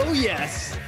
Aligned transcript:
Oh, 0.00 0.12
yes. 0.12 0.78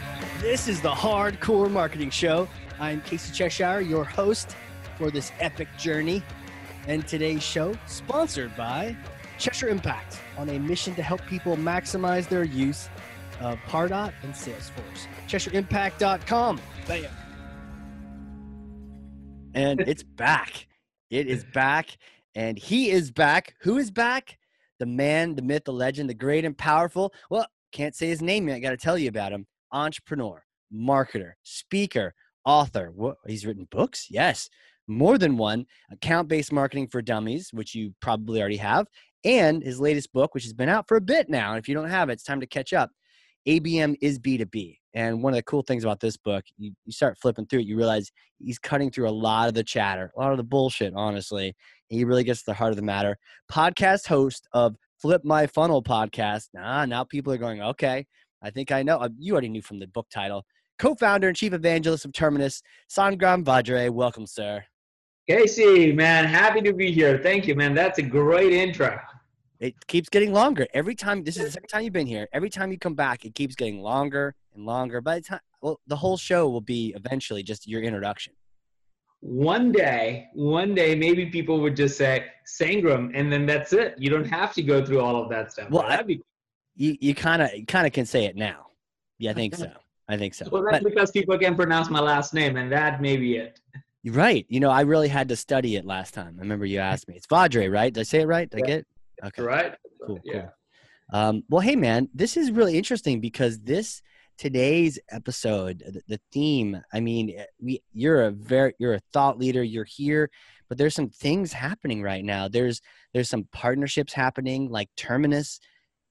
This 0.41 0.69
is 0.69 0.81
the 0.81 0.95
Hard 0.95 1.41
Corps 1.41 1.69
Marketing 1.69 2.11
Show. 2.11 2.49
I'm 2.79 3.01
Casey 3.01 3.33
Cheshire, 3.33 3.81
your 3.81 4.05
host 4.05 4.55
for 4.97 5.11
this 5.11 5.33
epic 5.41 5.67
journey. 5.77 6.23
And 6.87 7.05
today's 7.09 7.43
show, 7.43 7.77
sponsored 7.87 8.57
by 8.57 8.97
Cheshire 9.37 9.69
Impact, 9.69 10.21
on 10.39 10.49
a 10.49 10.61
mission 10.61 10.95
to 10.95 11.03
help 11.03 11.27
people 11.27 11.57
maximize 11.57 12.29
their 12.29 12.45
use 12.45 12.89
of 13.41 13.59
Pardot 13.67 14.13
and 14.23 14.33
Salesforce. 14.33 15.09
CheshireImpact.com. 15.27 16.61
Bam. 16.87 17.11
And 19.55 19.81
it's 19.89 20.05
back. 20.05 20.69
It 21.11 21.27
is 21.27 21.45
back. 21.53 21.99
And 22.37 22.57
he 22.57 22.91
is 22.91 23.11
back. 23.11 23.57
Who 23.63 23.77
is 23.79 23.91
back? 23.91 24.39
The 24.79 24.87
man, 24.87 25.35
the 25.35 25.43
myth, 25.43 25.65
the 25.65 25.73
legend, 25.73 26.09
the 26.09 26.15
great 26.15 26.45
and 26.45 26.57
powerful. 26.57 27.13
Well, 27.29 27.47
can't 27.73 27.95
say 27.95 28.09
his 28.09 28.23
name 28.23 28.49
yet. 28.49 28.57
I 28.57 28.61
Got 28.61 28.71
to 28.71 28.77
tell 28.77 28.99
you 28.99 29.09
about 29.09 29.33
him. 29.33 29.47
Entrepreneur, 29.73 30.43
marketer, 30.75 31.33
speaker, 31.43 32.15
author. 32.45 32.93
What, 32.95 33.17
he's 33.27 33.47
written 33.47 33.69
books? 33.71 34.07
Yes. 34.11 34.49
More 34.89 35.19
than 35.19 35.37
one. 35.37 35.67
Account 35.93 36.29
based 36.29 36.53
marketing 36.53 36.89
for 36.89 37.03
dummies, 37.03 37.51
which 37.53 37.75
you 37.75 37.95
probably 38.01 38.41
already 38.41 38.57
have. 38.57 38.87
And 39.25 39.63
his 39.63 39.81
latest 39.81 40.13
book, 40.13 40.35
which 40.35 40.45
has 40.45 40.55
been 40.55 40.69
out 40.69 40.89
for 40.89 40.97
a 40.97 41.01
bit 41.01 41.29
now. 41.29 41.51
And 41.51 41.59
if 41.59 41.69
you 41.69 41.75
don't 41.75 41.91
have 41.91 42.09
it, 42.09 42.15
it's 42.15 42.25
time 42.25 42.41
to 42.41 42.47
catch 42.47 42.73
up. 42.73 42.91
ABM 43.47 43.97
is 44.01 44.19
B2B. 44.19 44.77
And 44.95 45.23
one 45.23 45.33
of 45.33 45.37
the 45.37 45.43
cool 45.45 45.63
things 45.63 45.85
about 45.85 46.01
this 46.01 46.17
book, 46.17 46.45
you, 46.59 46.73
you 46.85 46.93
start 46.93 47.17
flipping 47.19 47.47
through 47.47 47.61
it, 47.61 47.67
you 47.67 47.77
realize 47.77 48.11
he's 48.39 48.59
cutting 48.59 48.91
through 48.91 49.09
a 49.09 49.11
lot 49.11 49.49
of 49.49 49.55
the 49.55 49.63
chatter, 49.63 50.11
a 50.17 50.21
lot 50.21 50.33
of 50.33 50.37
the 50.37 50.45
bullshit, 50.45 50.93
honestly. 50.97 51.55
he 51.89 52.05
really 52.05 52.25
gets 52.25 52.41
to 52.41 52.47
the 52.47 52.55
heart 52.55 52.71
of 52.71 52.77
the 52.77 52.83
matter. 52.83 53.17
Podcast 53.51 54.07
host 54.07 54.49
of 54.53 54.75
Flip 55.01 55.25
My 55.25 55.47
Funnel 55.47 55.83
podcast. 55.83 56.49
Nah, 56.53 56.85
now 56.85 57.05
people 57.05 57.33
are 57.33 57.39
going, 57.39 57.63
okay, 57.63 58.07
I 58.43 58.51
think 58.51 58.71
I 58.71 58.83
know. 58.83 58.99
Uh, 58.99 59.09
you 59.19 59.33
already 59.33 59.49
knew 59.49 59.63
from 59.63 59.79
the 59.79 59.87
book 59.87 60.07
title. 60.13 60.45
Co 60.79 60.95
founder 60.95 61.29
and 61.29 61.37
chief 61.37 61.55
evangelist 61.55 62.05
of 62.05 62.13
Terminus, 62.13 62.63
Sangram 62.91 63.43
Vajre. 63.43 63.89
Welcome, 63.89 64.27
sir. 64.27 64.63
Casey, 65.27 65.93
man, 65.93 66.27
happy 66.27 66.61
to 66.61 66.75
be 66.75 66.93
here. 66.93 67.19
Thank 67.23 67.47
you, 67.47 67.55
man. 67.55 67.75
That's 67.75 67.99
a 67.99 68.03
great 68.03 68.53
intro. 68.53 68.99
It 69.59 69.75
keeps 69.87 70.11
getting 70.11 70.33
longer 70.33 70.67
every 70.75 70.95
time. 70.95 71.25
This 71.25 71.39
is 71.39 71.45
the 71.45 71.51
second 71.53 71.69
time 71.69 71.83
you've 71.85 71.93
been 71.95 72.07
here. 72.07 72.29
Every 72.35 72.51
time 72.51 72.71
you 72.71 72.79
come 72.79 72.95
back, 72.95 73.25
it 73.25 73.35
keeps 73.35 73.55
getting 73.55 73.81
longer 73.81 74.35
and 74.55 74.67
longer. 74.67 75.01
By 75.01 75.17
the 75.17 75.23
time, 75.23 75.41
well, 75.63 75.81
the 75.87 75.97
whole 75.97 76.19
show 76.19 76.49
will 76.49 76.61
be 76.61 76.93
eventually 76.95 77.43
just 77.43 77.67
your 77.67 77.83
introduction. 77.83 78.35
One 79.21 79.71
day, 79.71 80.29
one 80.33 80.75
day, 80.75 80.95
maybe 80.95 81.27
people 81.27 81.61
would 81.61 81.77
just 81.77 81.99
say 81.99 82.27
Sangram, 82.47 83.11
and 83.15 83.31
then 83.31 83.45
that's 83.45 83.73
it. 83.73 83.95
You 83.99 84.09
don't 84.09 84.25
have 84.25 84.55
to 84.55 84.63
go 84.63 84.85
through 84.85 85.01
all 85.01 85.23
of 85.23 85.29
that 85.29 85.53
stuff. 85.53 85.71
Well, 85.71 85.83
I, 85.83 86.03
be- 86.03 86.23
you 86.75 86.97
you 87.01 87.15
kind 87.15 87.43
of 87.43 87.51
kind 87.69 87.87
of 87.87 87.93
can 87.93 88.07
say 88.07 88.25
it 88.25 88.37
now. 88.37 88.69
Yeah, 89.19 89.33
I 89.33 89.35
think 89.35 89.55
so. 89.55 89.71
I 90.09 90.17
think 90.17 90.35
so. 90.35 90.49
Well, 90.51 90.65
that's 90.69 90.83
but, 90.83 90.91
because 90.91 91.11
people 91.11 91.39
can 91.39 91.55
pronounce 91.55 91.91
my 91.91 92.01
last 92.01 92.33
name, 92.35 92.57
and 92.57 92.73
that 92.73 93.03
may 93.03 93.17
be 93.17 93.37
it. 93.37 93.61
Right. 94.05 94.47
You 94.49 94.61
know, 94.61 94.71
I 94.71 94.81
really 94.81 95.09
had 95.09 95.29
to 95.29 95.37
study 95.37 95.77
it 95.77 95.85
last 95.85 96.15
time. 96.15 96.37
I 96.39 96.41
remember 96.41 96.65
you 96.65 96.79
asked 96.79 97.07
me. 97.07 97.15
It's 97.17 97.27
Vadre, 97.27 97.71
right? 97.71 97.93
Did 97.93 98.01
I 98.01 98.05
say 98.05 98.21
it 98.23 98.27
right? 98.27 98.49
Did 98.49 98.61
yeah. 98.61 98.65
I 98.65 98.67
get 98.67 98.79
it? 98.79 98.87
Okay. 99.27 99.43
Right. 99.43 99.75
Cool. 100.07 100.19
Yeah. 100.25 100.49
Cool. 101.13 101.21
Um, 101.21 101.43
well, 101.49 101.61
hey, 101.61 101.77
man, 101.77 102.09
this 102.15 102.37
is 102.37 102.51
really 102.51 102.79
interesting 102.79 103.21
because 103.21 103.61
this 103.61 104.01
today's 104.41 104.99
episode, 105.11 105.85
the, 105.87 106.01
the 106.09 106.21
theme. 106.33 106.81
I 106.95 107.01
mean, 107.01 107.35
eh, 107.37 107.45
we 107.61 107.83
you're 107.93 108.23
a 108.23 108.31
very 108.31 108.73
you're 108.79 108.95
a 108.95 109.03
thought 109.13 109.39
leader. 109.39 109.63
You're 109.63 109.85
here, 109.85 110.31
but 110.69 110.79
there's 110.79 110.95
some 110.95 111.11
things 111.11 111.53
happening 111.53 112.03
right 112.03 112.25
now. 112.25 112.49
There's 112.49 112.81
there's 113.13 113.29
some 113.29 113.47
partnerships 113.53 114.15
happening, 114.15 114.71
like 114.71 114.89
Terminus 114.97 115.61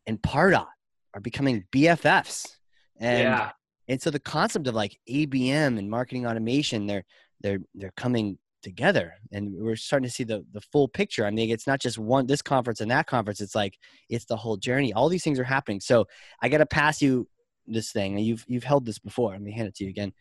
and 0.06 0.22
Pardot 0.22 0.68
are 1.16 1.22
becoming 1.22 1.66
BFFs, 1.72 2.56
and 2.98 3.24
yeah. 3.24 3.50
and 3.88 4.00
so 4.00 4.12
the 4.12 4.20
concept 4.20 4.68
of 4.68 4.76
like 4.76 5.00
ABM 5.10 5.80
and 5.80 5.90
marketing 5.90 6.28
automation, 6.28 6.86
they're 6.86 7.06
they're 7.42 7.60
they're 7.74 7.94
coming 7.98 8.38
together 8.62 9.14
and 9.32 9.54
we're 9.58 9.74
starting 9.74 10.06
to 10.06 10.14
see 10.14 10.26
the 10.26 10.46
the 10.52 10.60
full 10.60 10.86
picture 10.86 11.26
i 11.26 11.32
mean 11.32 11.50
it's 11.50 11.66
not 11.66 11.80
just 11.80 11.98
one 11.98 12.28
this 12.28 12.42
conference 12.42 12.82
and 12.82 12.92
that 12.92 13.08
conference 13.08 13.40
it's 13.40 13.56
like 13.56 13.78
it's 14.10 14.26
the 14.26 14.36
whole 14.36 14.58
journey 14.58 14.92
all 14.92 15.08
these 15.08 15.24
things 15.24 15.40
are 15.40 15.46
happening 15.46 15.80
so 15.80 16.06
i 16.42 16.50
got 16.50 16.58
to 16.58 16.66
pass 16.66 17.02
you 17.02 17.26
this 17.74 17.92
thing 17.92 18.18
you've 18.18 18.46
you've 18.48 18.64
held 18.64 18.86
this 18.86 19.00
before 19.00 19.32
let 19.32 19.42
me 19.42 19.52
hand 19.52 19.68
it 19.68 19.76
to 19.76 19.84
you 19.84 19.90
again 19.90 20.12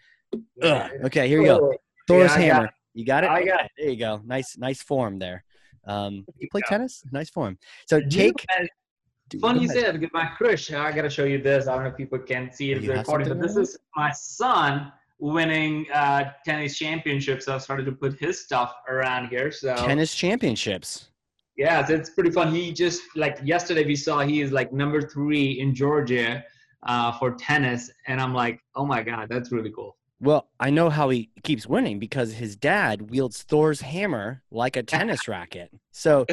Ugh. 0.62 0.90
okay 1.04 1.28
here 1.28 1.40
you 1.40 1.46
go 1.46 1.74
thor's 2.06 2.30
yeah, 2.32 2.38
hammer 2.38 2.64
got 2.64 2.74
you 2.94 3.04
got 3.04 3.24
it 3.24 3.30
i 3.30 3.44
got 3.44 3.64
it 3.64 3.70
there 3.78 3.90
you 3.90 3.96
go 3.96 4.20
nice 4.24 4.56
nice 4.58 4.82
form 4.82 5.18
there 5.18 5.44
um 5.86 6.24
you 6.38 6.48
play 6.50 6.60
tennis 6.68 7.02
nice 7.12 7.30
form 7.30 7.58
so 7.86 8.00
take 8.00 8.34
Funny 9.40 9.60
you 9.60 9.68
said 9.68 10.00
because 10.00 10.12
my 10.14 10.26
crush. 10.38 10.72
I 10.72 10.90
gotta 10.90 11.10
show 11.10 11.24
you 11.24 11.38
this. 11.42 11.68
I 11.68 11.74
don't 11.74 11.84
know 11.84 11.90
if 11.90 11.96
people 11.96 12.18
can 12.18 12.50
see 12.50 12.72
it 12.72 12.88
recording, 12.88 13.28
but 13.28 13.40
this 13.40 13.56
is 13.56 13.76
my 13.94 14.10
son 14.12 14.90
winning 15.18 15.86
uh, 15.92 16.32
tennis 16.44 16.78
championships. 16.78 17.44
So 17.44 17.54
I 17.54 17.58
started 17.58 17.84
to 17.86 17.92
put 17.92 18.18
his 18.18 18.40
stuff 18.40 18.74
around 18.88 19.28
here. 19.28 19.52
So 19.52 19.74
tennis 19.76 20.14
championships. 20.14 21.10
Yeah, 21.56 21.84
so 21.84 21.94
it's 21.94 22.10
pretty 22.10 22.30
fun. 22.30 22.54
He 22.54 22.72
just 22.72 23.02
like 23.16 23.38
yesterday 23.42 23.84
we 23.84 23.96
saw 23.96 24.20
he 24.20 24.40
is 24.40 24.52
like 24.52 24.72
number 24.72 25.02
three 25.02 25.60
in 25.60 25.74
Georgia 25.74 26.44
uh, 26.82 27.12
for 27.18 27.32
tennis, 27.32 27.90
and 28.06 28.20
I'm 28.20 28.34
like, 28.34 28.60
oh 28.74 28.84
my 28.84 29.02
god, 29.02 29.28
that's 29.28 29.52
really 29.52 29.72
cool. 29.72 29.96
Well, 30.20 30.48
I 30.58 30.70
know 30.70 30.90
how 30.90 31.10
he 31.10 31.30
keeps 31.44 31.66
winning 31.66 31.98
because 31.98 32.32
his 32.32 32.56
dad 32.56 33.10
wields 33.10 33.42
Thor's 33.42 33.80
hammer 33.80 34.42
like 34.50 34.76
a 34.76 34.82
tennis 34.82 35.28
racket. 35.28 35.70
So, 35.92 36.26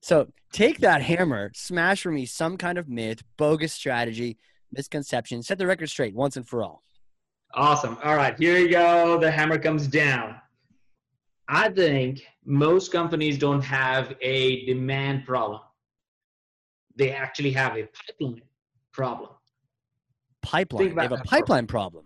so 0.00 0.28
take 0.52 0.78
that 0.78 1.02
hammer, 1.02 1.50
smash 1.54 2.02
for 2.02 2.12
me 2.12 2.26
some 2.26 2.56
kind 2.56 2.78
of 2.78 2.88
myth, 2.88 3.24
bogus 3.36 3.72
strategy, 3.72 4.38
misconception, 4.72 5.42
set 5.42 5.58
the 5.58 5.66
record 5.66 5.88
straight 5.88 6.14
once 6.14 6.36
and 6.36 6.46
for 6.46 6.62
all. 6.62 6.84
Awesome. 7.54 7.98
All 8.04 8.16
right, 8.16 8.38
here 8.38 8.58
you 8.58 8.68
go. 8.70 9.18
The 9.18 9.30
hammer 9.30 9.58
comes 9.58 9.86
down. 9.88 10.36
I 11.48 11.68
think 11.68 12.22
most 12.44 12.90
companies 12.90 13.38
don't 13.38 13.62
have 13.62 14.14
a 14.20 14.64
demand 14.66 15.26
problem. 15.26 15.60
They 16.96 17.10
actually 17.12 17.52
have 17.52 17.76
a 17.76 17.88
pipeline 17.88 18.42
problem. 18.92 19.30
Pipeline. 20.44 20.94
They 20.94 21.02
have 21.02 21.12
a 21.12 21.18
pipeline 21.18 21.66
problem. 21.66 22.04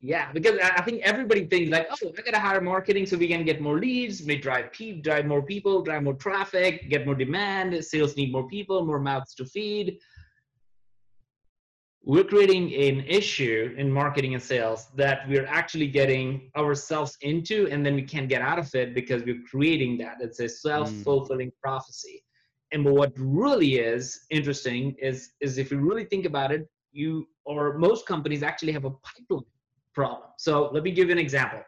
Yeah, 0.00 0.30
because 0.32 0.60
I 0.62 0.82
think 0.82 1.02
everybody 1.02 1.44
thinks 1.46 1.72
like, 1.72 1.88
oh, 1.90 2.12
I 2.16 2.22
gotta 2.22 2.38
hire 2.38 2.60
marketing 2.60 3.04
so 3.04 3.16
we 3.16 3.26
can 3.26 3.44
get 3.44 3.60
more 3.60 3.78
leads, 3.78 4.22
we 4.22 4.36
drive 4.36 4.72
pe- 4.72 5.00
drive 5.00 5.26
more 5.26 5.42
people, 5.42 5.82
drive 5.82 6.04
more 6.04 6.14
traffic, 6.14 6.88
get 6.88 7.04
more 7.04 7.16
demand. 7.16 7.84
Sales 7.84 8.16
need 8.16 8.30
more 8.30 8.46
people, 8.46 8.84
more 8.84 9.00
mouths 9.00 9.34
to 9.34 9.44
feed 9.44 9.98
we're 12.08 12.24
creating 12.24 12.72
an 12.74 13.04
issue 13.06 13.74
in 13.76 13.92
marketing 13.92 14.32
and 14.32 14.42
sales 14.42 14.88
that 14.96 15.28
we're 15.28 15.46
actually 15.46 15.86
getting 15.86 16.50
ourselves 16.56 17.18
into 17.20 17.68
and 17.70 17.84
then 17.84 17.94
we 17.94 18.02
can't 18.02 18.30
get 18.30 18.40
out 18.40 18.58
of 18.58 18.74
it 18.74 18.94
because 18.94 19.22
we're 19.24 19.42
creating 19.50 19.98
that 19.98 20.16
it's 20.20 20.40
a 20.40 20.48
self-fulfilling 20.48 21.48
mm. 21.50 21.60
prophecy 21.62 22.24
and 22.72 22.82
what 22.82 23.12
really 23.16 23.76
is 23.76 24.26
interesting 24.30 24.94
is 25.00 25.32
is 25.42 25.58
if 25.58 25.70
you 25.70 25.78
really 25.78 26.04
think 26.04 26.24
about 26.24 26.50
it 26.50 26.66
you 26.92 27.26
or 27.44 27.78
most 27.78 28.06
companies 28.06 28.42
actually 28.42 28.72
have 28.72 28.84
a 28.84 28.90
pipeline 28.90 29.44
problem 29.94 30.28
so 30.36 30.70
let 30.72 30.82
me 30.82 30.90
give 30.90 31.08
you 31.08 31.12
an 31.12 31.18
example 31.18 31.60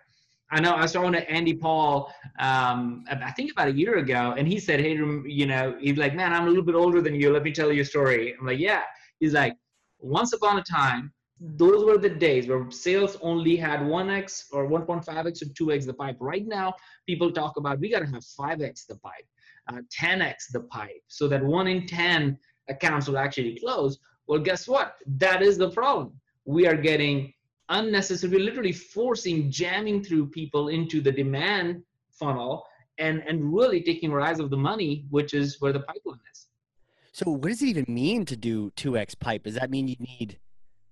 I 0.53 0.61
know 0.61 0.73
I 0.73 0.83
was 0.83 0.93
talking 0.93 1.13
to 1.13 1.31
Andy 1.31 1.55
Paul, 1.55 2.13
um, 2.41 3.05
I 3.09 3.31
think 3.31 3.53
about 3.53 3.69
a 3.69 3.73
year 3.73 3.99
ago, 3.99 4.35
and 4.37 4.49
he 4.49 4.59
said, 4.59 4.81
"Hey, 4.81 4.95
you 4.95 5.47
know, 5.47 5.77
he's 5.79 5.97
like, 5.97 6.13
man, 6.17 6.33
I'm 6.33 6.43
a 6.43 6.49
little 6.49 6.65
bit 6.65 6.75
older 6.75 7.01
than 7.01 7.15
you. 7.15 7.33
Let 7.33 7.45
me 7.45 7.53
tell 7.53 7.71
you 7.71 7.83
a 7.83 7.85
story." 7.85 8.35
I'm 8.37 8.47
like, 8.47 8.59
"Yeah." 8.59 8.83
He's 9.21 9.35
like, 9.35 9.57
once 10.01 10.33
upon 10.33 10.59
a 10.59 10.63
time, 10.63 11.13
those 11.41 11.85
were 11.85 11.99
the 11.99 12.09
days 12.09 12.49
where 12.49 12.71
sales 12.71 13.17
only 13.23 13.57
had 13.57 13.81
1x 13.81 14.45
or 14.53 14.69
1.5x 14.69 15.43
or 15.43 15.47
2x 15.47 15.87
the 15.87 15.95
pipe. 15.95 16.17
Right 16.21 16.47
now, 16.47 16.75
people 17.07 17.31
talk 17.31 17.57
about 17.57 17.81
we 17.81 17.91
got 17.91 18.01
to 18.01 18.07
have 18.07 18.23
5x 18.23 18.87
the 18.87 18.97
pipe, 18.97 19.27
uh, 19.69 19.81
10x 19.99 20.51
the 20.53 20.61
pipe, 20.61 21.03
so 21.09 21.29
that 21.29 21.43
one 21.43 21.67
in 21.67 21.87
10 21.87 22.39
accounts 22.69 23.09
will 23.09 23.19
actually 23.19 23.59
close. 23.59 23.99
Well, 24.31 24.39
guess 24.39 24.69
what? 24.69 24.95
That 25.17 25.43
is 25.43 25.59
the 25.59 25.71
problem. 25.71 26.13
We 26.45 26.65
are 26.69 26.77
getting 26.77 27.35
unnecessary, 27.69 28.39
literally 28.39 28.71
forcing, 28.71 29.51
jamming 29.51 30.05
through 30.05 30.29
people 30.29 30.69
into 30.69 31.01
the 31.01 31.11
demand 31.11 31.83
funnel 32.13 32.65
and, 32.99 33.25
and 33.27 33.53
really 33.53 33.83
taking 33.83 34.13
our 34.13 34.21
eyes 34.21 34.39
of 34.39 34.49
the 34.51 34.57
money, 34.57 35.05
which 35.11 35.35
is 35.35 35.61
where 35.61 35.73
the 35.73 35.81
pipeline 35.81 36.21
is. 36.33 36.47
So 37.11 37.33
what 37.33 37.49
does 37.49 37.61
it 37.61 37.71
even 37.71 37.87
mean 37.89 38.25
to 38.27 38.37
do 38.37 38.71
2x 38.77 39.19
pipe? 39.19 39.43
Does 39.43 39.57
that 39.57 39.69
mean 39.69 39.89
you 39.89 39.97
need 39.99 40.39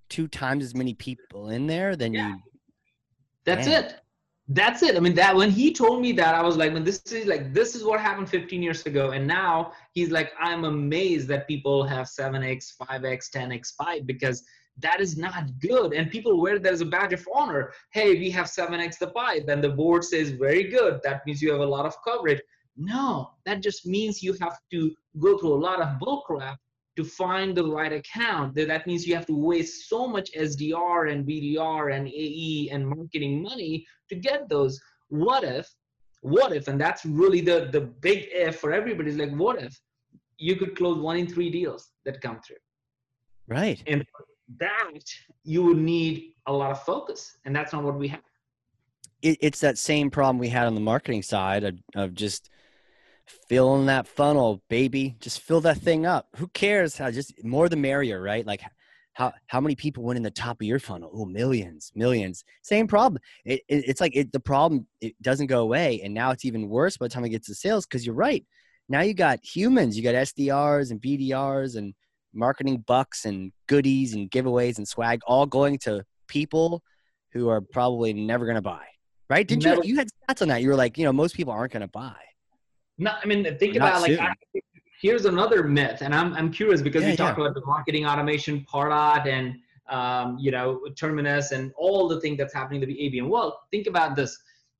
two 0.09 0.27
times 0.27 0.65
as 0.65 0.75
many 0.75 0.95
people 0.95 1.51
in 1.51 1.69
there 1.69 1.95
than 1.95 2.15
yeah. 2.15 2.31
you 2.31 2.37
That's 3.45 3.69
Man. 3.69 3.85
it. 3.85 4.01
That's 4.51 4.83
it. 4.83 4.97
I 4.97 5.01
mean 5.01 5.15
that 5.15 5.37
when 5.37 5.51
he 5.51 5.75
told 5.75 6.01
me 6.01 6.13
that 6.13 6.35
I 6.35 6.43
was 6.43 6.57
like, 6.57 6.73
when 6.73 6.83
this 6.83 7.03
is 7.13 7.27
like 7.27 7.53
this 7.53 7.75
is 7.75 7.85
what 7.85 8.01
happened 8.01 8.31
15 8.31 8.63
years 8.63 8.87
ago. 8.87 9.11
And 9.11 9.27
now 9.27 9.73
he's 9.93 10.11
like 10.11 10.33
I'm 10.41 10.65
amazed 10.65 11.29
that 11.29 11.47
people 11.47 11.85
have 11.85 12.07
7x, 12.07 12.73
5x, 12.81 13.31
10x 13.31 13.77
pipe 13.77 14.07
because 14.07 14.43
that 14.79 15.01
is 15.01 15.19
not 15.19 15.45
good. 15.61 15.93
And 15.93 16.11
people 16.11 16.41
wear 16.41 16.59
that 16.59 16.73
as 16.73 16.81
a 16.81 16.87
badge 16.87 17.13
of 17.13 17.29
honor. 17.35 17.73
Hey 17.93 18.19
we 18.19 18.31
have 18.31 18.47
7x 18.47 18.99
the 18.99 19.09
pipe 19.09 19.49
and 19.49 19.63
the 19.63 19.69
board 19.69 20.03
says 20.03 20.31
very 20.31 20.65
good. 20.65 21.01
That 21.05 21.27
means 21.27 21.43
you 21.43 21.53
have 21.53 21.61
a 21.61 21.67
lot 21.67 21.85
of 21.85 21.95
coverage. 22.03 22.41
No, 22.79 23.33
that 23.45 23.63
just 23.63 23.85
means 23.85 24.23
you 24.23 24.35
have 24.41 24.57
to 24.71 24.95
go 25.19 25.37
through 25.37 25.53
a 25.53 25.63
lot 25.69 25.83
of 25.83 25.99
bull 25.99 26.23
crap 26.23 26.59
to 26.99 27.05
find 27.05 27.57
the 27.57 27.65
right 27.65 27.93
account, 27.93 28.57
that 28.57 28.85
means 28.85 29.07
you 29.07 29.15
have 29.15 29.25
to 29.27 29.33
waste 29.33 29.89
so 29.89 30.09
much 30.09 30.33
SDR 30.33 31.13
and 31.13 31.25
BDR 31.25 31.95
and 31.95 32.09
AE 32.09 32.71
and 32.73 32.89
marketing 32.89 33.41
money 33.41 33.87
to 34.09 34.17
get 34.17 34.49
those. 34.49 34.81
What 35.09 35.45
if, 35.45 35.73
what 36.23 36.53
if, 36.53 36.67
and 36.67 36.81
that's 36.81 37.07
really 37.07 37.41
the, 37.41 37.69
the 37.71 37.83
big 37.83 38.27
if 38.33 38.57
for 38.59 38.73
everybody 38.73 39.11
is 39.11 39.17
like, 39.17 39.31
what 39.31 39.63
if 39.63 39.81
you 40.39 40.57
could 40.57 40.77
close 40.77 40.99
one 40.99 41.17
in 41.19 41.29
three 41.29 41.51
deals 41.51 41.91
that 42.05 42.21
come 42.21 42.41
through? 42.45 42.57
Right. 43.47 43.81
And 43.87 44.05
that 44.59 45.05
you 45.45 45.63
would 45.63 45.79
need 45.79 46.35
a 46.47 46.53
lot 46.53 46.73
of 46.73 46.83
focus. 46.83 47.37
And 47.45 47.55
that's 47.55 47.73
not 47.73 47.85
what 47.85 47.95
we 47.95 48.09
have. 48.09 48.23
It, 49.23 49.39
it's 49.41 49.61
that 49.61 49.79
same 49.79 50.11
problem 50.11 50.39
we 50.39 50.49
had 50.49 50.67
on 50.67 50.75
the 50.75 50.81
marketing 50.81 51.23
side 51.23 51.63
of, 51.63 51.77
of 51.95 52.15
just 52.15 52.51
filling 53.49 53.87
that 53.87 54.07
funnel, 54.07 54.63
baby. 54.69 55.17
Just 55.21 55.41
fill 55.41 55.61
that 55.63 55.79
thing 55.79 56.07
up. 56.07 56.29
Who 56.37 56.49
cares 56.49 56.97
how 56.97 57.11
just 57.11 57.45
more 57.45 57.69
the 57.69 57.77
merrier, 57.77 58.21
right? 58.21 58.47
Like 58.47 58.63
how 59.19 59.33
how 59.49 59.61
many 59.61 59.75
people 59.75 60.05
went 60.05 60.17
in 60.17 60.23
the 60.23 60.31
top 60.31 60.61
of 60.61 60.67
your 60.67 60.79
funnel? 60.79 61.11
Oh, 61.13 61.25
millions, 61.25 61.91
millions. 61.95 62.45
Same 62.63 62.87
problem. 62.87 63.21
It, 63.45 63.63
it, 63.69 63.85
it's 63.89 64.01
like 64.01 64.15
it, 64.15 64.33
the 64.33 64.41
problem 64.41 64.87
it 65.01 65.21
doesn't 65.21 65.49
go 65.49 65.61
away, 65.61 66.01
and 66.03 66.15
now 66.15 66.31
it's 66.31 66.45
even 66.45 66.69
worse 66.69 66.97
by 66.97 67.07
the 67.07 67.11
time 67.11 67.25
it 67.25 67.31
gets 67.31 67.49
to 67.49 67.55
sales. 67.55 67.85
Because 67.85 68.07
you're 68.07 68.15
right. 68.15 68.47
Now 68.89 69.01
you 69.01 69.15
got 69.15 69.41
humans. 69.45 69.97
You 69.97 70.03
got 70.03 70.15
SDRs 70.15 70.93
and 70.93 71.01
BDRs 71.01 71.77
and 71.77 71.95
marketing 72.33 72.85
bucks 72.87 73.25
and 73.25 73.53
goodies 73.67 74.15
and 74.15 74.31
giveaways 74.31 74.79
and 74.79 74.87
swag 74.87 75.21
all 75.27 75.47
going 75.47 75.79
to 75.81 76.05
people 76.29 76.83
who 77.33 77.49
are 77.49 77.61
probably 77.61 78.13
never 78.13 78.45
going 78.45 78.55
to 78.55 78.63
buy. 78.63 78.85
Right? 79.29 79.47
Did 79.47 79.63
you 79.65 79.83
you 79.83 79.97
had 79.97 80.09
stats 80.09 80.43
on 80.43 80.49
that? 80.49 80.63
You 80.63 80.69
were 80.69 80.77
like, 80.77 80.97
you 80.97 81.05
know, 81.05 81.13
most 81.13 81.35
people 81.35 81.53
aren't 81.53 81.73
going 81.73 81.83
to 81.83 81.89
buy. 81.89 82.15
No, 82.99 83.13
I 83.23 83.27
mean, 83.27 83.57
think 83.59 83.77
about 83.77 84.03
like 84.03 84.19
I, 84.19 84.35
here's 85.01 85.25
another 85.25 85.63
myth, 85.63 86.03
and 86.03 86.15
I'm 86.15 86.35
I'm 86.35 86.53
curious 86.53 86.83
because 86.83 87.03
yeah, 87.03 87.11
we 87.11 87.17
talk 87.17 87.39
yeah. 87.39 87.45
about 87.45 87.55
the 87.55 87.65
marketing 87.65 88.07
automation, 88.07 88.67
Pardot, 88.71 89.27
and 89.27 89.57
um, 89.89 90.37
you 90.39 90.51
know 90.51 90.81
Terminus, 90.97 91.53
and 91.53 91.73
all 91.77 92.09
the 92.09 92.21
things 92.21 92.39
that's 92.39 92.53
happening 92.53 92.81
to 92.81 92.87
the 92.87 92.95
ABM. 92.95 93.29
Well, 93.29 93.61
think 93.71 93.87
about 93.87 94.17
this 94.17 94.37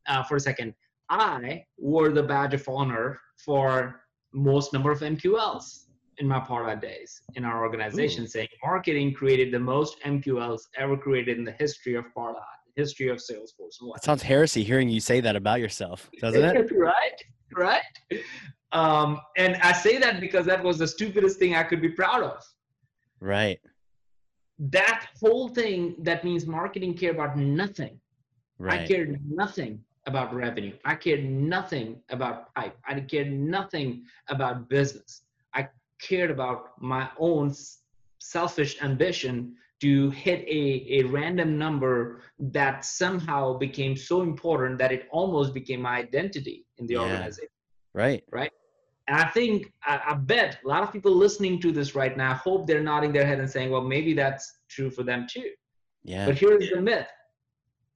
uh, 0.07 0.23
for 0.25 0.37
a 0.37 0.41
second. 0.41 0.75
I 1.09 1.65
wore 1.79 2.11
the 2.11 2.23
badge 2.23 2.55
of 2.55 2.69
honor 2.69 3.21
for 3.37 4.03
most 4.33 4.73
number 4.73 4.91
of 4.91 5.01
MQLs 5.01 5.85
in 6.19 6.27
my 6.27 6.41
Pardot 6.41 6.83
days 6.83 7.23
in 7.37 7.45
our 7.45 7.63
organization, 7.63 8.25
Ooh. 8.25 8.27
saying 8.27 8.49
marketing 8.63 9.15
created 9.15 9.55
the 9.55 9.61
most 9.61 9.97
MQLs 10.05 10.63
ever 10.77 10.97
created 10.97 11.39
in 11.39 11.45
the 11.45 11.53
history 11.53 11.95
of 11.95 12.05
Pardot, 12.15 12.43
history 12.75 13.09
of 13.09 13.19
Salesforce. 13.19 13.79
It 13.95 14.05
sounds 14.05 14.23
heresy 14.23 14.65
hearing 14.65 14.89
you 14.89 15.01
say 15.01 15.21
that 15.21 15.37
about 15.37 15.61
yourself, 15.61 16.11
doesn't 16.21 16.45
it? 16.45 16.73
right 16.77 17.23
right? 17.55 17.83
Um, 18.73 19.21
and 19.37 19.57
I 19.57 19.73
say 19.73 19.99
that 19.99 20.21
because 20.21 20.47
that 20.47 20.63
was 20.63 20.79
the 20.79 20.87
stupidest 20.87 21.39
thing 21.39 21.55
I 21.55 21.63
could 21.63 21.81
be 21.81 21.89
proud 21.89 22.23
of. 22.23 22.45
Right. 23.21 23.61
That 24.59 25.07
whole 25.21 25.49
thing 25.49 25.97
that 26.01 26.25
means 26.25 26.47
marketing 26.47 26.95
care 26.95 27.13
about 27.13 27.39
nothing. 27.39 27.99
Right. 28.59 28.81
I 28.81 28.87
cared 28.87 29.21
nothing 29.31 29.81
about 30.07 30.35
revenue. 30.35 30.75
I 30.85 30.97
cared 30.97 31.25
nothing 31.25 32.01
about 32.11 32.55
pipe. 32.55 32.77
I 32.87 33.01
cared 33.01 33.33
nothing 33.33 34.05
about 34.29 34.69
business. 34.69 35.23
I 35.55 35.69
cared 36.01 36.31
about 36.31 36.81
my 36.81 37.09
own 37.19 37.55
selfish 38.19 38.83
ambition 38.83 39.55
to 39.81 40.11
hit 40.11 40.41
a, 40.41 41.01
a 41.01 41.03
random 41.05 41.57
number 41.57 42.21
that 42.39 42.85
somehow 42.85 43.57
became 43.57 43.97
so 43.97 44.23
important 44.23 44.79
that 44.79 44.91
it 44.91 45.07
almost 45.13 45.55
became 45.55 45.83
my 45.83 45.99
identity 45.99 46.67
in 46.79 46.87
the 46.87 46.95
yeah. 46.95 47.01
organization. 47.01 47.49
Right. 47.95 48.23
Right. 48.31 48.53
And 49.09 49.17
I 49.17 49.29
think, 49.29 49.73
I, 49.85 50.01
I, 50.09 50.15
bet 50.15 50.59
a 50.63 50.69
lot 50.69 50.83
of 50.83 50.93
people 50.93 51.13
listening 51.13 51.61
to 51.63 51.73
this 51.73 51.95
right 51.95 52.15
now 52.15 52.35
hope 52.35 52.67
they're 52.67 52.83
nodding 52.83 53.11
their 53.11 53.27
head 53.27 53.41
and 53.41 53.49
saying, 53.49 53.71
well, 53.71 53.81
maybe 53.81 54.13
that's 54.13 54.59
true 54.69 54.91
for 54.91 55.03
them 55.03 55.27
too. 55.29 55.51
Yeah. 56.05 56.27
But 56.27 56.37
here's 56.37 56.69
the 56.69 56.81
myth. 56.81 57.09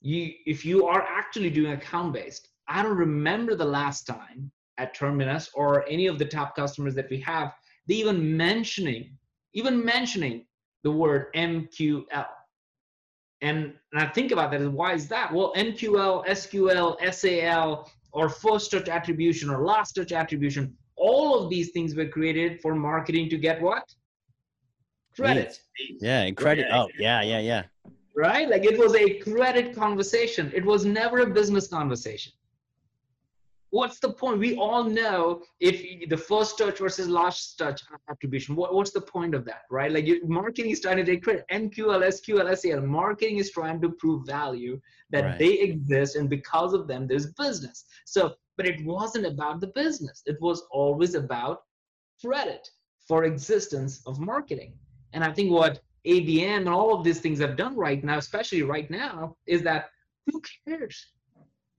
You, 0.00 0.32
if 0.46 0.64
you 0.64 0.86
are 0.86 1.02
actually 1.02 1.50
doing 1.50 1.72
account 1.72 2.14
based, 2.14 2.48
I 2.66 2.82
don't 2.82 2.96
remember 2.96 3.54
the 3.54 3.64
last 3.64 4.06
time 4.06 4.50
at 4.78 4.94
Terminus 4.94 5.50
or 5.54 5.86
any 5.88 6.06
of 6.06 6.18
the 6.18 6.24
top 6.24 6.56
customers 6.56 6.94
that 6.94 7.10
we 7.10 7.20
have, 7.20 7.52
they 7.86 7.96
even 7.96 8.36
mentioning, 8.36 9.16
even 9.52 9.84
mentioning 9.84 10.46
the 10.82 10.90
word 10.90 11.26
MQL. 11.34 12.26
And, 13.42 13.74
and 13.92 14.02
I 14.02 14.06
think 14.06 14.32
about 14.32 14.50
that 14.52 14.60
is 14.60 14.68
why 14.68 14.94
is 14.94 15.08
that? 15.08 15.32
Well, 15.32 15.52
MQL, 15.56 16.26
SQL, 16.26 17.12
SAL, 17.12 17.90
or 18.12 18.28
first 18.28 18.70
touch 18.70 18.88
attribution 18.88 19.50
or 19.50 19.64
last 19.64 19.92
touch 19.92 20.12
attribution, 20.12 20.74
all 20.96 21.42
of 21.42 21.50
these 21.50 21.70
things 21.70 21.94
were 21.94 22.08
created 22.08 22.60
for 22.60 22.74
marketing 22.74 23.28
to 23.30 23.38
get 23.38 23.60
what? 23.60 23.84
Credit. 25.16 25.58
Yeah, 26.00 26.22
and 26.22 26.36
credit. 26.36 26.66
Oh, 26.72 26.88
yeah, 26.98 27.22
yeah, 27.22 27.40
yeah. 27.40 27.64
Right? 28.14 28.48
Like 28.48 28.64
it 28.64 28.78
was 28.78 28.94
a 28.94 29.18
credit 29.18 29.74
conversation. 29.74 30.50
It 30.54 30.64
was 30.64 30.84
never 30.84 31.20
a 31.20 31.26
business 31.26 31.66
conversation 31.68 32.32
what's 33.72 33.98
the 34.00 34.12
point? 34.12 34.38
We 34.38 34.54
all 34.56 34.84
know 34.84 35.42
if 35.58 36.08
the 36.10 36.16
first 36.16 36.58
touch 36.58 36.78
versus 36.78 37.08
last 37.08 37.56
touch 37.56 37.80
attribution, 38.10 38.54
what, 38.54 38.74
what's 38.74 38.92
the 38.92 39.00
point 39.00 39.34
of 39.34 39.46
that, 39.46 39.62
right? 39.70 39.90
Like 39.90 40.06
marketing 40.24 40.70
is 40.70 40.80
trying 40.80 40.98
to 40.98 41.04
take 41.04 41.22
credit. 41.22 41.46
MQL, 41.50 42.06
SQL, 42.06 42.56
SEL, 42.56 42.82
marketing 42.82 43.38
is 43.38 43.50
trying 43.50 43.80
to 43.80 43.88
prove 43.88 44.26
value 44.26 44.78
that 45.10 45.24
right. 45.24 45.38
they 45.38 45.54
exist 45.60 46.16
and 46.16 46.28
because 46.28 46.74
of 46.74 46.86
them, 46.86 47.08
there's 47.08 47.32
business. 47.32 47.86
So, 48.04 48.34
but 48.58 48.66
it 48.66 48.84
wasn't 48.84 49.24
about 49.24 49.60
the 49.60 49.68
business. 49.68 50.22
It 50.26 50.36
was 50.42 50.62
always 50.70 51.14
about 51.14 51.62
credit 52.22 52.68
for 53.08 53.24
existence 53.24 54.02
of 54.04 54.20
marketing. 54.20 54.74
And 55.14 55.24
I 55.24 55.32
think 55.32 55.50
what 55.50 55.80
ABM 56.06 56.58
and 56.58 56.68
all 56.68 56.94
of 56.94 57.04
these 57.04 57.20
things 57.20 57.40
have 57.40 57.56
done 57.56 57.74
right 57.74 58.04
now, 58.04 58.18
especially 58.18 58.62
right 58.62 58.90
now, 58.90 59.34
is 59.46 59.62
that 59.62 59.86
who 60.26 60.42
cares? 60.68 61.06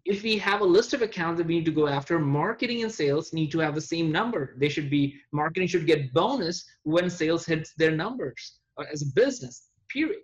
If 0.06 0.22
we 0.22 0.38
have 0.38 0.62
a 0.62 0.66
list 0.66 0.94
of 0.94 1.02
accounts 1.02 1.38
that 1.38 1.48
we 1.48 1.56
need 1.56 1.66
to 1.66 1.72
go 1.72 1.88
after, 1.88 2.20
marketing 2.20 2.84
and 2.84 2.92
sales 2.92 3.32
need 3.32 3.52
to 3.52 3.60
have 3.60 3.74
the 3.74 3.82
same 3.82 4.12
number. 4.12 4.54
They 4.58 4.70
should 4.70 4.90
be 4.90 5.16
marketing 5.32 5.68
should 5.68 5.88
get 5.88 6.12
bonus 6.14 6.66
when 6.84 7.10
sales 7.10 7.46
hits 7.46 7.74
their 7.76 7.92
numbers 7.92 8.60
uh, 8.78 8.84
as 8.92 9.02
a 9.02 9.06
business. 9.16 9.70
Period. 9.90 10.20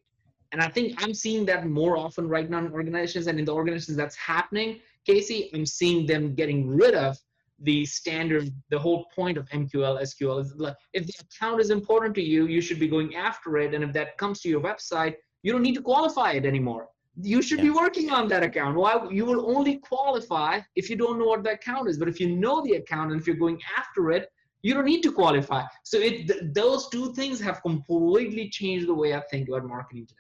And 0.52 0.62
I 0.62 0.68
think 0.68 1.02
I'm 1.02 1.14
seeing 1.14 1.46
that 1.46 1.68
more 1.68 1.98
often 1.98 2.28
right 2.28 2.50
now 2.50 2.60
in 2.60 2.72
organizations 2.72 3.28
and 3.28 3.40
in 3.40 3.46
the 3.46 3.54
organizations 3.54 3.96
that's 3.96 4.16
happening. 4.16 4.80
Casey, 5.06 5.50
I'm 5.54 5.66
seeing 5.66 6.06
them 6.06 6.36
getting 6.36 6.68
rid 6.68 6.96
of 6.96 7.18
the 7.62 7.86
standard, 7.86 8.50
the 8.70 8.80
whole 8.80 9.06
point 9.16 9.38
of 9.38 9.48
MQL, 9.50 10.02
SQL 10.02 10.42
is 10.42 10.54
like 10.56 10.76
if 10.94 11.06
the 11.06 11.14
account 11.22 11.62
is 11.62 11.70
important 11.70 12.16
to 12.16 12.22
you, 12.22 12.48
you 12.48 12.62
should 12.62 12.80
be 12.80 12.88
going 12.88 13.16
after 13.16 13.58
it. 13.58 13.74
And 13.74 13.84
if 13.84 13.94
that 13.94 14.18
comes 14.18 14.42
to 14.42 14.50
your 14.50 14.62
website, 14.62 15.16
you 15.44 15.52
don't 15.52 15.62
need 15.62 15.76
to 15.76 15.82
qualify 15.82 16.32
it 16.32 16.46
anymore 16.46 16.90
you 17.22 17.42
should 17.42 17.62
be 17.62 17.70
working 17.70 18.10
on 18.10 18.28
that 18.30 18.44
account. 18.44 18.76
Why 18.76 19.08
you 19.10 19.26
will 19.26 19.56
only 19.56 19.78
qualify 19.78 20.62
if 20.76 20.90
you 20.90 20.96
don't 20.96 21.20
know 21.20 21.26
what 21.26 21.44
the 21.44 21.52
account 21.52 21.90
is. 21.90 21.98
But 21.98 22.08
if 22.08 22.20
you 22.20 22.36
know 22.36 22.64
the 22.64 22.74
account 22.74 23.12
and 23.12 23.20
if 23.20 23.28
you're 23.28 23.36
going 23.36 23.60
after 23.78 24.12
it, 24.12 24.30
you 24.62 24.74
don't 24.74 24.86
need 24.86 25.02
to 25.04 25.12
qualify. 25.12 25.64
So 25.84 25.98
it 25.98 26.28
th- 26.28 26.42
those 26.54 26.90
two 26.90 27.14
things 27.14 27.40
have 27.40 27.62
completely 27.62 28.50
changed 28.50 28.88
the 28.88 28.94
way 28.94 29.14
I 29.14 29.22
think 29.32 29.48
about 29.48 29.66
marketing 29.66 30.08
today. 30.08 30.20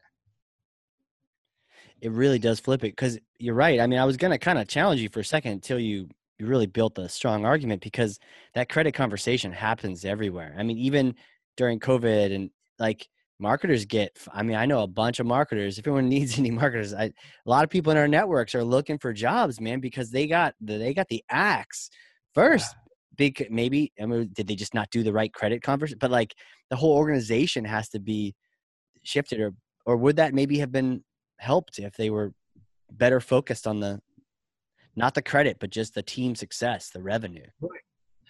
It 2.01 2.11
really 2.11 2.39
does 2.39 2.59
flip 2.59 2.83
it 2.83 2.95
because 2.95 3.19
you're 3.39 3.55
right. 3.55 3.79
I 3.79 3.87
mean, 3.87 3.99
I 3.99 4.05
was 4.05 4.17
gonna 4.17 4.39
kind 4.39 4.57
of 4.57 4.67
challenge 4.67 5.01
you 5.01 5.09
for 5.09 5.19
a 5.19 5.25
second 5.25 5.51
until 5.53 5.79
you 5.79 6.09
you 6.37 6.45
really 6.45 6.67
built 6.67 6.97
a 6.97 7.09
strong 7.09 7.45
argument 7.45 7.81
because 7.81 8.17
that 8.53 8.69
credit 8.69 8.93
conversation 8.93 9.51
happens 9.51 10.05
everywhere. 10.05 10.55
I 10.57 10.63
mean, 10.63 10.77
even 10.77 11.15
during 11.57 11.81
COVID 11.81 12.33
and 12.33 12.49
like 12.79 13.09
marketers 13.39 13.85
get 13.85 14.15
i 14.33 14.43
mean 14.43 14.55
i 14.55 14.65
know 14.65 14.83
a 14.83 14.87
bunch 14.87 15.19
of 15.19 15.25
marketers 15.25 15.77
if 15.77 15.87
anyone 15.87 16.09
needs 16.09 16.37
any 16.37 16.51
marketers 16.51 16.93
I, 16.93 17.05
a 17.05 17.13
lot 17.45 17.63
of 17.63 17.69
people 17.69 17.91
in 17.91 17.97
our 17.97 18.07
networks 18.07 18.53
are 18.53 18.63
looking 18.63 18.97
for 18.97 19.13
jobs 19.13 19.59
man 19.59 19.79
because 19.79 20.11
they 20.11 20.27
got 20.27 20.53
they 20.59 20.93
got 20.93 21.07
the 21.07 21.23
axe 21.29 21.89
first 22.33 22.75
big 23.15 23.47
maybe 23.49 23.91
i 24.01 24.05
mean 24.05 24.29
did 24.33 24.47
they 24.47 24.55
just 24.55 24.73
not 24.73 24.89
do 24.91 25.03
the 25.03 25.13
right 25.13 25.33
credit 25.33 25.61
conversation 25.61 25.97
but 25.99 26.11
like 26.11 26.35
the 26.69 26.75
whole 26.75 26.95
organization 26.95 27.65
has 27.65 27.89
to 27.89 27.99
be 27.99 28.35
shifted 29.03 29.39
or 29.39 29.53
or 29.85 29.97
would 29.97 30.17
that 30.17 30.33
maybe 30.33 30.59
have 30.59 30.71
been 30.71 31.03
helped 31.37 31.79
if 31.79 31.95
they 31.95 32.09
were 32.09 32.33
better 32.91 33.19
focused 33.19 33.65
on 33.65 33.79
the 33.79 33.99
not 34.95 35.13
the 35.13 35.21
credit 35.21 35.57
but 35.59 35.69
just 35.69 35.93
the 35.93 36.03
team 36.03 36.35
success 36.35 36.89
the 36.89 37.01
revenue 37.01 37.45
right. 37.61 37.81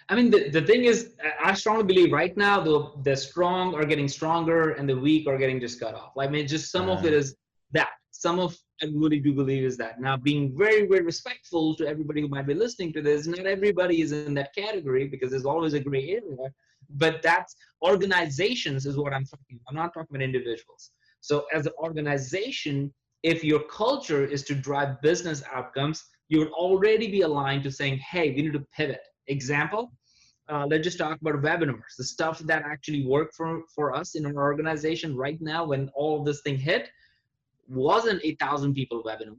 I 0.10 0.16
mean, 0.16 0.32
the, 0.32 0.50
the 0.50 0.64
thing 0.64 0.86
is, 0.86 1.14
I 1.44 1.54
strongly 1.54 1.84
believe 1.84 2.12
right 2.12 2.36
now 2.36 2.60
the 2.60 2.92
the 3.04 3.16
strong 3.16 3.76
are 3.76 3.86
getting 3.86 4.08
stronger 4.08 4.72
and 4.72 4.90
the 4.90 4.98
weak 4.98 5.28
are 5.28 5.38
getting 5.38 5.60
just 5.60 5.80
cut 5.80 5.94
off. 5.94 6.14
Like, 6.16 6.30
I 6.30 6.32
mean, 6.32 6.48
just 6.48 6.72
some 6.72 6.90
uh, 6.90 6.94
of 6.94 7.06
it 7.06 7.14
is 7.14 7.36
that. 7.72 7.90
Some 8.12 8.40
of 8.40 8.58
I 8.82 8.88
really 8.94 9.20
do 9.20 9.34
believe 9.34 9.64
is 9.64 9.78
that. 9.78 10.00
Now, 10.02 10.18
being 10.18 10.58
very, 10.58 10.88
very 10.88 11.04
respectful 11.04 11.76
to 11.76 11.88
everybody 11.88 12.22
who 12.22 12.28
might 12.28 12.48
be 12.48 12.54
listening 12.54 12.92
to 12.94 13.02
this, 13.02 13.28
not 13.28 13.46
everybody 13.46 14.02
is 14.02 14.12
in 14.12 14.34
that 14.36 14.54
category 14.56 15.08
because 15.08 15.32
there's 15.32 15.46
always 15.46 15.74
a 15.74 15.80
gray 15.80 16.10
area. 16.10 16.50
But 16.90 17.22
that's 17.22 17.56
organizations 17.84 18.86
is 18.86 18.98
what 18.98 19.14
I'm 19.14 19.26
talking. 19.26 19.60
I'm 19.68 19.76
not 19.76 19.94
talking 19.94 20.16
about 20.16 20.24
individuals. 20.24 20.92
So, 21.22 21.46
as 21.54 21.66
an 21.68 21.74
organization, 21.78 22.94
if 23.24 23.44
your 23.44 23.62
culture 23.64 24.26
is 24.26 24.44
to 24.46 24.56
drive 24.56 25.02
business 25.02 25.44
outcomes, 25.52 26.04
you 26.30 26.40
would 26.40 26.52
already 26.52 27.12
be 27.12 27.22
aligned 27.22 27.64
to 27.64 27.72
saying, 27.72 28.00
"Hey, 28.00 28.32
we 28.32 28.42
need 28.42 28.54
to 28.54 28.66
pivot." 28.76 29.02
Example, 29.28 29.92
uh, 30.50 30.66
let's 30.66 30.84
just 30.84 30.98
talk 30.98 31.20
about 31.22 31.36
webinars 31.42 31.96
the 31.98 32.04
stuff 32.04 32.40
that 32.40 32.64
actually 32.66 33.06
worked 33.06 33.36
for 33.36 33.64
for 33.74 33.96
us 33.96 34.16
in 34.16 34.26
our 34.26 34.44
organization 34.52 35.16
right 35.16 35.40
now 35.42 35.66
when 35.66 35.90
all 35.94 36.24
this 36.24 36.42
thing 36.42 36.58
hit. 36.58 36.90
Wasn't 37.68 38.20
8000 38.24 38.74
people 38.74 39.04
webinar. 39.04 39.38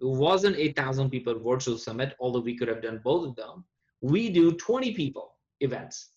It 0.00 0.06
wasn't 0.06 0.56
8000 0.56 1.10
people 1.10 1.38
virtual 1.38 1.76
summit 1.78 2.14
although 2.20 2.40
we 2.40 2.56
could 2.56 2.68
have 2.68 2.80
done 2.80 3.00
both 3.02 3.28
of 3.28 3.36
them. 3.36 3.64
We 4.00 4.30
do 4.30 4.52
20 4.52 4.94
people 4.94 5.34
events. 5.60 6.10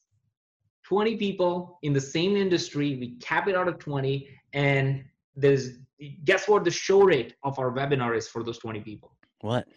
20 0.83 1.17
people 1.17 1.79
in 1.81 1.93
the 1.93 2.01
same 2.01 2.35
industry 2.35 2.97
we 2.97 3.15
cap 3.15 3.47
it 3.47 3.55
out 3.55 3.67
of 3.67 3.79
20 3.79 4.27
and 4.53 5.03
there's 5.35 5.79
guess 6.23 6.47
what 6.47 6.63
the 6.63 6.71
show 6.71 7.01
rate 7.01 7.33
of 7.43 7.57
our 7.57 7.71
webinar 7.71 8.15
is 8.15 8.27
for 8.27 8.43
those 8.43 8.59
20 8.59 8.81
people? 8.81 9.15
What? 9.41 9.67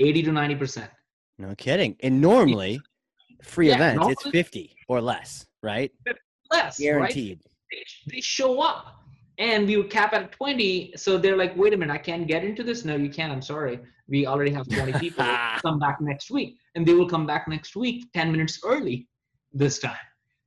80 0.00 0.22
to 0.24 0.32
90 0.32 0.56
percent. 0.56 0.90
No 1.38 1.54
kidding. 1.54 1.94
And 2.00 2.20
normally 2.20 2.80
free 3.42 3.68
yeah, 3.68 3.74
events 3.74 4.08
it's 4.08 4.30
50 4.30 4.74
or 4.88 5.00
less 5.00 5.46
right 5.62 5.92
less 6.52 6.78
guaranteed 6.78 7.40
right? 7.44 7.84
they, 8.06 8.16
they 8.16 8.20
show 8.20 8.60
up 8.60 8.96
and 9.38 9.66
we 9.66 9.76
would 9.76 9.90
cap 9.90 10.12
at 10.12 10.32
20 10.32 10.94
so 10.96 11.18
they're 11.18 11.36
like 11.36 11.56
wait 11.56 11.72
a 11.72 11.76
minute 11.76 11.92
i 11.92 11.98
can't 11.98 12.26
get 12.26 12.44
into 12.44 12.62
this 12.62 12.84
no 12.84 12.96
you 12.96 13.10
can't 13.10 13.32
i'm 13.32 13.42
sorry 13.42 13.78
we 14.08 14.26
already 14.26 14.50
have 14.50 14.66
20 14.68 14.92
people 14.98 15.24
come 15.62 15.78
back 15.78 16.00
next 16.00 16.30
week 16.30 16.58
and 16.74 16.86
they 16.86 16.94
will 16.94 17.08
come 17.08 17.26
back 17.26 17.46
next 17.48 17.76
week 17.76 18.06
10 18.14 18.32
minutes 18.32 18.60
early 18.64 19.06
this 19.52 19.78
time 19.78 19.96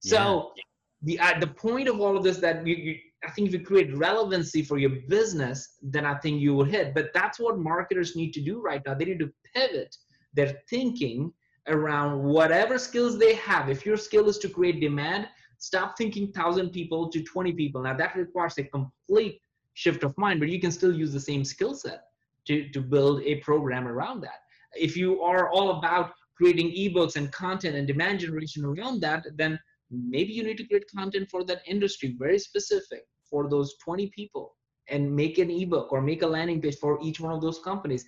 so 0.02 0.52
yeah. 0.56 0.64
the 1.04 1.20
uh, 1.20 1.40
the 1.40 1.48
point 1.48 1.88
of 1.88 2.02
all 2.02 2.18
of 2.18 2.24
this 2.24 2.38
that 2.38 2.66
you, 2.66 2.76
you, 2.76 2.96
I 3.24 3.32
think 3.32 3.48
if 3.48 3.54
you 3.54 3.64
create 3.64 3.96
relevancy 3.96 4.64
for 4.64 4.78
your 4.80 4.92
business, 5.08 5.76
then 5.82 6.06
I 6.06 6.16
think 6.16 6.42
you 6.42 6.56
will 6.56 6.66
hit. 6.66 6.96
But 6.96 7.14
that's 7.14 7.40
what 7.40 7.60
marketers 7.60 8.16
need 8.16 8.32
to 8.34 8.42
do 8.42 8.62
right 8.62 8.82
now. 8.86 8.96
They 8.96 9.06
need 9.06 9.20
to 9.20 9.32
pivot 9.54 9.96
their 10.34 10.60
thinking 10.70 11.32
around 11.68 12.24
whatever 12.24 12.78
skills 12.78 13.18
they 13.18 13.36
have. 13.36 13.70
If 13.70 13.86
your 13.86 13.98
skill 13.98 14.28
is 14.30 14.38
to 14.40 14.50
create 14.50 14.80
demand, 14.80 15.28
stop 15.58 15.98
thinking 15.98 16.26
1,000 16.26 16.72
people 16.72 17.10
to 17.10 17.24
20 17.24 17.54
people. 17.54 17.82
Now, 17.84 17.96
that 17.96 18.16
requires 18.16 18.58
a 18.58 18.64
complete 18.64 19.42
shift 19.74 20.04
of 20.04 20.18
mind, 20.18 20.40
but 20.40 20.50
you 20.50 20.60
can 20.60 20.72
still 20.72 20.94
use 20.94 21.14
the 21.14 21.20
same 21.20 21.44
skill 21.46 21.74
set 21.74 22.04
to, 22.48 22.70
to 22.70 22.82
build 22.82 23.22
a 23.24 23.36
program 23.36 23.88
around 23.88 24.22
that. 24.22 24.40
If 24.74 24.98
you 24.98 25.22
are 25.22 25.50
all 25.50 25.78
about 25.78 26.14
creating 26.36 26.72
ebooks 26.72 27.16
and 27.16 27.32
content 27.32 27.76
and 27.76 27.88
demand 27.88 28.20
generation 28.20 28.66
around 28.66 29.02
that, 29.02 29.26
then 29.36 29.60
maybe 29.92 30.34
you 30.34 30.44
need 30.44 30.58
to 30.58 30.66
create 30.66 30.86
content 30.96 31.30
for 31.30 31.44
that 31.44 31.62
industry, 31.68 32.16
very 32.18 32.40
specific 32.40 33.04
for 33.30 33.50
those 33.50 33.76
20 33.84 34.08
people 34.16 34.56
and 34.90 35.16
make 35.16 35.38
an 35.38 35.50
ebook 35.50 35.92
or 35.92 36.02
make 36.02 36.22
a 36.22 36.28
landing 36.28 36.62
page 36.62 36.78
for 36.78 37.00
each 37.02 37.20
one 37.20 37.34
of 37.34 37.42
those 37.42 37.60
companies 37.60 38.06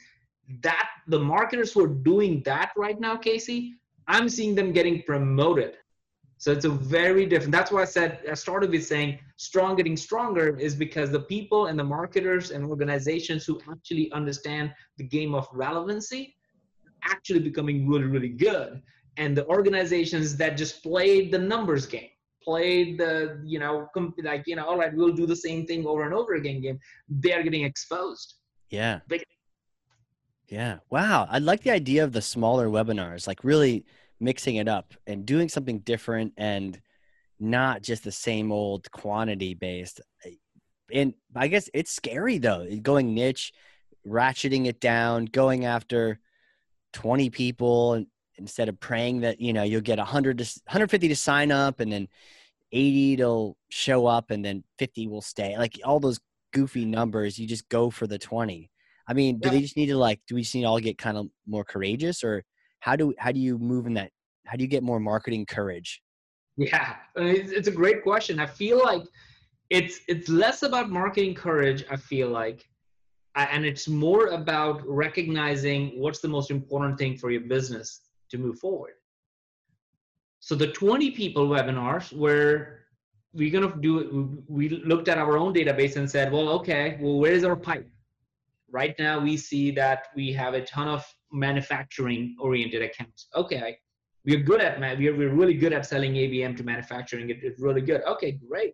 that 0.62 0.90
the 1.08 1.20
marketers 1.20 1.72
who 1.72 1.84
are 1.84 1.88
doing 1.88 2.42
that 2.44 2.72
right 2.76 3.00
now 3.00 3.16
casey 3.16 3.76
i'm 4.08 4.28
seeing 4.28 4.56
them 4.56 4.72
getting 4.72 5.02
promoted. 5.04 5.76
So 6.38 6.52
it's 6.52 6.66
a 6.66 6.70
very 6.70 7.26
different 7.26 7.54
that's 7.54 7.72
why 7.72 7.82
i 7.84 7.86
said 7.86 8.20
i 8.30 8.34
started 8.34 8.70
with 8.70 8.86
saying 8.86 9.20
strong 9.38 9.78
getting 9.78 9.96
stronger 9.96 10.58
is 10.58 10.76
because 10.76 11.10
the 11.10 11.22
people 11.22 11.68
and 11.68 11.80
the 11.80 11.84
marketers 11.84 12.52
and 12.52 12.66
organizations 12.66 13.46
who 13.46 13.62
actually 13.72 14.12
understand 14.12 14.74
the 14.98 15.06
game 15.06 15.34
of 15.34 15.48
relevancy 15.54 16.36
actually 17.04 17.40
becoming 17.40 17.88
really 17.88 18.06
really 18.06 18.30
good. 18.30 18.82
And 19.18 19.38
the 19.38 19.46
organizations 19.48 20.36
that 20.38 20.58
just 20.58 20.82
played 20.82 21.32
the 21.32 21.40
numbers 21.40 21.86
game 21.86 22.10
played 22.44 22.98
the 22.98 23.40
you 23.46 23.60
know 23.60 23.88
like 24.22 24.44
you 24.48 24.56
know 24.58 24.66
all 24.66 24.78
right 24.78 24.94
we'll 24.94 25.14
do 25.14 25.26
the 25.26 25.36
same 25.36 25.66
thing 25.66 25.86
over 25.86 26.04
and 26.04 26.14
over 26.14 26.34
again 26.34 26.60
game 26.62 26.80
they 27.08 27.34
are 27.34 27.44
getting 27.44 27.64
exposed. 27.64 28.36
Yeah 28.70 29.00
yeah. 30.54 30.78
Wow 30.92 31.28
i 31.30 31.40
like 31.40 31.64
the 31.64 31.72
idea 31.72 32.04
of 32.04 32.12
the 32.12 32.22
smaller 32.22 32.68
webinars 32.68 33.28
like 33.28 33.44
really 33.44 33.86
mixing 34.20 34.58
it 34.58 34.68
up 34.68 34.94
and 35.08 35.26
doing 35.26 35.50
something 35.50 35.80
different 35.80 36.34
and 36.38 36.80
not 37.40 37.82
just 37.82 38.04
the 38.04 38.12
same 38.12 38.52
old 38.52 38.90
quantity 38.92 39.56
based 39.56 40.00
eh, 40.26 40.32
and 40.92 41.16
i 41.36 41.48
guess 41.48 41.70
it's 41.74 41.92
scary 41.92 42.38
though 42.38 42.62
eh, 42.70 42.78
going 42.82 43.16
niche 43.16 43.52
ratcheting 44.08 44.68
it 44.68 44.80
down 44.80 45.26
going 45.26 45.66
after 45.66 46.20
20 46.94 47.32
people 47.32 48.06
instead 48.36 48.70
of 48.70 48.80
praying 48.80 49.22
that 49.22 49.42
you 49.42 49.54
know 49.54 49.64
you'll 49.64 49.82
get 49.82 49.98
100 49.98 50.38
to 50.38 50.44
150 50.66 51.08
to 51.08 51.16
sign 51.16 51.52
up 51.52 51.80
and 51.80 51.92
then 51.92 52.08
80 52.72 53.18
will 53.18 53.58
show 53.70 54.06
up 54.06 54.30
and 54.30 54.46
then 54.46 54.64
50 54.78 55.08
will 55.08 55.22
stay 55.22 55.58
like 55.58 55.80
all 55.84 56.00
those 56.00 56.20
goofy 56.54 56.86
numbers 56.86 57.40
you 57.40 57.48
just 57.48 57.68
go 57.70 57.90
for 57.90 58.06
the 58.06 58.20
20 58.20 58.70
i 59.08 59.14
mean 59.14 59.40
do 59.40 59.48
yeah. 59.48 59.56
they 59.56 59.62
just 59.62 59.78
need 59.78 59.88
to 59.88 59.98
like 59.98 60.20
do 60.28 60.36
we 60.36 60.42
just 60.42 60.56
need 60.56 60.62
to 60.62 60.68
all 60.68 60.80
get 60.80 60.98
kind 60.98 61.18
of 61.18 61.28
more 61.48 61.64
courageous 61.64 62.24
or 62.24 62.44
how 62.80 62.96
do 62.96 63.14
how 63.18 63.32
do 63.32 63.40
you 63.40 63.58
move 63.58 63.86
in 63.86 63.94
that 63.94 64.12
how 64.46 64.56
do 64.56 64.64
you 64.64 64.70
get 64.70 64.84
more 64.84 65.00
marketing 65.00 65.46
courage 65.46 66.02
yeah 66.58 66.96
it's 67.16 67.68
a 67.68 67.72
great 67.72 68.04
question 68.04 68.40
i 68.40 68.46
feel 68.46 68.82
like 68.84 69.04
it's 69.70 70.02
it's 70.08 70.30
less 70.30 70.64
about 70.64 70.90
marketing 70.90 71.34
courage 71.34 71.84
i 71.90 71.96
feel 71.96 72.30
like 72.30 72.66
and 73.36 73.66
it's 73.66 73.88
more 73.88 74.28
about 74.28 74.82
recognizing 74.88 76.00
what's 76.00 76.20
the 76.20 76.28
most 76.28 76.52
important 76.52 76.98
thing 76.98 77.18
for 77.18 77.32
your 77.32 77.42
business 77.42 78.02
to 78.30 78.38
move 78.38 78.60
forward. 78.60 78.94
So 80.40 80.56
the 80.56 80.68
20 80.68 81.12
people 81.12 81.48
webinars 81.48 82.14
where 82.14 82.82
we're 83.34 83.52
going 83.52 83.72
to 83.72 83.80
do, 83.80 84.44
we 84.48 84.70
looked 84.70 85.08
at 85.08 85.18
our 85.18 85.38
own 85.38 85.54
database 85.54 85.96
and 85.96 86.10
said, 86.10 86.32
well, 86.32 86.50
okay, 86.50 86.98
well, 87.02 87.18
where 87.18 87.32
is 87.32 87.44
our 87.44 87.56
pipe? 87.56 87.90
Right 88.74 88.96
now, 88.98 89.20
we 89.20 89.38
see 89.38 89.70
that 89.72 90.08
we 90.16 90.34
have 90.34 90.56
a 90.56 90.66
ton 90.66 90.88
of 90.88 91.06
manufacturing 91.32 92.36
oriented 92.40 92.82
accounts. 92.82 93.28
Okay, 93.36 93.78
we're 94.26 94.40
good 94.40 94.62
at, 94.62 94.80
we're, 94.98 95.16
we're 95.16 95.34
really 95.34 95.54
good 95.54 95.74
at 95.74 95.86
selling 95.86 96.14
ABM 96.14 96.58
to 96.58 96.64
manufacturing. 96.64 97.30
It, 97.30 97.38
it's 97.44 97.62
really 97.62 97.82
good. 97.82 98.02
Okay, 98.08 98.40
great. 98.50 98.74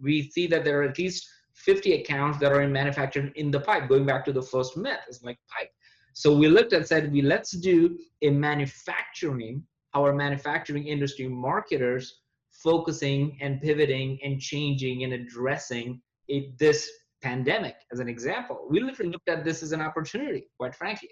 We 0.00 0.30
see 0.30 0.46
that 0.48 0.64
there 0.64 0.80
are 0.80 0.82
at 0.82 0.98
least 0.98 1.26
50 1.54 1.94
accounts 1.94 2.38
that 2.40 2.52
are 2.52 2.60
in 2.60 2.70
manufacturing 2.70 3.32
in 3.36 3.50
the 3.50 3.60
pipe, 3.60 3.88
going 3.88 4.04
back 4.04 4.26
to 4.26 4.34
the 4.34 4.42
first 4.42 4.76
myth, 4.76 5.00
it's 5.08 5.22
like 5.22 5.38
pipe. 5.48 5.70
So 6.12 6.36
we 6.36 6.48
looked 6.48 6.74
and 6.74 6.86
said, 6.86 7.10
we 7.10 7.22
let's 7.22 7.52
do 7.52 7.98
a 8.20 8.28
manufacturing, 8.28 9.64
our 9.94 10.12
manufacturing 10.12 10.86
industry 10.86 11.26
marketers 11.26 12.20
focusing 12.50 13.38
and 13.40 13.62
pivoting 13.62 14.18
and 14.22 14.40
changing 14.40 15.04
and 15.04 15.14
addressing 15.14 16.02
it, 16.28 16.58
this 16.58 16.90
pandemic 17.22 17.76
as 17.92 18.00
an 18.00 18.08
example. 18.08 18.66
We 18.70 18.80
literally 18.80 19.10
looked 19.10 19.28
at 19.28 19.44
this 19.44 19.62
as 19.62 19.72
an 19.72 19.80
opportunity, 19.80 20.44
quite 20.58 20.74
frankly. 20.74 21.10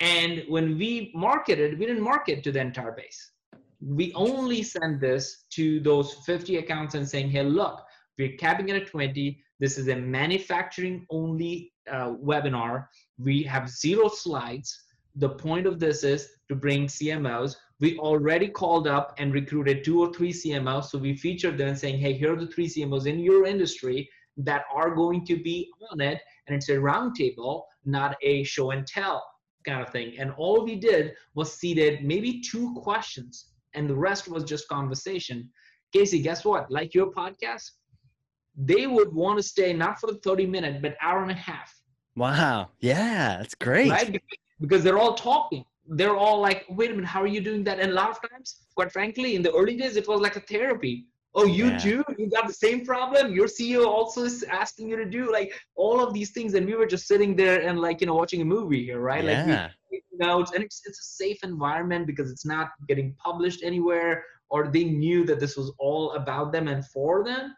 And 0.00 0.44
when 0.48 0.76
we 0.76 1.12
marketed, 1.14 1.78
we 1.78 1.86
didn't 1.86 2.02
market 2.02 2.44
to 2.44 2.52
the 2.52 2.60
entire 2.60 2.92
base. 2.92 3.32
We 3.80 4.12
only 4.14 4.62
sent 4.62 5.00
this 5.00 5.44
to 5.50 5.80
those 5.80 6.14
50 6.26 6.56
accounts 6.56 6.94
and 6.94 7.08
saying, 7.08 7.30
hey, 7.30 7.42
look, 7.42 7.82
we're 8.18 8.36
capping 8.36 8.68
it 8.68 8.76
at 8.76 8.88
20. 8.88 9.38
This 9.58 9.78
is 9.78 9.88
a 9.88 9.96
manufacturing 9.96 11.06
only 11.10 11.72
uh, 11.90 12.12
webinar. 12.12 12.86
We 13.18 13.42
have 13.44 13.68
zero 13.68 14.08
slides. 14.08 14.82
The 15.16 15.30
point 15.30 15.66
of 15.66 15.78
this 15.80 16.04
is 16.04 16.28
to 16.48 16.54
bring 16.54 16.86
CMOs. 16.86 17.56
We 17.80 17.98
already 17.98 18.48
called 18.48 18.86
up 18.86 19.14
and 19.18 19.32
recruited 19.32 19.84
two 19.84 20.00
or 20.00 20.12
three 20.12 20.32
CMOs. 20.32 20.86
So 20.86 20.98
we 20.98 21.14
featured 21.16 21.58
them 21.58 21.74
saying, 21.74 21.98
hey, 21.98 22.14
here 22.14 22.34
are 22.34 22.40
the 22.40 22.46
three 22.46 22.68
CMOs 22.68 23.06
in 23.06 23.18
your 23.18 23.46
industry 23.46 24.08
that 24.36 24.64
are 24.72 24.94
going 24.94 25.24
to 25.26 25.36
be 25.42 25.70
on 25.90 26.00
it. 26.00 26.20
And 26.46 26.56
it's 26.56 26.68
a 26.68 26.76
roundtable, 26.76 27.62
not 27.84 28.16
a 28.22 28.44
show 28.44 28.70
and 28.70 28.86
tell 28.86 29.24
kind 29.64 29.82
of 29.82 29.90
thing. 29.90 30.14
And 30.18 30.32
all 30.36 30.64
we 30.64 30.76
did 30.76 31.14
was 31.34 31.52
seated 31.52 32.04
maybe 32.04 32.40
two 32.40 32.74
questions, 32.74 33.46
and 33.74 33.90
the 33.90 33.94
rest 33.94 34.28
was 34.28 34.44
just 34.44 34.68
conversation. 34.68 35.50
Casey, 35.92 36.20
guess 36.22 36.44
what? 36.44 36.70
Like 36.70 36.94
your 36.94 37.10
podcast, 37.12 37.70
they 38.56 38.86
would 38.86 39.12
want 39.12 39.38
to 39.38 39.42
stay 39.42 39.72
not 39.72 39.98
for 39.98 40.06
the 40.06 40.18
30 40.18 40.46
minute, 40.46 40.82
but 40.82 40.96
hour 41.02 41.22
and 41.22 41.30
a 41.30 41.34
half. 41.34 41.74
Wow. 42.16 42.70
Yeah, 42.80 43.36
that's 43.38 43.54
great. 43.54 43.90
Right? 43.90 44.22
Because 44.60 44.82
they're 44.82 44.98
all 44.98 45.14
talking. 45.14 45.64
They're 45.88 46.16
all 46.16 46.40
like, 46.40 46.64
wait 46.68 46.90
a 46.90 46.94
minute, 46.94 47.06
how 47.06 47.22
are 47.22 47.26
you 47.26 47.40
doing 47.40 47.62
that? 47.64 47.78
And 47.78 47.92
a 47.92 47.94
lot 47.94 48.10
of 48.10 48.30
times, 48.30 48.62
quite 48.74 48.90
frankly, 48.90 49.36
in 49.36 49.42
the 49.42 49.52
early 49.52 49.76
days, 49.76 49.96
it 49.96 50.08
was 50.08 50.20
like 50.20 50.36
a 50.36 50.40
therapy. 50.40 51.06
Oh, 51.38 51.44
you 51.44 51.68
yeah. 51.68 51.78
too? 51.78 52.04
You 52.18 52.30
got 52.30 52.46
the 52.46 52.52
same 52.52 52.84
problem? 52.84 53.34
Your 53.34 53.46
CEO 53.46 53.86
also 53.86 54.24
is 54.24 54.42
asking 54.44 54.88
you 54.88 54.96
to 54.96 55.04
do 55.04 55.30
like 55.30 55.52
all 55.74 56.02
of 56.02 56.14
these 56.14 56.30
things. 56.30 56.54
And 56.54 56.66
we 56.66 56.74
were 56.74 56.86
just 56.86 57.06
sitting 57.06 57.36
there 57.36 57.60
and 57.60 57.78
like, 57.78 58.00
you 58.00 58.06
know, 58.06 58.14
watching 58.14 58.40
a 58.40 58.44
movie 58.44 58.84
here, 58.84 59.00
right? 59.00 59.22
Yeah. 59.22 59.68
Like 59.92 60.02
notes 60.18 60.52
and 60.52 60.64
it's, 60.64 60.80
it's 60.86 60.98
a 60.98 61.04
safe 61.22 61.44
environment 61.44 62.06
because 62.06 62.30
it's 62.30 62.46
not 62.46 62.70
getting 62.88 63.14
published 63.22 63.62
anywhere 63.62 64.24
or 64.48 64.68
they 64.68 64.84
knew 64.84 65.26
that 65.26 65.38
this 65.38 65.58
was 65.58 65.72
all 65.78 66.12
about 66.12 66.52
them 66.52 66.68
and 66.68 66.86
for 66.86 67.22
them 67.22 67.54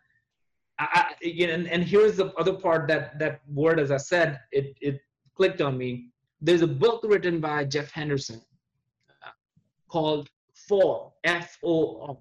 I, 0.78 1.14
you 1.20 1.46
know, 1.46 1.54
and, 1.54 1.66
and 1.68 1.82
here's 1.82 2.16
the 2.16 2.32
other 2.34 2.52
part 2.52 2.86
that 2.88 3.18
that 3.18 3.40
word, 3.52 3.80
as 3.80 3.90
I 3.90 3.96
said, 3.96 4.40
it 4.52 4.76
it 4.80 5.00
clicked 5.34 5.60
on 5.60 5.76
me. 5.76 6.10
There's 6.40 6.62
a 6.62 6.68
book 6.68 7.02
written 7.04 7.40
by 7.40 7.64
Jeff 7.64 7.90
Henderson 7.90 8.40
uh, 9.24 9.30
called 9.88 10.28
For 10.68 11.12
F 11.24 11.58
O 11.64 12.00
R, 12.02 12.16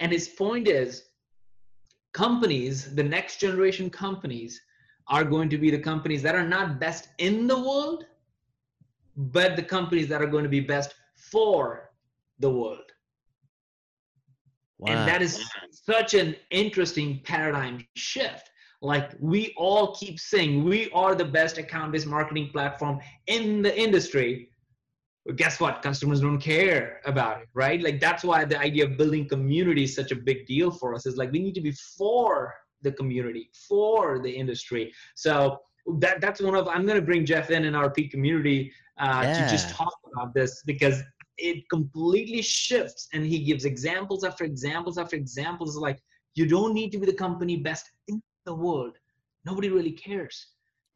and 0.00 0.12
his 0.12 0.28
point 0.28 0.68
is, 0.68 1.04
companies, 2.12 2.94
the 2.94 3.02
next 3.02 3.40
generation 3.40 3.90
companies, 3.90 4.60
are 5.08 5.24
going 5.24 5.48
to 5.48 5.58
be 5.58 5.70
the 5.70 5.78
companies 5.78 6.22
that 6.22 6.34
are 6.34 6.46
not 6.46 6.80
best 6.80 7.08
in 7.18 7.46
the 7.46 7.58
world, 7.58 8.04
but 9.16 9.56
the 9.56 9.62
companies 9.62 10.08
that 10.08 10.20
are 10.20 10.26
going 10.26 10.42
to 10.42 10.50
be 10.50 10.60
best 10.60 10.94
for 11.14 11.90
the 12.38 12.50
world. 12.50 12.90
Wow. 14.78 14.92
And 14.92 15.08
that 15.08 15.22
is 15.22 15.42
such 15.70 16.14
an 16.14 16.36
interesting 16.50 17.20
paradigm 17.24 17.86
shift. 17.94 18.50
Like 18.82 19.12
we 19.20 19.54
all 19.56 19.94
keep 19.94 20.20
saying 20.20 20.64
we 20.64 20.90
are 20.90 21.14
the 21.14 21.24
best 21.24 21.56
account-based 21.56 22.06
marketing 22.06 22.50
platform 22.52 23.00
in 23.26 23.62
the 23.62 23.78
industry. 23.78 24.50
Guess 25.34 25.58
what? 25.58 25.82
Customers 25.82 26.20
don't 26.20 26.38
care 26.38 27.00
about 27.04 27.42
it, 27.42 27.48
right? 27.52 27.82
Like 27.82 28.00
that's 28.00 28.22
why 28.22 28.44
the 28.44 28.58
idea 28.58 28.84
of 28.84 28.96
building 28.96 29.28
community 29.28 29.84
is 29.84 29.94
such 29.94 30.12
a 30.12 30.16
big 30.16 30.46
deal 30.46 30.70
for 30.70 30.94
us. 30.94 31.04
Is 31.04 31.16
like 31.16 31.32
we 31.32 31.40
need 31.40 31.54
to 31.56 31.60
be 31.60 31.72
for 31.72 32.54
the 32.82 32.92
community, 32.92 33.50
for 33.68 34.20
the 34.20 34.30
industry. 34.30 34.92
So 35.16 35.58
that 35.98 36.20
that's 36.20 36.40
one 36.40 36.54
of 36.54 36.68
I'm 36.68 36.86
going 36.86 37.00
to 37.00 37.04
bring 37.04 37.24
Jeff 37.24 37.50
in 37.50 37.64
in 37.64 37.74
our 37.74 37.90
peak 37.90 38.10
community 38.10 38.72
uh, 38.98 39.22
yeah. 39.24 39.44
to 39.44 39.50
just 39.50 39.70
talk 39.70 39.94
about 40.12 40.34
this 40.34 40.62
because 40.64 41.02
it 41.38 41.68
completely 41.68 42.42
shifts 42.42 43.08
and 43.12 43.24
he 43.24 43.44
gives 43.44 43.64
examples 43.64 44.24
after 44.24 44.44
examples 44.44 44.98
after 44.98 45.16
examples 45.16 45.76
like 45.76 46.00
you 46.34 46.46
don't 46.46 46.72
need 46.72 46.90
to 46.92 46.98
be 46.98 47.06
the 47.06 47.12
company 47.12 47.56
best 47.56 47.90
in 48.08 48.22
the 48.46 48.54
world 48.54 48.96
nobody 49.44 49.68
really 49.68 49.92
cares 49.92 50.46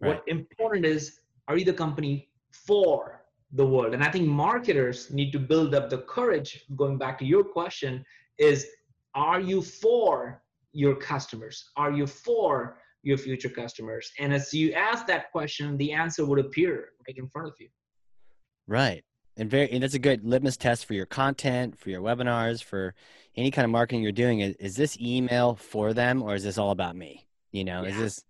right. 0.01 0.09
what 0.09 0.23
important 0.29 0.87
is 0.87 1.21
are 1.49 1.59
you 1.59 1.65
the 1.65 1.73
company 1.73 2.29
for 2.51 3.20
the 3.53 3.67
world. 3.67 3.95
And 3.95 4.05
i 4.05 4.11
think 4.11 4.27
marketers 4.27 5.11
need 5.11 5.33
to 5.33 5.39
build 5.39 5.75
up 5.75 5.91
the 5.91 5.99
courage 5.99 6.65
going 6.77 6.99
back 6.99 7.19
to 7.19 7.25
your 7.25 7.45
question 7.45 8.05
is 8.39 8.67
are 9.15 9.41
you 9.41 9.61
for 9.61 10.43
your 10.73 10.95
customers? 10.95 11.71
Are 11.77 11.91
you 11.91 12.07
for 12.07 12.79
your 13.03 13.19
future 13.19 13.49
customers? 13.49 14.13
And 14.21 14.33
as 14.33 14.55
you 14.55 14.73
ask 14.73 15.07
that 15.07 15.33
question 15.33 15.77
the 15.77 15.93
answer 15.93 16.25
would 16.25 16.39
appear 16.39 16.91
right 17.07 17.17
in 17.17 17.29
front 17.29 17.49
of 17.49 17.55
you. 17.59 17.69
Right. 18.67 19.03
And 19.37 19.51
very 19.51 19.71
and 19.73 19.83
that's 19.83 19.95
a 19.95 19.99
good 19.99 20.25
litmus 20.25 20.57
test 20.57 20.87
for 20.87 20.95
your 20.95 21.07
content 21.07 21.79
for 21.79 21.91
your 21.91 22.03
webinars 22.03 22.63
for 22.63 22.95
any 23.37 23.51
kind 23.51 23.65
of 23.65 23.71
marketing 23.71 24.03
you're 24.03 24.13
doing. 24.13 24.41
Is, 24.41 24.55
is 24.57 24.77
this 24.77 25.01
email 25.01 25.57
for 25.57 25.93
them 25.93 26.23
or 26.23 26.35
is 26.35 26.45
this 26.45 26.59
all 26.59 26.71
about 26.71 26.95
me? 26.95 27.27
You 27.53 27.65
know 27.65 27.83
yeah. 27.83 27.91
is 27.91 27.97
this 27.97 28.25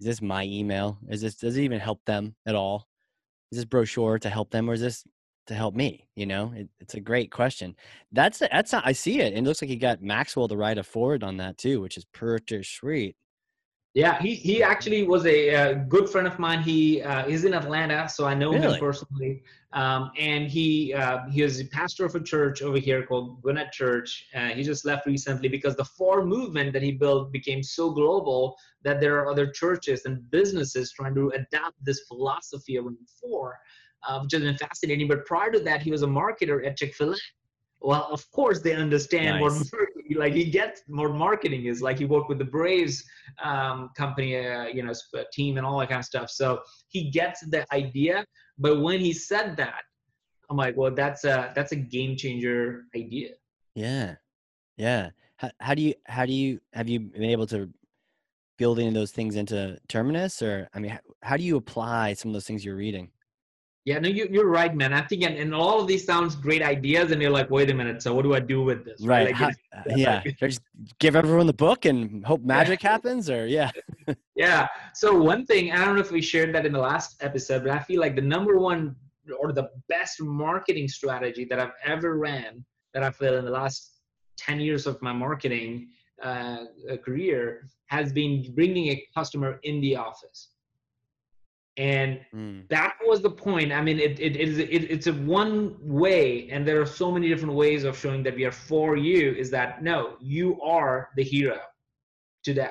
is 0.00 0.06
this 0.06 0.22
my 0.22 0.44
email? 0.44 0.98
Is 1.08 1.22
this 1.22 1.36
does 1.36 1.56
it 1.56 1.62
even 1.62 1.80
help 1.80 2.04
them 2.04 2.34
at 2.46 2.54
all 2.54 2.89
is 3.50 3.58
this 3.58 3.64
brochure 3.64 4.18
to 4.18 4.30
help 4.30 4.50
them 4.50 4.68
or 4.68 4.74
is 4.74 4.80
this 4.80 5.04
to 5.46 5.54
help 5.54 5.74
me? 5.74 6.06
You 6.16 6.26
know 6.26 6.52
it, 6.54 6.68
it's 6.80 6.94
a 6.94 7.00
great 7.00 7.30
question. 7.30 7.74
That's 8.12 8.38
that's 8.38 8.74
i 8.74 8.92
see 8.92 9.20
it 9.20 9.34
and 9.34 9.46
it 9.46 9.48
looks 9.48 9.62
like 9.62 9.70
you 9.70 9.76
got 9.78 10.02
maxwell 10.02 10.48
to 10.48 10.56
write 10.56 10.78
a 10.78 10.82
foreword 10.82 11.22
on 11.24 11.36
that 11.38 11.58
too 11.58 11.80
which 11.80 11.96
is 11.96 12.04
pretty 12.06 12.62
sweet 12.62 13.16
yeah, 13.94 14.20
he, 14.22 14.34
he 14.34 14.62
actually 14.62 15.02
was 15.02 15.26
a, 15.26 15.48
a 15.48 15.74
good 15.74 16.08
friend 16.08 16.26
of 16.26 16.38
mine. 16.38 16.62
He 16.62 17.02
uh, 17.02 17.26
is 17.26 17.44
in 17.44 17.54
Atlanta, 17.54 18.08
so 18.08 18.24
I 18.24 18.34
know 18.34 18.52
really? 18.52 18.74
him 18.74 18.78
personally. 18.78 19.42
Um, 19.72 20.10
and 20.18 20.48
he 20.48 20.94
uh, 20.94 21.28
he 21.28 21.42
is 21.42 21.60
a 21.60 21.64
pastor 21.64 22.04
of 22.04 22.14
a 22.14 22.20
church 22.20 22.62
over 22.62 22.78
here 22.78 23.04
called 23.04 23.40
Gwinnett 23.42 23.72
Church. 23.72 24.26
Uh, 24.34 24.48
he 24.48 24.62
just 24.62 24.84
left 24.84 25.06
recently 25.06 25.48
because 25.48 25.74
the 25.76 25.84
For 25.84 26.24
movement 26.24 26.72
that 26.72 26.82
he 26.82 26.92
built 26.92 27.32
became 27.32 27.62
so 27.62 27.90
global 27.90 28.56
that 28.82 29.00
there 29.00 29.18
are 29.18 29.28
other 29.28 29.50
churches 29.50 30.02
and 30.06 30.28
businesses 30.30 30.92
trying 30.92 31.14
to 31.16 31.30
adopt 31.30 31.76
this 31.84 32.00
philosophy 32.06 32.78
around 32.78 32.96
For, 33.20 33.58
uh, 34.08 34.20
which 34.20 34.32
has 34.32 34.42
been 34.42 34.56
fascinating. 34.56 35.08
But 35.08 35.24
prior 35.24 35.50
to 35.50 35.60
that, 35.60 35.82
he 35.82 35.90
was 35.90 36.02
a 36.02 36.06
marketer 36.06 36.64
at 36.66 36.76
Chick 36.76 36.94
Fil 36.94 37.12
A 37.12 37.16
well 37.80 38.08
of 38.10 38.30
course 38.30 38.60
they 38.60 38.74
understand 38.74 39.40
nice. 39.40 39.72
what 39.72 39.90
like 40.16 40.34
he 40.34 40.44
gets 40.44 40.82
what 40.86 41.12
marketing 41.12 41.66
is 41.66 41.80
like 41.80 41.98
he 41.98 42.04
worked 42.04 42.28
with 42.28 42.38
the 42.38 42.44
braves 42.44 43.04
um, 43.42 43.90
company 43.96 44.36
uh, 44.36 44.64
you 44.64 44.82
know 44.82 44.92
team 45.32 45.56
and 45.56 45.66
all 45.66 45.78
that 45.78 45.88
kind 45.88 46.00
of 46.00 46.04
stuff. 46.04 46.30
So 46.30 46.60
he 46.88 47.10
gets 47.10 47.40
the 47.46 47.64
idea 47.72 48.24
but 48.58 48.80
when 48.80 49.00
he 49.00 49.12
said 49.12 49.56
that 49.56 49.82
i'm 50.50 50.56
like 50.56 50.76
well 50.76 50.90
that's 50.90 51.24
a 51.24 51.52
that's 51.54 51.72
a 51.72 51.76
game 51.76 52.16
changer 52.16 52.84
idea. 52.96 53.30
Yeah. 53.74 54.16
Yeah. 54.76 55.10
How, 55.36 55.50
how 55.60 55.74
do 55.74 55.82
you 55.82 55.94
how 56.06 56.26
do 56.26 56.32
you 56.32 56.60
have 56.72 56.88
you 56.88 57.00
been 57.00 57.24
able 57.24 57.46
to 57.48 57.70
build 58.58 58.78
any 58.78 58.88
of 58.88 58.94
those 58.94 59.12
things 59.12 59.36
into 59.36 59.78
terminus? 59.88 60.42
Or 60.42 60.68
i 60.74 60.78
mean 60.78 60.92
how, 60.92 60.98
how 61.22 61.36
do 61.36 61.44
you 61.44 61.56
apply 61.56 62.14
some 62.14 62.30
of 62.30 62.32
those 62.34 62.46
things 62.46 62.64
you're 62.64 62.76
reading 62.76 63.10
yeah, 63.86 63.98
no, 63.98 64.08
you, 64.08 64.28
you're 64.30 64.48
right, 64.48 64.74
man. 64.74 64.92
I 64.92 65.00
think, 65.00 65.22
and, 65.22 65.36
and 65.36 65.54
all 65.54 65.80
of 65.80 65.86
these 65.86 66.04
sounds 66.04 66.36
great 66.36 66.62
ideas, 66.62 67.12
and 67.12 67.22
you're 67.22 67.30
like, 67.30 67.48
wait 67.48 67.70
a 67.70 67.74
minute, 67.74 68.02
so 68.02 68.14
what 68.14 68.22
do 68.22 68.34
I 68.34 68.40
do 68.40 68.62
with 68.62 68.84
this? 68.84 69.00
Right. 69.00 69.28
Like, 69.28 69.36
How, 69.36 69.48
uh, 69.48 69.82
yeah. 69.96 70.22
just 70.38 70.60
give 70.98 71.16
everyone 71.16 71.46
the 71.46 71.54
book 71.54 71.86
and 71.86 72.24
hope 72.26 72.42
magic 72.42 72.82
yeah. 72.82 72.90
happens, 72.90 73.30
or 73.30 73.46
yeah. 73.46 73.70
yeah. 74.36 74.68
So 74.94 75.16
one 75.20 75.46
thing, 75.46 75.72
I 75.72 75.84
don't 75.84 75.94
know 75.94 76.02
if 76.02 76.12
we 76.12 76.20
shared 76.20 76.54
that 76.54 76.66
in 76.66 76.72
the 76.72 76.78
last 76.78 77.22
episode, 77.22 77.64
but 77.64 77.72
I 77.72 77.78
feel 77.78 78.00
like 78.00 78.16
the 78.16 78.22
number 78.22 78.58
one 78.58 78.96
or 79.38 79.52
the 79.52 79.70
best 79.88 80.20
marketing 80.20 80.88
strategy 80.88 81.46
that 81.46 81.58
I've 81.58 81.72
ever 81.84 82.18
ran, 82.18 82.64
that 82.92 83.02
I 83.02 83.10
feel 83.10 83.36
in 83.36 83.46
the 83.46 83.50
last 83.50 84.00
ten 84.36 84.60
years 84.60 84.86
of 84.86 85.00
my 85.00 85.12
marketing 85.12 85.88
uh, 86.22 86.64
career, 87.02 87.66
has 87.86 88.12
been 88.12 88.52
bringing 88.54 88.88
a 88.88 89.02
customer 89.14 89.58
in 89.62 89.80
the 89.80 89.96
office 89.96 90.50
and 91.76 92.20
mm. 92.34 92.68
that 92.68 92.94
was 93.06 93.20
the 93.20 93.30
point 93.30 93.72
i 93.72 93.80
mean 93.80 93.98
it, 93.98 94.18
it, 94.18 94.36
it 94.36 94.48
is 94.48 94.58
it, 94.58 94.68
it's 94.68 95.06
a 95.06 95.12
one 95.12 95.76
way 95.80 96.48
and 96.50 96.66
there 96.66 96.80
are 96.80 96.86
so 96.86 97.10
many 97.10 97.28
different 97.28 97.54
ways 97.54 97.84
of 97.84 97.96
showing 97.96 98.22
that 98.22 98.34
we 98.34 98.44
are 98.44 98.52
for 98.52 98.96
you 98.96 99.32
is 99.32 99.50
that 99.50 99.82
no 99.82 100.16
you 100.20 100.60
are 100.60 101.10
the 101.16 101.22
hero 101.22 101.58
today 102.42 102.70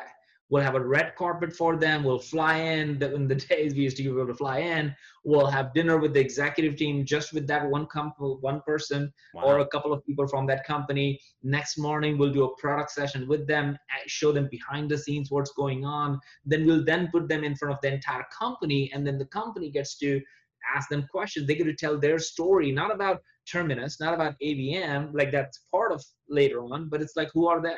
We'll 0.50 0.64
have 0.64 0.76
a 0.76 0.80
red 0.80 1.16
carpet 1.16 1.54
for 1.54 1.76
them. 1.76 2.04
We'll 2.04 2.20
fly 2.20 2.58
in. 2.58 2.98
The, 3.00 3.14
in 3.14 3.28
the 3.28 3.36
days 3.50 3.74
we 3.74 3.82
used 3.82 3.98
to 3.98 4.04
be 4.04 4.10
able 4.10 4.28
to 4.28 4.34
fly 4.34 4.60
in, 4.60 4.96
we'll 5.24 5.48
have 5.48 5.74
dinner 5.74 5.98
with 5.98 6.14
the 6.14 6.20
executive 6.20 6.76
team, 6.76 7.06
just 7.06 7.34
with 7.34 7.48
that 7.48 7.70
one 7.70 7.86
company, 7.86 8.36
one 8.42 8.62
person, 8.62 9.14
wow. 9.34 9.44
or 9.44 9.60
a 9.60 9.68
couple 9.68 9.94
of 9.94 10.06
people 10.06 10.28
from 10.28 10.48
that 10.48 10.66
company. 10.66 11.20
Next 11.44 11.78
morning, 11.78 12.18
we'll 12.18 12.34
do 12.34 12.46
a 12.46 12.56
product 12.58 12.92
session 12.92 13.28
with 13.28 13.48
them, 13.48 13.78
show 14.08 14.32
them 14.32 14.48
behind 14.50 14.90
the 14.90 14.98
scenes 14.98 15.30
what's 15.30 15.52
going 15.54 15.86
on. 15.86 16.20
Then 16.46 16.66
we'll 16.66 16.84
then 16.84 17.10
put 17.12 17.28
them 17.28 17.44
in 17.44 17.56
front 17.56 17.74
of 17.74 17.82
the 17.82 17.94
entire 17.94 18.26
company, 18.38 18.92
and 18.94 19.06
then 19.06 19.18
the 19.18 19.26
company 19.26 19.70
gets 19.70 19.98
to 19.98 20.22
ask 20.76 20.90
them 20.90 21.08
questions. 21.12 21.48
They 21.48 21.56
get 21.56 21.66
to 21.66 21.76
tell 21.76 21.98
their 21.98 22.20
story, 22.20 22.72
not 22.72 22.94
about 22.94 23.22
Terminus, 23.50 24.00
not 24.00 24.14
about 24.14 24.36
ABM, 24.44 25.12
like 25.14 25.32
that's 25.32 25.62
part 25.72 25.92
of 25.92 26.04
later 26.30 26.62
on, 26.62 26.88
but 26.90 27.02
it's 27.02 27.16
like 27.16 27.30
who 27.34 27.48
are 27.48 27.62
they? 27.62 27.76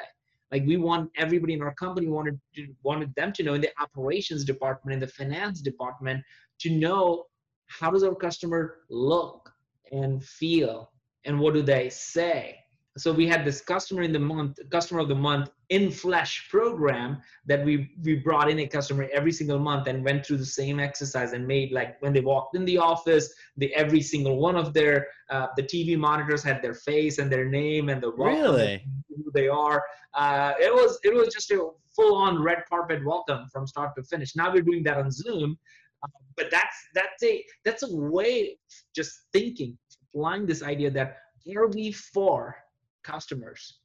Like 0.52 0.66
we 0.66 0.78
want 0.78 1.10
everybody 1.18 1.54
in 1.54 1.62
our 1.62 1.74
company 1.74 2.08
wanted 2.08 2.40
to, 2.56 2.68
wanted 2.84 3.14
them 3.16 3.32
to 3.34 3.44
know 3.44 3.54
in 3.54 3.62
the 3.62 3.72
operations 3.80 4.44
department 4.44 4.94
in 4.94 5.00
the 5.00 5.08
finance 5.08 5.62
department 5.62 6.24
to 6.60 6.70
know 6.70 7.26
how 7.68 7.90
does 7.90 8.04
our 8.04 8.16
customer 8.16 8.80
look 8.90 9.52
and 9.92 10.24
feel 10.24 10.92
and 11.26 11.40
what 11.40 11.54
do 11.54 11.62
they 11.62 11.90
say 11.90 12.61
so 12.97 13.13
we 13.13 13.25
had 13.25 13.45
this 13.45 13.62
customer 13.62 14.01
in 14.01 14.12
the 14.12 14.19
month 14.19 14.60
customer 14.69 14.99
of 14.99 15.08
the 15.08 15.15
month 15.15 15.49
in 15.69 15.89
flesh 15.89 16.47
program 16.49 17.21
that 17.45 17.63
we 17.63 17.93
we 18.04 18.15
brought 18.15 18.49
in 18.49 18.60
a 18.60 18.67
customer 18.67 19.08
every 19.13 19.32
single 19.32 19.60
month 19.60 19.88
and 19.88 20.04
went 20.04 20.25
through 20.25 20.38
the 20.38 20.45
same 20.45 20.80
exercise 20.80 21.32
and 21.32 21.47
made 21.47 21.71
like 21.71 22.01
when 22.01 22.12
they 22.12 22.19
walked 22.19 22.56
in 22.56 22.65
the 22.65 22.77
office 22.77 23.34
the 23.58 23.73
every 23.73 24.01
single 24.01 24.38
one 24.38 24.58
of 24.58 24.73
their 24.73 25.08
uh, 25.30 25.47
the 25.56 25.63
tv 25.63 25.97
monitors 25.97 26.43
had 26.43 26.62
their 26.62 26.73
face 26.73 27.17
and 27.17 27.32
their 27.32 27.45
name 27.45 27.88
and 27.89 28.01
the 28.01 28.12
really? 28.12 28.84
who 29.08 29.32
they 29.34 29.47
are. 29.47 29.84
Uh, 30.13 30.54
it 30.60 30.73
was 30.73 30.99
it 31.04 31.13
was 31.13 31.34
just 31.34 31.49
a 31.51 31.69
full 31.95 32.15
on 32.15 32.41
red 32.41 32.63
carpet 32.69 33.04
welcome 33.06 33.47
from 33.51 33.65
start 33.65 33.95
to 33.95 34.04
finish. 34.04 34.36
Now 34.36 34.51
we're 34.51 34.62
doing 34.62 34.84
that 34.84 34.97
on 34.97 35.10
zoom 35.12 35.58
uh, 36.04 36.08
but 36.36 36.47
that's 36.51 36.75
that's 36.93 37.23
a 37.23 37.43
that's 37.63 37.84
a 37.84 37.95
way 37.95 38.58
just 38.95 39.21
thinking 39.32 39.77
applying 40.13 40.45
this 40.45 40.63
idea 40.63 40.89
that 40.91 41.17
are 41.56 41.67
we 41.67 41.91
for 41.91 42.56
customers. 43.04 43.80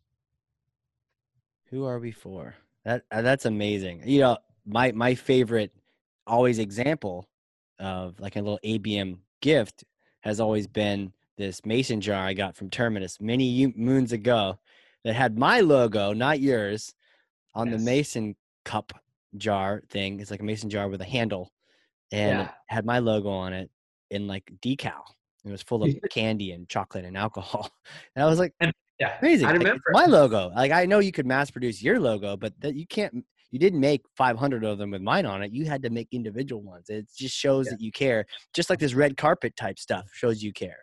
Who 1.71 1.85
are 1.85 1.99
we 1.99 2.13
for? 2.13 2.55
That 2.85 3.03
uh, 3.11 3.23
that's 3.23 3.47
amazing. 3.47 4.03
You 4.05 4.21
know, 4.21 4.39
my 4.65 4.93
my 4.93 5.15
favorite 5.15 5.73
always 6.27 6.59
example 6.59 7.29
of 7.79 8.19
like 8.21 8.37
a 8.37 8.41
little 8.41 8.61
ABM 8.65 9.19
gift 9.41 9.85
has 10.21 10.41
always 10.41 10.67
been 10.67 11.13
this 11.37 11.65
mason 11.65 12.01
jar 12.01 12.25
I 12.25 12.35
got 12.35 12.57
from 12.57 12.71
Terminus 12.71 13.21
many 13.21 13.73
moons 13.77 14.13
ago 14.13 14.59
that 15.05 15.15
had 15.15 15.39
my 15.39 15.61
logo, 15.61 16.13
not 16.13 16.41
yours, 16.41 16.95
on 17.55 17.69
yes. 17.69 17.79
the 17.79 17.85
mason 17.85 18.37
cup 18.65 18.93
jar 19.37 19.83
thing. 19.89 20.21
It's 20.21 20.31
like 20.31 20.41
a 20.41 20.45
mason 20.45 20.71
jar 20.71 20.89
with 20.89 21.01
a 21.01 21.05
handle 21.05 21.53
and 22.13 22.41
yeah. 22.41 22.51
had 22.69 22.85
my 22.85 22.99
logo 22.99 23.31
on 23.31 23.53
it 23.53 23.71
in 24.11 24.27
like 24.27 24.51
decal. 24.61 25.03
It 25.45 25.51
was 25.51 25.63
full 25.63 25.85
of 25.85 25.95
candy 26.11 26.53
and 26.53 26.69
chocolate 26.69 27.05
and 27.05 27.17
alcohol. 27.17 27.71
And 28.15 28.25
I 28.25 28.29
was 28.29 28.39
like, 28.39 28.53
and 28.61 28.73
yeah, 28.99 29.19
amazing. 29.21 29.47
I 29.47 29.53
remember 29.53 29.83
like, 29.93 30.07
my 30.07 30.11
logo. 30.11 30.51
Like 30.55 30.73
I 30.73 30.87
know 30.87 30.99
you 31.01 31.13
could 31.13 31.27
mass 31.27 31.51
produce 31.51 31.83
your 31.83 32.01
logo, 32.01 32.37
but 32.37 32.53
that 32.61 32.75
you 32.75 32.87
can't. 32.87 33.25
You 33.53 33.61
didn't 33.61 33.81
make 33.81 34.03
500 34.17 34.65
of 34.65 34.77
them 34.77 34.91
with 34.91 35.01
mine 35.01 35.25
on 35.25 35.43
it. 35.43 35.53
You 35.53 35.67
had 35.67 35.81
to 35.83 35.91
make 35.91 36.09
individual 36.11 36.63
ones. 36.63 36.91
It 36.91 37.07
just 37.17 37.35
shows 37.35 37.67
yeah. 37.67 37.73
that 37.73 37.81
you 37.81 37.93
care. 37.93 38.27
Just 38.53 38.69
like 38.69 38.81
this 38.81 38.93
red 38.93 39.17
carpet 39.17 39.57
type 39.57 39.79
stuff 39.79 40.05
shows 40.13 40.43
you 40.43 40.53
care. 40.53 40.79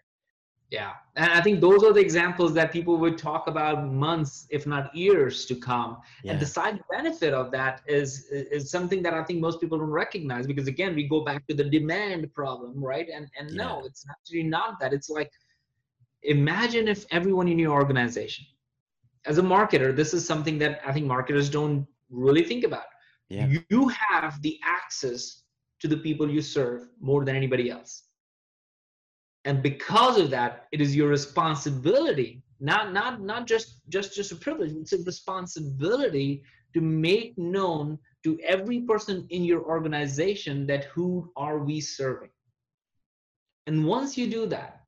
Yeah, 0.73 0.93
and 1.15 1.32
I 1.32 1.39
think 1.39 1.62
those 1.62 1.84
are 1.84 1.93
the 1.93 1.99
examples 1.99 2.52
that 2.56 2.71
people 2.71 2.97
would 2.97 3.15
talk 3.15 3.45
about 3.45 3.91
months, 3.91 4.47
if 4.49 4.65
not 4.65 4.95
years, 4.95 5.45
to 5.45 5.56
come. 5.56 5.97
Yeah. 6.23 6.32
And 6.32 6.41
the 6.41 6.47
side 6.47 6.80
benefit 6.89 7.32
of 7.32 7.52
that 7.52 7.82
is 7.86 8.26
is 8.32 8.71
something 8.71 9.04
that 9.04 9.13
I 9.13 9.23
think 9.23 9.39
most 9.39 9.62
people 9.62 9.78
don't 9.78 9.91
recognize 9.91 10.47
because 10.47 10.67
again, 10.67 10.95
we 10.95 11.08
go 11.08 11.23
back 11.23 11.45
to 11.45 11.54
the 11.54 11.65
demand 11.65 12.34
problem, 12.34 12.84
right? 12.84 13.08
And 13.08 13.30
and 13.39 13.52
yeah. 13.52 13.63
no, 13.63 13.84
it's 13.86 14.04
actually 14.10 14.43
not 14.43 14.80
that. 14.80 14.93
It's 14.93 15.12
like 15.12 15.32
imagine 16.23 16.88
if 16.88 17.05
everyone 17.12 17.47
in 17.47 17.59
your 17.59 17.73
organization 17.73 18.45
as 19.25 19.38
a 19.38 19.41
marketer, 19.41 19.95
this 19.95 20.13
is 20.13 20.25
something 20.25 20.57
that 20.59 20.81
I 20.86 20.91
think 20.91 21.05
marketers 21.05 21.49
don't 21.49 21.88
really 22.09 22.43
think 22.43 22.63
about. 22.63 22.86
Yeah. 23.29 23.47
You 23.69 23.88
have 23.88 24.41
the 24.41 24.59
access 24.63 25.43
to 25.79 25.88
the 25.88 25.97
people 25.97 26.29
you 26.29 26.41
serve 26.41 26.89
more 26.99 27.25
than 27.25 27.36
anybody 27.36 27.69
else. 27.69 28.03
And 29.45 29.62
because 29.62 30.17
of 30.17 30.29
that, 30.29 30.67
it 30.71 30.81
is 30.81 30.95
your 30.95 31.09
responsibility, 31.09 32.43
not 32.59 32.93
not 32.93 33.21
not 33.21 33.47
just 33.47 33.81
just 33.89 34.15
just 34.15 34.31
a 34.31 34.36
privilege, 34.36 34.71
it's 34.71 34.93
a 34.93 35.03
responsibility 35.03 36.43
to 36.73 36.81
make 36.81 37.38
known 37.38 37.99
to 38.23 38.39
every 38.41 38.81
person 38.81 39.27
in 39.29 39.43
your 39.43 39.63
organization 39.63 40.65
that 40.67 40.86
who 40.86 41.29
are 41.36 41.59
we 41.59 41.81
serving. 41.81 42.29
And 43.67 43.86
once 43.86 44.17
you 44.17 44.29
do 44.29 44.45
that, 44.47 44.83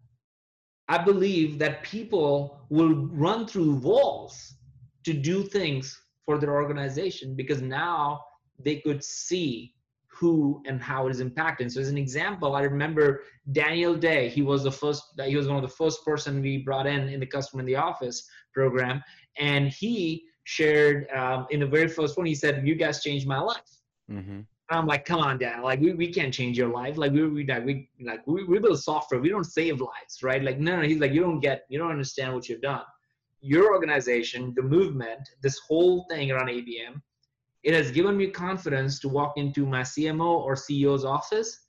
I 0.88 0.98
believe 1.00 1.58
that 1.60 1.84
people 1.84 2.60
will 2.70 3.08
run 3.08 3.48
through 3.48 3.76
walls 3.76 4.56
to 5.04 5.14
do 5.14 5.44
things 5.44 6.00
for 6.26 6.38
their 6.38 6.54
organization 6.54 7.36
because 7.36 7.62
now 7.62 8.22
they 8.60 8.78
could 8.78 9.04
see 9.04 9.74
who 10.08 10.62
and 10.66 10.82
how 10.82 11.08
it 11.08 11.12
is 11.12 11.22
impacting. 11.22 11.70
So 11.70 11.82
as 11.82 11.90
an 11.90 11.98
example, 11.98 12.56
I 12.56 12.62
remember 12.62 13.24
Daniel 13.52 13.96
Day. 13.96 14.30
He 14.30 14.42
was 14.42 14.64
the 14.64 14.72
first. 14.72 15.04
He 15.24 15.36
was 15.36 15.48
one 15.48 15.58
of 15.58 15.62
the 15.62 15.76
first 15.76 16.06
person 16.06 16.42
we 16.42 16.60
brought 16.60 16.88
in 16.88 17.10
in 17.10 17.20
the 17.20 17.26
customer 17.26 17.60
in 17.60 17.66
the 17.66 17.76
office 17.76 18.28
program, 18.54 19.04
and 19.38 19.68
he 19.68 20.24
shared 20.46 21.08
um, 21.12 21.48
in 21.50 21.60
the 21.60 21.68
very 21.68 21.90
first 21.90 22.18
one. 22.18 22.26
He 22.26 22.36
said, 22.36 22.66
"You 22.66 22.76
guys 22.76 23.04
changed 23.04 23.28
my 23.28 23.40
life." 23.40 23.72
Mm-hmm. 24.10 24.42
I'm 24.70 24.88
like, 24.88 25.06
come 25.06 25.20
on, 25.20 25.38
Dan. 25.38 25.62
Like, 25.62 25.80
we, 25.80 25.94
we 25.94 26.12
can't 26.12 26.34
change 26.34 26.58
your 26.58 26.70
life. 26.70 26.98
Like, 26.98 27.12
we 27.12 27.28
we 27.28 27.46
like 27.46 27.66
we 27.66 27.90
like 28.02 28.26
we, 28.26 28.44
we 28.46 28.60
build 28.60 28.80
software. 28.80 29.22
We 29.22 29.30
don't 29.30 29.44
save 29.44 29.80
lives, 29.80 30.24
right? 30.24 30.44
Like, 30.44 30.60
no, 30.60 30.78
no. 30.78 30.82
He's 30.82 31.00
like, 31.00 31.12
you 31.12 31.22
don't 31.22 31.40
get, 31.40 31.66
you 31.70 31.78
don't 31.78 31.92
understand 31.92 32.34
what 32.34 32.50
you've 32.50 32.62
done. 32.62 32.82
Your 33.42 33.72
organization, 33.72 34.54
the 34.56 34.64
movement, 34.64 35.30
this 35.44 35.60
whole 35.60 36.06
thing 36.10 36.32
around 36.32 36.48
ABM, 36.48 37.00
it 37.64 37.74
has 37.76 37.92
given 37.92 38.18
me 38.18 38.28
confidence 38.28 39.00
to 39.02 39.10
walk 39.10 39.34
into 39.38 39.68
my 39.68 39.82
CMO 39.82 40.40
or 40.40 40.56
CEO's 40.56 41.06
office 41.06 41.66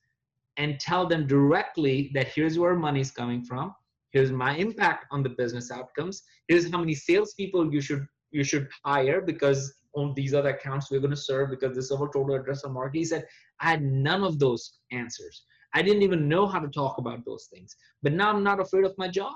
and 0.57 0.81
tell 0.81 1.07
them 1.07 1.27
directly 1.27 2.11
that 2.15 2.29
here's 2.29 2.59
where 2.59 2.75
money's 2.75 3.11
coming 3.11 3.43
from. 3.43 3.75
Here's 4.13 4.33
my 4.33 4.57
impact 4.57 5.05
on 5.11 5.23
the 5.23 5.29
business 5.29 5.71
outcomes. 5.71 6.23
Here's 6.49 6.71
how 6.71 6.79
many 6.79 6.95
salespeople 6.95 7.73
you 7.73 7.83
should 7.83 8.07
you 8.31 8.45
should 8.45 8.69
hire 8.85 9.21
because 9.21 9.75
on 9.97 10.13
these 10.15 10.35
other 10.35 10.51
accounts 10.51 10.91
we're 10.91 11.01
going 11.01 11.11
to 11.11 11.17
serve 11.17 11.51
because 11.51 11.75
this 11.75 11.87
is 11.87 11.93
our 11.93 12.09
total 12.13 12.39
addressable 12.39 12.73
market. 12.73 12.99
He 12.99 13.05
said, 13.05 13.25
I 13.61 13.71
had 13.71 13.83
none 13.83 14.23
of 14.23 14.39
those 14.39 14.79
answers. 14.93 15.45
I 15.75 15.83
didn't 15.83 16.03
even 16.03 16.29
know 16.29 16.47
how 16.47 16.59
to 16.61 16.69
talk 16.69 16.99
about 16.99 17.25
those 17.25 17.49
things. 17.53 17.75
But 18.03 18.13
now 18.13 18.31
I'm 18.31 18.45
not 18.45 18.61
afraid 18.61 18.85
of 18.85 18.95
my 18.99 19.09
job. 19.09 19.35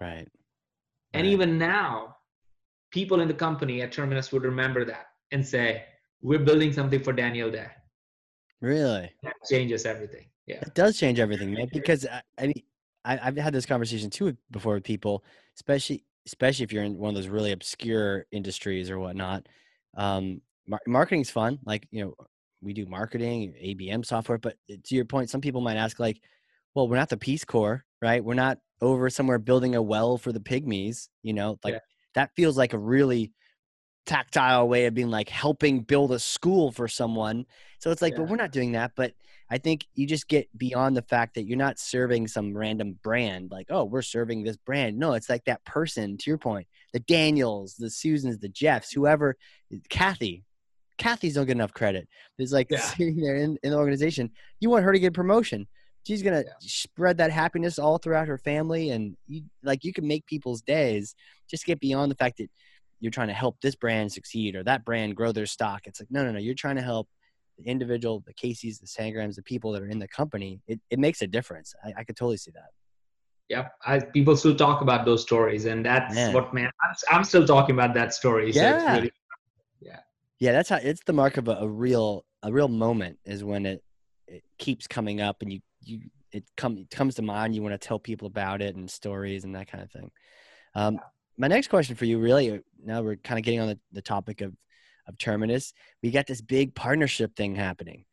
Right. 0.00 0.26
And 1.12 1.26
right. 1.26 1.32
even 1.32 1.58
now, 1.58 2.16
people 2.90 3.20
in 3.20 3.28
the 3.28 3.34
company 3.34 3.82
at 3.82 3.92
Terminus 3.92 4.32
would 4.32 4.44
remember 4.44 4.84
that 4.84 5.06
and 5.32 5.46
say, 5.46 5.84
We're 6.22 6.38
building 6.38 6.72
something 6.72 7.02
for 7.02 7.12
Daniel 7.12 7.50
Day. 7.50 7.68
Really? 8.60 9.10
That 9.22 9.34
changes 9.48 9.84
everything. 9.84 10.26
Yeah. 10.46 10.60
It 10.62 10.74
does 10.74 10.98
change 10.98 11.20
everything, 11.20 11.52
man. 11.52 11.68
Because 11.72 12.06
I, 12.06 12.22
I 12.38 12.46
mean, 12.46 12.62
I, 13.04 13.16
have 13.16 13.36
had 13.36 13.52
this 13.52 13.66
conversation 13.66 14.10
too 14.10 14.36
before 14.50 14.74
with 14.74 14.84
people, 14.84 15.24
especially 15.56 16.04
especially 16.26 16.64
if 16.64 16.72
you're 16.72 16.84
in 16.84 16.98
one 16.98 17.10
of 17.10 17.14
those 17.14 17.28
really 17.28 17.52
obscure 17.52 18.26
industries 18.32 18.90
or 18.90 18.98
whatnot 18.98 19.46
um, 19.98 20.40
mar- 20.66 20.80
marketing's 20.86 21.28
fun. 21.28 21.58
Like, 21.66 21.86
you 21.90 22.02
know, 22.04 22.14
we 22.62 22.72
do 22.72 22.86
marketing, 22.86 23.52
ABM 23.62 24.06
software, 24.06 24.38
but 24.38 24.56
uh, 24.72 24.76
to 24.82 24.94
your 24.94 25.04
point, 25.04 25.28
some 25.28 25.42
people 25.42 25.60
might 25.60 25.76
ask 25.76 26.00
like, 26.00 26.20
well, 26.74 26.88
we're 26.88 26.96
not 26.96 27.10
the 27.10 27.16
Peace 27.16 27.44
Corps, 27.44 27.84
right? 28.00 28.24
We're 28.24 28.34
not 28.34 28.58
over 28.80 29.10
somewhere 29.10 29.38
building 29.38 29.74
a 29.74 29.82
well 29.82 30.16
for 30.16 30.32
the 30.32 30.40
pygmies, 30.40 31.08
you 31.22 31.34
know, 31.34 31.58
like 31.64 31.74
yeah. 31.74 31.80
that 32.14 32.30
feels 32.36 32.56
like 32.56 32.72
a 32.72 32.78
really 32.78 33.32
tactile 34.06 34.68
way 34.68 34.86
of 34.86 34.94
being 34.94 35.10
like 35.10 35.28
helping 35.28 35.80
build 35.80 36.12
a 36.12 36.18
school 36.18 36.72
for 36.72 36.88
someone. 36.88 37.44
So 37.78 37.90
it's 37.90 38.00
like, 38.00 38.12
yeah. 38.12 38.20
but 38.20 38.28
we're 38.28 38.36
not 38.36 38.52
doing 38.52 38.72
that. 38.72 38.92
But 38.96 39.12
I 39.50 39.58
think 39.58 39.86
you 39.94 40.06
just 40.06 40.28
get 40.28 40.46
beyond 40.56 40.96
the 40.96 41.02
fact 41.02 41.34
that 41.34 41.44
you're 41.44 41.56
not 41.56 41.78
serving 41.78 42.28
some 42.28 42.56
random 42.56 42.98
brand, 43.02 43.50
like, 43.50 43.66
oh, 43.70 43.84
we're 43.84 44.02
serving 44.02 44.42
this 44.42 44.58
brand. 44.58 44.98
No, 44.98 45.14
it's 45.14 45.30
like 45.30 45.44
that 45.44 45.64
person, 45.64 46.18
to 46.18 46.30
your 46.30 46.38
point, 46.38 46.66
the 46.92 47.00
Daniels, 47.00 47.74
the 47.74 47.90
Susans, 47.90 48.38
the 48.38 48.48
Jeffs, 48.48 48.92
whoever, 48.92 49.36
Kathy. 49.88 50.44
Kathy's 50.98 51.34
don't 51.34 51.46
get 51.46 51.52
enough 51.52 51.72
credit. 51.72 52.08
There's 52.36 52.52
like 52.52 52.68
yeah. 52.70 52.80
sitting 52.80 53.16
there 53.16 53.36
in, 53.36 53.56
in 53.62 53.70
the 53.70 53.76
organization. 53.76 54.30
You 54.60 54.68
want 54.68 54.84
her 54.84 54.92
to 54.92 54.98
get 54.98 55.14
promotion. 55.14 55.66
She's 56.06 56.22
gonna 56.22 56.44
yeah. 56.46 56.52
spread 56.60 57.18
that 57.18 57.30
happiness 57.30 57.78
all 57.78 57.98
throughout 57.98 58.28
her 58.28 58.38
family, 58.38 58.90
and 58.90 59.16
you, 59.26 59.42
like 59.62 59.84
you 59.84 59.92
can 59.92 60.06
make 60.06 60.26
people's 60.26 60.62
days. 60.62 61.14
Just 61.48 61.66
get 61.66 61.80
beyond 61.80 62.10
the 62.10 62.16
fact 62.16 62.38
that 62.38 62.50
you're 63.00 63.12
trying 63.12 63.28
to 63.28 63.34
help 63.34 63.60
this 63.60 63.76
brand 63.76 64.10
succeed 64.10 64.56
or 64.56 64.64
that 64.64 64.84
brand 64.84 65.16
grow 65.16 65.32
their 65.32 65.46
stock. 65.46 65.82
It's 65.86 66.00
like 66.00 66.10
no, 66.10 66.24
no, 66.24 66.32
no. 66.32 66.38
You're 66.38 66.54
trying 66.54 66.76
to 66.76 66.82
help 66.82 67.08
the 67.58 67.64
individual, 67.64 68.22
the 68.26 68.32
Casey's, 68.34 68.78
the 68.78 68.86
Sangrams, 68.86 69.34
the 69.34 69.42
people 69.42 69.72
that 69.72 69.82
are 69.82 69.88
in 69.88 69.98
the 69.98 70.08
company. 70.08 70.60
It 70.66 70.80
it 70.90 70.98
makes 70.98 71.22
a 71.22 71.26
difference. 71.26 71.74
I, 71.84 71.92
I 71.98 72.04
could 72.04 72.16
totally 72.16 72.36
see 72.36 72.52
that. 72.52 72.70
Yep, 73.48 73.72
I, 73.86 74.00
people 74.00 74.36
still 74.36 74.54
talk 74.54 74.82
about 74.82 75.06
those 75.06 75.22
stories, 75.22 75.64
and 75.64 75.84
that's 75.84 76.14
man. 76.14 76.34
what 76.34 76.52
man. 76.52 76.70
I'm, 76.82 76.94
I'm, 77.10 77.24
still 77.24 77.46
talking 77.46 77.74
about 77.74 77.94
that 77.94 78.12
story. 78.12 78.52
So 78.52 78.60
yeah. 78.60 78.96
Really, 78.96 79.12
yeah. 79.80 80.00
Yeah, 80.38 80.52
that's 80.52 80.68
how 80.68 80.76
it's 80.76 81.02
the 81.04 81.14
mark 81.14 81.38
of 81.38 81.48
a, 81.48 81.52
a, 81.52 81.68
real 81.68 82.24
a 82.42 82.52
real 82.52 82.68
moment 82.68 83.18
is 83.24 83.42
when 83.42 83.64
it 83.64 83.82
it 84.26 84.44
keeps 84.58 84.86
coming 84.86 85.20
up 85.20 85.40
and 85.40 85.52
you 85.52 85.60
you 85.82 86.00
it 86.30 86.44
come 86.56 86.78
it 86.78 86.90
comes 86.90 87.14
to 87.16 87.22
mind. 87.22 87.54
You 87.54 87.62
want 87.62 87.80
to 87.80 87.86
tell 87.88 87.98
people 87.98 88.26
about 88.26 88.60
it 88.60 88.76
and 88.76 88.90
stories 88.90 89.44
and 89.44 89.54
that 89.54 89.70
kind 89.70 89.82
of 89.82 89.90
thing. 89.90 90.10
Um, 90.74 90.94
yeah. 90.94 91.00
My 91.38 91.46
next 91.48 91.68
question 91.68 91.96
for 91.96 92.04
you, 92.04 92.18
really, 92.18 92.50
uh, 92.50 92.58
now 92.84 93.00
we're 93.00 93.16
kind 93.16 93.38
of 93.38 93.44
getting 93.44 93.60
on 93.60 93.68
the, 93.68 93.78
the 93.92 94.02
topic 94.02 94.40
of 94.42 94.52
of 95.08 95.18
Terminus. 95.18 95.72
We 96.02 96.10
got 96.10 96.26
this 96.26 96.40
big 96.40 96.74
partnership 96.74 97.34
thing 97.34 97.56
happening. 97.56 98.04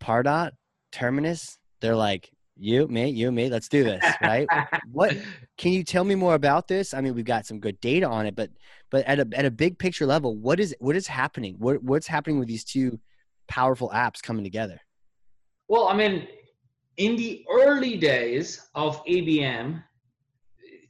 Pardot, 0.00 0.52
Terminus, 0.92 1.58
they're 1.80 1.96
like, 1.96 2.30
you, 2.60 2.88
me, 2.88 3.08
you, 3.08 3.30
me. 3.30 3.48
Let's 3.48 3.68
do 3.68 3.84
this, 3.84 4.04
right? 4.20 4.48
what 4.92 5.16
can 5.56 5.72
you 5.72 5.84
tell 5.84 6.02
me 6.02 6.16
more 6.16 6.34
about 6.34 6.66
this? 6.66 6.92
I 6.92 7.00
mean, 7.00 7.14
we've 7.14 7.24
got 7.24 7.46
some 7.46 7.60
good 7.60 7.80
data 7.80 8.06
on 8.06 8.26
it, 8.26 8.34
but 8.34 8.50
but 8.90 9.04
at 9.04 9.20
a 9.20 9.28
at 9.32 9.44
a 9.44 9.50
big 9.50 9.78
picture 9.78 10.06
level, 10.06 10.36
what 10.36 10.58
is 10.58 10.74
what 10.80 10.96
is 10.96 11.06
happening? 11.06 11.54
What 11.58 11.82
what's 11.84 12.08
happening 12.08 12.40
with 12.40 12.48
these 12.48 12.64
two 12.64 12.98
powerful 13.46 13.90
apps 13.90 14.20
coming 14.20 14.42
together? 14.42 14.80
Well, 15.68 15.86
I 15.86 15.94
mean, 15.94 16.26
in 16.96 17.14
the 17.14 17.44
early 17.48 17.96
days 17.96 18.68
of 18.74 19.04
ABM, 19.06 19.82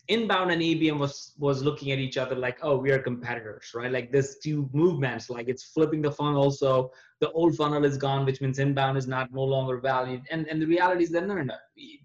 inbound 0.09 0.51
and 0.51 0.61
ABM 0.61 0.99
was 0.99 1.35
was 1.38 1.62
looking 1.62 1.92
at 1.92 1.99
each 1.99 2.16
other 2.16 2.35
like, 2.35 2.59
oh, 2.62 2.77
we 2.77 2.90
are 2.90 2.99
competitors, 2.99 3.71
right? 3.75 3.92
Like 3.92 4.11
this 4.11 4.38
two 4.38 4.68
movements, 4.73 5.31
like 5.31 5.49
it's 5.49 5.64
flipping 5.64 6.03
the 6.03 6.11
funnel. 6.11 6.51
So 6.51 6.92
the 7.21 7.31
old 7.33 7.57
funnel 7.57 7.85
is 7.85 7.97
gone, 7.97 8.25
which 8.25 8.40
means 8.40 8.59
inbound 8.59 8.99
is 8.99 9.07
not 9.07 9.33
no 9.33 9.44
longer 9.44 9.79
valued. 9.79 10.23
And 10.31 10.47
and 10.49 10.61
the 10.61 10.66
reality 10.66 11.05
is 11.05 11.11
that 11.11 11.27
no, 11.27 11.35
no, 11.35 11.42
no, 11.42 11.57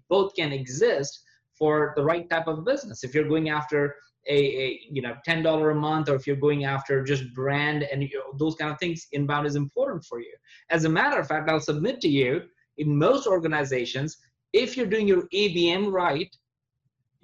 both 0.08 0.34
can 0.34 0.52
exist 0.52 1.22
for 1.58 1.92
the 1.96 2.04
right 2.04 2.28
type 2.28 2.46
of 2.46 2.64
business. 2.64 3.04
If 3.04 3.14
you're 3.14 3.28
going 3.28 3.48
after 3.48 3.94
a, 4.28 4.36
a 4.36 4.80
you 4.90 5.02
know 5.02 5.16
ten 5.24 5.42
dollar 5.42 5.70
a 5.70 5.74
month, 5.74 6.08
or 6.08 6.14
if 6.14 6.26
you're 6.26 6.36
going 6.36 6.64
after 6.64 7.02
just 7.02 7.32
brand 7.34 7.84
and 7.84 8.02
you 8.02 8.18
know, 8.18 8.36
those 8.38 8.54
kind 8.56 8.70
of 8.70 8.78
things, 8.78 9.06
inbound 9.12 9.46
is 9.46 9.56
important 9.56 10.04
for 10.04 10.20
you. 10.20 10.34
As 10.70 10.84
a 10.84 10.88
matter 10.88 11.18
of 11.18 11.26
fact, 11.26 11.48
I'll 11.48 11.60
submit 11.60 12.00
to 12.02 12.08
you 12.08 12.42
in 12.78 12.96
most 12.96 13.26
organizations, 13.26 14.18
if 14.52 14.76
you're 14.76 14.86
doing 14.86 15.08
your 15.08 15.28
ABM 15.28 15.92
right 15.92 16.34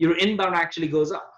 your 0.00 0.16
inbound 0.16 0.54
actually 0.54 0.88
goes 0.88 1.12
up. 1.12 1.30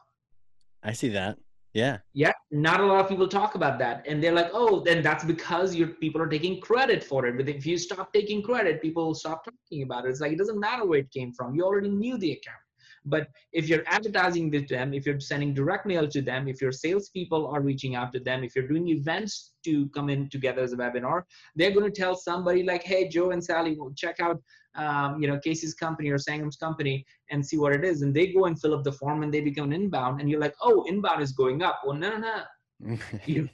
I 0.85 0.93
see 0.93 1.09
that. 1.09 1.37
Yeah. 1.75 1.99
Yeah. 2.13 2.33
Not 2.53 2.81
a 2.81 2.87
lot 2.87 3.01
of 3.01 3.09
people 3.09 3.27
talk 3.27 3.57
about 3.57 3.79
that. 3.81 4.05
And 4.07 4.23
they're 4.23 4.33
like, 4.33 4.51
oh, 4.53 4.81
then 4.81 5.03
that's 5.03 5.25
because 5.25 5.75
your 5.75 5.89
people 5.89 6.23
are 6.23 6.29
taking 6.29 6.61
credit 6.61 7.03
for 7.03 7.27
it. 7.27 7.37
But 7.37 7.49
if 7.49 7.67
you 7.67 7.77
stop 7.77 8.13
taking 8.13 8.41
credit, 8.41 8.81
people 8.81 9.07
will 9.07 9.15
stop 9.15 9.45
talking 9.45 9.83
about 9.83 10.05
it. 10.05 10.11
It's 10.11 10.21
like 10.21 10.33
it 10.33 10.39
doesn't 10.39 10.61
matter 10.61 10.87
where 10.87 11.01
it 11.01 11.11
came 11.11 11.33
from. 11.33 11.57
You 11.57 11.65
already 11.65 11.89
knew 11.89 12.17
the 12.19 12.33
account. 12.33 12.59
But 13.05 13.29
if 13.53 13.69
you're 13.69 13.83
advertising 13.87 14.51
to 14.53 14.61
them, 14.61 14.95
if 14.95 15.07
you're 15.07 15.21
sending 15.21 15.55
direct 15.55 15.87
mail 15.87 16.09
to 16.09 16.23
them, 16.23 16.49
if 16.49 16.61
your 16.61 16.73
salespeople 16.73 17.47
are 17.49 17.61
reaching 17.61 17.95
out 17.95 18.13
to 18.13 18.21
them, 18.21 18.45
if 18.45 18.55
you're 18.55 18.69
doing 18.69 18.89
events 18.89 19.53
to 19.65 19.89
come 19.89 20.09
in 20.09 20.29
together 20.29 20.63
as 20.63 20.73
a 20.73 20.77
webinar, 20.77 21.23
they're 21.57 21.73
going 21.73 21.91
to 21.91 22.01
tell 22.01 22.15
somebody 22.15 22.63
like, 22.63 22.83
"Hey, 22.83 23.09
Joe 23.09 23.31
and 23.31 23.43
Sally, 23.43 23.77
will 23.77 23.93
check 23.95 24.21
out, 24.21 24.41
um, 24.75 25.21
you 25.21 25.29
know, 25.29 25.39
Casey's 25.39 25.75
company 25.75 26.11
or 26.11 26.19
Sangram's 26.19 26.57
company 26.57 27.05
and 27.31 27.45
see 27.45 27.59
what 27.59 27.73
it 27.73 27.85
is." 27.85 28.03
And 28.03 28.15
they 28.15 28.33
go 28.33 28.45
and 28.47 28.61
fill 28.61 28.75
up 28.75 28.85
the 28.85 28.93
form, 28.93 29.23
and 29.23 29.33
they 29.33 29.41
become 29.41 29.73
inbound. 29.73 30.21
And 30.21 30.31
you're 30.31 30.41
like, 30.41 30.55
"Oh, 30.63 30.85
inbound 30.85 31.23
is 31.23 31.33
going 31.33 31.63
up." 31.63 31.81
Well, 31.85 31.97
no, 31.97 32.17
no, 32.17 32.19
no. 32.19 32.97
you 33.27 33.49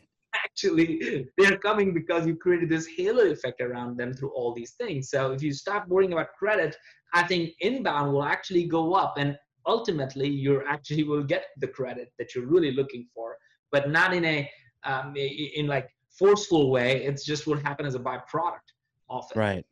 actually 0.44 1.26
they're 1.36 1.58
coming 1.58 1.94
because 1.94 2.26
you 2.26 2.36
created 2.36 2.68
this 2.68 2.86
halo 2.96 3.24
effect 3.24 3.60
around 3.60 3.96
them 3.96 4.12
through 4.12 4.30
all 4.30 4.52
these 4.54 4.72
things. 4.72 5.10
So 5.10 5.32
if 5.32 5.42
you 5.42 5.52
stop 5.52 5.88
worrying 5.88 6.12
about 6.12 6.34
credit 6.38 6.76
I 7.14 7.22
think 7.26 7.54
inbound 7.60 8.12
will 8.12 8.24
actually 8.24 8.64
go 8.64 8.94
up 8.94 9.14
and 9.18 9.36
ultimately 9.66 10.28
you 10.28 10.62
actually 10.66 11.04
will 11.04 11.22
get 11.22 11.46
the 11.58 11.68
credit 11.68 12.12
that 12.18 12.34
you're 12.34 12.46
really 12.46 12.72
looking 12.72 13.06
for, 13.14 13.36
but 13.70 13.90
not 13.90 14.14
in 14.14 14.24
a 14.24 14.50
um, 14.84 15.14
in 15.16 15.66
like 15.66 15.88
forceful 16.18 16.70
way. 16.70 17.04
It's 17.04 17.24
just 17.24 17.46
what 17.46 17.60
happened 17.62 17.88
as 17.88 17.94
a 17.94 18.00
byproduct 18.00 18.68
of 19.10 19.24
it. 19.30 19.38
Right. 19.38 19.66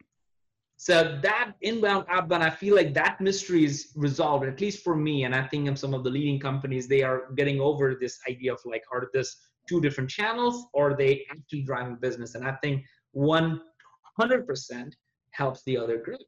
So 0.79 1.19
that 1.23 1.53
inbound, 1.63 2.05
outbound, 2.11 2.43
I 2.43 2.51
feel 2.51 2.77
like 2.77 2.93
that 2.95 3.19
mystery 3.21 3.65
is 3.65 3.93
resolved, 3.97 4.47
at 4.47 4.61
least 4.61 4.85
for 4.85 4.95
me. 4.95 5.25
And 5.25 5.35
I 5.35 5.47
think 5.47 5.67
in 5.69 5.75
some 5.77 5.95
of 5.95 6.05
the 6.05 6.11
leading 6.11 6.39
companies, 6.39 6.87
they 6.87 7.03
are 7.03 7.33
getting 7.35 7.61
over 7.61 7.95
this 7.99 8.19
idea 8.29 8.53
of 8.53 8.61
like, 8.67 8.85
are 8.93 9.09
this 9.15 9.37
two 9.67 9.81
different 9.81 10.11
channels 10.11 10.67
or 10.75 10.91
are 10.91 10.97
they 10.97 11.25
actually 11.31 11.63
driving 11.63 11.97
business? 11.97 12.35
And 12.35 12.47
I 12.47 12.53
think 12.63 12.85
100% 13.17 14.93
helps 15.31 15.63
the 15.65 15.79
other 15.79 15.97
group. 15.97 16.21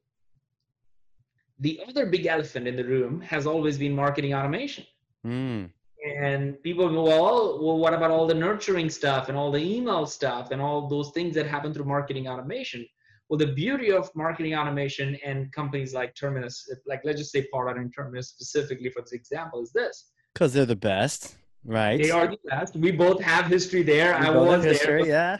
The 1.59 1.81
other 1.87 2.05
big 2.05 2.25
elephant 2.25 2.67
in 2.67 2.75
the 2.75 2.85
room 2.85 3.21
has 3.21 3.45
always 3.45 3.77
been 3.77 3.93
marketing 3.93 4.33
automation. 4.33 4.85
Mm. 5.25 5.69
And 6.17 6.61
people 6.63 6.89
go, 6.89 7.03
well, 7.03 7.59
well, 7.61 7.77
what 7.77 7.93
about 7.93 8.11
all 8.11 8.25
the 8.25 8.33
nurturing 8.33 8.89
stuff 8.89 9.27
and 9.27 9.37
all 9.37 9.51
the 9.51 9.59
email 9.59 10.05
stuff 10.05 10.51
and 10.51 10.61
all 10.61 10.87
those 10.87 11.11
things 11.11 11.35
that 11.35 11.45
happen 11.45 11.73
through 11.73 11.85
marketing 11.85 12.27
automation? 12.27 12.85
Well, 13.27 13.37
the 13.37 13.47
beauty 13.47 13.91
of 13.91 14.09
marketing 14.15 14.55
automation 14.55 15.17
and 15.25 15.51
companies 15.51 15.93
like 15.93 16.15
Terminus, 16.15 16.67
like 16.87 17.01
let's 17.03 17.19
just 17.19 17.31
say 17.31 17.47
Pardot 17.53 17.77
and 17.77 17.93
Terminus 17.93 18.29
specifically 18.29 18.89
for 18.89 19.01
this 19.01 19.11
example, 19.11 19.61
is 19.61 19.71
this. 19.71 20.11
Because 20.33 20.53
they're 20.53 20.65
the 20.65 20.75
best, 20.75 21.35
right? 21.63 22.01
They 22.01 22.09
are 22.09 22.27
the 22.27 22.39
best. 22.49 22.75
We 22.75 22.91
both 22.91 23.21
have 23.21 23.45
history 23.45 23.83
there. 23.83 24.17
We 24.19 24.27
I 24.27 24.29
was 24.31 24.63
history, 24.63 25.03
there. 25.03 25.07
Yeah. 25.07 25.37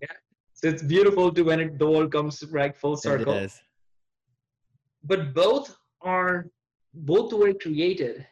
yeah. 0.00 0.08
So 0.54 0.68
it's 0.68 0.82
beautiful 0.82 1.30
to 1.32 1.42
when 1.42 1.60
it, 1.60 1.78
the 1.78 1.88
world 1.88 2.10
comes 2.10 2.42
right 2.50 2.76
full 2.76 2.96
circle. 2.96 3.34
It 3.34 3.44
is. 3.44 3.60
But 5.04 5.34
both 5.34 5.76
are 6.02 6.50
both 6.94 7.32
were 7.32 7.54
created. 7.54 8.26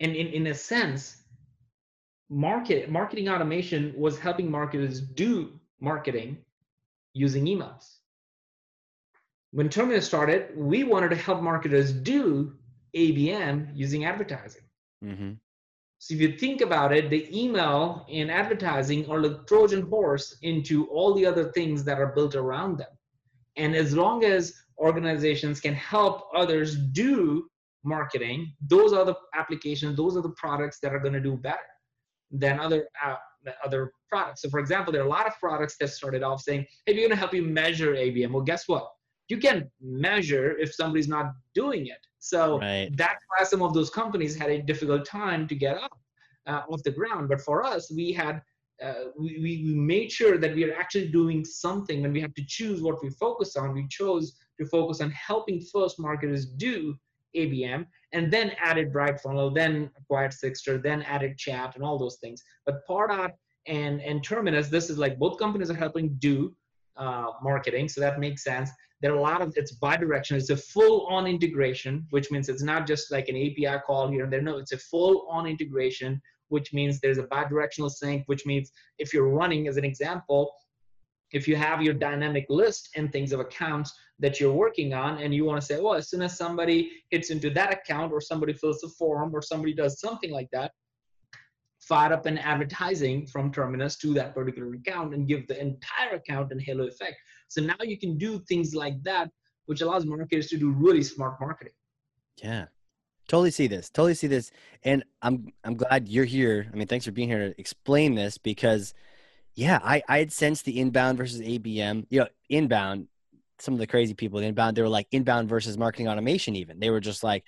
And 0.00 0.14
in, 0.14 0.26
in 0.28 0.46
a 0.48 0.54
sense, 0.54 1.22
market 2.28 2.90
marketing 2.90 3.28
automation 3.28 3.94
was 3.96 4.18
helping 4.18 4.50
marketers 4.50 5.00
do 5.00 5.58
marketing 5.80 6.38
using 7.14 7.46
emails. 7.46 7.98
When 9.52 9.68
Terminus 9.68 10.06
started, 10.06 10.50
we 10.56 10.84
wanted 10.84 11.10
to 11.10 11.16
help 11.16 11.40
marketers 11.40 11.92
do 11.92 12.54
ABM 12.94 13.70
using 13.74 14.04
advertising. 14.04 14.62
hmm 15.02 15.32
So 15.98 16.14
if 16.14 16.20
you 16.20 16.36
think 16.36 16.60
about 16.60 16.92
it, 16.92 17.08
the 17.08 17.24
email 17.32 18.06
and 18.10 18.30
advertising 18.30 19.08
are 19.10 19.22
the 19.22 19.38
Trojan 19.48 19.82
horse 19.88 20.36
into 20.42 20.86
all 20.88 21.14
the 21.14 21.24
other 21.24 21.52
things 21.52 21.84
that 21.84 21.98
are 21.98 22.12
built 22.12 22.34
around 22.34 22.76
them. 22.76 22.92
And 23.56 23.74
as 23.74 23.96
long 23.96 24.24
as 24.24 24.52
organizations 24.78 25.60
can 25.60 25.74
help 25.74 26.28
others 26.34 26.76
do 26.76 27.48
marketing, 27.84 28.52
those 28.68 28.92
are 28.92 29.04
the 29.04 29.14
applications, 29.34 29.96
those 29.96 30.16
are 30.16 30.22
the 30.22 30.30
products 30.30 30.78
that 30.80 30.92
are 30.92 30.98
going 30.98 31.12
to 31.12 31.20
do 31.20 31.36
better 31.36 31.58
than 32.30 32.58
other 32.58 32.88
uh, 33.04 33.16
other 33.64 33.92
products. 34.08 34.42
So 34.42 34.50
for 34.50 34.58
example, 34.58 34.92
there 34.92 35.02
are 35.02 35.06
a 35.06 35.08
lot 35.08 35.26
of 35.26 35.34
products 35.38 35.76
that 35.78 35.88
started 35.88 36.22
off 36.22 36.42
saying, 36.42 36.66
hey, 36.84 36.94
we're 36.94 37.00
going 37.00 37.10
to 37.10 37.16
help 37.16 37.32
you 37.32 37.42
measure 37.42 37.94
ABM. 37.94 38.32
Well, 38.32 38.42
guess 38.42 38.66
what? 38.66 38.90
You 39.28 39.38
can 39.38 39.70
measure 39.80 40.56
if 40.58 40.74
somebody's 40.74 41.08
not 41.08 41.32
doing 41.54 41.86
it. 41.86 41.98
So 42.18 42.58
Right. 42.58 42.90
that's 42.96 43.22
why 43.28 43.44
some 43.44 43.62
of 43.62 43.72
those 43.72 43.90
companies 43.90 44.36
had 44.36 44.50
a 44.50 44.62
difficult 44.62 45.04
time 45.04 45.46
to 45.48 45.54
get 45.54 45.76
up 45.76 45.92
uh, 46.46 46.62
off 46.68 46.82
the 46.82 46.90
ground. 46.90 47.28
But 47.28 47.40
for 47.40 47.64
us, 47.64 47.92
we 47.92 48.12
had 48.12 48.42
uh, 48.82 49.04
we, 49.18 49.38
we 49.42 49.52
we 49.66 49.74
made 49.74 50.12
sure 50.12 50.36
that 50.36 50.54
we 50.54 50.64
are 50.64 50.74
actually 50.74 51.08
doing 51.08 51.44
something. 51.44 52.02
When 52.02 52.12
we 52.12 52.20
had 52.20 52.36
to 52.36 52.44
choose 52.46 52.82
what 52.82 53.02
we 53.02 53.10
focus 53.10 53.56
on, 53.56 53.72
we 53.72 53.86
chose 53.88 54.36
to 54.58 54.66
focus 54.66 55.00
on 55.00 55.10
helping 55.10 55.60
first 55.60 55.98
marketers 55.98 56.46
do 56.46 56.94
ABM, 57.36 57.86
and 58.12 58.32
then 58.32 58.52
added 58.62 58.92
Bright 58.92 59.20
Funnel, 59.20 59.50
then 59.50 59.90
acquired 59.98 60.32
Sigstr, 60.32 60.82
then 60.82 61.02
added 61.02 61.36
Chat, 61.36 61.74
and 61.74 61.84
all 61.84 61.98
those 61.98 62.16
things. 62.16 62.42
But 62.64 62.86
Pardot 62.88 63.32
and 63.66 64.00
and 64.00 64.24
Terminus, 64.24 64.68
this 64.68 64.90
is 64.90 64.98
like 64.98 65.18
both 65.18 65.38
companies 65.38 65.70
are 65.70 65.74
helping 65.74 66.16
do 66.18 66.54
uh, 66.96 67.32
marketing, 67.42 67.88
so 67.88 68.00
that 68.00 68.18
makes 68.18 68.42
sense 68.42 68.70
there 69.02 69.12
are 69.12 69.18
a 69.18 69.20
lot 69.20 69.42
of 69.42 69.52
it's 69.56 69.72
bi-directional 69.72 70.40
it's 70.40 70.50
a 70.50 70.56
full-on 70.56 71.26
integration 71.26 72.06
which 72.10 72.30
means 72.30 72.48
it's 72.48 72.62
not 72.62 72.86
just 72.86 73.10
like 73.12 73.28
an 73.28 73.36
api 73.36 73.78
call 73.86 74.08
here 74.08 74.24
and 74.24 74.32
there 74.32 74.42
no 74.42 74.58
it's 74.58 74.72
a 74.72 74.78
full-on 74.78 75.46
integration 75.46 76.20
which 76.48 76.72
means 76.72 77.00
there's 77.00 77.18
a 77.18 77.24
bi-directional 77.24 77.90
sync 77.90 78.22
which 78.26 78.46
means 78.46 78.70
if 78.98 79.12
you're 79.12 79.28
running 79.28 79.68
as 79.68 79.76
an 79.76 79.84
example 79.84 80.52
if 81.32 81.48
you 81.48 81.56
have 81.56 81.82
your 81.82 81.94
dynamic 81.94 82.46
list 82.48 82.90
and 82.96 83.12
things 83.12 83.32
of 83.32 83.40
accounts 83.40 83.92
that 84.18 84.40
you're 84.40 84.52
working 84.52 84.94
on 84.94 85.18
and 85.18 85.34
you 85.34 85.44
want 85.44 85.60
to 85.60 85.66
say 85.66 85.80
well 85.80 85.94
as 85.94 86.08
soon 86.08 86.22
as 86.22 86.36
somebody 86.36 86.90
hits 87.10 87.30
into 87.30 87.50
that 87.50 87.72
account 87.72 88.12
or 88.12 88.20
somebody 88.20 88.52
fills 88.52 88.80
the 88.80 88.88
form 88.88 89.34
or 89.34 89.42
somebody 89.42 89.74
does 89.74 90.00
something 90.00 90.30
like 90.30 90.48
that 90.52 90.72
fire 91.80 92.12
up 92.12 92.26
an 92.26 92.38
advertising 92.38 93.26
from 93.26 93.52
terminus 93.52 93.96
to 93.96 94.14
that 94.14 94.34
particular 94.34 94.72
account 94.74 95.14
and 95.14 95.28
give 95.28 95.46
the 95.46 95.60
entire 95.60 96.16
account 96.16 96.50
an 96.50 96.58
halo 96.58 96.86
effect 96.86 97.16
so 97.48 97.60
now 97.60 97.76
you 97.82 97.98
can 97.98 98.18
do 98.18 98.40
things 98.48 98.74
like 98.74 99.02
that, 99.04 99.30
which 99.66 99.80
allows 99.80 100.04
marketers 100.04 100.48
to 100.48 100.58
do 100.58 100.70
really 100.70 101.02
smart 101.02 101.40
marketing. 101.40 101.72
Yeah. 102.42 102.66
Totally 103.28 103.50
see 103.50 103.66
this. 103.66 103.90
Totally 103.90 104.14
see 104.14 104.28
this. 104.28 104.52
And 104.84 105.04
I'm 105.22 105.52
I'm 105.64 105.74
glad 105.74 106.08
you're 106.08 106.24
here. 106.24 106.68
I 106.72 106.76
mean, 106.76 106.86
thanks 106.86 107.04
for 107.04 107.12
being 107.12 107.28
here 107.28 107.48
to 107.50 107.60
explain 107.60 108.14
this 108.14 108.38
because 108.38 108.94
yeah, 109.56 109.80
I 109.82 110.02
I 110.08 110.18
had 110.18 110.32
sensed 110.32 110.64
the 110.64 110.78
inbound 110.78 111.18
versus 111.18 111.40
ABM. 111.40 112.06
You 112.10 112.20
know, 112.20 112.28
inbound, 112.48 113.08
some 113.58 113.74
of 113.74 113.80
the 113.80 113.86
crazy 113.86 114.14
people, 114.14 114.38
inbound, 114.38 114.76
they 114.76 114.82
were 114.82 114.88
like 114.88 115.08
inbound 115.10 115.48
versus 115.48 115.76
marketing 115.76 116.08
automation 116.08 116.54
even. 116.56 116.78
They 116.78 116.90
were 116.90 117.00
just 117.00 117.24
like 117.24 117.44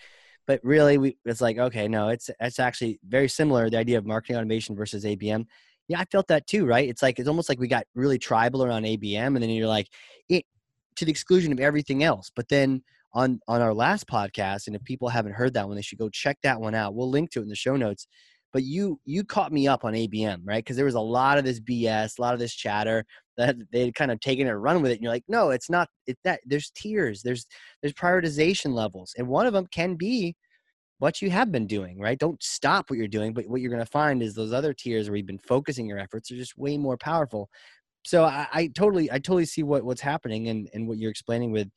but 0.49 0.65
really 0.65 0.97
we 0.99 1.17
it's 1.27 1.43
like 1.43 1.59
okay, 1.59 1.87
no, 1.87 2.09
it's 2.09 2.31
it's 2.41 2.59
actually 2.59 2.99
very 3.07 3.29
similar 3.29 3.71
the 3.71 3.79
idea 3.79 3.99
of 3.99 4.07
marketing 4.07 4.37
automation 4.37 4.75
versus 4.75 5.05
ABM. 5.05 5.47
Yeah, 5.89 6.01
I 6.01 6.07
felt 6.07 6.29
that 6.29 6.47
too, 6.47 6.67
right? 6.67 6.89
It's 6.89 7.03
like 7.03 7.19
it's 7.19 7.29
almost 7.29 7.49
like 7.51 7.61
we 7.61 7.69
got 7.69 7.85
really 7.95 8.19
tribal 8.19 8.65
around 8.65 8.85
ABM 8.85 9.27
and 9.27 9.43
then 9.43 9.51
you're 9.51 9.69
like 9.69 9.89
it 10.29 10.45
to 10.97 11.05
the 11.05 11.11
exclusion 11.11 11.53
of 11.53 11.61
everything 11.61 12.03
else. 12.03 12.31
But 12.35 12.49
then 12.49 12.83
on 13.13 13.41
on 13.47 13.61
our 13.61 13.75
last 13.75 14.07
podcast 14.07 14.67
and 14.67 14.75
if 14.75 14.83
people 14.85 15.09
haven't 15.09 15.33
heard 15.33 15.55
that 15.55 15.67
one 15.67 15.77
they 15.77 15.83
should 15.83 15.99
go 15.99 16.11
check 16.11 16.37
that 16.43 16.61
one 16.61 16.75
out 16.75 16.95
we'll 16.95 17.09
link 17.09 17.31
to 17.31 17.41
it 17.41 17.43
in 17.43 17.49
the 17.49 17.57
show 17.57 17.75
notes 17.75 18.07
but 18.53 18.63
you 18.63 19.01
you 19.05 19.25
caught 19.25 19.53
me 19.53 19.69
up 19.69 19.85
on 19.85 19.95
abm 19.95 20.41
right? 20.45 20.65
Because 20.65 20.77
there 20.77 20.85
was 20.85 20.95
a 20.95 21.01
lot 21.01 21.39
of 21.39 21.45
this 21.45 21.61
bs 21.61 22.19
a 22.19 22.23
lot 22.23 22.35
of 22.35 22.41
this 22.41 22.55
chatter 22.55 23.05
that 23.37 23.57
they 23.73 23.87
had 23.87 23.95
kind 23.95 24.11
of 24.11 24.21
taken 24.21 24.47
it 24.47 24.53
run 24.53 24.83
with 24.83 24.91
it 24.91 24.95
and 24.95 25.03
you're 25.03 25.13
like 25.13 25.25
no 25.29 25.51
it's 25.51 25.71
not 25.71 25.89
it's 26.07 26.21
that 26.25 26.41
there's 26.47 26.71
tiers 26.71 27.23
there's 27.23 27.47
there's 27.83 27.95
prioritization 27.95 28.73
levels 28.75 29.15
and 29.17 29.27
one 29.27 29.47
of 29.47 29.53
them 29.53 29.67
can 29.73 29.95
be 29.95 30.35
what 30.99 31.23
you 31.23 31.31
have 31.31 31.53
been 31.53 31.67
doing 31.67 32.01
right? 32.01 32.19
Don't 32.19 32.43
stop 32.43 32.91
what 32.91 32.99
you're 32.99 33.09
doing 33.09 33.33
but 33.33 33.47
what 33.49 33.61
you're 33.61 33.71
going 33.71 33.85
to 33.85 33.91
find 33.91 34.23
is 34.23 34.35
those 34.35 34.53
other 34.53 34.73
tiers 34.75 35.09
where 35.09 35.17
you've 35.17 35.27
been 35.27 35.39
focusing 35.39 35.87
your 35.87 35.99
efforts 35.99 36.31
are 36.31 36.37
just 36.37 36.59
way 36.59 36.77
more 36.77 36.97
powerful. 36.97 37.49
So 38.05 38.25
I, 38.25 38.47
I 38.53 38.67
totally 38.69 39.11
i 39.11 39.19
totally 39.19 39.45
see 39.45 39.63
what 39.63 39.85
what's 39.85 40.01
happening 40.01 40.49
and 40.49 40.69
and 40.75 40.89
what 40.89 40.99
you're 40.99 41.11
explaining 41.11 41.53
with 41.53 41.69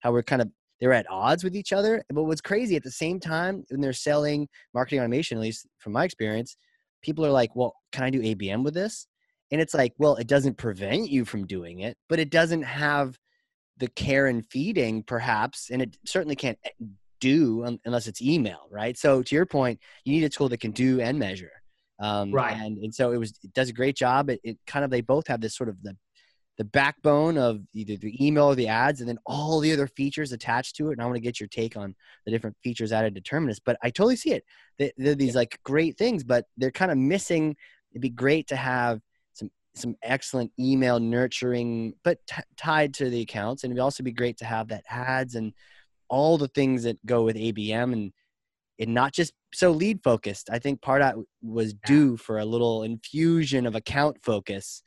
how 0.00 0.12
we're 0.12 0.22
kind 0.22 0.42
of 0.42 0.50
they're 0.80 0.92
at 0.92 1.10
odds 1.10 1.44
with 1.44 1.54
each 1.54 1.72
other. 1.72 2.02
But 2.08 2.24
what's 2.24 2.40
crazy 2.40 2.76
at 2.76 2.82
the 2.82 2.90
same 2.90 3.20
time, 3.20 3.64
when 3.68 3.80
they're 3.80 3.92
selling 3.92 4.48
marketing 4.74 5.00
automation, 5.00 5.38
at 5.38 5.42
least 5.42 5.66
from 5.78 5.92
my 5.92 6.04
experience, 6.04 6.56
people 7.02 7.24
are 7.24 7.30
like, 7.30 7.54
well, 7.54 7.74
can 7.92 8.04
I 8.04 8.10
do 8.10 8.20
ABM 8.20 8.64
with 8.64 8.74
this? 8.74 9.06
And 9.50 9.60
it's 9.60 9.74
like, 9.74 9.92
well, 9.98 10.16
it 10.16 10.26
doesn't 10.26 10.58
prevent 10.58 11.10
you 11.10 11.24
from 11.24 11.46
doing 11.46 11.80
it, 11.80 11.96
but 12.08 12.18
it 12.18 12.30
doesn't 12.30 12.62
have 12.62 13.18
the 13.78 13.88
care 13.88 14.26
and 14.26 14.46
feeding, 14.46 15.02
perhaps, 15.02 15.70
and 15.70 15.82
it 15.82 15.96
certainly 16.06 16.36
can't 16.36 16.58
eh, 16.64 16.70
do 17.20 17.78
unless 17.84 18.06
it's 18.06 18.22
email, 18.22 18.60
right? 18.70 18.96
So 18.96 19.22
to 19.22 19.34
your 19.34 19.46
point, 19.46 19.80
you 20.04 20.12
need 20.12 20.24
a 20.24 20.28
tool 20.28 20.48
that 20.50 20.60
can 20.60 20.70
do 20.70 21.00
and 21.00 21.18
measure. 21.18 21.52
Um, 21.98 22.32
Right. 22.32 22.56
And, 22.56 22.78
and 22.78 22.94
so 22.94 23.12
it 23.12 23.18
was, 23.18 23.30
it 23.42 23.52
does 23.52 23.68
a 23.68 23.74
great 23.74 23.96
job. 23.96 24.30
It, 24.30 24.40
it 24.42 24.58
kind 24.66 24.84
of, 24.84 24.90
they 24.90 25.02
both 25.02 25.26
have 25.26 25.40
this 25.40 25.54
sort 25.54 25.68
of 25.68 25.82
the 25.82 25.96
the 26.60 26.64
backbone 26.64 27.38
of 27.38 27.62
either 27.72 27.96
the 27.96 28.22
email 28.22 28.44
or 28.44 28.54
the 28.54 28.68
ads 28.68 29.00
and 29.00 29.08
then 29.08 29.18
all 29.24 29.60
the 29.60 29.72
other 29.72 29.86
features 29.86 30.30
attached 30.30 30.76
to 30.76 30.90
it 30.90 30.92
and 30.92 31.00
i 31.00 31.06
want 31.06 31.16
to 31.16 31.20
get 31.20 31.40
your 31.40 31.48
take 31.48 31.74
on 31.74 31.94
the 32.26 32.30
different 32.30 32.54
features 32.62 32.92
added 32.92 33.14
to 33.14 33.20
terminus 33.22 33.58
but 33.58 33.78
i 33.82 33.88
totally 33.88 34.14
see 34.14 34.32
it. 34.32 34.44
They- 34.78 34.92
they're 34.98 35.14
these 35.14 35.34
like 35.34 35.58
great 35.64 35.96
things 35.96 36.22
but 36.22 36.44
they're 36.58 36.70
kind 36.70 36.90
of 36.90 36.98
missing. 36.98 37.56
It'd 37.92 38.02
be 38.02 38.10
great 38.10 38.46
to 38.48 38.56
have 38.56 39.00
some 39.32 39.50
some 39.74 39.96
excellent 40.02 40.52
email 40.58 41.00
nurturing 41.00 41.94
but 42.04 42.18
t- 42.26 42.42
tied 42.58 42.92
to 42.94 43.08
the 43.08 43.22
accounts 43.22 43.64
and 43.64 43.72
it'd 43.72 43.80
also 43.80 44.02
be 44.02 44.12
great 44.12 44.36
to 44.40 44.44
have 44.44 44.68
that 44.68 44.84
ads 44.90 45.36
and 45.36 45.54
all 46.10 46.36
the 46.36 46.48
things 46.48 46.82
that 46.82 46.98
go 47.06 47.24
with 47.24 47.36
abm 47.36 47.94
and 47.94 48.12
and 48.78 48.92
not 48.92 49.14
just 49.14 49.32
so 49.54 49.70
lead 49.70 50.00
focused. 50.04 50.50
I 50.50 50.58
think 50.58 50.82
pardot 50.82 51.24
was 51.42 51.72
due 51.72 52.18
for 52.18 52.38
a 52.38 52.44
little 52.44 52.82
infusion 52.82 53.64
of 53.64 53.74
account 53.74 54.18
focus 54.22 54.82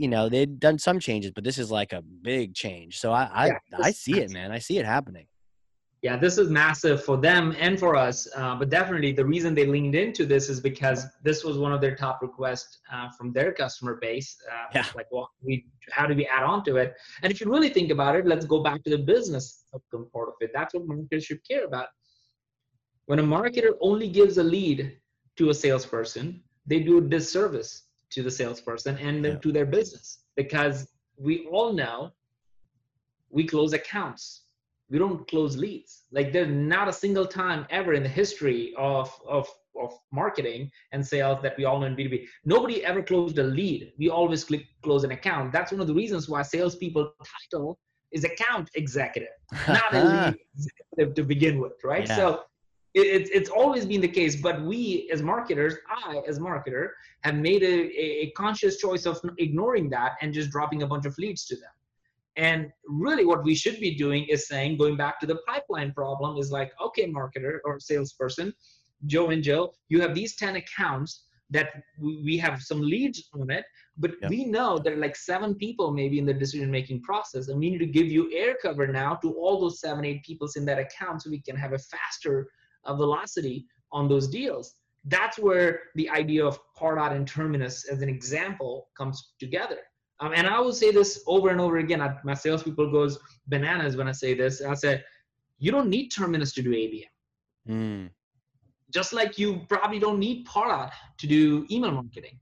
you 0.00 0.08
know 0.08 0.28
they'd 0.28 0.58
done 0.58 0.78
some 0.78 0.98
changes 0.98 1.30
but 1.34 1.44
this 1.44 1.58
is 1.58 1.70
like 1.70 1.92
a 1.92 2.02
big 2.22 2.54
change 2.54 2.98
so 2.98 3.12
i 3.12 3.24
i, 3.42 3.46
Yeah, 3.46 3.58
I 3.82 3.90
see 3.90 4.18
it 4.20 4.30
man 4.30 4.50
i 4.50 4.58
see 4.58 4.78
it 4.78 4.86
happening 4.86 5.26
Yeah, 6.08 6.16
this 6.16 6.36
is 6.42 6.48
massive 6.48 6.98
for 7.08 7.16
them 7.28 7.44
and 7.64 7.78
for 7.82 7.92
us. 7.94 8.16
Uh, 8.40 8.54
but 8.60 8.68
definitely, 8.78 9.12
the 9.20 9.26
reason 9.34 9.48
they 9.58 9.66
leaned 9.76 9.96
into 10.04 10.22
this 10.32 10.44
is 10.52 10.58
because 10.70 11.00
this 11.28 11.38
was 11.46 11.54
one 11.64 11.72
of 11.76 11.80
their 11.84 11.94
top 12.04 12.16
requests 12.28 12.72
uh, 12.94 13.08
from 13.16 13.26
their 13.36 13.50
customer 13.62 13.94
base. 14.06 14.30
Uh, 14.52 14.66
Yeah. 14.76 14.86
Like, 14.98 15.08
well, 15.14 15.26
we 15.46 15.54
how 15.96 16.04
do 16.10 16.14
we 16.20 16.24
add 16.36 16.44
on 16.52 16.58
to 16.68 16.72
it? 16.82 16.88
And 17.22 17.28
if 17.32 17.36
you 17.40 17.46
really 17.54 17.72
think 17.76 17.90
about 17.96 18.12
it, 18.18 18.24
let's 18.32 18.46
go 18.54 18.58
back 18.68 18.78
to 18.86 18.90
the 18.96 19.02
business 19.14 19.44
part 20.14 20.28
of 20.32 20.36
it. 20.44 20.50
That's 20.56 20.72
what 20.74 20.84
marketers 20.92 21.24
should 21.28 21.42
care 21.50 21.64
about. 21.70 21.88
When 23.08 23.18
a 23.24 23.26
marketer 23.36 23.72
only 23.90 24.08
gives 24.20 24.34
a 24.44 24.46
lead 24.56 24.78
to 25.38 25.44
a 25.52 25.54
salesperson, 25.64 26.26
they 26.70 26.80
do 26.90 26.94
a 27.02 27.04
disservice 27.16 27.72
to 28.10 28.22
the 28.22 28.30
salesperson 28.30 28.98
and 28.98 29.24
then 29.24 29.32
Yeah. 29.32 29.38
to 29.38 29.52
their 29.52 29.66
business 29.66 30.06
because 30.36 30.88
we 31.16 31.46
all 31.46 31.72
know 31.72 32.12
we 33.30 33.44
close 33.46 33.72
accounts 33.72 34.42
we 34.90 34.98
don't 34.98 35.26
close 35.28 35.56
leads 35.56 36.04
like 36.10 36.32
there's 36.32 36.48
not 36.48 36.88
a 36.88 36.92
single 36.92 37.26
time 37.26 37.66
ever 37.70 37.92
in 37.94 38.02
the 38.02 38.08
history 38.08 38.74
of 38.76 39.06
of 39.26 39.48
of 39.80 39.92
marketing 40.12 40.70
and 40.92 41.06
sales 41.06 41.40
that 41.42 41.56
we 41.56 41.64
all 41.64 41.80
know 41.80 41.86
in 41.86 41.96
B2B. 41.96 42.26
Nobody 42.44 42.84
ever 42.84 43.02
closed 43.02 43.38
a 43.38 43.42
lead. 43.42 43.92
We 43.98 44.10
always 44.10 44.44
click 44.44 44.66
close 44.82 45.04
an 45.04 45.12
account. 45.12 45.52
That's 45.52 45.72
one 45.72 45.80
of 45.80 45.86
the 45.86 45.94
reasons 45.94 46.28
why 46.28 46.42
salespeople 46.42 47.12
title 47.52 47.78
is 48.12 48.24
account 48.24 48.68
executive, 48.74 49.28
not 49.68 49.94
a 49.94 50.00
lead 50.12 50.36
executive 50.54 51.14
to 51.14 51.22
begin 51.22 51.60
with, 51.60 51.72
right? 51.84 52.06
Yeah. 52.08 52.16
So 52.16 52.42
it, 52.94 53.28
it's 53.32 53.50
always 53.50 53.86
been 53.86 54.00
the 54.00 54.08
case, 54.08 54.36
but 54.36 54.62
we 54.62 55.08
as 55.12 55.22
marketers, 55.22 55.74
I 55.88 56.22
as 56.26 56.38
marketer, 56.38 56.88
have 57.22 57.36
made 57.36 57.62
a, 57.62 58.24
a 58.24 58.32
conscious 58.32 58.78
choice 58.78 59.06
of 59.06 59.20
ignoring 59.38 59.88
that 59.90 60.12
and 60.20 60.34
just 60.34 60.50
dropping 60.50 60.82
a 60.82 60.86
bunch 60.86 61.06
of 61.06 61.16
leads 61.18 61.44
to 61.46 61.56
them. 61.56 61.70
And 62.36 62.70
really, 62.86 63.24
what 63.24 63.44
we 63.44 63.54
should 63.54 63.80
be 63.80 63.94
doing 63.94 64.24
is 64.24 64.48
saying, 64.48 64.78
going 64.78 64.96
back 64.96 65.20
to 65.20 65.26
the 65.26 65.38
pipeline 65.46 65.92
problem, 65.92 66.36
is 66.38 66.50
like, 66.50 66.72
okay, 66.82 67.06
marketer 67.06 67.58
or 67.64 67.78
salesperson, 67.78 68.52
Joe 69.06 69.30
and 69.30 69.42
Joe, 69.42 69.72
you 69.88 70.00
have 70.00 70.14
these 70.14 70.36
10 70.36 70.56
accounts 70.56 71.24
that 71.50 71.82
we 71.98 72.38
have 72.38 72.62
some 72.62 72.80
leads 72.80 73.28
on 73.34 73.50
it, 73.50 73.64
but 73.98 74.12
we 74.28 74.44
know 74.44 74.78
there 74.78 74.94
are 74.94 75.00
like 75.00 75.16
seven 75.16 75.54
people 75.54 75.90
maybe 75.90 76.18
in 76.18 76.24
the 76.24 76.32
decision 76.32 76.70
making 76.70 77.02
process, 77.02 77.48
and 77.48 77.58
we 77.58 77.70
need 77.70 77.78
to 77.78 77.86
give 77.86 78.06
you 78.06 78.32
air 78.32 78.56
cover 78.62 78.86
now 78.86 79.16
to 79.16 79.32
all 79.32 79.60
those 79.60 79.80
seven, 79.80 80.04
eight 80.04 80.22
people 80.24 80.48
in 80.56 80.64
that 80.64 80.78
account 80.78 81.22
so 81.22 81.30
we 81.30 81.40
can 81.40 81.56
have 81.56 81.72
a 81.72 81.78
faster 81.78 82.48
uh, 82.84 82.94
velocity 82.94 83.66
on 83.92 84.08
those 84.08 84.28
deals. 84.28 84.74
That's 85.04 85.38
where 85.38 85.80
the 85.94 86.08
idea 86.10 86.44
of 86.44 86.58
Pardot 86.78 87.12
and 87.12 87.26
Terminus 87.26 87.88
as 87.88 88.02
an 88.02 88.08
example 88.08 88.88
comes 88.96 89.32
together 89.38 89.78
um, 90.20 90.32
and 90.34 90.46
I 90.46 90.60
will 90.60 90.72
say 90.72 90.90
this 90.90 91.22
over 91.26 91.48
and 91.48 91.60
over 91.60 91.78
again. 91.78 92.02
I, 92.02 92.16
my 92.24 92.34
salespeople 92.34 92.90
goes 92.90 93.18
bananas 93.46 93.96
when 93.96 94.06
I 94.06 94.12
say 94.12 94.34
this. 94.34 94.60
I 94.60 94.74
said, 94.74 95.02
you 95.58 95.72
don't 95.72 95.88
need 95.88 96.08
Terminus 96.08 96.52
to 96.54 96.62
do 96.62 96.70
ABM. 96.70 97.04
Mm. 97.68 98.10
Just 98.92 99.12
like 99.12 99.38
you 99.38 99.62
probably 99.68 99.98
don't 99.98 100.18
need 100.18 100.46
Pardot 100.46 100.90
to 101.18 101.26
do 101.26 101.66
email 101.70 101.92
marketing. 101.92 102.38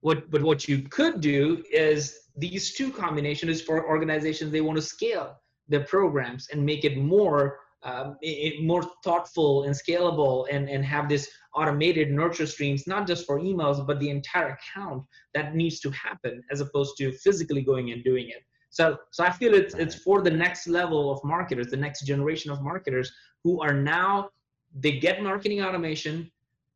What, 0.00 0.30
but 0.30 0.42
what 0.42 0.68
you 0.68 0.82
could 0.82 1.20
do 1.20 1.62
is 1.72 2.20
these 2.36 2.72
two 2.74 2.90
combinations 2.90 3.60
for 3.60 3.86
organizations 3.86 4.50
they 4.52 4.60
want 4.60 4.76
to 4.76 4.82
scale 4.82 5.36
their 5.68 5.84
programs 5.84 6.48
and 6.48 6.64
make 6.64 6.84
it 6.84 6.98
more 6.98 7.60
um, 7.82 8.16
it, 8.20 8.62
more 8.62 8.82
thoughtful 9.02 9.64
and 9.64 9.74
scalable 9.74 10.46
and, 10.50 10.68
and 10.68 10.84
have 10.84 11.08
this 11.08 11.30
automated 11.54 12.10
nurture 12.10 12.46
streams, 12.46 12.86
not 12.86 13.06
just 13.06 13.26
for 13.26 13.40
emails, 13.40 13.84
but 13.86 13.98
the 14.00 14.10
entire 14.10 14.58
account 14.58 15.04
that 15.34 15.54
needs 15.54 15.80
to 15.80 15.90
happen 15.90 16.42
as 16.50 16.60
opposed 16.60 16.96
to 16.98 17.12
physically 17.12 17.62
going 17.62 17.90
and 17.92 18.04
doing 18.04 18.28
it. 18.28 18.42
So, 18.70 18.98
so 19.10 19.24
I 19.24 19.30
feel 19.30 19.54
it's, 19.54 19.74
it's 19.74 19.96
for 19.96 20.22
the 20.22 20.30
next 20.30 20.68
level 20.68 21.10
of 21.10 21.22
marketers, 21.24 21.68
the 21.68 21.76
next 21.76 22.02
generation 22.02 22.52
of 22.52 22.62
marketers 22.62 23.10
who 23.42 23.60
are 23.60 23.72
now, 23.72 24.30
they 24.78 24.98
get 24.98 25.22
marketing 25.22 25.62
automation, 25.62 26.30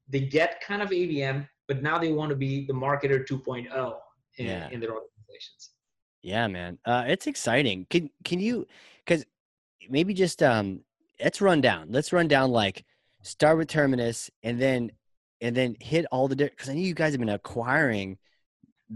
they 0.08 0.20
get 0.20 0.60
kind 0.60 0.82
of 0.82 0.90
ABM, 0.90 1.46
but 1.68 1.82
now 1.82 1.98
they 1.98 2.12
want 2.12 2.30
to 2.30 2.36
be 2.36 2.66
the 2.66 2.72
marketer 2.72 3.24
2.0 3.26 3.94
in, 4.38 4.46
yeah. 4.46 4.68
in 4.70 4.80
their 4.80 4.90
organizations. 4.90 5.70
Yeah, 6.22 6.48
man. 6.48 6.78
Uh, 6.84 7.04
it's 7.06 7.26
exciting. 7.26 7.86
Can, 7.90 8.10
can 8.24 8.40
you, 8.40 8.66
cause 9.06 9.24
maybe 9.88 10.14
just, 10.14 10.42
um, 10.42 10.80
let's 11.22 11.40
run 11.40 11.60
down. 11.60 11.88
Let's 11.90 12.12
run 12.12 12.28
down 12.28 12.50
like 12.50 12.84
start 13.22 13.58
with 13.58 13.68
Terminus 13.68 14.30
and 14.42 14.60
then 14.60 14.90
and 15.40 15.56
then 15.56 15.76
hit 15.80 16.06
all 16.10 16.28
the 16.28 16.36
different 16.36 16.56
because 16.56 16.70
I 16.70 16.74
know 16.74 16.80
you 16.80 16.94
guys 16.94 17.12
have 17.12 17.20
been 17.20 17.28
acquiring 17.28 18.18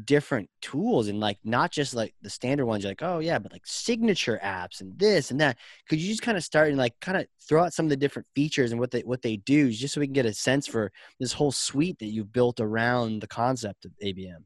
different 0.04 0.48
tools 0.60 1.08
and 1.08 1.18
like 1.18 1.38
not 1.44 1.72
just 1.72 1.94
like 1.94 2.14
the 2.20 2.28
standard 2.28 2.66
ones 2.66 2.84
you're 2.84 2.90
like 2.90 3.02
oh 3.02 3.20
yeah 3.20 3.38
but 3.38 3.50
like 3.50 3.66
signature 3.66 4.38
apps 4.44 4.80
and 4.80 4.98
this 4.98 5.30
and 5.30 5.40
that. 5.40 5.56
Could 5.88 6.00
you 6.00 6.08
just 6.08 6.22
kind 6.22 6.36
of 6.36 6.44
start 6.44 6.68
and 6.68 6.76
like 6.76 6.94
kind 7.00 7.16
of 7.16 7.26
throw 7.48 7.64
out 7.64 7.72
some 7.72 7.86
of 7.86 7.90
the 7.90 7.96
different 7.96 8.28
features 8.34 8.70
and 8.70 8.80
what 8.80 8.90
they 8.90 9.00
what 9.00 9.22
they 9.22 9.36
do 9.36 9.70
just 9.70 9.94
so 9.94 10.00
we 10.00 10.06
can 10.06 10.14
get 10.14 10.26
a 10.26 10.34
sense 10.34 10.66
for 10.66 10.92
this 11.18 11.32
whole 11.32 11.52
suite 11.52 11.98
that 11.98 12.06
you've 12.06 12.32
built 12.32 12.60
around 12.60 13.20
the 13.20 13.26
concept 13.26 13.84
of 13.84 13.92
abm 14.04 14.44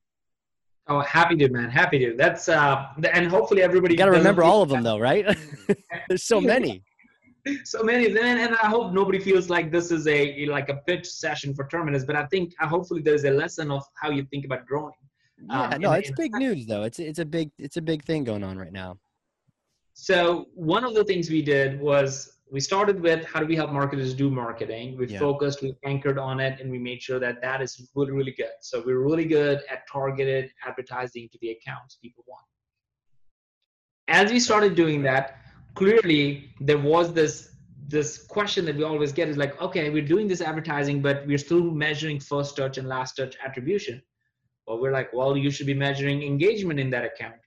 oh 0.88 1.00
happy 1.00 1.36
to 1.36 1.48
man. 1.48 1.70
Happy 1.70 1.98
to. 1.98 2.14
That's 2.16 2.48
uh 2.48 2.86
and 3.12 3.28
hopefully 3.28 3.62
everybody 3.62 3.94
you 3.94 3.98
got 3.98 4.06
to 4.06 4.12
remember 4.12 4.42
all 4.42 4.62
of 4.62 4.68
them 4.68 4.82
though 4.82 4.98
right? 4.98 5.36
There's 6.08 6.24
so 6.24 6.40
many 6.54 6.82
so 7.64 7.82
many 7.82 8.06
of 8.06 8.14
them 8.14 8.38
and 8.38 8.54
i 8.62 8.68
hope 8.68 8.92
nobody 8.92 9.18
feels 9.18 9.50
like 9.50 9.72
this 9.72 9.90
is 9.90 10.06
a 10.06 10.46
like 10.46 10.68
a 10.68 10.76
pitch 10.86 11.06
session 11.06 11.54
for 11.54 11.66
terminus 11.66 12.04
but 12.04 12.14
i 12.14 12.24
think 12.26 12.52
uh, 12.60 12.66
hopefully 12.66 13.02
there's 13.02 13.24
a 13.24 13.30
lesson 13.30 13.70
of 13.70 13.82
how 14.00 14.10
you 14.10 14.24
think 14.30 14.44
about 14.44 14.64
growing. 14.66 14.92
Yeah 15.50 15.70
um, 15.70 15.80
no 15.80 15.92
in, 15.92 15.98
it's 15.98 16.10
in 16.10 16.14
big 16.14 16.34
news 16.34 16.66
though. 16.66 16.84
It's 16.84 17.00
it's 17.00 17.18
a 17.18 17.24
big 17.24 17.50
it's 17.58 17.76
a 17.76 17.82
big 17.82 18.04
thing 18.04 18.22
going 18.22 18.44
on 18.44 18.56
right 18.56 18.72
now. 18.72 18.98
So 19.94 20.46
one 20.54 20.84
of 20.84 20.94
the 20.94 21.04
things 21.04 21.30
we 21.30 21.42
did 21.42 21.80
was 21.80 22.38
we 22.50 22.60
started 22.60 23.00
with 23.00 23.24
how 23.24 23.40
do 23.40 23.46
we 23.46 23.56
help 23.56 23.72
marketers 23.72 24.14
do 24.14 24.30
marketing. 24.30 24.96
We 24.96 25.08
yeah. 25.08 25.18
focused 25.18 25.60
we 25.62 25.74
anchored 25.84 26.18
on 26.18 26.38
it 26.38 26.60
and 26.60 26.70
we 26.70 26.78
made 26.78 27.02
sure 27.02 27.18
that 27.18 27.42
that 27.42 27.60
is 27.60 27.88
really 27.96 28.12
really 28.12 28.32
good. 28.32 28.54
So 28.60 28.84
we're 28.86 29.00
really 29.00 29.24
good 29.24 29.62
at 29.68 29.80
targeted 29.90 30.52
advertising 30.64 31.28
to 31.32 31.38
the 31.40 31.50
accounts 31.50 31.96
people 31.96 32.24
want. 32.28 32.46
As 34.06 34.30
we 34.30 34.38
started 34.38 34.76
doing 34.76 35.02
that 35.02 35.41
clearly 35.74 36.52
there 36.60 36.78
was 36.78 37.12
this 37.12 37.50
this 37.88 38.24
question 38.26 38.64
that 38.64 38.76
we 38.76 38.84
always 38.84 39.12
get 39.12 39.28
is 39.28 39.36
like 39.36 39.60
okay 39.60 39.90
we're 39.90 40.10
doing 40.14 40.26
this 40.26 40.40
advertising 40.40 41.02
but 41.02 41.26
we're 41.26 41.38
still 41.38 41.62
measuring 41.62 42.18
first 42.18 42.56
touch 42.56 42.78
and 42.78 42.88
last 42.88 43.16
touch 43.16 43.36
attribution. 43.44 44.02
Well 44.66 44.80
we're 44.80 44.92
like 44.92 45.12
well 45.12 45.36
you 45.36 45.50
should 45.50 45.66
be 45.66 45.74
measuring 45.74 46.22
engagement 46.22 46.80
in 46.80 46.90
that 46.90 47.04
account. 47.04 47.40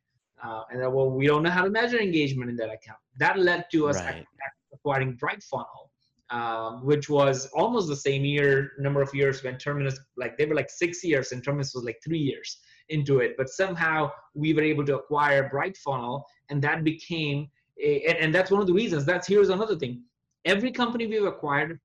Uh, 0.43 0.63
and 0.69 0.81
then, 0.81 0.91
well 0.93 1.09
we 1.09 1.27
don't 1.27 1.43
know 1.43 1.49
how 1.49 1.63
to 1.63 1.69
measure 1.69 1.99
engagement 1.99 2.49
in 2.49 2.55
that 2.57 2.69
account. 2.69 2.99
That 3.17 3.39
led 3.39 3.65
to 3.71 3.87
us 3.87 3.97
right. 3.97 4.25
acquiring 4.73 5.17
BrightFunnel 5.17 5.85
um, 6.29 6.83
which 6.85 7.09
was 7.09 7.45
almost 7.47 7.87
the 7.87 7.95
same 7.95 8.25
year 8.25 8.71
number 8.79 9.01
of 9.01 9.13
years 9.13 9.43
when 9.43 9.57
terminus 9.57 9.99
like 10.17 10.37
they 10.37 10.45
were 10.45 10.55
like 10.55 10.69
six 10.69 11.03
years 11.03 11.31
and 11.31 11.43
terminus 11.43 11.73
was 11.75 11.83
like 11.83 11.99
three 12.03 12.19
years 12.19 12.59
into 12.89 13.19
it. 13.19 13.35
But 13.37 13.49
somehow 13.49 14.11
we 14.33 14.53
were 14.53 14.61
able 14.61 14.85
to 14.85 14.95
acquire 14.95 15.49
bright 15.49 15.77
funnel 15.77 16.25
and 16.49 16.61
that 16.63 16.83
became 16.83 17.47
and, 17.83 18.17
and 18.17 18.35
that's 18.35 18.51
one 18.51 18.61
of 18.61 18.67
the 18.67 18.73
reasons. 18.73 19.05
That's 19.05 19.27
here's 19.27 19.49
another 19.49 19.75
thing. 19.75 20.03
Every 20.45 20.71
company 20.71 21.07
we've 21.07 21.25
acquired 21.25 21.79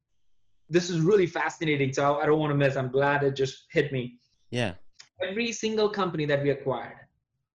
this 0.72 0.88
is 0.88 1.00
really 1.00 1.26
fascinating 1.26 1.92
so 1.92 2.20
i 2.20 2.26
don't 2.26 2.38
want 2.38 2.52
to 2.52 2.56
miss 2.56 2.76
i'm 2.76 2.92
glad 2.92 3.24
it 3.24 3.34
just 3.34 3.66
hit 3.72 3.92
me. 3.92 4.20
Yeah. 4.50 4.74
Every 5.22 5.52
single 5.52 5.88
company 5.88 6.26
that 6.26 6.42
we 6.42 6.50
acquired 6.50 6.96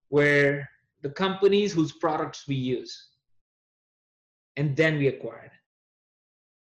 were 0.10 0.68
the 1.02 1.10
companies 1.10 1.74
whose 1.74 1.92
products 1.92 2.48
we 2.48 2.56
use. 2.56 3.10
And 4.58 4.76
then 4.76 4.98
we 4.98 5.08
acquired. 5.08 5.52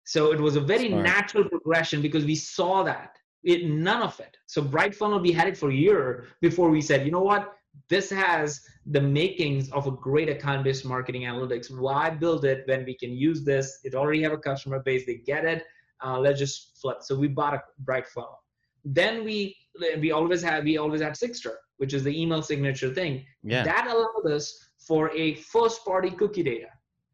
So 0.04 0.32
it 0.34 0.40
was 0.40 0.56
a 0.56 0.62
very 0.62 0.90
Smart. 0.90 1.04
natural 1.04 1.50
progression 1.50 2.02
because 2.02 2.26
we 2.26 2.36
saw 2.36 2.84
that. 2.84 3.18
It 3.44 3.66
none 3.70 4.02
of 4.02 4.20
it. 4.20 4.36
So 4.48 4.62
BrightFunnel 4.62 5.22
we 5.22 5.32
had 5.32 5.48
it 5.48 5.58
for 5.58 5.70
a 5.70 5.74
year 5.74 6.26
before 6.42 6.70
we 6.70 6.82
said 6.82 7.06
you 7.06 7.12
know 7.12 7.22
what 7.22 7.55
this 7.90 8.10
has 8.10 8.62
the 8.86 9.02
makings 9.02 9.72
of 9.72 9.88
a 9.88 9.92
great 9.92 10.30
account-based 10.30 10.86
marketing 10.86 11.24
analytics. 11.24 11.70
Why 11.70 12.10
build 12.10 12.46
it 12.46 12.64
when 12.66 12.86
we 12.86 12.96
can 12.96 13.12
use 13.12 13.44
this? 13.44 13.80
It 13.84 13.96
already 13.96 14.22
have 14.24 14.32
a 14.32 14.38
customer 14.38 14.80
base. 14.80 15.06
They 15.06 15.16
get 15.16 15.46
it. 15.46 15.64
Uh, 16.04 16.20
let's 16.20 16.40
just 16.40 16.78
flip. 16.82 16.98
So 17.02 17.16
we 17.16 17.28
bought 17.28 17.54
a 17.54 17.62
BrightFunnel. 17.84 18.36
Then 18.84 19.24
we 19.24 19.56
we 20.00 20.12
always 20.12 20.42
have 20.42 20.64
we 20.64 20.78
always 20.78 21.02
had 21.02 21.14
Sigstr, 21.14 21.54
which 21.78 21.94
is 21.94 22.04
the 22.04 22.22
email 22.22 22.42
signature 22.42 22.94
thing. 22.94 23.26
Yeah. 23.44 23.64
That 23.64 23.88
allowed 23.88 24.32
us 24.32 24.70
for 24.80 25.12
a 25.16 25.36
first-party 25.36 26.12
cookie 26.12 26.44
data. 26.44 26.68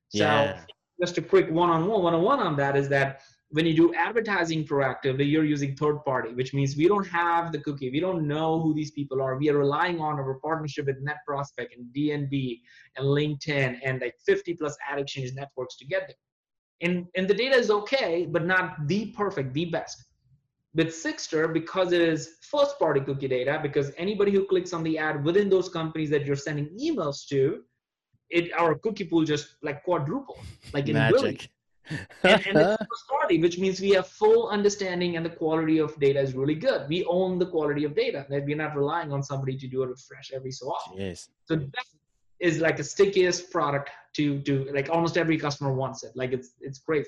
So 0.10 0.24
yeah. 0.24 0.62
just 1.00 1.17
a 1.17 1.21
quick 1.21 1.50
one-on-one, 1.50 2.04
one-on-one 2.04 2.39
on 2.39 2.56
that 2.58 2.76
is 2.76 2.89
that 2.89 3.21
when 3.52 3.66
you 3.66 3.76
do 3.76 3.94
advertising 3.94 4.66
proactively, 4.66 5.30
you're 5.30 5.44
using 5.44 5.76
third 5.76 6.04
party, 6.06 6.34
which 6.34 6.54
means 6.54 6.78
we 6.78 6.88
don't 6.88 7.08
have 7.08 7.52
the 7.52 7.60
cookie. 7.60 7.90
We 7.92 8.00
don't 8.00 8.26
know 8.26 8.62
who 8.62 8.74
these 8.74 8.92
people 8.92 9.22
are. 9.22 9.38
We 9.38 9.50
are 9.50 9.58
relying 9.58 10.00
on 10.00 10.20
our 10.20 10.36
partnership 10.36 10.86
with 10.86 11.06
NetProspex 11.06 11.68
and 11.76 11.94
DNB 11.94 12.62
and 12.96 13.06
LinkedIn 13.06 13.80
and 13.84 14.00
like 14.00 14.16
50 14.26 14.54
plus 14.54 14.78
ad 14.90 15.00
exchange 15.00 15.34
networks 15.34 15.76
to 15.78 15.86
get 15.86 16.08
there. 16.08 16.89
And, 16.89 17.08
and 17.16 17.28
the 17.28 17.34
data 17.34 17.56
is 17.56 17.70
okay, 17.70 18.26
but 18.26 18.45
not 18.45 18.88
the 18.88 19.08
perfect, 19.08 19.54
the 19.54 19.66
best. 19.66 20.02
With 20.74 20.88
Sigstr, 20.88 21.54
because 21.54 21.91
it 21.91 22.02
is 22.02 22.38
first 22.49 22.80
party 22.80 23.02
cookie 23.02 23.28
data, 23.28 23.60
because 23.62 23.91
anybody 23.97 24.32
who 24.32 24.45
clicks 24.45 24.72
on 24.72 24.82
the 24.84 24.97
ad 24.97 25.26
within 25.26 25.49
those 25.49 25.68
companies 25.68 26.10
that 26.12 26.26
you're 26.26 26.38
sending 26.38 26.70
emails 26.82 27.28
to, 27.28 27.64
it 28.30 28.54
our 28.58 28.76
cookie 28.76 29.04
pool 29.04 29.26
just 29.26 29.56
like 29.62 29.84
quadruple, 29.84 30.39
like 30.74 30.88
in 30.88 30.93
Magic 30.93 31.49
and, 31.89 31.99
and 32.23 32.57
it's 32.57 32.86
first 32.89 33.07
party, 33.09 33.41
which 33.41 33.57
means 33.57 33.82
we 33.82 33.91
have 33.91 34.07
full 34.07 34.49
understanding 34.49 35.17
and 35.17 35.25
the 35.25 35.29
quality 35.29 35.79
of 35.79 35.97
data 35.99 36.19
is 36.19 36.34
really 36.34 36.55
good. 36.55 36.88
We 36.88 37.03
own 37.05 37.39
the 37.39 37.47
quality 37.47 37.84
of 37.84 37.95
data 37.95 38.25
that 38.29 38.45
we're 38.45 38.57
not 38.57 38.75
relying 38.75 39.11
on 39.11 39.23
somebody 39.23 39.57
to 39.57 39.67
do 39.67 39.84
a 39.84 39.88
refresh 39.88 40.32
every 40.34 40.51
so 40.51 40.67
often. 40.67 40.99
Yes. 40.99 41.29
So 41.45 41.55
that 41.55 41.86
is 42.39 42.59
like 42.59 42.77
the 42.77 42.84
stickiest 42.84 43.51
product 43.51 43.89
to 44.13 44.38
do 44.39 44.67
like 44.73 44.89
almost 44.89 45.17
every 45.17 45.38
customer 45.38 45.73
wants 45.73 46.03
it. 46.03 46.11
Like 46.15 46.34
it's 46.34 46.51
it's 46.59 46.79
great. 46.79 47.07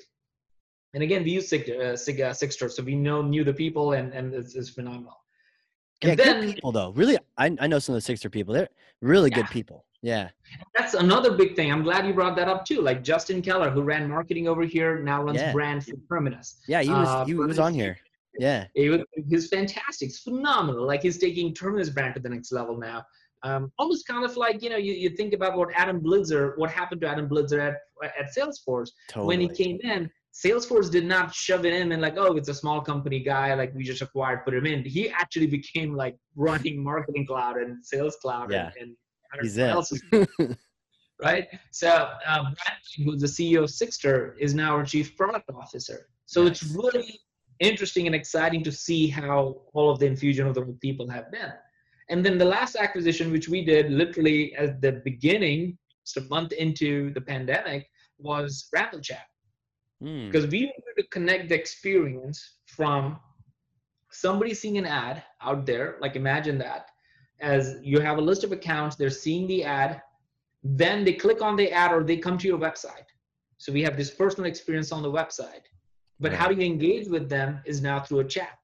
And 0.94 1.02
again, 1.02 1.24
we 1.24 1.32
use 1.32 1.48
Sig, 1.48 1.68
uh, 1.68 1.96
Sig, 1.96 2.20
uh, 2.20 2.32
so 2.32 2.82
we 2.82 2.94
know 2.94 3.20
knew 3.20 3.44
the 3.44 3.52
people 3.52 3.92
and 3.92 4.12
and 4.12 4.32
it's, 4.32 4.54
it's 4.54 4.70
phenomenal. 4.70 5.16
And 6.02 6.10
yeah, 6.18 6.24
then, 6.24 6.40
good 6.40 6.54
people 6.54 6.72
though. 6.72 6.90
Really, 6.90 7.18
I, 7.36 7.56
I 7.58 7.66
know 7.66 7.78
some 7.78 7.94
of 7.94 8.04
the 8.04 8.12
Sigstr 8.12 8.30
people. 8.30 8.54
They're 8.54 8.68
really 9.00 9.30
yeah. 9.30 9.42
good 9.42 9.50
people. 9.50 9.84
Yeah. 10.04 10.28
That's 10.76 10.92
another 10.92 11.32
big 11.34 11.56
thing. 11.56 11.72
I'm 11.72 11.82
glad 11.82 12.06
you 12.06 12.12
brought 12.12 12.36
that 12.36 12.46
up 12.46 12.66
too. 12.66 12.82
Like 12.82 13.02
Justin 13.02 13.40
Keller, 13.40 13.70
who 13.70 13.82
ran 13.82 14.08
marketing 14.08 14.46
over 14.48 14.62
here, 14.62 14.98
now 15.02 15.22
runs 15.22 15.38
Yeah. 15.40 15.52
brand 15.52 15.84
for 15.86 15.96
Terminus. 16.10 16.60
Yeah, 16.68 16.82
he 16.82 16.90
was 16.90 17.08
Uh, 17.08 17.24
he 17.24 17.34
was 17.34 17.58
on 17.58 17.72
here. 17.74 17.96
Yeah. 18.36 18.66
He 18.74 18.88
was, 18.90 19.00
he's 19.30 19.46
fantastic. 19.48 20.08
It's 20.08 20.18
phenomenal. 20.18 20.84
Like 20.84 21.02
he's 21.02 21.18
taking 21.18 21.54
Terminus 21.54 21.88
brand 21.88 22.14
to 22.16 22.20
the 22.20 22.28
next 22.28 22.50
level 22.50 22.76
now. 22.76 23.04
Um, 23.44 23.70
almost 23.78 24.08
kind 24.08 24.24
of 24.24 24.36
like 24.36 24.60
you 24.62 24.70
know 24.70 24.76
you, 24.76 24.92
you 24.92 25.10
think 25.10 25.32
about 25.34 25.56
what 25.56 25.68
Adam 25.74 26.00
Blitzer, 26.00 26.52
what 26.58 26.68
happened 26.70 27.00
to 27.02 27.06
Adam 27.06 27.28
Blitzer 27.28 27.58
at 27.68 27.74
at 28.20 28.26
Salesforce 28.36 28.90
Totally. 29.08 29.26
when 29.28 29.40
he 29.40 29.48
came 29.48 29.78
in. 29.82 30.10
Salesforce 30.34 30.90
did 30.90 31.06
not 31.06 31.32
shove 31.32 31.64
it 31.64 31.72
in 31.72 31.92
and 31.92 32.02
like, 32.02 32.16
oh, 32.16 32.34
it's 32.36 32.48
a 32.48 32.54
small 32.62 32.80
company 32.80 33.20
guy, 33.20 33.54
like 33.54 33.72
we 33.72 33.84
just 33.84 34.02
acquired, 34.02 34.44
put 34.44 34.52
him 34.52 34.66
in. 34.66 34.84
He 34.84 35.08
actually 35.10 35.46
became 35.46 35.94
like 35.94 36.16
running 36.34 36.82
marketing 36.82 37.24
cloud 37.24 37.56
and 37.56 37.70
sales 37.86 38.16
cloud 38.20 38.50
Yeah. 38.50 38.66
and, 38.66 38.74
and 38.80 38.96
He's 39.42 39.56
know 39.56 39.68
else 39.68 39.92
is- 39.92 40.02
right? 41.22 41.48
So 41.70 42.10
um, 42.26 42.54
who's 43.04 43.20
the 43.20 43.26
CEO 43.26 43.64
of 43.64 43.70
Sigstr, 43.70 44.36
is 44.38 44.54
now 44.54 44.74
our 44.76 44.84
chief 44.84 45.16
product 45.16 45.50
officer. 45.54 46.08
So 46.26 46.46
it's 46.46 46.62
really 46.62 47.20
interesting 47.60 48.06
and 48.06 48.14
exciting 48.14 48.62
to 48.64 48.72
see 48.72 49.08
how 49.08 49.62
all 49.72 49.90
of 49.90 49.98
the 49.98 50.06
infusion 50.06 50.46
of 50.46 50.54
the 50.54 50.62
people 50.80 51.08
have 51.08 51.30
been. 51.30 51.52
And 52.10 52.24
then 52.24 52.36
the 52.38 52.44
last 52.44 52.76
acquisition, 52.76 53.30
which 53.32 53.48
we 53.48 53.64
did 53.64 53.90
literally 53.90 54.54
at 54.56 54.80
the 54.80 55.00
beginning, 55.04 55.78
just 56.04 56.16
a 56.18 56.28
month 56.28 56.52
into 56.52 57.12
the 57.14 57.20
pandemic, 57.20 57.88
was 58.18 58.68
Ramble 58.72 59.00
Chat 59.00 59.26
Hmm. 60.00 60.26
because 60.26 60.46
we 60.48 60.66
wanted 60.66 61.02
to 61.02 61.08
connect 61.08 61.48
the 61.48 61.54
experience 61.54 62.56
from 62.66 63.18
somebody 64.10 64.52
seeing 64.52 64.76
an 64.76 64.86
ad 64.86 65.22
out 65.40 65.66
there 65.66 65.96
like 66.00 66.16
imagine 66.16 66.58
that 66.58 66.90
as 67.40 67.76
you 67.82 68.00
have 68.00 68.18
a 68.18 68.20
list 68.20 68.44
of 68.44 68.52
accounts 68.52 68.96
they're 68.96 69.10
seeing 69.10 69.46
the 69.46 69.64
ad 69.64 70.00
then 70.64 71.04
they 71.04 71.12
click 71.12 71.42
on 71.42 71.56
the 71.56 71.70
ad 71.70 71.92
or 71.92 72.02
they 72.02 72.16
come 72.16 72.38
to 72.38 72.48
your 72.48 72.58
website. 72.58 73.06
So 73.58 73.70
we 73.70 73.82
have 73.82 73.98
this 73.98 74.10
personal 74.10 74.48
experience 74.48 74.92
on 74.92 75.02
the 75.02 75.12
website. 75.12 75.66
But 76.20 76.32
how 76.32 76.48
do 76.48 76.54
you 76.54 76.62
engage 76.62 77.06
with 77.06 77.28
them 77.28 77.60
is 77.66 77.82
now 77.82 78.00
through 78.00 78.20
a 78.20 78.24
chat. 78.24 78.58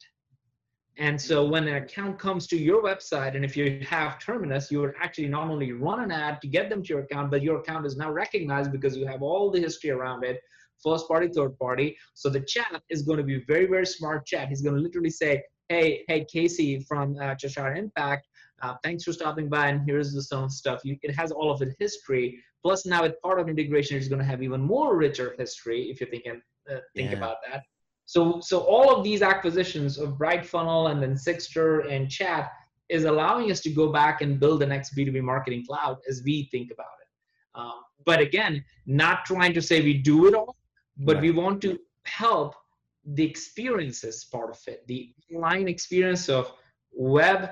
And 0.96 1.20
so 1.20 1.46
when 1.46 1.68
an 1.68 1.76
account 1.76 2.18
comes 2.18 2.46
to 2.48 2.56
your 2.56 2.82
website 2.82 3.36
and 3.36 3.44
if 3.44 3.56
you 3.56 3.80
have 3.88 4.18
terminus 4.18 4.70
you 4.70 4.80
would 4.80 4.94
actually 5.00 5.28
not 5.28 5.48
only 5.48 5.72
run 5.72 6.00
an 6.00 6.10
ad 6.10 6.40
to 6.42 6.48
get 6.48 6.68
them 6.68 6.82
to 6.82 6.88
your 6.88 7.00
account 7.00 7.30
but 7.30 7.42
your 7.42 7.60
account 7.60 7.86
is 7.86 7.96
now 7.96 8.10
recognized 8.10 8.72
because 8.72 8.96
you 8.96 9.06
have 9.06 9.22
all 9.22 9.50
the 9.50 9.60
history 9.60 9.90
around 9.90 10.24
it 10.24 10.40
first 10.82 11.06
party, 11.08 11.28
third 11.28 11.58
party. 11.58 11.96
So 12.14 12.30
the 12.30 12.40
chat 12.40 12.82
is 12.88 13.02
going 13.02 13.18
to 13.18 13.24
be 13.24 13.44
very, 13.46 13.66
very 13.66 13.86
smart 13.86 14.26
chat. 14.26 14.48
He's 14.48 14.62
going 14.62 14.76
to 14.76 14.80
literally 14.80 15.10
say, 15.10 15.42
hey, 15.68 16.04
hey, 16.08 16.26
Casey 16.30 16.80
from 16.80 17.16
uh, 17.20 17.34
Cheshire 17.34 17.74
Impact, 17.74 18.26
uh, 18.62 18.74
thanks 18.82 19.04
for 19.04 19.12
stopping 19.12 19.48
by, 19.48 19.68
and 19.68 19.80
here's 19.86 20.12
the 20.12 20.22
some 20.22 20.48
stuff. 20.48 20.80
You, 20.84 20.96
it 21.02 21.14
has 21.14 21.30
all 21.32 21.50
of 21.50 21.58
the 21.58 21.74
history. 21.78 22.38
Plus, 22.62 22.84
now 22.84 23.02
with 23.02 23.14
Pardot 23.24 23.48
integration, 23.48 23.96
it's 23.96 24.08
going 24.08 24.18
to 24.18 24.24
have 24.24 24.42
even 24.42 24.60
more 24.60 24.96
richer 24.96 25.34
history 25.38 25.90
if 25.90 26.00
you 26.00 26.06
think 26.06 26.26
and 26.26 26.42
uh, 26.70 26.80
think 26.94 27.10
Yeah. 27.10 27.16
about 27.16 27.38
that. 27.50 27.62
So, 28.04 28.40
so 28.40 28.60
all 28.60 28.94
of 28.94 29.04
these 29.04 29.22
acquisitions 29.22 29.96
of 29.98 30.18
Bright 30.18 30.44
Funnel 30.44 30.88
and 30.88 31.00
then 31.02 31.14
Sigstr 31.14 31.90
and 31.90 32.10
Chat 32.10 32.50
is 32.88 33.04
allowing 33.04 33.50
us 33.52 33.60
to 33.60 33.70
go 33.70 33.92
back 33.92 34.20
and 34.20 34.38
build 34.38 34.60
the 34.60 34.66
next 34.66 34.96
B2B 34.96 35.22
marketing 35.22 35.64
cloud 35.64 35.98
as 36.08 36.22
we 36.24 36.48
think 36.50 36.72
about 36.72 36.86
it. 37.00 37.08
Um, 37.54 37.80
but 38.04 38.20
again, 38.20 38.64
not 38.84 39.24
trying 39.24 39.54
to 39.54 39.62
say 39.62 39.80
we 39.80 39.94
do 39.94 40.26
it 40.26 40.34
all, 40.34 40.56
but 40.98 41.20
we 41.20 41.30
want 41.30 41.62
to 41.62 41.78
help 42.04 42.56
the 43.04 43.24
experiences 43.24 44.24
part 44.24 44.50
of 44.50 44.58
it, 44.66 44.86
the 44.86 45.14
online 45.34 45.68
experience 45.68 46.28
of 46.28 46.52
web, 46.92 47.50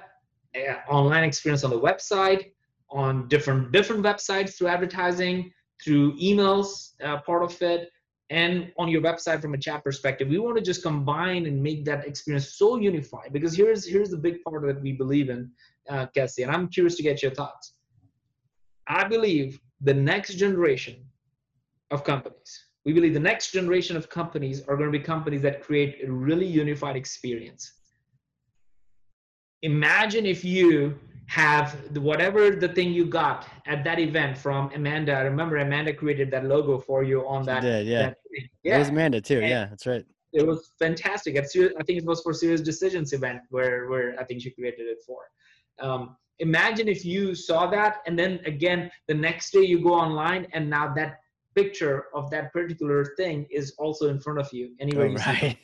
online 0.88 1.24
experience 1.24 1.64
on 1.64 1.70
the 1.70 1.80
website, 1.80 2.52
on 2.90 3.28
different 3.28 3.72
different 3.72 4.02
websites 4.02 4.56
through 4.56 4.68
advertising, 4.68 5.52
through 5.82 6.16
emails, 6.18 6.92
uh, 7.04 7.18
part 7.18 7.42
of 7.42 7.60
it, 7.62 7.90
and 8.30 8.72
on 8.78 8.88
your 8.88 9.02
website 9.02 9.40
from 9.40 9.54
a 9.54 9.58
chat 9.58 9.84
perspective. 9.84 10.28
We 10.28 10.38
want 10.38 10.56
to 10.56 10.62
just 10.62 10.82
combine 10.82 11.46
and 11.46 11.62
make 11.62 11.84
that 11.86 12.06
experience 12.06 12.54
so 12.54 12.76
unified. 12.76 13.32
Because 13.32 13.54
here's 13.54 13.86
here's 13.86 14.10
the 14.10 14.16
big 14.16 14.42
part 14.42 14.66
that 14.66 14.80
we 14.80 14.92
believe 14.92 15.30
in, 15.30 15.50
uh, 15.88 16.06
Cassie, 16.14 16.42
and 16.42 16.52
I'm 16.52 16.68
curious 16.68 16.96
to 16.96 17.02
get 17.02 17.22
your 17.22 17.32
thoughts. 17.32 17.74
I 18.86 19.04
believe 19.04 19.60
the 19.80 19.94
next 19.94 20.34
generation 20.34 20.96
of 21.90 22.04
companies 22.04 22.68
we 22.88 22.94
believe 22.94 23.12
the 23.12 23.20
next 23.20 23.50
generation 23.50 23.98
of 23.98 24.08
companies 24.08 24.62
are 24.66 24.74
going 24.74 24.90
to 24.90 24.98
be 24.98 25.04
companies 25.04 25.42
that 25.42 25.62
create 25.62 25.98
a 26.02 26.10
really 26.10 26.46
unified 26.46 26.96
experience 26.96 27.77
imagine 29.62 30.26
if 30.26 30.44
you 30.44 30.98
have 31.26 31.92
the, 31.92 32.00
whatever 32.00 32.50
the 32.50 32.68
thing 32.68 32.90
you 32.92 33.04
got 33.04 33.46
at 33.66 33.84
that 33.84 33.98
event 33.98 34.36
from 34.38 34.70
amanda 34.74 35.12
I 35.12 35.20
remember 35.22 35.56
amanda 35.58 35.92
created 35.92 36.30
that 36.30 36.44
logo 36.46 36.78
for 36.78 37.02
you 37.02 37.26
on 37.28 37.44
that, 37.44 37.60
did, 37.60 37.86
yeah. 37.86 38.02
that 38.02 38.16
thing. 38.30 38.48
It 38.64 38.78
was 38.78 38.88
Amanda 38.88 39.20
too. 39.20 39.40
And- 39.40 39.48
Yeah, 39.48 39.66
that's 39.66 39.86
right. 39.86 40.04
it 40.32 40.46
was 40.46 40.70
fantastic. 40.78 41.36
I 41.36 41.42
think 41.42 41.98
it 42.02 42.04
was 42.04 42.20
for 42.22 42.32
SiriusDecisions 42.32 43.12
event 43.12 43.40
where 43.50 43.88
where 43.88 44.18
I 44.20 44.24
think 44.24 44.42
she 44.42 44.50
created 44.50 44.86
it 44.94 44.98
for. 45.06 45.20
Um, 45.80 46.16
imagine 46.38 46.86
if 46.88 47.04
you 47.04 47.34
saw 47.34 47.66
that, 47.70 47.96
and 48.06 48.18
then 48.18 48.40
again 48.46 48.90
the 49.06 49.14
next 49.14 49.52
day 49.52 49.64
you 49.72 49.82
go 49.82 49.94
online, 49.94 50.46
and 50.54 50.68
now 50.70 50.92
that 50.94 51.20
picture 51.54 51.96
of 52.14 52.30
that 52.30 52.52
particular 52.52 53.14
thing 53.16 53.46
is 53.50 53.74
also 53.78 54.08
in 54.08 54.18
front 54.20 54.38
of 54.38 54.48
you 54.52 54.64
anywhere 54.80 55.06
Oh, 55.06 55.10
you 55.10 55.18
see 55.18 55.30
right. 55.30 55.42
it, 55.44 55.58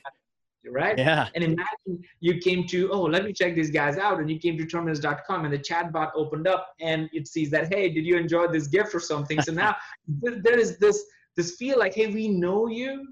right? 0.71 0.99
Yeah. 0.99 1.29
And 1.35 1.45
imagine 1.45 2.05
you 2.21 2.39
came 2.39 2.67
to, 2.69 2.91
oh, 2.91 3.03
let 3.03 3.25
me 3.25 3.33
check 3.33 3.55
these 3.55 3.71
guys 3.71 3.97
out. 3.97 4.21
And 4.21 4.31
you 4.31 4.39
came 4.39 4.57
to 4.59 4.67
terminus.com 4.67 5.45
and 5.45 5.53
the 5.53 5.59
chat 5.59 5.93
bot 5.93 6.13
opened 6.15 6.47
up 6.47 6.75
and 6.81 7.09
it 7.13 7.29
sees 7.29 7.51
that, 7.51 7.73
hey, 7.73 7.89
did 7.91 8.05
you 8.05 8.17
enjoy 8.17 8.49
this 8.49 8.67
gift 8.67 8.95
or 8.95 9.01
something? 9.01 9.41
So 9.43 9.53
now 9.53 9.77
there 10.23 10.59
is 10.59 10.79
this 10.79 11.05
this 11.37 11.57
feel 11.57 11.79
like, 11.79 11.95
hey, 11.95 12.07
we 12.07 12.29
know 12.29 12.69
you. 12.69 13.09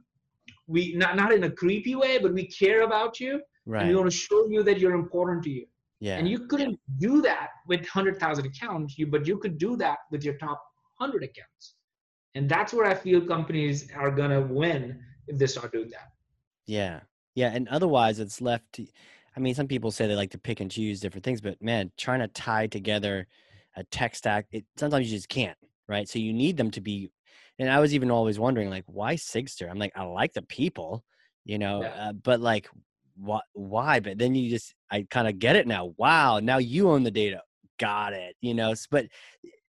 We 0.67 0.95
not 0.95 1.17
not 1.17 1.33
in 1.33 1.45
a 1.45 1.51
creepy 1.51 1.95
way, 1.97 2.19
but 2.19 2.33
we 2.33 2.47
care 2.47 2.83
about 2.83 3.21
you. 3.21 3.35
And 3.35 3.43
Right. 3.75 3.89
we 3.89 3.95
want 3.95 4.11
to 4.11 4.17
show 4.17 4.49
you 4.49 4.65
that 4.65 4.81
you're 4.81 4.95
important 4.95 5.45
to 5.45 5.51
you. 5.51 5.67
Yeah. 6.01 6.17
And 6.19 6.29
you 6.29 6.49
couldn't 6.49 6.81
do 6.99 7.23
that 7.23 7.51
with 7.69 7.81
100,000 7.81 8.45
accounts, 8.45 8.99
you, 8.99 9.07
but 9.07 9.25
you 9.25 9.39
could 9.39 9.57
do 9.57 9.77
that 9.77 9.99
with 10.11 10.25
your 10.25 10.35
top 10.35 10.61
100 10.99 11.23
accounts. 11.23 11.77
And 12.35 12.49
that's 12.49 12.73
where 12.73 12.87
I 12.87 12.95
feel 12.95 13.21
companies 13.21 13.89
are 13.95 14.11
going 14.11 14.31
to 14.31 14.41
win 14.41 15.01
if 15.29 15.39
they 15.39 15.47
start 15.47 15.73
doing 15.73 15.91
that. 15.91 16.11
Yeah. 16.67 17.01
Yeah. 17.35 17.51
And 17.53 17.69
otherwise, 17.69 18.19
it's 18.19 18.41
left. 18.41 18.65
To, 18.75 18.87
I 19.37 19.41
mean, 19.41 19.55
some 19.55 19.69
people 19.69 19.91
say 19.91 20.07
they 20.07 20.15
like 20.15 20.33
to 20.33 20.39
pick 20.39 20.61
and 20.61 20.71
choose 20.71 21.01
different 21.01 21.25
things, 21.25 21.41
but 21.41 21.63
man, 21.63 21.91
trying 21.97 22.21
to 22.21 22.29
tie 22.29 22.67
together 22.67 23.27
a 23.77 23.85
tech 23.85 24.15
stack, 24.15 24.47
it 24.53 24.65
sometimes 24.77 25.11
you 25.11 25.17
just 25.17 25.29
can't, 25.29 25.57
right? 25.89 26.09
So 26.09 26.19
you 26.19 26.33
need 26.33 26.57
them 26.57 26.71
to 26.73 26.81
be. 26.81 27.11
And 27.59 27.71
I 27.71 27.81
was 27.81 27.95
even 27.95 28.11
always 28.11 28.39
wondering, 28.39 28.71
like, 28.71 28.85
why 28.87 29.15
Sigstr? 29.15 29.71
I'm 29.71 29.79
like, 29.79 29.93
I 29.95 30.05
like 30.05 30.33
the 30.33 30.43
people, 30.43 31.05
you 31.45 31.59
know, 31.59 31.83
Yeah. 31.83 32.09
uh, 32.09 32.13
but 32.13 32.41
like, 32.41 32.69
why? 33.17 33.41
Why? 33.53 34.01
But 34.01 34.19
then 34.19 34.35
you 34.35 34.51
just, 34.51 34.75
I 34.91 35.07
kind 35.09 35.29
of 35.29 35.39
get 35.39 35.57
it 35.57 35.67
now. 35.67 35.95
Wow, 35.97 36.41
now 36.41 36.59
you 36.59 36.91
own 36.91 37.03
the 37.03 37.11
data. 37.11 37.43
Got 37.79 38.13
it. 38.15 38.37
You 38.41 38.55
know, 38.55 38.75
but 38.91 39.07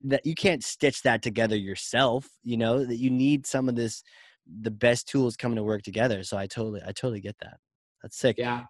that 0.05 0.27
you 0.27 0.35
can't 0.35 0.65
stitch 0.65 1.03
that 1.03 1.23
together 1.23 1.57
yourself. 1.57 2.29
You 2.43 2.57
know 2.57 2.85
that 2.85 2.97
you 2.97 3.11
need 3.11 3.47
some 3.47 3.69
of 3.69 3.77
this 3.77 4.03
the 4.61 4.71
best 4.71 5.09
tools 5.09 5.37
coming 5.37 5.57
to 5.57 5.63
work 5.63 5.83
together. 5.83 6.23
So 6.23 6.37
I 6.37 6.47
totally, 6.47 6.81
I 6.83 6.93
totally 6.93 7.21
get 7.21 7.37
that. 7.41 7.59
That's 8.03 8.19
sick. 8.19 8.37
Yeah. 8.39 8.65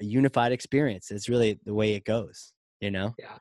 A 0.00 0.04
unified 0.04 0.52
experience. 0.52 1.10
It's 1.10 1.28
really 1.28 1.58
the 1.64 1.74
way 1.74 1.94
it 1.94 2.04
goes. 2.04 2.52
You 2.80 2.90
know. 2.90 3.14
Yeah. 3.18 3.38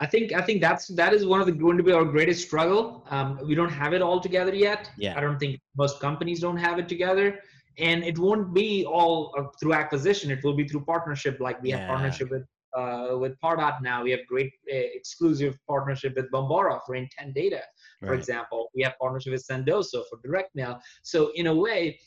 I 0.00 0.06
think 0.06 0.32
I 0.32 0.40
think 0.40 0.62
that's 0.62 0.86
that 0.88 1.12
is 1.12 1.26
one 1.26 1.40
of 1.40 1.46
the 1.46 1.52
going 1.52 1.76
to 1.76 1.82
be 1.82 1.92
our 1.92 2.04
greatest 2.04 2.46
struggle. 2.46 3.06
Um, 3.10 3.38
we 3.46 3.54
don't 3.54 3.70
have 3.70 3.92
it 3.92 4.00
all 4.00 4.18
together 4.18 4.54
yet. 4.54 4.90
Yeah. 4.96 5.16
I 5.16 5.20
don't 5.20 5.38
think 5.38 5.60
most 5.76 6.00
companies 6.00 6.40
don't 6.40 6.56
have 6.56 6.78
it 6.78 6.88
together, 6.88 7.38
and 7.78 8.02
it 8.02 8.18
won't 8.18 8.54
be 8.54 8.86
all 8.86 9.34
uh, 9.38 9.44
through 9.60 9.74
acquisition. 9.74 10.30
It 10.30 10.42
will 10.42 10.54
be 10.54 10.66
through 10.66 10.84
partnership. 10.86 11.38
Like 11.38 11.60
we 11.62 11.70
have 11.70 11.86
partnership 11.86 12.30
with 12.30 12.44
uh, 12.74 13.18
with 13.18 13.38
Pardot 13.44 13.82
now. 13.82 14.02
We 14.02 14.10
have 14.12 14.20
great 14.26 14.50
uh, 14.72 14.76
exclusive 14.76 15.58
partnership 15.68 16.14
with 16.16 16.30
Bombora 16.30 16.80
for 16.86 16.94
intent 16.94 17.34
data, 17.34 17.60
for 18.04 18.12
Right. 18.12 18.20
example. 18.20 18.70
We 18.74 18.82
have 18.82 18.94
partnership 19.00 19.32
with 19.32 19.46
Sendoso 19.46 20.04
for 20.08 20.18
direct 20.22 20.54
mail. 20.54 20.80
So 21.02 21.30
in 21.34 21.46
a 21.48 21.54
way, 21.54 22.00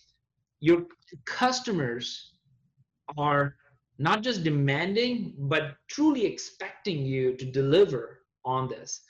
your 0.60 0.86
customers 1.26 2.34
are 3.18 3.56
not 4.00 4.24
just 4.24 4.44
demanding 4.44 5.34
but 5.38 5.76
truly 5.88 6.26
expecting 6.26 7.06
you 7.06 7.36
to 7.36 7.46
deliver 7.46 8.22
on 8.46 8.68
this 8.68 9.02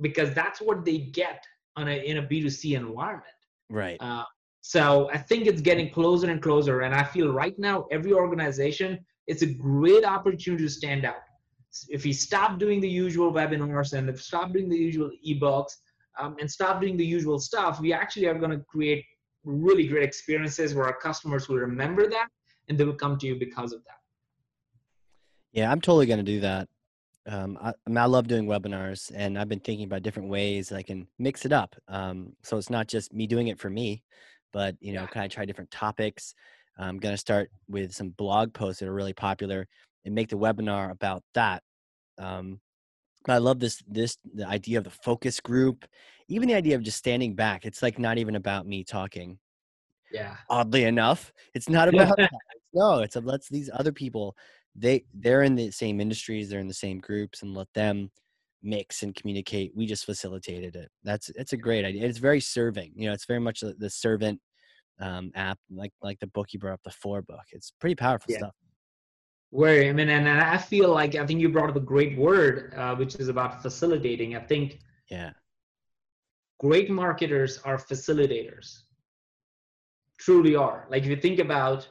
because 0.00 0.34
that's 0.34 0.60
what 0.60 0.84
they 0.84 0.98
get 0.98 1.44
on 1.76 1.88
a, 1.88 2.04
in 2.04 2.16
a 2.18 2.22
b2c 2.22 2.76
environment 2.76 3.38
Right. 3.70 3.96
uh, 4.00 4.24
so 4.60 5.08
i 5.12 5.18
think 5.18 5.46
it's 5.46 5.60
getting 5.60 5.90
closer 5.90 6.30
and 6.30 6.42
closer 6.42 6.80
and 6.80 6.94
i 6.94 7.04
feel 7.04 7.32
right 7.32 7.56
now 7.58 7.86
every 7.92 8.12
organization 8.12 8.98
it's 9.26 9.42
a 9.42 9.46
great 9.46 10.04
opportunity 10.04 10.64
to 10.64 10.70
stand 10.70 11.04
out 11.04 11.22
if 11.88 12.04
we 12.04 12.12
stop 12.12 12.58
doing 12.58 12.80
the 12.80 12.88
usual 12.88 13.32
webinars 13.32 13.92
and 13.92 14.08
if 14.08 14.20
stop 14.22 14.52
doing 14.52 14.68
the 14.68 14.76
usual 14.76 15.10
ebooks 15.26 15.74
um, 16.18 16.36
and 16.40 16.50
stop 16.50 16.80
doing 16.80 16.96
the 16.96 17.06
usual 17.06 17.38
stuff 17.38 17.80
we 17.80 17.92
actually 17.92 18.26
are 18.26 18.34
going 18.34 18.50
to 18.50 18.64
create 18.64 19.04
really 19.44 19.86
great 19.86 20.04
experiences 20.04 20.74
where 20.74 20.86
our 20.86 20.96
customers 20.96 21.48
will 21.48 21.56
remember 21.56 22.08
that 22.08 22.28
and 22.68 22.78
they 22.78 22.84
will 22.84 22.94
come 22.94 23.18
to 23.18 23.26
you 23.26 23.36
because 23.38 23.72
of 23.72 23.82
that 23.84 23.98
Yeah, 25.52 25.70
I'm 25.70 25.80
totally 25.80 26.06
gonna 26.06 26.22
do 26.22 26.40
that. 26.40 26.68
Um, 27.26 27.56
I, 27.60 27.68
I, 27.70 27.72
mean, 27.86 27.96
I 27.96 28.04
love 28.04 28.26
doing 28.26 28.46
webinars, 28.46 29.10
and 29.14 29.38
I've 29.38 29.48
been 29.48 29.60
thinking 29.60 29.86
about 29.86 30.02
different 30.02 30.28
ways 30.28 30.72
I 30.72 30.82
can 30.82 31.06
mix 31.18 31.46
it 31.46 31.52
up. 31.52 31.74
Um, 31.88 32.34
so 32.42 32.58
it's 32.58 32.70
not 32.70 32.86
just 32.86 33.14
me 33.14 33.26
doing 33.26 33.48
it 33.48 33.58
for 33.58 33.70
me, 33.70 34.02
but 34.52 34.76
you 34.80 34.92
know, 34.92 35.02
yeah. 35.02 35.06
kind 35.06 35.24
of 35.24 35.32
try 35.32 35.44
different 35.44 35.70
topics. 35.70 36.34
I'm 36.78 36.98
going 36.98 37.12
to 37.14 37.18
start 37.18 37.50
with 37.68 37.94
some 37.94 38.10
blog 38.10 38.52
posts 38.52 38.80
that 38.80 38.88
are 38.88 38.94
really 38.94 39.12
popular 39.12 39.66
and 40.04 40.14
make 40.14 40.28
the 40.28 40.36
webinar 40.36 40.90
about 40.90 41.22
that. 41.34 41.62
Um, 42.18 42.60
I 43.32 43.38
love 43.38 43.60
this 43.60 43.82
this 43.88 44.18
the 44.34 44.46
idea 44.46 44.78
of 44.78 44.84
the 44.84 44.90
focus 44.90 45.40
group, 45.40 45.86
even 46.28 46.48
the 46.48 46.54
idea 46.54 46.76
of 46.76 46.82
just 46.82 46.98
standing 46.98 47.34
back. 47.34 47.64
It's 47.64 47.82
like 47.82 47.98
not 47.98 48.18
even 48.18 48.36
about 48.36 48.66
me 48.66 48.84
talking. 48.84 49.38
Yeah. 50.12 50.36
Oddly 50.48 50.84
enough, 50.84 51.32
it's 51.54 51.68
not 51.68 51.88
about 51.88 52.16
that. 52.18 52.30
No, 52.72 53.00
it's 53.00 53.16
a, 53.16 53.20
let's 53.20 53.48
these 53.48 53.70
other 53.72 53.92
people. 53.92 54.36
They 54.76 55.04
they're 55.14 55.42
in 55.42 55.54
the 55.54 55.70
same 55.70 56.00
industries, 56.00 56.50
they're 56.50 56.60
in 56.60 56.68
the 56.68 56.74
same 56.74 56.98
groups, 56.98 57.42
and 57.42 57.54
let 57.54 57.68
them 57.74 58.10
mix 58.62 59.02
and 59.02 59.14
communicate. 59.14 59.72
We 59.74 59.86
just 59.86 60.04
facilitated 60.04 60.74
it. 60.74 60.90
That's 61.04 61.28
it's 61.30 61.52
a 61.52 61.56
great 61.56 61.84
idea. 61.84 62.06
It's 62.06 62.18
very 62.18 62.40
serving. 62.40 62.92
You 62.96 63.08
know, 63.08 63.12
it's 63.12 63.26
very 63.26 63.40
much 63.40 63.60
the, 63.60 63.74
the 63.78 63.90
servant 63.90 64.40
um, 65.00 65.30
app, 65.34 65.58
like 65.70 65.92
like 66.02 66.18
the 66.20 66.26
book 66.28 66.52
you 66.52 66.58
brought 66.58 66.74
up, 66.74 66.80
the 66.84 66.90
four 66.90 67.22
book. 67.22 67.44
It's 67.52 67.72
pretty 67.80 67.94
powerful 67.94 68.32
yeah. 68.32 68.38
stuff. 68.38 68.54
Where 69.54 69.88
I 69.88 69.92
mean, 69.92 70.08
and, 70.08 70.26
and 70.26 70.40
I 70.40 70.58
feel 70.58 70.90
like 70.90 71.14
I 71.14 71.24
think 71.24 71.40
you 71.40 71.48
brought 71.48 71.70
up 71.70 71.76
a 71.76 71.86
great 71.94 72.18
word, 72.18 72.74
uh, 72.76 72.96
which 72.96 73.14
is 73.14 73.28
about 73.28 73.62
facilitating. 73.62 74.34
I 74.34 74.40
think 74.40 74.80
yeah, 75.08 75.30
great 76.58 76.90
marketers 76.90 77.58
are 77.58 77.78
facilitators. 77.78 78.80
Truly 80.18 80.56
are. 80.56 80.88
Like 80.90 81.04
if 81.04 81.08
you 81.08 81.14
think 81.14 81.38
about 81.38 81.86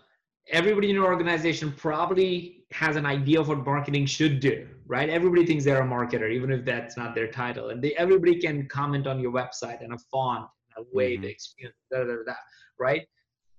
everybody 0.49 0.89
in 0.89 0.95
your 0.95 1.05
organization 1.05 1.71
probably 1.71 2.65
has 2.71 2.97
an 2.97 3.05
idea 3.05 3.39
of 3.39 3.47
what 3.47 3.65
marketing 3.65 4.07
should 4.07 4.41
do, 4.41 4.67
right? 4.85 5.09
Everybody 5.09 5.45
thinks 5.45 5.63
they're 5.63 5.83
a 5.83 5.87
marketer, 5.87 6.29
even 6.29 6.51
if 6.51 6.65
that's 6.65 6.97
not 6.97 7.15
their 7.15 7.29
title. 7.29 7.69
And 7.69 7.81
they, 7.81 7.93
everybody 7.95 8.41
can 8.41 8.67
comment 8.67 9.07
on 9.07 9.21
your 9.21 9.31
website 9.31 9.81
and 9.81 9.93
a 9.93 9.97
font, 10.11 10.49
a 10.75 10.81
way, 10.91 11.13
mm-hmm. 11.13 11.21
the 11.21 11.29
experience, 11.29 11.77
da, 11.89 12.03
da, 12.03 12.15
da, 12.25 12.33
right? 12.77 13.07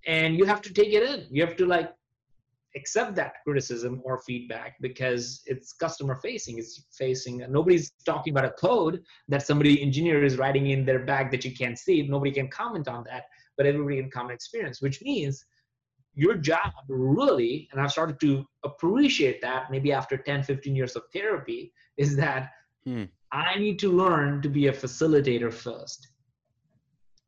And 0.07 0.36
you 0.36 0.44
have 0.44 0.61
to 0.61 0.74
take 0.74 0.92
it 0.92 1.02
in. 1.02 1.26
You 1.30 1.40
have 1.46 1.57
to 1.57 1.64
like 1.64 1.90
accept 2.76 3.14
that 3.14 3.34
criticism 3.44 4.00
or 4.04 4.18
feedback 4.18 4.76
because 4.80 5.42
it's 5.46 5.72
customer 5.72 6.16
facing. 6.16 6.58
It's 6.58 6.86
facing 6.96 7.44
nobody's 7.48 7.92
talking 8.04 8.32
about 8.32 8.44
a 8.44 8.50
code 8.50 9.02
that 9.28 9.46
somebody 9.46 9.80
engineer 9.80 10.24
is 10.24 10.36
writing 10.36 10.70
in 10.70 10.84
their 10.84 11.00
bag 11.00 11.30
that 11.30 11.44
you 11.44 11.54
can't 11.54 11.78
see. 11.78 12.02
Nobody 12.02 12.32
can 12.32 12.48
comment 12.48 12.88
on 12.88 13.04
that 13.04 13.24
but 13.56 13.66
everybody 13.66 14.00
can 14.00 14.10
common 14.10 14.34
experience 14.34 14.80
which 14.80 15.02
means 15.02 15.44
your 16.14 16.34
job 16.34 16.72
really 16.88 17.68
and 17.72 17.80
i've 17.80 17.90
started 17.90 18.18
to 18.20 18.44
appreciate 18.64 19.40
that 19.40 19.70
maybe 19.70 19.92
after 19.92 20.16
10 20.16 20.42
15 20.42 20.74
years 20.74 20.96
of 20.96 21.02
therapy 21.12 21.72
is 21.96 22.16
that 22.16 22.50
hmm. 22.84 23.04
i 23.32 23.58
need 23.58 23.78
to 23.78 23.90
learn 23.90 24.40
to 24.42 24.48
be 24.48 24.68
a 24.68 24.72
facilitator 24.72 25.52
first. 25.52 26.08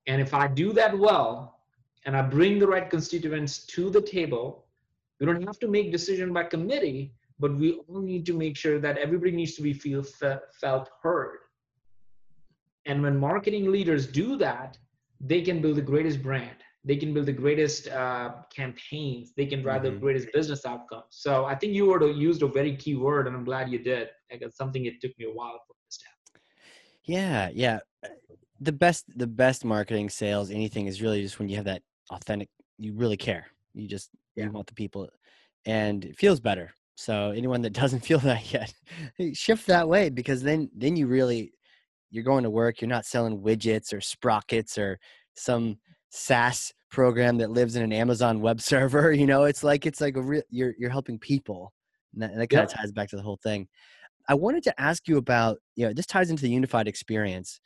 And 0.09 0.21
if 0.21 0.35
i 0.35 0.47
do 0.47 0.73
that 0.73 0.97
well 0.97 1.61
and 2.05 2.17
i 2.17 2.23
bring 2.23 2.59
the 2.59 2.67
right 2.67 2.89
constituents 2.89 3.67
to 3.67 3.91
the 3.91 4.01
table 4.01 4.66
we 5.21 5.27
don't 5.27 5.43
have 5.43 5.59
to 5.61 5.69
make 5.69 5.93
decision 5.93 6.33
by 6.33 6.45
committee, 6.45 7.13
but 7.39 7.55
we 7.55 7.81
all 7.89 8.01
need 8.01 8.27
to 8.27 8.33
make 8.33 8.57
sure 8.57 8.79
that 8.79 8.99
everybody 8.99 9.33
needs 9.33 9.55
to 9.57 9.63
be 9.63 9.73
feel 9.73 10.05
felt 10.61 10.89
heard. 11.03 11.39
And 12.87 13.03
when 13.03 13.19
marketing 13.19 13.71
leaders 13.71 14.07
do 14.07 14.37
that, 14.37 14.79
they 15.21 15.43
can 15.43 15.61
build 15.61 15.77
the 15.77 15.83
greatest 15.83 16.23
brand. 16.23 16.57
They 16.85 16.97
can 16.97 17.13
build 17.13 17.27
the 17.27 17.33
greatest 17.33 17.89
uh, 17.89 18.33
campaigns. 18.55 19.33
They 19.37 19.47
can 19.47 19.61
drive 19.61 19.83
mm-hmm. 19.83 19.95
the 19.95 20.01
greatest 20.01 20.29
business 20.33 20.65
outcomes. 20.65 21.07
So 21.11 21.45
I 21.45 21.57
think 21.57 21.73
you 21.73 21.87
were 21.87 21.99
to 21.99 22.13
used 22.13 22.43
a 22.43 22.47
very 22.47 22.77
key 22.77 22.95
word, 22.95 23.27
and 23.27 23.35
I'm 23.35 23.45
glad 23.45 23.71
you 23.71 23.81
did. 23.81 24.09
Like 24.31 24.43
it's 24.43 24.57
something 24.57 24.85
it 24.87 25.01
took 25.01 25.19
me 25.19 25.25
a 25.27 25.31
while 25.31 25.61
for 25.67 25.75
this 25.85 25.99
to 25.99 26.07
understand. 26.07 26.45
Yeah, 27.05 27.51
yeah. 27.53 27.79
The 28.61 28.73
best, 28.73 29.05
the 29.19 29.27
best 29.27 29.65
marketing, 29.65 30.11
sales, 30.11 30.51
anything 30.51 30.87
is 30.87 31.03
really 31.03 31.23
just 31.23 31.39
when 31.41 31.49
you 31.49 31.57
have 31.57 31.65
that 31.65 31.83
authentic. 32.11 32.49
You 32.79 32.95
really 32.95 33.17
care. 33.17 33.47
You 33.75 33.89
just 33.89 34.11
yeah. 34.37 34.45
you 34.45 34.53
want 34.53 34.67
the 34.67 34.75
people, 34.75 35.09
and 35.65 36.05
it 36.05 36.19
feels 36.19 36.41
better. 36.41 36.71
So 36.97 37.31
anyone 37.31 37.63
that 37.63 37.73
doesn't 37.73 38.01
feel 38.01 38.19
that 38.21 38.53
yet, 38.53 38.73
shift 39.35 39.67
that 39.67 39.89
way 39.89 40.11
because 40.11 40.43
then 40.43 40.71
then 40.75 40.97
you 40.97 41.07
really 41.07 41.53
you're 42.11 42.25
going 42.25 42.45
to 42.45 42.51
work. 42.51 42.81
You're 42.81 42.89
not 42.89 43.05
selling 43.05 43.41
widgets 43.41 43.93
or 43.93 44.01
sprockets 44.01 44.79
or 44.79 44.99
some 45.35 45.77
SaaS 46.11 46.73
program 46.91 47.37
that 47.39 47.51
lives 47.51 47.77
in 47.77 47.83
an 47.83 47.93
Amazon 47.93 48.41
web 48.41 48.61
server. 48.73 49.13
You 49.13 49.27
know, 49.27 49.45
it's 49.45 49.63
like 49.63 49.87
it's 49.87 50.01
like 50.01 50.17
a 50.17 50.23
real 50.23 50.43
you're 50.51 50.75
you're 50.79 50.91
helping 50.91 51.19
people, 51.19 51.73
and 52.15 52.23
that, 52.23 52.33
and 52.33 52.41
that 52.41 52.49
kind 52.49 52.65
of 52.65 52.71
ties 52.71 52.93
back 52.93 53.09
to 53.11 53.17
the 53.17 53.23
whole 53.23 53.39
thing. 53.43 53.69
I 54.29 54.35
wanted 54.35 54.65
to 54.65 54.81
ask 54.81 55.07
you 55.07 55.19
about 55.19 55.59
you 55.77 55.87
know 55.87 55.93
this 55.93 56.07
ties 56.07 56.31
into 56.31 56.43
the 56.43 56.51
unified 56.51 56.89
experience. 56.89 57.61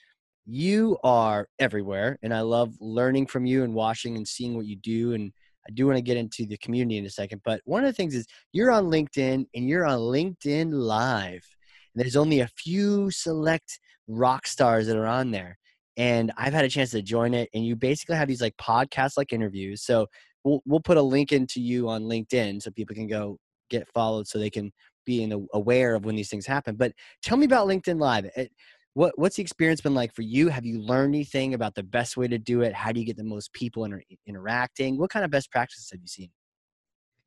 You 0.46 0.98
are 1.04 1.46
everywhere, 1.58 2.18
and 2.22 2.34
I 2.34 2.40
love 2.40 2.74
learning 2.80 3.26
from 3.26 3.46
you 3.46 3.62
and 3.62 3.74
watching 3.74 4.16
and 4.16 4.26
seeing 4.26 4.56
what 4.56 4.66
you 4.66 4.76
do 4.76 5.12
and 5.12 5.32
I 5.68 5.72
do 5.72 5.86
want 5.86 5.96
to 5.96 6.02
get 6.02 6.16
into 6.16 6.46
the 6.46 6.56
community 6.58 6.98
in 6.98 7.06
a 7.06 7.10
second, 7.10 7.42
but 7.44 7.60
one 7.64 7.84
of 7.84 7.88
the 7.88 7.92
things 7.92 8.14
is 8.14 8.26
you're 8.52 8.70
on 8.70 8.84
LinkedIn 8.86 9.46
and 9.54 9.68
you're 9.68 9.86
on 9.86 9.98
LinkedIn 9.98 10.72
Live. 10.72 11.46
And 11.94 12.02
there's 12.02 12.16
only 12.16 12.40
a 12.40 12.48
few 12.48 13.10
select 13.10 13.78
rock 14.08 14.46
stars 14.46 14.86
that 14.86 14.96
are 14.96 15.06
on 15.06 15.30
there. 15.30 15.58
And 15.96 16.32
I've 16.36 16.52
had 16.52 16.64
a 16.64 16.68
chance 16.68 16.90
to 16.92 17.02
join 17.02 17.34
it, 17.34 17.50
and 17.52 17.64
you 17.64 17.76
basically 17.76 18.16
have 18.16 18.28
these 18.28 18.40
like 18.40 18.56
podcast 18.56 19.16
like 19.16 19.32
interviews. 19.32 19.82
So 19.82 20.06
we'll 20.44 20.62
we'll 20.64 20.80
put 20.80 20.96
a 20.96 21.02
link 21.02 21.32
into 21.32 21.60
you 21.60 21.88
on 21.88 22.04
LinkedIn 22.04 22.62
so 22.62 22.70
people 22.70 22.94
can 22.94 23.06
go 23.06 23.38
get 23.68 23.88
followed 23.92 24.26
so 24.26 24.38
they 24.38 24.50
can 24.50 24.72
be 25.04 25.22
in 25.22 25.46
aware 25.52 25.94
of 25.94 26.04
when 26.04 26.16
these 26.16 26.30
things 26.30 26.46
happen. 26.46 26.76
But 26.76 26.92
tell 27.22 27.36
me 27.36 27.46
about 27.46 27.66
LinkedIn 27.66 28.00
Live. 28.00 28.26
It, 28.36 28.50
what 28.94 29.12
what's 29.16 29.36
the 29.36 29.42
experience 29.42 29.80
been 29.80 29.94
like 29.94 30.14
for 30.14 30.22
you? 30.22 30.48
Have 30.48 30.64
you 30.64 30.80
learned 30.80 31.14
anything 31.14 31.54
about 31.54 31.74
the 31.74 31.82
best 31.82 32.16
way 32.16 32.28
to 32.28 32.38
do 32.38 32.62
it? 32.62 32.74
How 32.74 32.92
do 32.92 33.00
you 33.00 33.06
get 33.06 33.16
the 33.16 33.24
most 33.24 33.52
people 33.52 33.84
inter- 33.84 34.02
interacting? 34.26 34.98
What 34.98 35.10
kind 35.10 35.24
of 35.24 35.30
best 35.30 35.50
practices 35.50 35.90
have 35.92 36.00
you 36.00 36.08
seen? 36.08 36.30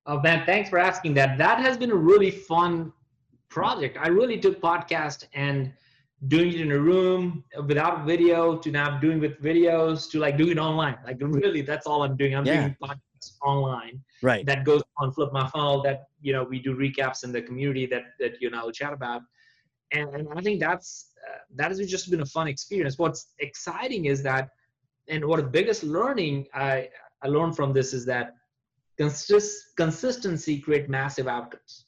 Oh 0.06 0.20
man, 0.20 0.46
thanks 0.46 0.70
for 0.70 0.78
asking 0.78 1.14
that. 1.16 1.38
That 1.38 1.60
has 1.60 1.78
been 1.78 1.92
a 1.92 1.96
really 1.96 2.32
fun 2.32 2.92
project. 3.50 3.98
I 4.00 4.10
really 4.10 4.38
took 4.38 4.60
podcast 4.62 5.26
and 5.34 5.72
doing 6.28 6.50
it 6.50 6.62
in 6.62 6.72
a 6.72 6.80
room 6.80 7.44
without 7.68 8.06
video 8.06 8.58
to 8.58 8.72
now 8.72 8.98
doing 9.00 9.20
with 9.20 9.42
videos 9.42 10.10
to 10.12 10.20
like 10.20 10.38
doing 10.38 10.52
it 10.52 10.58
online. 10.58 10.98
Like 11.06 11.18
really, 11.20 11.62
that's 11.62 11.88
all 11.88 12.04
I'm 12.04 12.18
doing. 12.18 12.36
I'm 12.36 12.46
yeah. 12.46 12.62
doing 12.62 12.78
podcasts 12.82 13.32
online. 13.42 14.02
Right. 14.22 14.46
That 14.46 14.66
goes 14.66 14.82
on 14.98 15.14
Flip 15.14 15.32
My 15.32 15.48
Funnel. 15.48 15.82
That 15.84 16.08
you 16.22 16.34
know 16.34 16.44
we 16.44 16.60
do 16.60 16.76
recaps 16.76 17.24
in 17.24 17.32
the 17.32 17.42
community 17.42 17.86
that 17.86 18.04
that 18.20 18.42
you 18.42 18.48
and 18.48 18.56
I 18.56 18.64
will 18.64 18.72
chat 18.72 18.92
about. 18.92 19.22
And, 19.94 20.10
and 20.16 20.28
I 20.36 20.42
think 20.42 20.60
that's 20.60 21.12
uh, 21.28 21.38
that 21.56 21.70
has 21.72 21.80
just 21.90 22.10
been 22.12 22.22
a 22.22 22.26
fun 22.26 22.48
experience. 22.48 22.98
What's 22.98 23.34
exciting 23.40 24.06
is 24.06 24.22
that, 24.24 24.50
and 25.08 25.24
what 25.26 25.38
the 25.38 25.44
biggest 25.44 25.84
learning 25.84 26.48
I, 26.54 26.90
I 27.22 27.28
learned 27.28 27.56
from 27.56 27.72
this 27.72 27.94
is 27.94 28.06
that 28.08 28.36
consist, 28.98 29.76
consistency 29.78 30.60
create 30.60 30.90
massive 30.90 31.28
outcomes. 31.28 31.86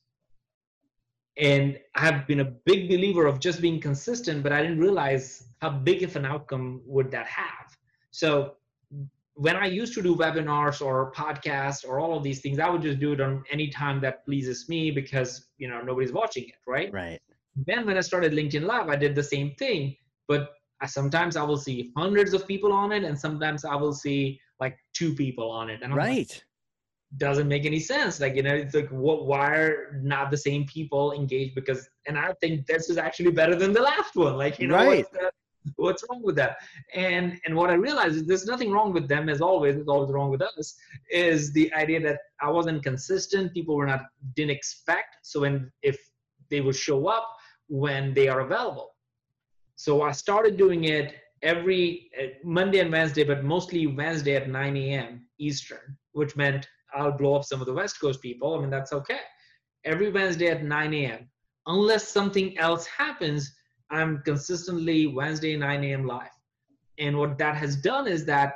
And 1.37 1.77
I 1.95 2.05
have 2.05 2.27
been 2.27 2.39
a 2.39 2.45
big 2.45 2.87
believer 2.87 3.25
of 3.25 3.39
just 3.41 3.59
being 3.59 3.81
consistent, 3.81 4.41
but 4.41 4.53
I 4.53 4.61
didn't 4.61 4.79
realize 4.79 5.43
how 5.61 5.71
big 5.71 6.03
of 6.03 6.15
an 6.15 6.25
outcome 6.25 6.81
would 6.85 7.11
that 7.11 7.27
have. 7.27 7.75
So 8.11 8.53
when 9.33 9.57
I 9.57 9.65
used 9.65 9.93
to 9.95 10.01
do 10.01 10.15
webinars 10.15 10.81
or 10.81 11.11
podcasts 11.11 11.85
or 11.85 11.99
all 11.99 12.15
of 12.15 12.23
these 12.23 12.39
things, 12.39 12.57
I 12.57 12.69
would 12.69 12.81
just 12.81 12.99
do 12.99 13.11
it 13.11 13.19
on 13.19 13.43
any 13.51 13.67
time 13.67 13.99
that 14.01 14.23
pleases 14.23 14.69
me 14.69 14.91
because 14.91 15.47
you 15.57 15.67
know 15.67 15.81
nobody's 15.81 16.13
watching 16.13 16.45
it, 16.45 16.55
right? 16.65 16.91
Right. 16.93 17.19
Then 17.55 17.85
when 17.85 17.97
I 17.97 18.01
started 18.01 18.33
LinkedIn 18.33 18.63
Live, 18.63 18.89
I 18.89 18.95
did 18.95 19.15
the 19.15 19.23
same 19.23 19.55
thing, 19.55 19.95
but 20.27 20.49
I, 20.81 20.87
sometimes 20.87 21.37
I 21.37 21.43
will 21.43 21.57
see 21.57 21.91
hundreds 21.95 22.33
of 22.33 22.47
people 22.47 22.73
on 22.73 22.91
it, 22.91 23.03
and 23.03 23.17
sometimes 23.17 23.63
I 23.63 23.75
will 23.75 23.93
see 23.93 24.39
like 24.59 24.77
two 24.93 25.15
people 25.15 25.49
on 25.51 25.69
it. 25.69 25.81
And 25.81 25.93
I'm 25.93 25.97
right. 25.97 26.29
Like, 26.29 26.43
doesn't 27.17 27.47
make 27.47 27.65
any 27.65 27.79
sense. 27.79 28.19
Like, 28.19 28.35
you 28.35 28.43
know, 28.43 28.53
it's 28.53 28.75
like, 28.75 28.89
what, 28.89 29.25
why 29.25 29.55
are 29.55 30.01
not 30.03 30.31
the 30.31 30.37
same 30.37 30.65
people 30.65 31.13
engaged? 31.13 31.55
Because, 31.55 31.87
and 32.07 32.17
I 32.17 32.33
think 32.41 32.65
this 32.65 32.89
is 32.89 32.97
actually 32.97 33.31
better 33.31 33.55
than 33.55 33.71
the 33.71 33.81
last 33.81 34.15
one. 34.15 34.35
Like, 34.35 34.59
you 34.59 34.67
know, 34.67 34.75
right. 34.75 35.05
what's, 35.13 35.35
what's 35.77 36.03
wrong 36.09 36.23
with 36.23 36.35
that? 36.35 36.57
And, 36.93 37.39
and 37.45 37.55
what 37.55 37.69
I 37.69 37.75
realized 37.75 38.15
is 38.15 38.25
there's 38.25 38.45
nothing 38.45 38.69
wrong 38.71 38.91
with 38.91 39.07
them 39.07 39.29
as 39.29 39.39
always, 39.39 39.77
it's 39.77 39.87
always 39.87 40.11
wrong 40.11 40.29
with 40.29 40.41
us, 40.41 40.75
is 41.09 41.53
the 41.53 41.71
idea 41.73 42.01
that 42.01 42.19
I 42.41 42.49
wasn't 42.49 42.83
consistent. 42.83 43.53
People 43.53 43.77
were 43.77 43.85
not, 43.85 44.01
didn't 44.35 44.51
expect. 44.51 45.15
So 45.23 45.41
when, 45.41 45.71
if 45.83 45.97
they 46.49 46.59
would 46.59 46.75
show 46.75 47.07
up, 47.07 47.29
when 47.67 48.13
they 48.13 48.27
are 48.27 48.41
available. 48.41 48.91
So 49.75 50.01
I 50.01 50.11
started 50.11 50.57
doing 50.57 50.85
it 50.85 51.15
every 51.41 52.09
uh, 52.19 52.27
Monday 52.43 52.79
and 52.79 52.91
Wednesday, 52.91 53.23
but 53.23 53.43
mostly 53.43 53.87
Wednesday 53.87 54.35
at 54.35 54.49
9 54.49 54.77
a.m. 54.77 55.25
Eastern, 55.37 55.97
which 56.13 56.35
meant 56.35 56.67
I'll 56.93 57.11
blow 57.11 57.35
up 57.35 57.43
some 57.43 57.59
of 57.59 57.67
the 57.67 57.73
West 57.73 57.99
Coast 57.99 58.21
people. 58.21 58.55
I 58.57 58.61
mean, 58.61 58.69
that's 58.69 58.93
okay. 58.93 59.19
Every 59.83 60.11
Wednesday 60.11 60.47
at 60.47 60.63
9 60.63 60.93
a.m. 60.93 61.29
Unless 61.67 62.07
something 62.07 62.57
else 62.57 62.85
happens, 62.85 63.53
I'm 63.89 64.21
consistently 64.23 65.07
Wednesday 65.07 65.55
9 65.57 65.83
a.m. 65.83 66.07
live. 66.07 66.29
And 66.97 67.17
what 67.17 67.37
that 67.37 67.55
has 67.55 67.75
done 67.75 68.07
is 68.07 68.25
that 68.25 68.55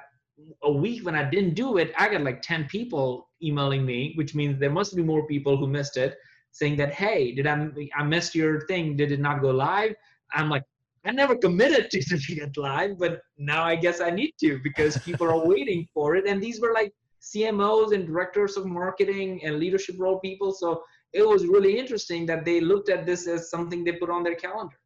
a 0.64 0.72
week 0.72 1.06
when 1.06 1.16
I 1.16 1.30
didn't 1.30 1.54
do 1.54 1.78
it, 1.78 1.92
I 1.98 2.10
got 2.10 2.22
like 2.22 2.42
10 2.42 2.66
people 2.66 3.30
emailing 3.44 3.86
me, 3.86 4.14
which 4.16 4.34
means 4.34 4.60
there 4.60 4.72
must 4.72 4.96
be 4.96 5.04
more 5.04 5.28
people 5.28 5.58
who 5.58 5.68
missed 5.68 5.98
it 5.98 6.18
saying 6.52 6.76
that 6.78 6.94
hey 6.94 7.34
did 7.34 7.48
i 7.48 7.68
i 7.96 8.04
missed 8.04 8.36
your 8.36 8.66
thing. 8.68 8.96
Did 8.96 9.12
it 9.12 9.20
not 9.20 9.42
go 9.42 9.52
live? 9.52 9.94
I'm 10.34 10.50
like 10.50 10.64
i 11.06 11.12
never 11.12 11.36
committed 11.36 11.90
to 11.92 12.00
it 12.46 12.58
live 12.58 13.00
but 13.00 13.22
now 13.38 13.64
i 13.64 13.76
guess 13.76 14.02
i 14.02 14.10
need 14.10 14.34
to 14.40 14.60
because 14.64 14.98
people 15.10 15.28
are 15.28 15.46
waiting 15.46 15.88
for 15.94 16.16
it. 16.16 16.28
And 16.28 16.42
these 16.42 16.60
were 16.60 16.74
like 16.74 16.94
cmos 17.22 17.94
and 17.94 18.06
directors 18.06 18.58
of 18.58 18.66
marketing 18.66 19.42
and 19.44 19.60
leadership 19.60 19.96
role 20.00 20.20
people. 20.20 20.54
So 20.54 20.84
it 21.12 21.28
was 21.28 21.46
really 21.48 21.78
interesting 21.78 22.26
that 22.28 22.46
they 22.46 22.62
looked 22.62 22.90
at 22.90 23.06
this 23.06 23.28
as 23.28 23.50
something 23.50 23.84
they 23.84 23.94
put 23.94 24.10
on 24.10 24.24
their 24.24 24.36
calendar. 24.36 24.80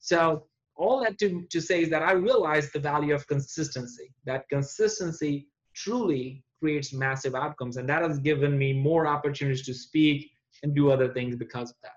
So 0.00 0.46
all 0.76 1.00
that 1.02 1.18
to, 1.18 1.46
to 1.50 1.60
say 1.60 1.82
is 1.82 1.90
that 1.90 2.02
i 2.02 2.12
realized 2.12 2.72
the 2.72 2.78
value 2.78 3.14
of 3.14 3.26
consistency 3.26 4.08
that 4.24 4.48
consistency 4.48 5.46
truly 5.74 6.42
creates 6.60 6.92
massive 6.92 7.34
outcomes. 7.34 7.76
And 7.76 7.88
that 7.88 8.02
has 8.02 8.18
given 8.18 8.56
me 8.56 8.72
more 8.72 9.06
opportunities 9.06 9.64
to 9.66 9.74
speak 9.74 10.29
and 10.62 10.74
do 10.74 10.90
other 10.90 11.12
things 11.12 11.36
because 11.36 11.70
of 11.70 11.76
that. 11.82 11.92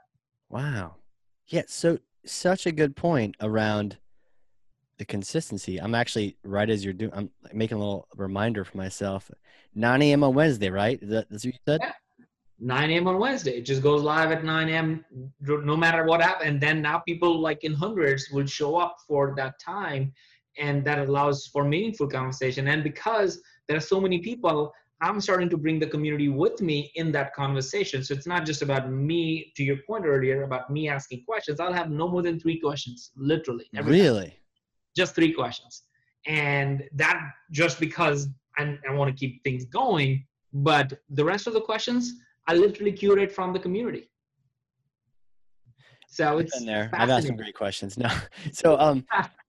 Wow. 0.50 0.96
Yeah 1.48 1.64
so 1.68 2.00
such 2.26 2.66
a 2.66 2.72
good 2.72 2.96
point 2.96 3.36
around 3.42 3.98
the 4.98 5.06
consistency. 5.06 5.80
I'm 5.80 5.96
actually 5.96 6.38
right 6.44 6.70
as 6.70 6.84
you're 6.84 6.94
doing 6.94 7.12
i'm 7.14 7.30
making 7.52 7.78
a 7.78 7.80
little 7.80 8.08
reminder 8.16 8.64
for 8.64 8.78
myself 8.78 9.30
9 9.76 10.02
a.m 10.02 10.24
on 10.24 10.34
wednesday 10.34 10.70
right? 10.70 11.02
Is 11.02 11.10
that, 11.10 11.30
that's 11.30 11.46
what 11.46 11.54
you 11.54 11.60
said? 11.68 11.82
Yeah. 11.82 11.92
9 12.60 12.92
a.m 12.92 13.08
on 13.08 13.20
wednesday. 13.20 13.58
It 13.58 13.66
just 13.66 13.82
goes 13.82 14.04
live 14.04 14.32
at 14.32 14.44
9 14.44 14.70
a.m 14.70 15.06
no 15.42 15.76
matter 15.76 16.06
what 16.06 16.22
happens 16.22 16.50
and 16.50 16.62
then 16.62 16.82
now 16.82 17.00
people 17.00 17.40
like 17.40 17.64
in 17.64 17.74
hundreds 17.74 18.30
will 18.32 18.46
show 18.46 18.78
up 18.78 18.98
for 19.08 19.34
that 19.36 19.60
time 19.60 20.14
and 20.58 20.86
that 20.86 21.00
allows 21.00 21.48
for 21.48 21.64
meaningful 21.64 22.08
conversation. 22.08 22.68
And 22.68 22.84
because 22.84 23.42
there 23.68 23.78
are 23.78 23.82
so 23.82 24.00
many 24.00 24.20
people 24.20 24.74
i'm 25.02 25.20
starting 25.20 25.50
to 25.50 25.58
bring 25.58 25.80
the 25.80 25.88
community 25.88 26.30
with 26.30 26.62
me 26.62 26.92
in 26.96 27.12
that 27.12 27.34
conversation. 27.34 28.04
So 28.04 28.14
it's 28.14 28.28
not 28.28 28.46
just 28.46 28.62
about 28.62 28.92
me 28.92 29.52
to 29.56 29.64
your 29.64 29.78
point 29.88 30.06
earlier 30.06 30.44
about 30.44 30.70
me 30.70 30.88
asking 30.88 31.24
questions. 31.26 31.60
I'll 31.60 31.74
have 31.74 31.90
no 31.90 32.08
more 32.08 32.22
than 32.22 32.40
three 32.40 32.60
questions 32.60 33.12
literally 33.16 33.66
really 33.84 34.28
time. 34.28 34.38
just 34.96 35.16
three 35.16 35.34
questions. 35.34 35.84
And 36.26 36.84
that 36.94 37.20
just 37.52 37.80
because 37.80 38.28
I, 38.58 38.78
I 38.88 38.94
want 38.94 39.10
to 39.12 39.18
keep 39.18 39.44
things 39.44 39.66
going 39.66 40.26
but 40.54 40.94
the 41.10 41.26
rest 41.26 41.48
of 41.48 41.54
the 41.54 41.62
questions 41.62 42.14
i 42.48 42.54
literally 42.54 42.92
curate 42.92 43.32
from 43.32 43.54
the 43.54 43.60
community. 43.60 44.10
So 46.08 46.38
it's 46.38 46.56
been 46.56 46.68
there. 46.68 46.92
I've 46.94 47.10
asked 47.10 47.26
some 47.26 47.36
great 47.36 47.56
questions. 47.56 47.98
No 48.04 48.10
so 48.52 48.80
um 48.80 49.06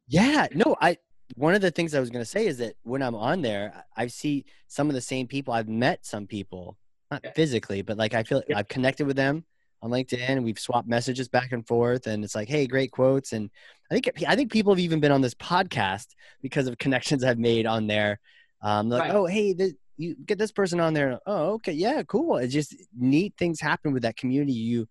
yeah 0.08 0.46
no 0.54 0.76
i 0.80 0.96
one 1.36 1.54
of 1.54 1.60
the 1.60 1.70
things 1.70 1.94
I 1.94 2.00
was 2.00 2.10
going 2.10 2.24
to 2.24 2.30
say 2.30 2.46
is 2.46 2.58
that 2.58 2.74
when 2.82 3.02
I'm 3.02 3.14
on 3.14 3.42
there, 3.42 3.84
I 3.96 4.06
see 4.06 4.44
some 4.68 4.88
of 4.88 4.94
the 4.94 5.00
same 5.00 5.26
people. 5.26 5.54
I've 5.54 5.68
met 5.68 6.04
some 6.04 6.26
people, 6.26 6.76
not 7.10 7.22
yeah. 7.24 7.32
physically, 7.34 7.82
but 7.82 7.96
like 7.96 8.14
I 8.14 8.22
feel 8.22 8.42
yeah. 8.48 8.58
I've 8.58 8.68
connected 8.68 9.06
with 9.06 9.16
them 9.16 9.44
on 9.82 9.90
LinkedIn. 9.90 10.42
We've 10.42 10.58
swapped 10.58 10.88
messages 10.88 11.28
back 11.28 11.52
and 11.52 11.66
forth, 11.66 12.06
and 12.06 12.24
it's 12.24 12.34
like, 12.34 12.48
hey, 12.48 12.66
great 12.66 12.92
quotes. 12.92 13.32
And 13.32 13.50
I 13.90 13.94
think 13.94 14.10
I 14.28 14.36
think 14.36 14.52
people 14.52 14.72
have 14.72 14.80
even 14.80 15.00
been 15.00 15.12
on 15.12 15.22
this 15.22 15.34
podcast 15.34 16.08
because 16.42 16.66
of 16.66 16.78
connections 16.78 17.24
I've 17.24 17.38
made 17.38 17.66
on 17.66 17.86
there. 17.86 18.20
Um, 18.62 18.88
like, 18.88 19.02
right. 19.02 19.10
oh, 19.12 19.26
hey, 19.26 19.52
this, 19.52 19.74
you 19.96 20.16
get 20.24 20.38
this 20.38 20.52
person 20.52 20.80
on 20.80 20.94
there. 20.94 21.18
Oh, 21.26 21.52
okay, 21.54 21.72
yeah, 21.72 22.02
cool. 22.02 22.36
It's 22.36 22.52
just 22.52 22.74
neat 22.96 23.34
things 23.38 23.60
happen 23.60 23.92
with 23.92 24.02
that 24.02 24.16
community. 24.16 24.52
You 24.52 24.88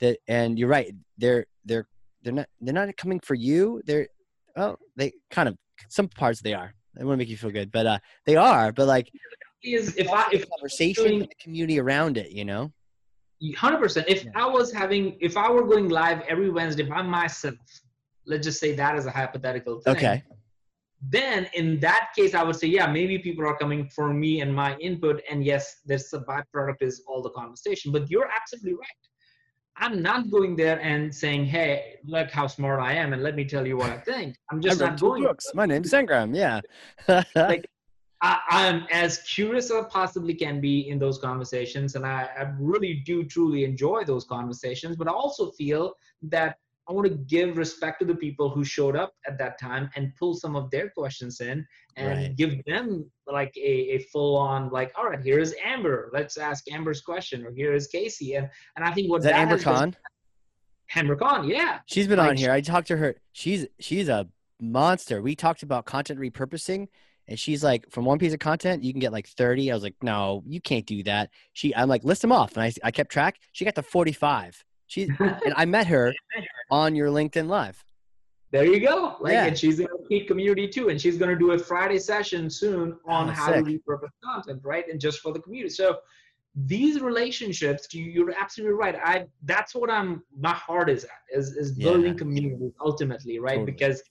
that, 0.00 0.18
and 0.28 0.58
you're 0.58 0.68
right. 0.68 0.92
They're 1.18 1.46
they're 1.64 1.86
they're 2.22 2.32
not 2.32 2.48
they're 2.60 2.74
not 2.74 2.96
coming 2.96 3.20
for 3.20 3.34
you. 3.34 3.82
They're 3.86 4.08
well, 4.56 4.78
they 4.96 5.12
kind 5.30 5.48
of 5.48 5.56
some 5.88 6.08
parts 6.08 6.40
they 6.40 6.54
are. 6.54 6.74
They 6.94 7.04
want 7.04 7.14
to 7.14 7.18
make 7.18 7.28
you 7.28 7.36
feel 7.36 7.50
good, 7.50 7.72
but 7.72 7.86
uh, 7.86 7.98
they 8.26 8.36
are. 8.36 8.72
But 8.72 8.86
like, 8.86 9.10
is 9.62 9.96
if 9.96 10.10
I 10.10 10.26
if 10.32 10.48
conversation 10.48 11.04
doing, 11.04 11.18
the 11.20 11.28
community 11.40 11.80
around 11.80 12.16
it, 12.16 12.30
you 12.30 12.44
know. 12.44 12.72
Hundred 13.56 13.78
percent. 13.78 14.06
If 14.08 14.24
yeah. 14.24 14.30
I 14.34 14.46
was 14.46 14.72
having, 14.72 15.16
if 15.20 15.36
I 15.36 15.50
were 15.50 15.64
going 15.64 15.88
live 15.88 16.22
every 16.28 16.50
Wednesday 16.50 16.84
by 16.84 17.02
myself, 17.02 17.56
let's 18.26 18.46
just 18.46 18.60
say 18.60 18.74
that 18.74 18.96
is 18.96 19.06
a 19.06 19.10
hypothetical 19.10 19.80
thing. 19.80 19.96
Okay. 19.96 20.22
Then 21.06 21.48
in 21.52 21.78
that 21.80 22.10
case, 22.16 22.34
I 22.34 22.42
would 22.42 22.56
say, 22.56 22.68
yeah, 22.68 22.86
maybe 22.86 23.18
people 23.18 23.46
are 23.46 23.56
coming 23.56 23.88
for 23.88 24.14
me 24.14 24.40
and 24.40 24.54
my 24.54 24.76
input, 24.78 25.20
and 25.30 25.44
yes, 25.44 25.80
there's 25.84 26.10
a 26.14 26.20
byproduct 26.20 26.80
is 26.80 27.02
all 27.06 27.20
the 27.20 27.30
conversation. 27.30 27.92
But 27.92 28.10
you're 28.10 28.30
absolutely 28.34 28.74
right. 28.74 29.04
I'm 29.76 30.02
not 30.02 30.30
going 30.30 30.56
there 30.56 30.80
and 30.80 31.12
saying, 31.14 31.46
"Hey, 31.46 31.96
look 32.04 32.30
how 32.30 32.46
smart 32.46 32.80
I 32.80 32.92
am," 32.94 33.12
and 33.12 33.22
let 33.22 33.34
me 33.34 33.44
tell 33.44 33.66
you 33.66 33.76
what 33.76 33.90
I 33.90 33.98
think. 33.98 34.36
I'm 34.50 34.60
just 34.60 34.80
not 34.80 35.00
going. 35.00 35.24
Books. 35.24 35.46
My 35.54 35.66
name's 35.66 35.90
Sangram. 35.90 36.34
Yeah. 36.34 36.60
like, 37.34 37.68
I, 38.20 38.66
am 38.66 38.86
as 38.90 39.18
curious 39.22 39.70
as 39.70 39.84
I 39.84 39.88
possibly 39.88 40.34
can 40.34 40.60
be 40.60 40.88
in 40.88 40.98
those 40.98 41.18
conversations, 41.18 41.94
and 41.94 42.06
I, 42.06 42.28
I 42.38 42.52
really 42.58 43.02
do 43.04 43.24
truly 43.24 43.64
enjoy 43.64 44.04
those 44.04 44.24
conversations. 44.24 44.96
But 44.96 45.08
I 45.08 45.12
also 45.12 45.50
feel 45.50 45.94
that 46.22 46.56
I 46.88 46.92
want 46.92 47.08
to 47.08 47.14
give 47.14 47.56
respect 47.56 48.00
to 48.00 48.04
the 48.04 48.14
people 48.14 48.50
who 48.50 48.64
showed 48.64 48.96
up 48.96 49.14
at 49.26 49.38
that 49.38 49.58
time 49.58 49.88
and 49.96 50.12
pull 50.16 50.34
some 50.34 50.54
of 50.54 50.70
their 50.70 50.90
questions 50.90 51.40
in 51.40 51.66
and 51.96 52.18
right. 52.18 52.36
give 52.36 52.62
them 52.66 53.10
like 53.26 53.54
a, 53.56 53.94
a 53.94 53.98
full 54.12 54.36
on 54.36 54.70
like, 54.70 54.92
all 54.96 55.08
right, 55.08 55.20
here 55.20 55.38
is 55.38 55.54
Amber. 55.64 56.10
Let's 56.12 56.36
ask 56.36 56.70
Amber's 56.70 57.00
question, 57.00 57.44
or 57.46 57.52
here 57.52 57.74
is 57.74 57.86
Casey. 57.86 58.34
And 58.34 58.48
and 58.76 58.84
I 58.84 58.92
think 58.92 59.10
what 59.10 59.18
is 59.18 59.24
that, 59.24 59.32
that 59.32 59.38
Amber 59.38 59.58
Khan? 59.58 59.96
Amber 60.94 61.16
Khan, 61.16 61.48
yeah. 61.48 61.78
She's 61.86 62.06
been 62.06 62.18
like, 62.18 62.30
on 62.30 62.36
here. 62.36 62.52
I 62.52 62.60
talked 62.60 62.88
to 62.88 62.96
her. 62.96 63.16
She's 63.32 63.66
she's 63.80 64.08
a 64.08 64.28
monster. 64.60 65.22
We 65.22 65.34
talked 65.34 65.62
about 65.62 65.86
content 65.86 66.20
repurposing. 66.20 66.88
And 67.26 67.38
she's 67.38 67.64
like, 67.64 67.90
from 67.90 68.04
one 68.04 68.18
piece 68.18 68.34
of 68.34 68.38
content, 68.38 68.84
you 68.84 68.92
can 68.92 69.00
get 69.00 69.10
like 69.10 69.26
30. 69.26 69.70
I 69.70 69.74
was 69.74 69.82
like, 69.82 69.94
no, 70.02 70.42
you 70.46 70.60
can't 70.60 70.84
do 70.84 71.02
that. 71.04 71.30
She, 71.54 71.74
I'm 71.74 71.88
like, 71.88 72.04
list 72.04 72.20
them 72.20 72.32
off. 72.32 72.54
And 72.56 72.62
I, 72.62 72.72
I 72.86 72.90
kept 72.90 73.10
track. 73.10 73.36
She 73.52 73.64
got 73.64 73.74
to 73.76 73.82
45. 73.82 74.62
She 74.86 75.08
and 75.18 75.54
I 75.56 75.64
met 75.64 75.86
her 75.86 76.14
on 76.70 76.94
your 76.94 77.08
LinkedIn 77.08 77.48
Live. 77.48 77.84
There 78.50 78.64
you 78.64 78.78
go. 78.78 79.16
Like, 79.20 79.32
yeah. 79.32 79.46
and 79.46 79.58
she's 79.58 79.80
in 79.80 79.86
a 79.86 80.08
Peak 80.08 80.28
community 80.28 80.68
too, 80.68 80.88
and 80.88 81.00
she's 81.00 81.18
going 81.18 81.30
to 81.30 81.36
do 81.36 81.52
a 81.52 81.58
Friday 81.58 81.98
session 81.98 82.48
soon 82.48 82.96
on 83.04 83.28
oh, 83.28 83.32
how 83.32 83.52
sick. 83.52 83.64
to 83.64 83.70
repurpose 83.72 84.10
content, 84.22 84.60
right? 84.62 84.84
And 84.88 85.00
just 85.00 85.18
for 85.18 85.32
the 85.32 85.40
community. 85.40 85.74
So 85.74 85.98
these 86.54 87.00
relationships, 87.00 87.92
you, 87.92 88.28
are 88.28 88.34
absolutely 88.40 88.76
right. 88.76 88.94
I 89.02 89.26
that's 89.42 89.74
what 89.74 89.90
I'm 89.90 90.22
my 90.38 90.52
heart 90.52 90.88
is 90.88 91.02
at 91.02 91.10
is 91.36 91.56
is 91.56 91.72
building 91.72 92.12
yeah. 92.12 92.18
communities 92.18 92.72
ultimately, 92.80 93.40
right? 93.40 93.54
Totally. 93.54 93.72
Because 93.72 94.02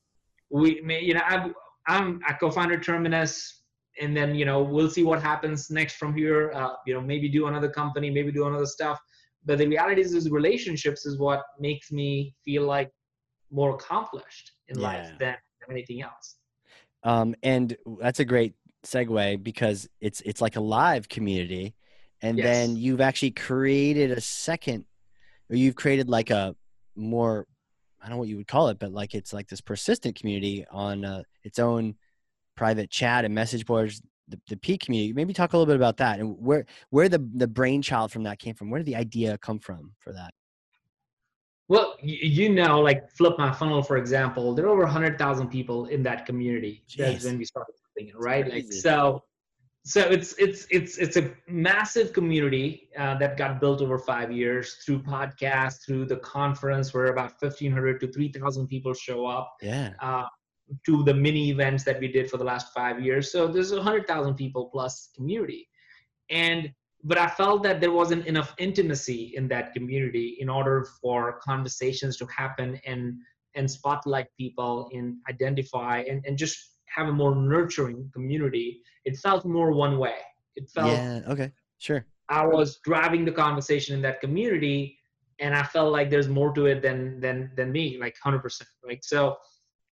we, 0.50 0.82
you 1.02 1.14
know, 1.14 1.22
I'm 1.26 1.54
I'm 1.88 2.20
a 2.28 2.34
co-founder 2.34 2.80
Terminus 2.80 3.64
and 4.02 4.16
then 4.16 4.36
you 4.36 4.46
know 4.46 4.62
we'll 4.62 4.90
see 4.90 5.04
what 5.04 5.22
happens 5.22 5.70
next 5.70 5.96
from 5.96 6.16
here 6.16 6.52
uh, 6.54 6.74
you 6.86 6.94
know 6.94 7.02
maybe 7.02 7.30
do 7.30 7.48
another 7.48 7.70
company 7.70 8.10
maybe 8.10 8.32
do 8.32 8.48
another 8.48 8.66
stuff 8.66 9.00
but 9.46 9.58
the 9.58 9.68
reality 9.68 10.02
is, 10.02 10.14
is 10.14 10.30
relationships 10.30 11.06
is 11.06 11.20
what 11.20 11.42
makes 11.60 11.92
me 11.92 12.34
feel 12.44 12.64
like 12.64 12.90
more 13.52 13.76
accomplished 13.76 14.52
in 14.70 14.80
yeah. 14.80 14.88
life 14.88 15.10
than 15.20 15.36
anything 15.70 16.02
else 16.02 16.38
um, 17.04 17.36
and 17.44 17.76
that's 18.00 18.20
a 18.20 18.26
great 18.26 18.54
segue 18.84 19.42
because 19.44 19.88
it's 20.02 20.22
it's 20.22 20.42
like 20.42 20.56
a 20.56 20.62
live 20.62 21.08
community 21.08 21.74
and 22.22 22.38
yes. 22.38 22.46
then 22.46 22.76
you've 22.76 23.02
actually 23.02 23.32
created 23.32 24.12
a 24.12 24.22
second 24.22 24.86
or 25.50 25.56
you've 25.56 25.76
created 25.76 26.10
like 26.10 26.30
a 26.30 26.56
more 26.96 27.48
i 28.02 28.06
don't 28.06 28.12
know 28.12 28.18
what 28.18 28.28
you 28.28 28.38
would 28.38 28.48
call 28.48 28.68
it 28.68 28.80
but 28.80 28.92
like 28.92 29.16
it's 29.16 29.32
like 29.32 29.48
this 29.48 29.62
persistent 29.62 30.16
community 30.16 30.66
on 30.70 31.06
uh, 31.06 31.24
its 31.44 31.60
own 31.60 31.96
private 32.56 32.90
chat 32.90 33.24
and 33.24 33.34
message 33.34 33.66
boards 33.66 34.02
the, 34.28 34.40
the 34.48 34.58
peak 34.58 34.86
community 34.86 35.14
maybe 35.14 35.34
talk 35.34 35.54
a 35.54 35.58
little 35.58 35.72
bit 35.72 35.76
about 35.76 35.98
that 35.98 36.20
and 36.20 36.38
where 36.40 36.66
where 36.90 37.10
the 37.10 37.28
the 37.36 37.48
brainchild 37.48 38.12
from 38.12 38.24
that 38.24 38.40
came 38.40 38.56
from 38.56 38.70
where 38.70 38.80
did 38.80 38.88
the 38.88 38.96
idea 38.96 39.38
come 39.40 39.60
from 39.60 39.92
for 40.00 40.14
that? 40.14 40.34
Well 41.68 41.96
you 42.02 42.50
know 42.50 42.82
like 42.82 43.10
flip 43.12 43.38
my 43.38 43.52
funnel 43.52 43.84
for 43.84 43.98
example 43.98 44.54
there 44.54 44.66
are 44.66 44.70
over 44.70 44.84
100000 44.84 45.50
people 45.50 45.86
in 45.88 46.04
that 46.04 46.26
community 46.26 46.84
that's 46.98 47.26
when 47.26 47.38
we 47.38 47.46
started 47.46 47.74
thinking 47.96 48.16
right? 48.18 48.50
Like 48.50 48.72
so 48.72 49.24
so 49.86 50.00
it's 50.00 50.34
it's 50.38 50.66
it's 50.70 50.98
it's 50.98 51.18
a 51.18 51.32
massive 51.48 52.14
community 52.14 52.90
uh, 52.98 53.18
that 53.18 53.36
got 53.36 53.60
built 53.60 53.82
over 53.82 54.00
five 54.00 54.32
years 54.32 54.76
through 54.76 55.04
podcasts 55.04 55.86
through 55.86 56.06
the 56.06 56.16
conference 56.18 56.94
where 56.94 57.08
about 57.08 57.34
1500 57.42 58.00
to 58.00 58.08
3000 58.08 58.68
people 58.68 58.94
show 58.94 59.26
up. 59.26 59.58
Yeah. 59.62 59.92
Uh, 60.00 60.24
to 60.86 61.04
the 61.04 61.14
mini 61.14 61.50
events 61.50 61.84
that 61.84 62.00
we 62.00 62.08
did 62.08 62.30
for 62.30 62.38
the 62.38 62.44
last 62.44 62.74
five 62.74 63.02
years. 63.02 63.32
So 63.32 63.48
there's 63.48 63.72
a 63.72 63.82
hundred 63.82 64.08
thousand 64.08 64.36
people 64.36 64.70
plus 64.72 65.10
community, 65.16 65.68
and 66.30 66.72
but 67.04 67.18
I 67.18 67.28
felt 67.28 67.64
that 67.64 67.82
there 67.82 67.92
wasn't 67.92 68.26
enough 68.28 68.56
intimacy 68.58 69.34
in 69.36 69.48
that 69.50 69.74
community 69.74 70.38
in 70.40 70.50
order 70.50 70.88
for 71.02 71.40
conversations 71.44 72.18
to 72.18 72.26
happen 72.28 72.80
and 72.86 73.16
and 73.56 73.70
spotlight 73.70 74.28
people 74.38 74.90
and 74.94 75.18
identify 75.30 76.00
and, 76.10 76.26
and 76.26 76.38
just 76.38 76.58
have 76.88 77.08
a 77.08 77.12
more 77.12 77.36
nurturing 77.36 78.10
community. 78.14 78.82
It 79.06 79.18
felt 79.18 79.46
more 79.46 79.72
one 79.72 80.00
way. 80.00 80.16
It 80.56 80.70
felt 80.70 80.92
yeah 80.92 81.22
okay 81.28 81.52
sure. 81.80 82.06
I 82.30 82.46
was 82.46 82.80
driving 82.84 83.26
the 83.26 83.32
conversation 83.32 83.96
in 83.96 84.02
that 84.04 84.22
community, 84.22 84.98
and 85.40 85.54
I 85.54 85.64
felt 85.64 85.92
like 85.92 86.10
there's 86.10 86.30
more 86.30 86.54
to 86.54 86.68
it 86.68 86.82
than 86.82 87.20
than 87.20 87.52
than 87.56 87.72
me, 87.72 87.98
like 88.00 88.16
hundred 88.24 88.40
percent. 88.40 88.70
Like 88.88 89.04
so 89.04 89.38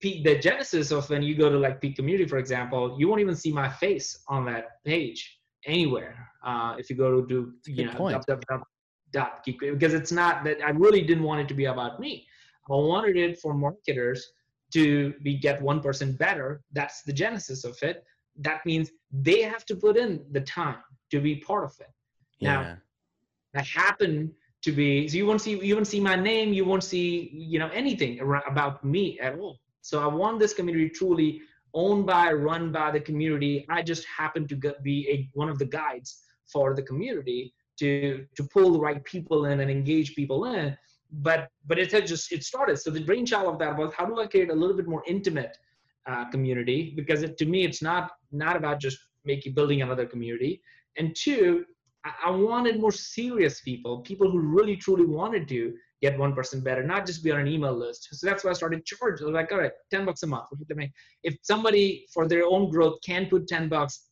the 0.01 0.39
genesis 0.39 0.91
of 0.91 1.09
when 1.09 1.21
you 1.21 1.35
go 1.35 1.49
to 1.49 1.57
like 1.57 1.81
peak 1.81 1.95
community 1.95 2.25
for 2.27 2.37
example 2.37 2.95
you 2.97 3.07
won't 3.07 3.19
even 3.19 3.35
see 3.35 3.51
my 3.51 3.67
face 3.67 4.23
on 4.27 4.45
that 4.45 4.83
page 4.85 5.39
anywhere 5.65 6.29
uh, 6.45 6.73
if 6.77 6.89
you 6.89 6.95
go 6.95 7.21
to 7.21 7.27
do 7.27 7.53
you 7.67 7.85
know 7.85 8.21
dot 9.11 9.43
because 9.43 9.93
it's 9.93 10.11
not 10.11 10.43
that 10.43 10.57
I 10.63 10.69
really 10.71 11.01
didn't 11.01 11.23
want 11.23 11.41
it 11.41 11.47
to 11.49 11.53
be 11.53 11.65
about 11.65 11.99
me. 11.99 12.25
I 12.69 12.73
wanted 12.73 13.17
it 13.17 13.39
for 13.39 13.53
marketers 13.53 14.31
to 14.73 15.13
be 15.23 15.35
get 15.35 15.61
one 15.61 15.81
person 15.81 16.13
better. 16.13 16.61
That's 16.71 17.01
the 17.03 17.13
genesis 17.13 17.63
of 17.63 17.77
it. 17.81 18.03
That 18.37 18.65
means 18.65 18.91
they 19.11 19.41
have 19.41 19.65
to 19.65 19.75
put 19.75 19.97
in 19.97 20.23
the 20.31 20.41
time 20.41 20.77
to 21.11 21.19
be 21.19 21.37
part 21.37 21.63
of 21.63 21.75
it. 21.79 21.89
Yeah. 22.39 22.75
Now, 23.53 23.61
I 23.61 23.63
happen 23.63 24.31
to 24.61 24.71
be 24.71 25.07
so 25.07 25.17
you 25.17 25.25
won't 25.25 25.41
see 25.41 25.57
you 25.59 25.75
won't 25.75 25.87
see 25.87 25.99
my 25.99 26.15
name, 26.15 26.53
you 26.53 26.65
won't 26.65 26.83
see 26.83 27.31
you 27.33 27.59
know 27.59 27.69
anything 27.69 28.19
about 28.19 28.83
me 28.83 29.19
at 29.19 29.39
all. 29.39 29.59
So 29.81 30.01
I 30.01 30.07
want 30.07 30.39
this 30.39 30.53
community 30.53 30.89
truly 30.89 31.41
owned 31.73 32.05
by, 32.05 32.31
run 32.33 32.71
by 32.71 32.91
the 32.91 32.99
community. 32.99 33.65
I 33.69 33.81
just 33.81 34.05
happen 34.05 34.47
to 34.47 34.73
be 34.83 35.07
a, 35.09 35.29
one 35.33 35.49
of 35.49 35.59
the 35.59 35.65
guides 35.65 36.21
for 36.45 36.75
the 36.75 36.81
community 36.81 37.53
to 37.79 38.25
to 38.35 38.43
pull 38.43 38.73
the 38.73 38.79
right 38.79 39.03
people 39.03 39.45
in 39.45 39.61
and 39.61 39.71
engage 39.71 40.15
people 40.15 40.45
in. 40.45 40.77
But 41.11 41.49
but 41.65 41.79
it 41.79 41.91
had 41.91 42.05
just 42.05 42.31
it 42.31 42.43
started. 42.43 42.77
So 42.77 42.91
the 42.91 43.03
brainchild 43.03 43.47
of 43.53 43.59
that 43.59 43.77
was 43.77 43.93
how 43.93 44.05
do 44.05 44.19
i 44.19 44.27
create 44.27 44.49
a 44.49 44.53
little 44.53 44.75
bit 44.75 44.87
more 44.87 45.03
intimate 45.07 45.57
uh, 46.05 46.25
community? 46.29 46.93
Because 46.95 47.23
it, 47.23 47.37
to 47.37 47.45
me 47.45 47.63
it's 47.63 47.81
not 47.81 48.11
not 48.31 48.55
about 48.55 48.79
just 48.79 48.97
making 49.25 49.53
building 49.53 49.81
another 49.81 50.05
community. 50.05 50.61
And 50.97 51.15
two 51.15 51.65
I, 52.05 52.11
I 52.25 52.31
wanted 52.31 52.79
more 52.79 52.91
serious 52.91 53.61
people 53.61 54.01
people 54.01 54.29
who 54.29 54.39
really 54.39 54.75
truly 54.75 55.05
wanted 55.05 55.47
to 55.49 55.73
get 56.01 56.17
one 56.17 56.33
person 56.33 56.61
better 56.61 56.83
not 56.83 57.05
just 57.05 57.23
be 57.23 57.31
on 57.31 57.39
an 57.41 57.47
email 57.47 57.73
list. 57.73 58.07
So 58.11 58.27
that's 58.27 58.43
why 58.43 58.51
i 58.51 58.53
started 58.53 58.85
charging 58.85 59.25
I 59.25 59.27
was 59.27 59.33
like 59.33 59.51
all 59.51 59.59
right 59.59 59.71
10 59.91 60.05
bucks 60.05 60.23
a 60.23 60.27
month. 60.27 60.45
If 61.23 61.37
somebody 61.43 62.05
for 62.13 62.27
their 62.27 62.45
own 62.45 62.69
growth 62.69 62.99
can 63.05 63.27
put 63.27 63.47
10 63.47 63.69
bucks 63.69 64.05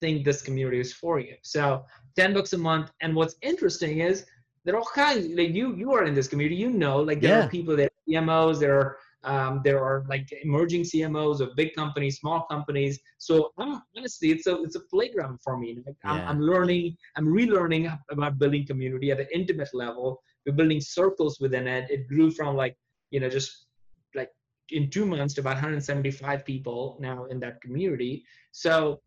think 0.00 0.24
this 0.24 0.42
community 0.42 0.80
is 0.80 0.92
for 0.92 1.18
you. 1.18 1.34
So 1.42 1.84
10 2.16 2.34
bucks 2.34 2.52
a 2.52 2.58
month 2.58 2.90
and 3.00 3.14
what's 3.14 3.36
interesting 3.42 4.00
is 4.00 4.26
there 4.64 4.74
are 4.74 4.78
all 4.78 4.90
kinds 4.94 5.26
like 5.28 5.50
you 5.54 5.74
you 5.76 5.92
are 5.92 6.04
in 6.04 6.14
this 6.14 6.28
community 6.28 6.56
you 6.56 6.70
know 6.70 6.96
like 6.98 7.20
there 7.20 7.38
yeah. 7.38 7.44
are 7.44 7.48
people 7.48 7.76
that 7.76 7.92
cmos 8.08 8.58
there 8.58 8.78
are 8.78 8.96
um, 9.24 9.62
there 9.64 9.82
are 9.82 10.04
like 10.08 10.26
emerging 10.42 10.82
cmos 10.82 11.40
of 11.40 11.56
big 11.56 11.74
companies 11.74 12.18
small 12.18 12.46
companies. 12.50 13.00
So 13.18 13.52
I'm, 13.58 13.82
honestly 13.96 14.28
it's 14.30 14.46
a 14.46 14.62
it's 14.62 14.76
a 14.76 14.80
playground 14.80 15.38
for 15.42 15.56
me. 15.56 15.82
Like, 15.86 15.96
yeah. 16.04 16.12
I'm, 16.12 16.28
I'm 16.30 16.40
learning 16.40 16.96
i'm 17.16 17.26
relearning 17.26 17.84
about 18.10 18.38
building 18.38 18.66
community 18.66 19.10
at 19.10 19.20
an 19.20 19.28
intimate 19.32 19.72
level 19.72 20.20
we're 20.46 20.52
building 20.52 20.80
circles 20.80 21.38
within 21.40 21.66
it 21.66 21.90
it 21.90 22.08
grew 22.08 22.30
from 22.30 22.56
like 22.56 22.76
you 23.10 23.20
know 23.20 23.28
just 23.28 23.66
like 24.14 24.30
in 24.70 24.90
two 24.90 25.06
months 25.06 25.34
to 25.34 25.40
about 25.40 25.54
175 25.54 26.44
people 26.44 26.96
now 27.00 27.24
in 27.26 27.40
that 27.40 27.60
community 27.60 28.24
so 28.52 29.00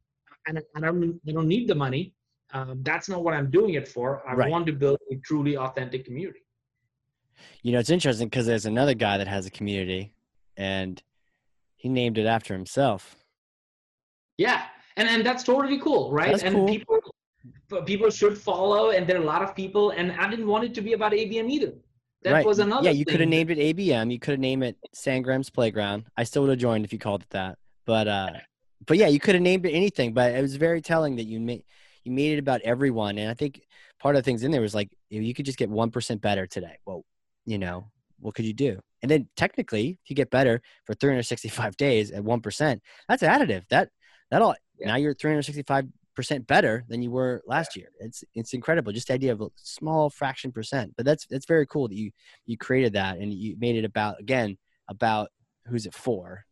and, 0.48 0.62
and 0.76 0.86
I, 0.86 0.88
don't, 0.88 1.20
I 1.28 1.32
don't 1.32 1.48
need 1.48 1.68
the 1.68 1.76
money 1.76 2.14
um, 2.54 2.80
that's 2.84 3.10
not 3.10 3.24
what 3.24 3.34
I'm 3.34 3.50
doing 3.50 3.74
it 3.74 3.88
for. 3.88 4.24
I 4.28 4.34
right. 4.34 4.50
want 4.50 4.66
to 4.68 4.72
build 4.72 5.00
a 5.12 5.16
truly 5.18 5.58
authentic 5.58 6.06
community. 6.06 6.40
You 7.62 7.74
know, 7.74 7.80
it's 7.80 7.90
interesting 7.90 8.28
because 8.28 8.46
there's 8.46 8.66
another 8.66 8.94
guy 8.94 9.18
that 9.18 9.28
has 9.28 9.46
a 9.46 9.52
community, 9.52 10.14
and 10.56 11.02
he 11.76 11.90
named 11.90 12.18
it 12.18 12.26
after 12.26 12.54
himself. 12.54 13.16
Yeah, 14.38 14.64
and 14.96 15.08
and 15.10 15.26
that's 15.26 15.44
totally 15.44 15.80
cool, 15.80 16.12
right? 16.12 16.32
That's 16.32 16.44
and 16.44 16.56
cool. 16.56 16.68
people 16.68 17.00
people 17.86 18.10
should 18.10 18.38
follow, 18.38 18.92
and 18.92 19.08
there 19.08 19.18
are 19.18 19.22
a 19.22 19.26
lot 19.26 19.42
of 19.42 19.56
people, 19.56 19.92
and 19.92 20.12
I 20.14 20.30
didn't 20.30 20.48
want 20.48 20.64
it 20.64 20.74
to 20.76 20.82
be 20.82 20.94
about 20.94 21.12
ABM 21.12 21.50
either. 21.50 21.74
That 22.24 22.34
right. 22.34 22.46
was 22.46 22.60
another. 22.60 22.84
Yeah, 22.84 22.92
you 22.92 23.06
could 23.06 23.20
have 23.20 23.30
named 23.30 23.52
it 23.52 23.58
ABM. 23.58 24.12
You 24.12 24.20
could 24.20 24.32
have 24.32 24.40
named 24.40 24.64
it 24.64 24.78
Sangram's 24.96 25.50
Playground. 25.50 26.06
I 26.18 26.24
still 26.24 26.44
would 26.44 26.50
have 26.50 26.60
joined 26.60 26.84
if 26.84 26.92
you 26.92 27.00
called 27.00 27.22
it 27.22 27.30
that. 27.30 27.58
But 27.86 28.08
uh, 28.08 28.34
but 28.86 28.98
yeah, 28.98 29.08
you 29.08 29.20
could 29.20 29.36
have 29.36 29.42
named 29.42 29.66
it 29.66 29.72
anything. 29.72 30.14
But 30.14 30.34
it 30.34 30.42
was 30.42 30.56
very 30.56 30.82
telling 30.82 31.18
that 31.18 31.26
you 31.26 31.40
made 31.40 31.64
you 32.08 32.14
made 32.14 32.34
it 32.34 32.40
about 32.40 32.62
everyone. 32.62 33.18
And 33.18 33.30
I 33.30 33.34
think 33.34 33.62
part 34.00 34.16
of 34.16 34.24
the 34.24 34.26
things 34.26 34.44
in 34.44 34.52
there 34.52 34.62
was 34.62 34.74
like, 34.74 34.90
you 35.10 35.34
could 35.34 35.46
just 35.46 35.58
get 35.58 35.70
1% 35.70 36.22
better 36.22 36.48
today. 36.48 36.78
Well, 36.86 37.04
you 37.46 37.58
know, 37.58 37.92
what 38.20 38.34
could 38.34 38.46
you 38.46 38.54
do? 38.54 38.80
And 39.02 39.12
then 39.12 39.28
technically, 39.36 40.00
if 40.04 40.10
you 40.10 40.16
get 40.16 40.32
better 40.32 40.62
for 40.86 40.94
365 40.96 41.78
days 41.78 42.12
at 42.12 42.24
1%, 42.24 42.80
that's 43.10 43.24
additive. 43.24 43.64
That, 43.70 43.90
that'll, 44.32 44.56
yeah. 44.80 44.88
now 44.88 44.96
you're 44.96 45.14
365 45.14 45.86
percent 46.18 46.48
better 46.48 46.84
than 46.90 47.04
you 47.04 47.12
were 47.12 47.44
last 47.46 47.76
year. 47.78 47.90
It's 48.00 48.24
it's 48.34 48.54
incredible. 48.54 48.92
Just 48.92 49.08
the 49.08 49.14
idea 49.14 49.32
of 49.32 49.40
a 49.40 49.50
small 49.56 50.10
fraction 50.10 50.52
percent. 50.52 50.92
But 50.98 51.06
that's 51.06 51.28
that's 51.28 51.46
very 51.46 51.68
cool 51.68 51.88
that 51.88 51.96
you 51.96 52.10
you 52.48 52.58
created 52.58 52.94
that 52.94 53.20
and 53.20 53.32
you 53.32 53.56
made 53.60 53.76
it 53.76 53.86
about 53.86 54.20
again 54.20 54.58
about 54.90 55.30
who's 55.68 55.86
it 55.86 55.94
for, 55.94 56.44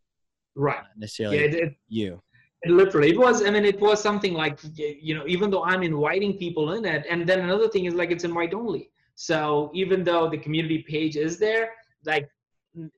right? 0.54 0.84
necessarily 0.96 1.38
yeah, 1.38 1.46
it, 1.46 1.54
it, 1.56 1.74
you 1.88 2.22
literally 2.68 3.10
it 3.10 3.18
was 3.18 3.46
i 3.46 3.50
mean 3.52 3.64
it 3.64 3.80
was 3.80 4.02
something 4.02 4.34
like 4.34 4.58
you 4.76 5.14
know 5.14 5.24
even 5.28 5.52
though 5.52 5.64
i'm 5.64 5.84
inviting 5.84 6.34
people 6.36 6.74
in 6.74 6.84
it 6.84 7.06
and 7.08 7.28
then 7.30 7.40
another 7.42 7.68
thing 7.68 7.86
is 7.86 7.94
like 7.94 8.10
it's 8.10 8.24
invite 8.24 8.56
only 8.56 8.90
so 9.14 9.70
even 9.82 10.04
though 10.04 10.28
the 10.28 10.38
community 10.46 10.80
page 10.80 11.16
is 11.16 11.38
there 11.38 11.70
like 12.06 12.28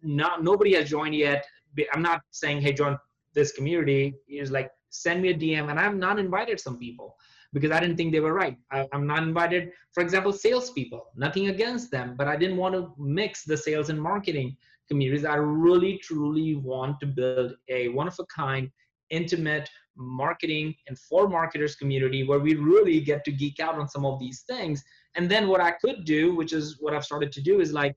not 0.01 0.41
nobody 0.41 0.73
has 0.73 0.89
joined 0.89 1.13
yet 1.13 1.45
i'm 1.93 2.01
not 2.01 2.21
saying 2.31 2.61
hey 2.61 2.71
join 2.71 2.97
this 3.33 3.51
community 3.51 4.15
is 4.29 4.51
like 4.51 4.71
send 4.89 5.21
me 5.21 5.29
a 5.29 5.33
dm 5.33 5.69
and 5.69 5.79
i'm 5.79 5.99
not 5.99 6.19
invited 6.19 6.59
some 6.59 6.77
people 6.77 7.15
because 7.53 7.71
i 7.71 7.79
didn't 7.79 7.97
think 7.97 8.11
they 8.11 8.19
were 8.19 8.33
right. 8.33 8.57
I, 8.71 8.87
i'm 8.93 9.07
not 9.07 9.23
invited 9.23 9.71
for 9.93 10.01
example 10.01 10.33
salespeople 10.33 11.07
nothing 11.15 11.47
against 11.47 11.91
them 11.91 12.15
but 12.17 12.27
i 12.27 12.35
didn't 12.35 12.57
want 12.57 12.75
to 12.75 12.93
mix 12.97 13.43
the 13.43 13.57
sales 13.57 13.89
and 13.89 14.01
marketing 14.01 14.57
communities. 14.87 15.25
I 15.25 15.35
really 15.35 15.99
truly 15.99 16.55
want 16.55 16.99
to 17.01 17.05
build 17.05 17.53
a 17.69 17.89
one 17.89 18.07
of 18.07 18.15
a 18.19 18.25
kind 18.25 18.69
intimate 19.09 19.69
marketing 19.95 20.75
and 20.87 20.97
for 20.97 21.27
marketers 21.27 21.75
community 21.75 22.23
where 22.23 22.39
we 22.39 22.55
really 22.55 22.99
get 22.99 23.23
to 23.25 23.31
geek 23.31 23.59
out 23.59 23.75
on 23.75 23.87
some 23.87 24.05
of 24.05 24.19
these 24.19 24.41
things. 24.41 24.83
And 25.15 25.29
then 25.29 25.47
what 25.47 25.61
i 25.61 25.71
could 25.71 26.05
do 26.05 26.35
which 26.35 26.53
is 26.53 26.77
what 26.79 26.93
i've 26.93 27.05
started 27.05 27.31
to 27.31 27.41
do 27.41 27.61
is 27.61 27.73
like 27.73 27.95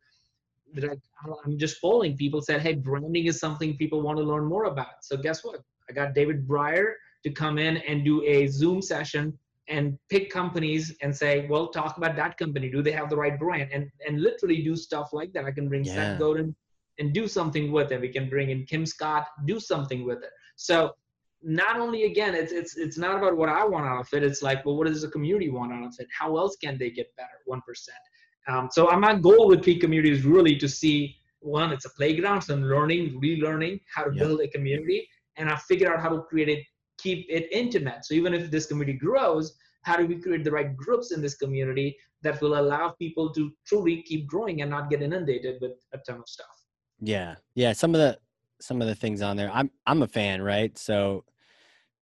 i'm 1.44 1.58
just 1.58 1.80
polling. 1.80 2.16
People 2.16 2.40
said 2.40 2.60
hey 2.62 2.74
branding 2.74 3.26
is 3.26 3.38
something 3.38 3.76
people 3.76 4.02
want 4.02 4.18
to 4.18 4.24
learn 4.24 4.44
more 4.44 4.64
about. 4.64 5.02
So 5.02 5.16
guess 5.16 5.44
what 5.44 5.60
i 5.90 5.92
got 5.92 6.14
david 6.14 6.46
brier 6.46 6.96
to 7.22 7.30
come 7.30 7.58
in 7.58 7.76
and 7.78 8.04
do 8.04 8.24
a 8.24 8.46
zoom 8.46 8.80
session 8.80 9.36
and 9.70 9.96
pick 10.08 10.30
companies 10.30 10.94
and 11.00 11.14
say 11.16 11.46
well 11.48 11.68
talk 11.68 11.96
about 11.96 12.16
that 12.16 12.36
company. 12.36 12.70
Do 12.70 12.82
they 12.82 12.92
have 12.92 13.08
the 13.08 13.16
right 13.16 13.38
brand? 13.38 13.70
And 13.72 13.90
and 14.06 14.20
literally 14.20 14.62
do 14.62 14.76
stuff 14.76 15.10
like 15.12 15.32
that. 15.32 15.44
I 15.44 15.52
can 15.52 15.68
bring 15.68 15.84
yeah. 15.84 15.94
seth 15.94 16.18
godin 16.18 16.54
and 16.98 17.14
do 17.14 17.26
something 17.26 17.72
with 17.72 17.92
it. 17.92 18.00
We 18.00 18.08
can 18.08 18.28
bring 18.28 18.50
in 18.50 18.66
kim 18.66 18.84
scott 18.84 19.28
do 19.46 19.58
something 19.60 20.04
with 20.04 20.22
it. 20.22 20.30
So 20.56 20.92
not 21.42 21.80
only 21.80 22.04
again 22.04 22.34
it's 22.34 22.52
it's 22.52 22.76
it's 22.76 22.98
not 22.98 23.16
about 23.16 23.34
what 23.34 23.48
i 23.48 23.64
want 23.64 23.86
out 23.86 24.00
of 24.00 24.08
it. 24.12 24.22
It's 24.22 24.42
like 24.42 24.66
well 24.66 24.76
what 24.76 24.88
does 24.88 25.02
the 25.02 25.08
community 25.08 25.50
want 25.50 25.72
out 25.72 25.84
of 25.84 25.94
it? 25.98 26.08
How 26.18 26.36
else 26.36 26.56
can 26.56 26.76
they 26.76 26.90
get 26.90 27.14
better? 27.16 27.38
One 27.46 27.62
percent. 27.62 28.04
Um, 28.48 28.68
so 28.72 28.90
my 28.98 29.14
goal 29.14 29.48
with 29.48 29.62
peak 29.62 29.80
community 29.80 30.10
is 30.10 30.24
really 30.24 30.56
to 30.56 30.68
see 30.68 31.16
one 31.42 31.72
it's 31.72 31.86
a 31.86 31.90
playground 31.90 32.42
so 32.42 32.52
i'm 32.52 32.62
learning 32.62 33.18
relearning 33.18 33.80
how 33.94 34.04
to 34.04 34.10
build 34.10 34.42
a 34.42 34.48
community 34.48 35.08
and 35.40 35.50
i 35.50 35.56
figured 35.56 35.90
out 35.90 36.00
how 36.00 36.08
to 36.08 36.22
create 36.22 36.48
it 36.48 36.64
keep 36.98 37.26
it 37.28 37.48
intimate 37.50 38.04
so 38.04 38.14
even 38.14 38.34
if 38.34 38.50
this 38.50 38.66
community 38.66 38.98
grows 38.98 39.56
how 39.82 39.96
do 39.96 40.06
we 40.06 40.16
create 40.16 40.44
the 40.44 40.50
right 40.50 40.76
groups 40.76 41.12
in 41.12 41.20
this 41.22 41.36
community 41.36 41.96
that 42.22 42.40
will 42.42 42.60
allow 42.60 42.90
people 43.04 43.32
to 43.32 43.50
truly 43.66 44.02
keep 44.02 44.26
growing 44.26 44.60
and 44.62 44.70
not 44.70 44.90
get 44.90 45.02
inundated 45.02 45.56
with 45.60 45.72
a 45.94 45.98
ton 46.06 46.18
of 46.18 46.28
stuff 46.28 46.56
yeah 47.00 47.34
yeah 47.54 47.72
some 47.72 47.94
of 47.94 48.00
the 48.00 48.16
some 48.60 48.80
of 48.80 48.88
the 48.88 48.94
things 48.94 49.22
on 49.22 49.36
there. 49.36 49.50
I'm 49.52 49.70
I'm 49.86 50.02
a 50.02 50.08
fan, 50.08 50.42
right? 50.42 50.76
So 50.78 51.24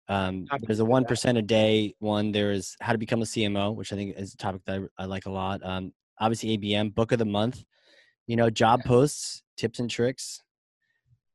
um, 0.08 0.46
there's 0.62 0.80
a 0.80 0.84
one 0.84 1.04
percent 1.04 1.38
a 1.38 1.42
day 1.42 1.94
one. 1.98 2.32
There's 2.32 2.76
how 2.80 2.92
to 2.92 2.98
become 2.98 3.22
a 3.22 3.26
CMO, 3.26 3.74
which 3.74 3.92
I 3.92 3.96
think 3.96 4.16
is 4.16 4.34
a 4.34 4.36
topic 4.36 4.62
that 4.66 4.80
I, 4.98 5.02
I 5.02 5.06
like 5.06 5.26
a 5.26 5.30
lot. 5.30 5.64
Um, 5.64 5.92
obviously 6.20 6.56
ABM 6.58 6.94
book 6.94 7.12
of 7.12 7.18
the 7.18 7.24
month. 7.24 7.64
You 8.26 8.36
know, 8.36 8.50
job 8.50 8.84
posts, 8.84 9.42
tips 9.56 9.78
and 9.78 9.88
tricks, 9.88 10.42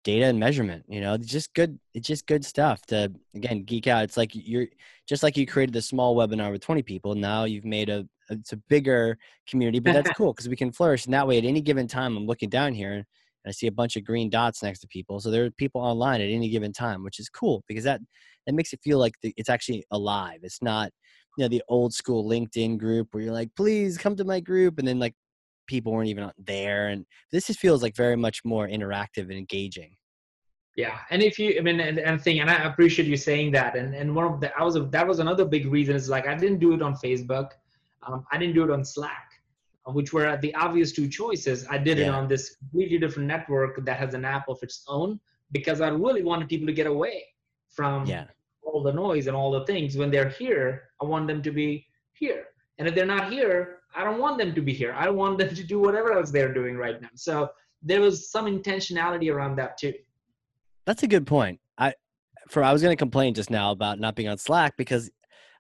data 0.04 0.26
and 0.26 0.40
measurement. 0.40 0.86
You 0.88 1.02
know, 1.02 1.14
it's 1.14 1.28
just 1.28 1.54
good. 1.54 1.80
It's 1.94 2.08
just 2.08 2.28
good 2.28 2.46
stuff 2.46 2.82
to 2.88 3.12
again 3.36 3.64
geek 3.64 3.88
out. 3.88 4.04
It's 4.04 4.18
like 4.18 4.32
you're 4.34 4.68
just 5.08 5.24
like 5.24 5.38
you 5.38 5.46
created 5.46 5.76
a 5.76 5.82
small 5.82 6.16
webinar 6.16 6.52
with 6.52 6.62
20 6.62 6.84
people. 6.84 7.16
Now 7.16 7.46
you've 7.46 7.66
made 7.66 7.90
a 7.90 8.08
it's 8.30 8.54
a 8.54 8.58
bigger 8.58 9.18
community, 9.48 9.80
but 9.80 9.94
that's 9.94 10.12
cool 10.18 10.34
because 10.34 10.50
we 10.50 10.56
can 10.56 10.72
flourish. 10.72 11.06
And 11.06 11.14
that 11.14 11.28
way, 11.28 11.38
at 11.38 11.46
any 11.46 11.62
given 11.62 11.88
time, 11.88 12.18
I'm 12.18 12.26
looking 12.26 12.50
down 12.50 12.74
here 12.74 12.94
and 12.94 13.06
I 13.46 13.52
see 13.52 13.68
a 13.68 13.72
bunch 13.72 13.96
of 13.96 14.04
green 14.04 14.30
dots 14.30 14.64
next 14.64 14.80
to 14.80 14.88
people. 14.88 15.20
So 15.20 15.30
there 15.30 15.46
are 15.46 15.52
people 15.52 15.82
online 15.82 16.22
at 16.22 16.30
any 16.30 16.50
given 16.50 16.74
time, 16.74 17.04
which 17.04 17.20
is 17.20 17.30
cool 17.30 17.64
because 17.68 17.84
that 17.84 18.02
that 18.46 18.54
makes 18.54 18.74
it 18.74 18.82
feel 18.84 19.00
like 19.00 19.14
the, 19.22 19.34
it's 19.38 19.50
actually 19.50 19.86
alive. 19.92 20.40
It's 20.44 20.62
not 20.62 20.92
you 21.38 21.44
know 21.44 21.50
the 21.50 21.64
old 21.68 21.94
school 21.94 22.30
LinkedIn 22.30 22.78
group 22.78 23.10
where 23.12 23.24
you're 23.24 23.34
like, 23.34 23.50
please 23.56 23.98
come 23.98 24.16
to 24.18 24.26
my 24.26 24.40
group, 24.40 24.80
and 24.80 24.88
then 24.88 25.00
like 25.00 25.16
people 25.68 25.92
weren't 25.92 26.10
even 26.10 26.32
there. 26.38 26.88
And 26.88 27.06
this 27.32 27.48
just 27.48 27.60
feels 27.60 27.82
like 27.82 27.96
very 27.96 28.16
much 28.16 28.42
more 28.44 28.68
interactive 28.68 29.24
and 29.24 29.34
engaging. 29.34 29.96
Yeah, 30.76 30.98
and 31.12 31.22
if 31.22 31.38
you, 31.38 31.56
I 31.60 31.62
mean, 31.62 31.80
and, 31.80 32.00
and 32.00 32.20
thing, 32.20 32.40
and 32.40 32.50
I 32.50 32.64
appreciate 32.64 33.08
you 33.08 33.16
saying 33.16 33.52
that. 33.52 33.76
And 33.76 33.94
and 33.94 34.16
one 34.16 34.26
of 34.26 34.42
the, 34.42 34.58
I 34.58 34.64
was, 34.64 34.76
a, 34.76 34.82
that 34.86 35.08
was 35.08 35.20
another 35.20 35.46
big 35.46 35.68
reason 35.68 35.96
is 35.96 36.10
like 36.10 36.28
I 36.28 36.34
didn't 36.34 36.58
do 36.58 36.74
it 36.74 36.82
on 36.82 36.96
Facebook, 36.96 37.52
um, 38.02 38.26
I 38.32 38.40
didn't 38.40 38.56
do 38.56 38.64
it 38.64 38.72
on 38.72 38.84
Slack 38.84 39.34
which 39.88 40.14
were 40.14 40.38
the 40.38 40.54
obvious 40.56 40.92
two 40.92 41.08
choices. 41.10 41.68
I 41.70 41.78
did 41.78 41.98
yeah. 41.98 42.06
it 42.06 42.10
on 42.10 42.28
this 42.28 42.56
completely 42.56 42.98
different 42.98 43.28
network 43.28 43.84
that 43.86 43.98
has 43.98 44.14
an 44.14 44.24
app 44.24 44.48
of 44.48 44.62
its 44.64 44.84
own 44.88 45.20
because 45.52 45.82
I 45.82 45.90
really 45.90 46.24
wanted 46.24 46.48
people 46.48 46.68
to 46.68 46.74
get 46.74 46.88
away 46.88 47.26
from 47.70 48.06
yeah. 48.06 48.26
all 48.64 48.82
the 48.82 48.94
noise 48.94 49.28
and 49.28 49.36
all 49.36 49.52
the 49.52 49.66
things. 49.66 49.98
When 49.98 50.10
they're 50.10 50.30
here, 50.30 50.84
I 51.02 51.06
want 51.06 51.28
them 51.28 51.42
to 51.42 51.52
be 51.52 51.86
here. 52.14 52.46
And 52.78 52.88
if 52.88 52.96
they're 52.96 53.06
not 53.06 53.32
here, 53.32 53.80
I 53.96 54.04
don't 54.04 54.20
want 54.20 54.38
them 54.38 54.54
to 54.56 54.62
be 54.62 54.74
here. 54.74 54.94
I 54.98 55.10
want 55.10 55.38
them 55.38 55.54
to 55.56 55.64
do 55.64 55.80
whatever 55.80 56.14
else 56.14 56.32
they're 56.32 56.54
doing 56.54 56.78
right 56.78 57.02
now. 57.02 57.10
So 57.16 57.50
there 57.82 58.02
was 58.02 58.30
some 58.30 58.46
intentionality 58.46 59.34
around 59.34 59.56
that 59.58 59.78
too. 59.78 59.94
That's 60.86 61.04
a 61.04 61.08
good 61.08 61.26
point. 61.26 61.60
I 61.78 61.94
for 62.50 62.64
I 62.64 62.74
was 62.74 62.82
going 62.82 62.96
to 62.96 63.00
complain 63.00 63.34
just 63.34 63.50
now 63.50 63.72
about 63.72 64.00
not 64.00 64.16
being 64.16 64.30
on 64.30 64.38
Slack 64.38 64.76
because 64.78 65.10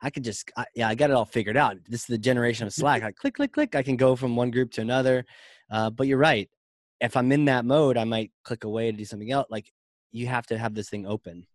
I 0.01 0.09
could 0.09 0.23
just 0.23 0.51
I, 0.57 0.65
yeah 0.75 0.87
I 0.87 0.95
got 0.95 1.09
it 1.09 1.13
all 1.13 1.25
figured 1.25 1.57
out. 1.57 1.77
This 1.87 2.01
is 2.01 2.07
the 2.07 2.17
generation 2.17 2.67
of 2.67 2.73
Slack. 2.81 3.03
I 3.03 3.11
click 3.11 3.35
click 3.35 3.53
click. 3.53 3.75
I 3.75 3.83
can 3.83 3.97
go 3.97 4.15
from 4.15 4.35
one 4.35 4.51
group 4.51 4.71
to 4.71 4.81
another. 4.81 5.25
Uh, 5.71 5.89
but 5.89 6.07
you're 6.07 6.17
right. 6.17 6.49
If 7.01 7.17
I'm 7.17 7.31
in 7.31 7.45
that 7.45 7.65
mode, 7.65 7.97
I 7.97 8.03
might 8.03 8.31
click 8.43 8.63
away 8.63 8.91
to 8.91 8.97
do 8.97 9.05
something 9.05 9.31
else. 9.31 9.47
Like 9.49 9.71
you 10.11 10.27
have 10.27 10.45
to 10.47 10.57
have 10.57 10.75
this 10.75 10.89
thing 10.89 11.05
open. 11.05 11.45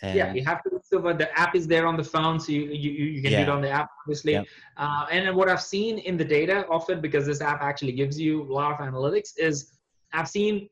And 0.00 0.16
yeah, 0.16 0.32
you 0.32 0.44
have 0.44 0.62
to. 0.64 0.77
So, 0.90 0.98
but 0.98 1.18
the 1.18 1.38
app 1.38 1.54
is 1.54 1.66
there 1.66 1.86
on 1.86 1.96
the 1.96 2.04
phone, 2.04 2.40
so 2.40 2.50
you 2.52 2.62
you, 2.62 2.90
you 2.90 3.22
can 3.22 3.32
yeah. 3.32 3.44
do 3.44 3.50
it 3.50 3.54
on 3.54 3.60
the 3.60 3.70
app, 3.70 3.90
obviously. 4.02 4.32
Yep. 4.32 4.46
Uh, 4.76 5.06
and 5.10 5.36
what 5.36 5.48
I've 5.48 5.62
seen 5.62 5.98
in 5.98 6.16
the 6.16 6.24
data 6.24 6.66
of 6.68 6.88
it, 6.88 7.02
because 7.02 7.26
this 7.26 7.42
app 7.42 7.60
actually 7.60 7.92
gives 7.92 8.18
you 8.18 8.42
a 8.42 8.50
lot 8.50 8.72
of 8.72 8.78
analytics, 8.78 9.32
is 9.36 9.72
I've 10.14 10.28
seen 10.28 10.68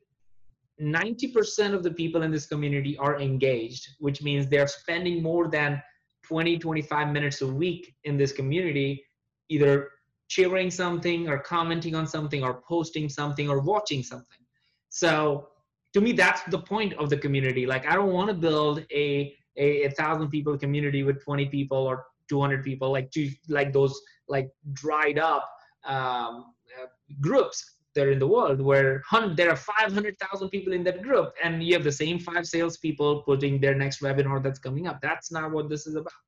90% 0.81 1.73
of 1.73 1.83
the 1.83 1.91
people 1.91 2.23
in 2.23 2.31
this 2.31 2.47
community 2.47 2.97
are 2.97 3.19
engaged, 3.19 3.89
which 3.99 4.23
means 4.23 4.47
they're 4.47 4.67
spending 4.67 5.21
more 5.21 5.47
than 5.47 5.81
20, 6.23 6.57
25 6.57 7.09
minutes 7.09 7.41
a 7.41 7.47
week 7.47 7.93
in 8.03 8.17
this 8.17 8.31
community, 8.31 9.03
either 9.49 9.89
sharing 10.29 10.71
something 10.71 11.29
or 11.29 11.37
commenting 11.37 11.93
on 11.93 12.07
something 12.07 12.43
or 12.43 12.61
posting 12.67 13.07
something 13.07 13.49
or 13.49 13.59
watching 13.59 14.01
something. 14.01 14.43
So 14.89 15.49
to 15.93 16.01
me 16.01 16.11
that's 16.11 16.43
the 16.51 16.59
point 16.59 16.93
of 16.93 17.09
the 17.09 17.17
community 17.17 17.65
like 17.65 17.85
i 17.87 17.95
don't 17.95 18.13
want 18.13 18.27
to 18.27 18.33
build 18.33 18.85
a, 18.91 19.33
a 19.57 19.85
a, 19.85 19.91
thousand 19.91 20.29
people 20.29 20.57
community 20.57 21.03
with 21.03 21.23
20 21.23 21.47
people 21.47 21.77
or 21.77 22.05
200 22.29 22.63
people 22.63 22.91
like 22.91 23.11
like 23.49 23.71
those 23.73 23.99
like 24.27 24.49
dried 24.73 25.17
up 25.17 25.49
um, 25.85 26.53
uh, 26.77 26.87
groups 27.21 27.75
that 27.95 28.05
are 28.05 28.11
in 28.11 28.19
the 28.19 28.27
world 28.27 28.61
where 28.61 29.01
there 29.35 29.49
are 29.49 29.55
500,000 29.55 30.49
people 30.49 30.73
in 30.73 30.83
that 30.83 31.01
group 31.01 31.33
and 31.43 31.63
you 31.63 31.73
have 31.73 31.83
the 31.83 31.91
same 31.91 32.19
five 32.19 32.45
salespeople 32.45 33.23
putting 33.23 33.59
their 33.59 33.73
next 33.73 34.01
webinar 34.01 34.43
that's 34.43 34.59
coming 34.59 34.87
up. 34.87 34.99
That's 35.01 35.31
not 35.31 35.51
what 35.51 35.67
this 35.69 35.87
is 35.87 35.95
about. 35.95 36.21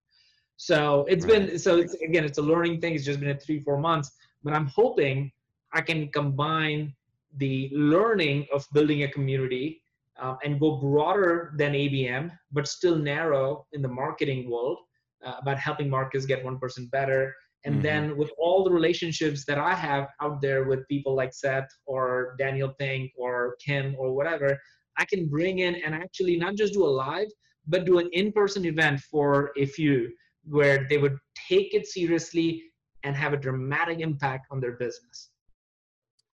So 0.58 1.06
it's 1.08 1.26
right. 1.26 1.48
been 1.48 1.60
so 1.60 1.78
it's, 1.78 1.94
again 1.96 2.26
it's 2.26 2.38
a 2.38 2.42
learning 2.42 2.82
thing. 2.82 2.96
It's 2.96 3.06
just 3.06 3.20
been 3.20 3.30
a 3.30 3.40
three 3.40 3.60
four 3.60 3.78
months 3.78 4.12
but 4.44 4.54
i'm 4.54 4.68
hoping 4.68 5.32
i 5.74 5.82
can 5.82 6.08
combine 6.10 6.94
the 7.38 7.70
learning 7.74 8.48
of 8.54 8.66
building 8.74 9.04
a 9.04 9.08
community 9.08 9.82
um, 10.20 10.38
and 10.44 10.60
go 10.60 10.78
broader 10.78 11.54
than 11.58 11.74
ABM, 11.74 12.32
but 12.52 12.68
still 12.68 12.98
narrow 12.98 13.66
in 13.74 13.82
the 13.82 13.88
marketing 13.88 14.50
world 14.50 14.78
uh, 15.26 15.36
about 15.42 15.58
helping 15.58 15.90
marketers 15.90 16.26
get 16.26 16.44
1% 16.44 16.60
person 16.60 16.88
better. 16.92 17.34
And 17.66 17.76
mm-hmm. 17.76 17.84
then 17.84 18.18
with 18.18 18.32
all 18.38 18.64
the 18.64 18.72
relationships 18.72 19.46
that 19.46 19.58
I 19.58 19.74
have 19.74 20.08
out 20.22 20.42
there 20.42 20.64
with 20.64 20.88
people 20.88 21.16
like 21.16 21.34
Seth 21.34 21.68
or 21.86 22.36
Daniel 22.38 22.74
Pink 22.80 23.12
or 23.18 23.56
Kim 23.66 23.96
or 23.98 24.16
whatever, 24.16 24.58
I 24.98 25.06
can 25.06 25.28
bring 25.28 25.60
in 25.60 25.76
and 25.76 25.94
actually 25.94 26.38
not 26.38 26.56
just 26.56 26.74
do 26.74 26.86
a 26.86 26.88
live, 26.88 27.28
but 27.68 27.86
do 27.86 28.00
an 28.00 28.10
in 28.14 28.32
person 28.32 28.66
event 28.66 29.02
for 29.12 29.52
a 29.58 29.66
few 29.66 30.10
where 30.46 30.88
they 30.90 30.98
would 30.98 31.18
take 31.50 31.74
it 31.74 31.86
seriously 31.86 32.64
and 33.04 33.16
have 33.16 33.34
a 33.34 33.38
dramatic 33.38 34.00
impact 34.00 34.48
on 34.52 34.60
their 34.60 34.74
business. 34.74 35.30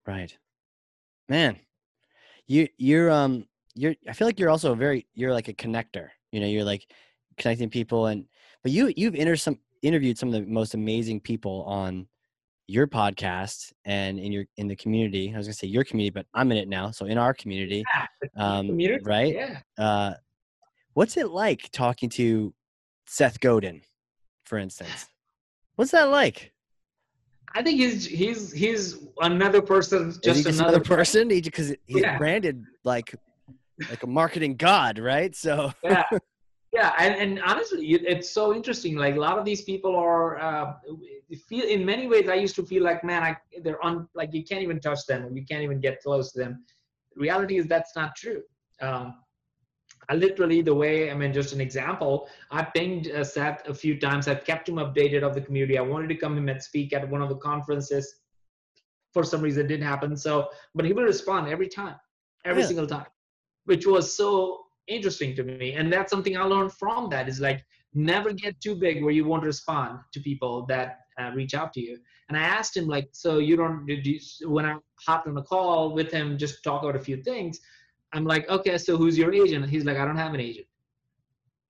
Right 0.05 0.37
man 1.29 1.57
you 2.47 2.67
you're 2.77 3.09
um 3.09 3.45
you're 3.75 3.95
i 4.07 4.13
feel 4.13 4.27
like 4.27 4.39
you're 4.39 4.49
also 4.49 4.75
very 4.75 5.05
you're 5.13 5.33
like 5.33 5.47
a 5.47 5.53
connector 5.53 6.09
you 6.31 6.39
know 6.39 6.47
you're 6.47 6.63
like 6.63 6.85
connecting 7.37 7.69
people 7.69 8.07
and 8.07 8.25
but 8.61 8.71
you 8.71 8.93
you've 8.95 9.15
inter 9.15 9.35
some 9.35 9.57
interviewed 9.81 10.17
some 10.17 10.29
of 10.29 10.33
the 10.33 10.41
most 10.49 10.73
amazing 10.73 11.19
people 11.19 11.63
on 11.63 12.07
your 12.67 12.87
podcast 12.87 13.73
and 13.85 14.19
in 14.19 14.31
your 14.31 14.45
in 14.57 14.67
the 14.67 14.75
community 14.75 15.31
i 15.33 15.37
was 15.37 15.47
gonna 15.47 15.53
say 15.53 15.67
your 15.67 15.83
community 15.83 16.11
but 16.11 16.25
i'm 16.33 16.51
in 16.51 16.57
it 16.57 16.67
now 16.67 16.91
so 16.91 17.05
in 17.05 17.17
our 17.17 17.33
community 17.33 17.83
um 18.37 18.67
community? 18.67 19.03
right 19.05 19.33
yeah 19.33 19.59
uh 19.77 20.13
what's 20.93 21.17
it 21.17 21.29
like 21.29 21.69
talking 21.71 22.09
to 22.09 22.53
seth 23.05 23.39
godin 23.39 23.81
for 24.45 24.57
instance 24.57 25.07
what's 25.75 25.91
that 25.91 26.05
like 26.05 26.51
I 27.55 27.61
think 27.61 27.79
he's 27.79 28.05
he's 28.05 28.51
he's 28.51 28.97
another 29.19 29.61
person. 29.61 30.09
Just, 30.09 30.23
just 30.23 30.45
another, 30.47 30.77
another 30.77 30.79
person. 30.79 31.27
because 31.27 31.69
he, 31.69 31.75
he's 31.85 32.01
yeah. 32.01 32.17
branded 32.17 32.63
like 32.83 33.13
like 33.89 34.03
a 34.03 34.07
marketing 34.07 34.55
god, 34.55 34.99
right? 34.99 35.35
So 35.35 35.71
yeah, 35.83 36.03
yeah, 36.73 36.93
and, 36.97 37.15
and 37.15 37.41
honestly, 37.43 37.85
it's 37.85 38.31
so 38.31 38.55
interesting. 38.55 38.95
Like 38.95 39.15
a 39.15 39.19
lot 39.19 39.37
of 39.37 39.45
these 39.45 39.61
people 39.61 39.95
are 39.95 40.39
uh, 40.39 40.73
feel 41.47 41.65
in 41.65 41.85
many 41.85 42.07
ways. 42.07 42.27
I 42.27 42.33
used 42.33 42.55
to 42.55 42.63
feel 42.63 42.83
like, 42.83 43.03
man, 43.03 43.21
I 43.21 43.37
they're 43.61 43.83
on 43.83 44.07
like 44.15 44.33
you 44.33 44.43
can't 44.43 44.63
even 44.63 44.79
touch 44.79 45.05
them, 45.07 45.35
you 45.37 45.45
can't 45.45 45.61
even 45.61 45.79
get 45.79 46.01
close 46.01 46.31
to 46.31 46.39
them. 46.39 46.63
reality 47.15 47.57
is 47.57 47.67
that's 47.67 47.95
not 47.95 48.15
true. 48.15 48.41
Um, 48.81 49.19
I 50.09 50.15
literally 50.15 50.61
the 50.61 50.73
way 50.73 51.11
I 51.11 51.13
mean, 51.13 51.31
just 51.31 51.53
an 51.53 51.61
example. 51.61 52.27
I 52.49 52.63
pinged 52.63 53.09
uh, 53.11 53.23
Seth 53.23 53.67
a 53.67 53.73
few 53.73 53.99
times. 53.99 54.27
I've 54.27 54.43
kept 54.43 54.67
him 54.67 54.75
updated 54.75 55.21
of 55.21 55.35
the 55.35 55.41
community. 55.41 55.77
I 55.77 55.81
wanted 55.81 56.07
to 56.09 56.15
come 56.15 56.37
in 56.37 56.49
and 56.49 56.61
speak 56.61 56.91
at 56.93 57.07
one 57.07 57.21
of 57.21 57.29
the 57.29 57.37
conferences. 57.37 58.15
For 59.13 59.23
some 59.23 59.41
reason, 59.41 59.65
it 59.65 59.67
didn't 59.67 59.85
happen. 59.85 60.17
So, 60.17 60.49
but 60.73 60.85
he 60.85 60.93
will 60.93 61.03
respond 61.03 61.47
every 61.47 61.67
time, 61.67 61.95
every 62.45 62.63
single 62.63 62.87
time, 62.87 63.05
which 63.65 63.85
was 63.85 64.15
so 64.15 64.65
interesting 64.87 65.35
to 65.35 65.43
me. 65.43 65.73
And 65.73 65.91
that's 65.91 66.11
something 66.11 66.37
I 66.37 66.43
learned 66.43 66.73
from 66.73 67.09
that 67.09 67.27
is 67.29 67.39
like 67.39 67.63
never 67.93 68.33
get 68.33 68.59
too 68.59 68.75
big 68.75 69.03
where 69.03 69.13
you 69.13 69.25
won't 69.25 69.43
respond 69.43 69.99
to 70.13 70.19
people 70.19 70.65
that 70.67 70.99
uh, 71.19 71.31
reach 71.35 71.53
out 71.53 71.73
to 71.73 71.81
you. 71.81 71.97
And 72.29 72.37
I 72.37 72.41
asked 72.41 72.75
him 72.75 72.87
like, 72.87 73.09
so 73.11 73.37
you 73.37 73.55
don't 73.55 73.85
did 73.85 74.05
you, 74.05 74.19
when 74.49 74.65
I 74.65 74.77
hopped 75.05 75.27
on 75.27 75.37
a 75.37 75.43
call 75.43 75.93
with 75.93 76.11
him, 76.11 76.37
just 76.37 76.63
talk 76.63 76.83
about 76.83 76.95
a 76.95 76.99
few 76.99 77.17
things 77.17 77.59
I'm 78.13 78.25
like, 78.25 78.47
okay, 78.47 78.77
so 78.77 78.95
who's 78.95 79.17
your 79.17 79.33
agent? 79.33 79.67
He's 79.69 79.85
like, 79.85 79.97
I 79.97 80.05
don't 80.05 80.17
have 80.17 80.33
an 80.33 80.39
agent. 80.39 80.67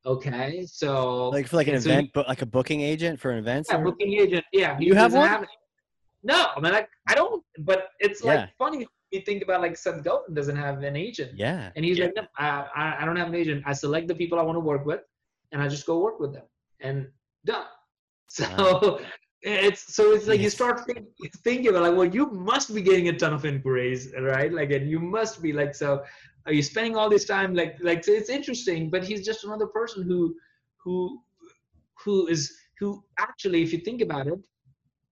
Okay, 0.06 0.66
so 0.70 1.30
like 1.30 1.48
for 1.48 1.56
like 1.56 1.70
an 1.70 1.80
so 1.80 1.90
event, 1.90 2.10
but 2.14 2.28
like 2.28 2.42
a 2.42 2.46
booking 2.46 2.82
agent 2.82 3.18
for 3.18 3.32
an 3.32 3.40
event. 3.40 3.68
Yeah, 3.70 3.78
booking 3.78 4.14
agent. 4.14 4.44
Yeah, 4.52 4.78
you 4.78 4.94
have 4.96 5.14
one. 5.14 5.30
Have 5.30 5.46
no, 6.24 6.48
I 6.56 6.60
mean, 6.60 6.74
like 6.74 6.90
I 7.08 7.16
don't. 7.16 7.42
But 7.60 7.88
it's 8.02 8.22
like 8.22 8.40
yeah. 8.40 8.48
funny. 8.58 8.86
You 9.14 9.22
think 9.22 9.44
about 9.44 9.62
like 9.62 9.78
Seth 9.78 10.04
Godin 10.04 10.34
doesn't 10.34 10.56
have 10.56 10.82
an 10.82 10.96
agent. 10.96 11.32
Yeah. 11.36 11.70
And 11.76 11.86
he's 11.86 12.00
yeah. 12.00 12.06
like, 12.06 12.16
no, 12.16 12.24
I, 12.38 12.96
I 13.00 13.06
don't 13.06 13.16
have 13.16 13.28
an 13.28 13.36
agent. 13.36 13.64
I 13.66 13.74
select 13.74 14.08
the 14.08 14.16
people 14.16 14.40
I 14.40 14.42
want 14.44 14.56
to 14.56 14.60
work 14.60 14.86
with, 14.86 15.02
and 15.52 15.62
I 15.62 15.68
just 15.68 15.86
go 15.86 16.00
work 16.00 16.20
with 16.20 16.34
them, 16.34 16.46
and 16.82 17.08
done. 17.46 17.66
So 18.30 18.46
wow. 18.58 19.00
it's 19.44 19.94
so 19.94 20.14
it's 20.14 20.28
like 20.28 20.40
yes. 20.40 20.46
you 20.46 20.50
start 20.50 20.86
think, 20.88 21.06
thinking 21.44 21.68
about 21.68 21.84
like 21.84 21.96
well 21.96 22.08
you 22.08 22.32
must 22.32 22.74
be 22.74 22.82
getting 22.82 23.10
a 23.10 23.14
ton 23.14 23.34
of 23.34 23.46
inquiries 23.46 24.12
right 24.22 24.52
like 24.52 24.72
and 24.72 24.90
you 24.90 25.00
must 25.00 25.42
be 25.44 25.52
like 25.54 25.76
so 25.76 26.02
are 26.48 26.54
you 26.54 26.64
spending 26.64 26.96
all 26.96 27.10
this 27.10 27.26
time 27.26 27.54
like 27.54 27.76
like 27.82 28.04
so 28.04 28.12
it's 28.12 28.30
interesting 28.30 28.90
but 28.90 29.04
he's 29.04 29.24
just 29.24 29.44
another 29.44 29.68
person 29.68 30.02
who 30.02 30.34
who 30.84 31.22
who 32.04 32.26
is 32.28 32.56
who 32.80 33.04
actually 33.20 33.62
if 33.62 33.72
you 33.74 33.80
think 33.80 34.02
about 34.02 34.26
it 34.28 34.40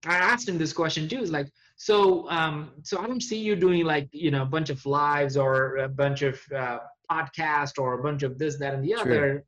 i 0.06 0.16
asked 0.16 0.48
him 0.48 0.58
this 0.58 0.74
question 0.74 1.08
too 1.08 1.22
is 1.22 1.32
like 1.32 1.50
so 1.76 2.30
um 2.30 2.72
so 2.84 3.00
i 3.00 3.08
don't 3.08 3.24
see 3.24 3.38
you 3.38 3.56
doing 3.56 3.84
like 3.86 4.10
you 4.12 4.32
know 4.32 4.44
a 4.44 4.52
bunch 4.56 4.70
of 4.70 4.84
lives 4.86 5.38
or 5.38 5.78
a 5.78 5.90
bunch 5.90 6.22
of 6.22 6.40
uh, 6.56 6.80
podcast 7.10 7.78
or 7.78 8.00
a 8.00 8.04
bunch 8.04 8.24
of 8.24 8.38
this 8.38 8.58
that 8.58 8.74
and 8.74 8.84
the 8.84 8.94
True. 8.94 9.02
other 9.02 9.44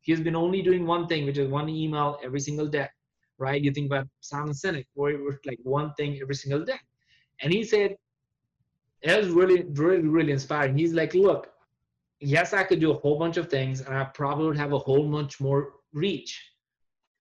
he's 0.00 0.20
been 0.20 0.36
only 0.36 0.62
doing 0.62 0.86
one 0.86 1.06
thing 1.06 1.24
which 1.26 1.38
is 1.38 1.48
one 1.48 1.68
email 1.68 2.18
every 2.22 2.40
single 2.40 2.66
day 2.66 2.88
right 3.38 3.62
you 3.62 3.72
think 3.72 3.86
about 3.86 4.06
simon 4.20 4.52
sinek 4.52 4.86
where 4.94 5.12
it 5.12 5.20
was 5.20 5.36
like 5.46 5.58
one 5.62 5.92
thing 5.94 6.18
every 6.22 6.34
single 6.34 6.64
day 6.64 6.78
and 7.42 7.52
he 7.52 7.64
said 7.64 7.96
it 9.02 9.16
was 9.16 9.28
really, 9.28 9.62
really, 9.62 10.08
really 10.08 10.32
inspiring. 10.32 10.76
He's 10.76 10.92
like, 10.92 11.14
look, 11.14 11.50
yes, 12.20 12.52
I 12.52 12.64
could 12.64 12.80
do 12.80 12.90
a 12.90 12.98
whole 12.98 13.18
bunch 13.18 13.36
of 13.36 13.48
things 13.48 13.80
and 13.80 13.94
I 13.96 14.04
probably 14.04 14.46
would 14.46 14.56
have 14.56 14.72
a 14.72 14.78
whole 14.78 15.08
bunch 15.08 15.40
more 15.40 15.74
reach, 15.92 16.52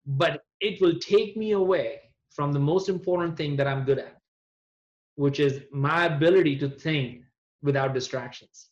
but 0.07 0.43
it 0.61 0.81
will 0.81 0.99
take 0.99 1.37
me 1.37 1.53
away 1.53 2.01
from 2.37 2.53
the 2.53 2.61
most 2.61 2.89
important 2.89 3.37
thing 3.37 3.57
that 3.57 3.67
I'm 3.67 3.85
good 3.85 3.99
at, 3.99 4.17
which 5.17 5.41
is 5.41 5.63
my 5.73 6.05
ability 6.05 6.57
to 6.59 6.69
think 6.69 7.23
without 7.63 7.95
distractions 7.95 8.69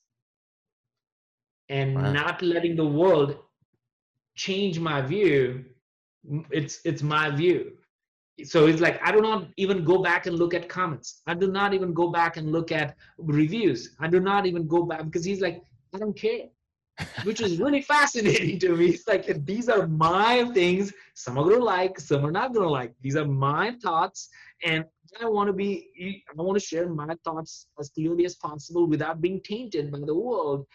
and 1.68 1.94
wow. 1.94 2.12
not 2.12 2.42
letting 2.42 2.76
the 2.76 2.86
world 2.86 3.38
change 4.36 4.78
my 4.78 5.00
view. 5.00 5.64
It's, 6.50 6.80
it's 6.84 7.02
my 7.02 7.30
view 7.30 7.72
so 8.42 8.66
it's 8.66 8.80
like 8.80 9.00
i 9.06 9.12
do 9.12 9.20
not 9.20 9.46
even 9.56 9.84
go 9.84 9.98
back 10.02 10.26
and 10.26 10.36
look 10.36 10.54
at 10.54 10.68
comments 10.68 11.22
i 11.28 11.34
do 11.34 11.52
not 11.52 11.72
even 11.72 11.92
go 11.92 12.08
back 12.08 12.36
and 12.36 12.50
look 12.50 12.72
at 12.72 12.96
reviews 13.18 13.94
i 14.00 14.08
do 14.08 14.18
not 14.18 14.44
even 14.44 14.66
go 14.66 14.82
back 14.82 15.04
because 15.04 15.24
he's 15.24 15.40
like 15.40 15.62
i 15.94 15.98
don't 15.98 16.18
care 16.18 16.46
which 17.24 17.40
is 17.40 17.58
really 17.58 17.82
fascinating 17.82 18.58
to 18.58 18.76
me 18.76 18.86
it's 18.86 19.08
like 19.08 19.26
these 19.44 19.68
are 19.68 19.86
my 19.88 20.48
things 20.54 20.92
some 21.14 21.38
are 21.38 21.44
gonna 21.44 21.64
like 21.64 21.98
some 21.98 22.24
are 22.24 22.30
not 22.30 22.54
gonna 22.54 22.68
like 22.68 22.94
these 23.00 23.16
are 23.16 23.24
my 23.26 23.72
thoughts 23.82 24.28
and 24.64 24.84
i 25.20 25.28
want 25.28 25.48
to 25.48 25.52
be 25.52 26.22
i 26.30 26.42
want 26.42 26.58
to 26.58 26.64
share 26.64 26.88
my 26.88 27.14
thoughts 27.24 27.66
as 27.80 27.88
clearly 27.90 28.24
as 28.24 28.36
possible 28.36 28.86
without 28.86 29.20
being 29.20 29.40
tainted 29.40 29.90
by 29.90 29.98
the 29.98 30.14
world 30.14 30.66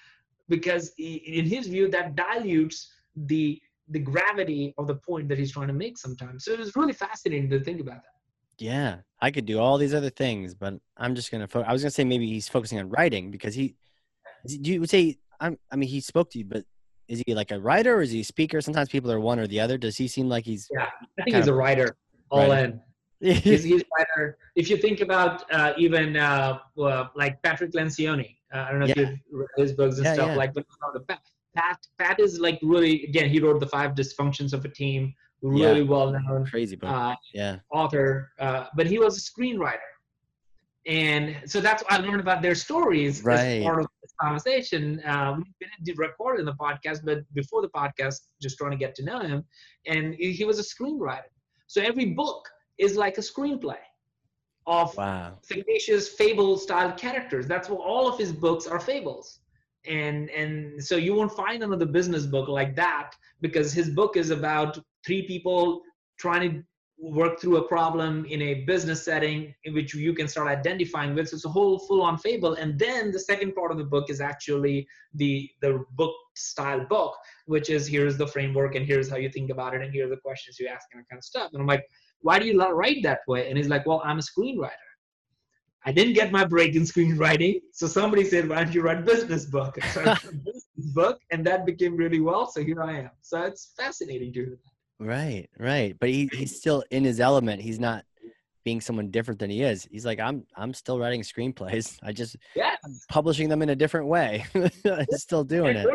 because 0.49 0.91
in 0.97 1.45
his 1.45 1.67
view 1.67 1.89
that 1.89 2.15
dilutes 2.15 2.91
the 3.15 3.61
the 3.89 3.99
gravity 3.99 4.73
of 4.77 4.87
the 4.87 4.95
point 4.95 5.27
that 5.29 5.37
he's 5.37 5.51
trying 5.51 5.67
to 5.67 5.73
make 5.73 5.97
sometimes. 5.97 6.45
So 6.45 6.51
it 6.51 6.59
was 6.59 6.75
really 6.75 6.93
fascinating 6.93 7.49
to 7.49 7.59
think 7.59 7.81
about 7.81 8.03
that. 8.03 8.13
Yeah, 8.59 8.97
I 9.21 9.31
could 9.31 9.45
do 9.45 9.59
all 9.59 9.77
these 9.77 9.93
other 9.93 10.09
things, 10.09 10.53
but 10.53 10.75
I'm 10.97 11.15
just 11.15 11.31
gonna. 11.31 11.47
Fo- 11.47 11.61
I 11.61 11.71
was 11.71 11.81
gonna 11.81 11.91
say 11.91 12.03
maybe 12.03 12.27
he's 12.27 12.47
focusing 12.47 12.79
on 12.79 12.89
writing 12.89 13.31
because 13.31 13.55
he. 13.55 13.75
Do 14.45 14.71
you 14.71 14.79
would 14.81 14.89
say 14.89 15.17
I'm? 15.39 15.57
I 15.71 15.75
mean, 15.75 15.89
he 15.89 16.01
spoke 16.01 16.29
to 16.31 16.39
you, 16.39 16.45
but 16.45 16.63
is 17.07 17.23
he 17.25 17.33
like 17.33 17.51
a 17.51 17.59
writer 17.59 17.95
or 17.95 18.01
is 18.01 18.11
he 18.11 18.21
a 18.21 18.23
speaker? 18.23 18.61
Sometimes 18.61 18.89
people 18.89 19.11
are 19.11 19.19
one 19.19 19.39
or 19.39 19.47
the 19.47 19.59
other. 19.59 19.77
Does 19.77 19.97
he 19.97 20.07
seem 20.07 20.29
like 20.29 20.45
he's? 20.45 20.67
Yeah, 20.71 20.87
I 21.19 21.23
think 21.23 21.35
he's 21.35 21.47
a 21.47 21.53
writer, 21.53 21.97
all 22.29 22.51
in. 22.51 22.79
he's, 23.19 23.63
he's 23.63 23.83
writer. 23.97 24.37
If 24.55 24.69
you 24.69 24.77
think 24.77 25.01
about 25.01 25.51
uh, 25.51 25.73
even 25.77 26.15
uh, 26.15 26.59
well, 26.75 27.11
like 27.15 27.41
Patrick 27.41 27.71
Lencioni, 27.73 28.37
uh, 28.53 28.59
I 28.59 28.71
don't 28.71 28.79
know 28.79 28.85
yeah. 28.85 28.93
if 28.93 29.09
you've 29.09 29.19
read 29.31 29.47
his 29.57 29.73
books 29.73 29.97
and 29.97 30.05
yeah, 30.05 30.13
stuff. 30.13 30.27
Yeah. 30.29 30.35
Like, 30.35 30.53
but 30.53 30.65
Pat, 31.55 31.77
Pat 31.97 32.19
is 32.19 32.39
like 32.39 32.59
really 32.61 33.03
again. 33.03 33.29
He 33.29 33.39
wrote 33.39 33.59
the 33.59 33.67
five 33.67 33.91
dysfunctions 33.91 34.53
of 34.53 34.63
a 34.65 34.69
team. 34.69 35.13
Really 35.41 35.83
well 35.83 36.11
known, 36.11 36.45
crazy 36.45 36.75
book. 36.75 36.89
Uh, 36.89 37.15
yeah, 37.33 37.57
author. 37.71 38.31
Uh, 38.39 38.65
but 38.75 38.87
he 38.87 38.99
was 38.99 39.17
a 39.17 39.21
screenwriter, 39.21 39.77
and 40.89 41.37
so 41.45 41.61
that's 41.61 41.83
what 41.83 41.93
I 41.93 41.97
learned 41.97 42.19
about 42.19 42.41
their 42.41 42.55
stories 42.55 43.23
right. 43.23 43.37
as 43.37 43.63
part 43.63 43.79
of 43.81 43.87
this 44.01 44.11
conversation. 44.19 44.99
Uh, 45.01 45.35
we 45.37 45.43
didn't 45.83 45.99
record 45.99 46.39
in 46.39 46.47
the 46.47 46.53
podcast, 46.53 47.01
but 47.05 47.19
before 47.35 47.61
the 47.61 47.69
podcast, 47.69 48.21
just 48.41 48.57
trying 48.57 48.71
to 48.71 48.77
get 48.77 48.95
to 48.95 49.03
know 49.03 49.19
him, 49.19 49.45
and 49.85 50.15
he 50.15 50.43
was 50.45 50.57
a 50.57 50.63
screenwriter. 50.63 51.29
So 51.67 51.79
every 51.83 52.05
book 52.05 52.49
is 52.79 52.95
like 52.95 53.19
a 53.19 53.21
screenplay 53.21 53.77
of 54.65 54.97
wow. 54.97 55.37
fictitious 55.45 56.09
fable 56.09 56.57
style 56.57 56.91
characters. 56.93 57.45
That's 57.45 57.69
what 57.69 57.81
all 57.81 58.07
of 58.07 58.17
his 58.17 58.31
books 58.31 58.65
are 58.65 58.79
fables. 58.79 59.41
And 59.85 60.31
and 60.31 60.83
so 60.83 60.95
you 60.95 61.13
won't 61.13 61.31
find 61.31 61.61
another 61.61 61.85
business 61.85 62.25
book 62.25 62.47
like 62.47 62.75
that 62.77 63.11
because 63.41 63.71
his 63.71 63.91
book 63.91 64.17
is 64.17 64.31
about 64.31 64.79
three 65.05 65.27
people 65.27 65.83
trying 66.17 66.49
to 66.49 66.63
work 67.01 67.39
through 67.39 67.57
a 67.57 67.67
problem 67.67 68.25
in 68.25 68.41
a 68.41 68.65
business 68.65 69.03
setting 69.03 69.53
in 69.63 69.73
which 69.73 69.93
you 69.93 70.13
can 70.13 70.27
start 70.27 70.47
identifying 70.47 71.15
with. 71.15 71.29
So 71.29 71.35
it's 71.35 71.45
a 71.45 71.49
whole 71.49 71.79
full-on 71.79 72.17
fable. 72.17 72.55
And 72.55 72.77
then 72.77 73.11
the 73.11 73.19
second 73.19 73.55
part 73.55 73.71
of 73.71 73.77
the 73.77 73.85
book 73.85 74.09
is 74.09 74.19
actually 74.19 74.87
the 75.13 75.49
the 75.61 75.83
book 75.91 76.13
style 76.35 76.85
book, 76.85 77.15
which 77.45 77.69
is 77.69 77.87
here's 77.87 78.17
the 78.17 78.27
framework 78.27 78.75
and 78.75 78.85
here's 78.85 79.09
how 79.09 79.17
you 79.17 79.29
think 79.29 79.49
about 79.49 79.73
it 79.73 79.81
and 79.81 79.93
here 79.93 80.07
are 80.07 80.09
the 80.09 80.17
questions 80.17 80.59
you 80.59 80.67
ask 80.67 80.87
and 80.91 81.01
that 81.01 81.09
kind 81.09 81.19
of 81.19 81.23
stuff. 81.23 81.51
And 81.53 81.61
I'm 81.61 81.67
like, 81.67 81.85
why 82.21 82.37
do 82.37 82.45
you 82.45 82.61
write 82.61 83.01
that 83.03 83.19
way? 83.27 83.47
And 83.47 83.57
he's 83.57 83.69
like, 83.69 83.85
well, 83.85 84.01
I'm 84.03 84.19
a 84.19 84.21
screenwriter. 84.21 84.89
I 85.85 85.93
didn't 85.93 86.13
get 86.13 86.31
my 86.31 86.43
break 86.43 86.75
in 86.75 86.81
screenwriting. 86.83 87.61
So 87.71 87.87
somebody 87.87 88.25
said, 88.25 88.49
why 88.49 88.63
don't 88.63 88.73
you 88.73 88.81
write 88.81 89.05
business 89.05 89.45
book? 89.45 89.81
So 89.93 90.01
I 90.01 90.15
business 90.43 90.93
book 90.93 91.19
and 91.31 91.45
that 91.45 91.65
became 91.65 91.95
really 91.95 92.19
well. 92.19 92.45
So 92.51 92.61
here 92.61 92.83
I 92.83 92.99
am. 92.99 93.11
So 93.21 93.41
it's 93.43 93.71
fascinating 93.77 94.33
to 94.33 94.39
hear 94.39 94.49
that. 94.49 94.78
Right, 94.99 95.47
right. 95.57 95.95
But 95.99 96.09
he, 96.09 96.29
he's 96.33 96.57
still 96.57 96.83
in 96.91 97.03
his 97.03 97.19
element. 97.19 97.61
He's 97.61 97.79
not 97.79 98.03
being 98.65 98.81
someone 98.81 99.09
different 99.09 99.39
than 99.39 99.49
he 99.49 99.63
is. 99.63 99.87
He's 99.89 100.05
like, 100.05 100.19
I'm 100.19 100.45
I'm 100.55 100.73
still 100.73 100.99
writing 100.99 101.21
screenplays. 101.21 101.97
I 102.03 102.11
just 102.11 102.35
yeah 102.55 102.75
publishing 103.09 103.47
them 103.47 103.61
in 103.61 103.69
a 103.69 103.75
different 103.75 104.07
way. 104.07 104.45
still 105.11 105.43
doing 105.43 105.77
it 105.77 105.87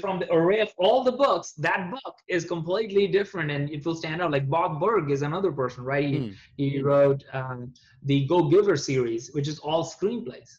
from 0.00 0.18
the 0.18 0.32
array 0.32 0.60
of 0.60 0.72
all 0.78 1.02
the 1.02 1.12
books, 1.12 1.52
that 1.52 1.90
book 1.90 2.16
is 2.28 2.44
completely 2.44 3.06
different 3.06 3.50
and 3.50 3.70
it 3.70 3.84
will 3.84 3.94
stand 3.94 4.20
out. 4.20 4.30
Like 4.30 4.48
Bob 4.48 4.80
Burg 4.80 5.10
is 5.10 5.22
another 5.22 5.52
person, 5.52 5.84
right? 5.84 6.06
He, 6.06 6.14
mm. 6.14 6.34
he 6.56 6.82
wrote 6.82 7.24
um, 7.32 7.72
the 8.04 8.26
Go 8.26 8.48
Giver 8.48 8.76
series, 8.76 9.30
which 9.32 9.48
is 9.48 9.58
all 9.60 9.84
screenplays. 9.84 10.58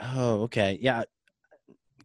Oh, 0.00 0.42
okay. 0.42 0.78
Yeah. 0.80 1.04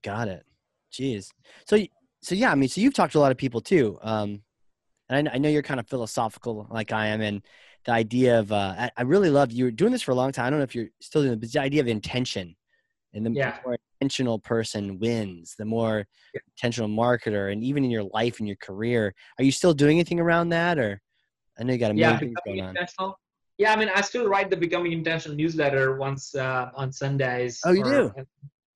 Got 0.01 0.27
it. 0.27 0.45
Jeez. 0.91 1.29
So, 1.65 1.77
so 2.21 2.35
yeah, 2.35 2.51
I 2.51 2.55
mean, 2.55 2.69
so 2.69 2.81
you've 2.81 2.93
talked 2.93 3.13
to 3.13 3.19
a 3.19 3.21
lot 3.21 3.31
of 3.31 3.37
people 3.37 3.61
too. 3.61 3.97
Um, 4.01 4.41
and 5.09 5.29
I, 5.29 5.33
I 5.33 5.37
know 5.37 5.49
you're 5.49 5.61
kind 5.61 5.79
of 5.79 5.87
philosophical 5.87 6.67
like 6.69 6.91
I 6.91 7.07
am. 7.07 7.21
And 7.21 7.41
the 7.85 7.91
idea 7.91 8.39
of, 8.39 8.51
uh, 8.51 8.89
I, 8.95 9.01
really 9.03 9.29
loved 9.29 9.51
you 9.51 9.65
were 9.65 9.71
doing 9.71 9.91
this 9.91 10.01
for 10.01 10.11
a 10.11 10.15
long 10.15 10.31
time. 10.31 10.45
I 10.45 10.49
don't 10.49 10.59
know 10.59 10.63
if 10.63 10.75
you're 10.75 10.89
still 11.01 11.21
doing 11.21 11.33
it, 11.33 11.39
but 11.41 11.51
the 11.51 11.59
idea 11.59 11.81
of 11.81 11.87
intention 11.87 12.55
and 13.13 13.25
the 13.25 13.31
yeah. 13.31 13.57
more 13.65 13.77
intentional 14.01 14.39
person 14.39 14.99
wins 14.99 15.55
the 15.57 15.65
more 15.65 16.05
yeah. 16.33 16.41
intentional 16.57 16.89
marketer 16.89 17.51
and 17.51 17.63
even 17.63 17.83
in 17.83 17.91
your 17.91 18.03
life 18.03 18.39
and 18.39 18.47
your 18.47 18.57
career 18.57 19.13
are 19.37 19.43
you 19.43 19.51
still 19.51 19.73
doing 19.73 19.97
anything 19.97 20.19
around 20.19 20.49
that 20.49 20.77
or 20.77 21.01
i 21.59 21.63
know 21.63 21.73
you 21.73 21.79
got 21.79 21.91
a 21.91 21.95
yeah, 21.95 22.17
things 22.17 22.33
going 22.45 22.61
on 22.61 22.75
yeah 23.57 23.71
i 23.71 23.75
mean 23.75 23.89
i 23.95 24.01
still 24.01 24.27
write 24.27 24.49
the 24.49 24.57
becoming 24.57 24.91
intentional 24.91 25.37
newsletter 25.37 25.95
once 25.97 26.35
uh, 26.35 26.69
on 26.75 26.91
sundays 26.91 27.61
oh 27.65 27.71
you 27.71 27.85
or, 27.85 28.09
do 28.09 28.25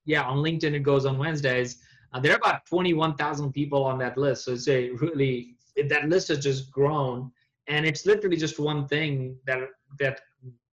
yeah 0.06 0.24
on 0.24 0.38
linkedin 0.38 0.74
it 0.74 0.84
goes 0.84 1.06
on 1.06 1.18
wednesdays 1.18 1.80
uh, 2.14 2.20
there 2.20 2.32
are 2.32 2.38
about 2.38 2.66
21000 2.68 3.52
people 3.52 3.84
on 3.84 3.98
that 3.98 4.18
list 4.18 4.46
so 4.46 4.54
it's 4.54 4.68
a 4.70 4.92
really 4.92 5.57
that 5.90 6.10
list 6.10 6.30
has 6.30 6.40
just 6.40 6.72
grown 6.72 7.32
and 7.68 7.86
it's 7.86 8.06
literally 8.06 8.38
just 8.38 8.60
one 8.60 8.88
thing 8.88 9.38
that 9.46 9.60
that 10.00 10.22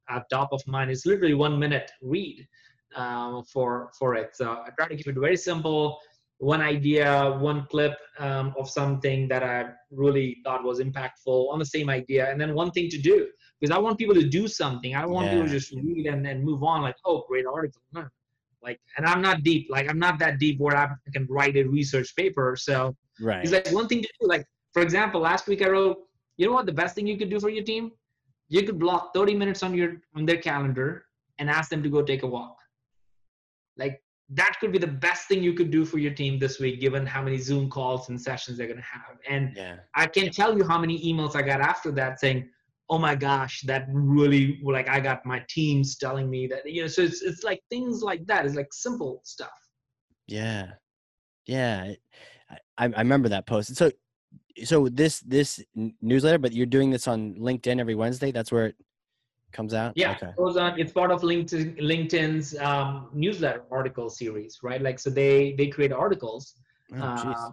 at 0.09 0.29
top 0.31 0.51
of 0.53 0.67
mind 0.67 0.91
is 0.91 1.07
literally 1.07 1.35
one 1.35 1.59
minute 1.59 1.91
read 2.03 2.47
um, 2.95 3.45
for 3.45 3.91
for 3.99 4.15
it. 4.15 4.31
So 4.35 4.53
I 4.53 4.71
try 4.77 4.89
to 4.89 4.97
keep 4.97 5.07
it 5.07 5.17
very 5.19 5.37
simple. 5.37 5.99
One 6.39 6.61
idea, 6.61 7.37
one 7.39 7.67
clip 7.71 7.95
um, 8.19 8.55
of 8.59 8.69
something 8.69 9.29
that 9.29 9.43
I 9.43 9.71
really 9.91 10.39
thought 10.45 10.65
was 10.65 10.81
impactful 10.81 11.53
on 11.53 11.59
the 11.59 11.67
same 11.67 11.89
idea, 11.89 12.31
and 12.31 12.41
then 12.41 12.55
one 12.55 12.71
thing 12.71 12.89
to 12.91 12.99
do 12.99 13.29
because 13.61 13.75
I 13.75 13.79
want 13.79 13.99
people 13.99 14.15
to 14.15 14.29
do 14.29 14.47
something. 14.47 14.95
I 14.95 15.03
don't 15.03 15.13
want 15.13 15.27
yeah. 15.27 15.35
people 15.35 15.47
to 15.47 15.53
just 15.53 15.73
read 15.73 16.07
and 16.07 16.25
then 16.25 16.45
move 16.45 16.63
on 16.63 16.83
like, 16.83 16.97
oh, 17.05 17.25
great 17.29 17.47
article. 17.47 17.81
Like, 18.63 18.81
and 18.97 19.07
I'm 19.07 19.21
not 19.21 19.43
deep. 19.43 19.69
Like, 19.71 19.89
I'm 19.89 19.99
not 19.99 20.19
that 20.19 20.39
deep 20.39 20.59
where 20.59 20.77
I 20.77 20.89
can 21.13 21.27
write 21.31 21.57
a 21.57 21.65
research 21.65 22.17
paper. 22.17 22.57
So 22.59 22.97
right. 23.21 23.43
it's 23.43 23.53
like 23.53 23.71
one 23.73 23.89
thing 23.89 24.03
to 24.03 24.09
do. 24.21 24.27
Like, 24.27 24.45
for 24.75 24.83
example, 24.83 25.21
last 25.21 25.47
week 25.47 25.63
I 25.63 25.69
wrote, 25.71 25.99
you 26.37 26.47
know 26.47 26.53
what, 26.53 26.67
the 26.67 26.73
best 26.73 26.95
thing 26.95 27.07
you 27.07 27.17
could 27.17 27.31
do 27.31 27.41
for 27.41 27.49
your 27.49 27.65
team, 27.65 27.93
you 28.49 28.63
could 28.65 28.79
block 28.79 29.15
30 29.15 29.35
minutes 29.35 29.63
on 29.63 29.75
your 29.75 30.03
on 30.15 30.27
their 30.27 30.37
calendar 30.37 31.07
and 31.39 31.49
ask 31.49 31.71
them 31.71 31.83
to 31.83 31.89
go 31.89 32.03
take 32.03 32.25
a 32.25 32.27
walk. 32.27 32.57
Like 33.79 34.03
that 34.31 34.57
could 34.61 34.73
be 34.73 34.79
the 34.79 34.87
best 34.87 35.29
thing 35.29 35.43
you 35.43 35.53
could 35.53 35.71
do 35.71 35.85
for 35.85 35.99
your 35.99 36.13
team 36.13 36.39
this 36.39 36.59
week 36.59 36.81
given 36.81 37.07
how 37.07 37.23
many 37.23 37.39
zoom 37.39 37.71
calls 37.71 38.09
and 38.09 38.21
sessions 38.21 38.59
they're 38.59 38.67
going 38.67 38.79
to 38.79 38.83
have. 38.83 39.19
And 39.29 39.53
yeah. 39.57 39.77
i 39.95 40.07
can 40.07 40.31
tell 40.31 40.57
you 40.57 40.65
how 40.65 40.79
many 40.79 40.99
emails 41.05 41.37
i 41.37 41.43
got 41.43 41.61
after 41.61 41.91
that 41.93 42.21
saying 42.21 42.49
oh 42.91 42.99
my 42.99 43.15
gosh 43.15 43.63
that 43.63 43.87
really 43.91 44.61
like 44.63 44.89
i 44.89 45.01
got 45.01 45.25
my 45.27 45.45
teams 45.49 45.97
telling 45.97 46.31
me 46.31 46.47
that 46.47 46.61
you 46.65 46.83
know 46.83 46.89
so 46.89 47.03
it's, 47.03 47.23
it's 47.23 47.43
like 47.43 47.63
things 47.71 48.03
like 48.03 48.27
that. 48.27 48.47
It's 48.47 48.57
like 48.57 48.73
simple 48.73 49.21
stuff. 49.25 49.51
Yeah. 50.27 50.73
Yeah. 51.47 51.95
I, 52.79 52.85
I 52.85 52.99
remember 52.99 53.29
that 53.31 53.47
post. 53.47 53.77
So 53.77 53.91
so 54.63 54.89
this 54.89 55.21
this 55.21 55.63
newsletter 56.01 56.39
but 56.39 56.53
you're 56.53 56.67
doing 56.67 56.91
this 56.91 57.09
on 57.09 57.35
linkedin 57.35 57.81
every 57.81 57.95
wednesday 57.95 58.31
that's 58.31 58.53
where 58.53 58.67
it 58.67 58.77
comes 59.55 59.73
out? 59.73 59.93
Yeah, 59.97 60.13
okay. 60.13 60.27
it 60.27 60.37
goes 60.37 60.59
on. 60.59 60.79
It's 60.79 60.93
part 60.93 61.11
of 61.11 61.23
LinkedIn, 61.23 61.81
LinkedIn's 61.81 62.59
um, 62.59 63.09
newsletter 63.15 63.63
article 63.71 64.11
series, 64.11 64.59
right? 64.63 64.83
Like, 64.83 64.99
so 64.99 65.09
they 65.09 65.55
they 65.57 65.69
create 65.69 65.93
articles, 65.93 66.55
oh, 66.95 66.99
uh, 67.01 67.53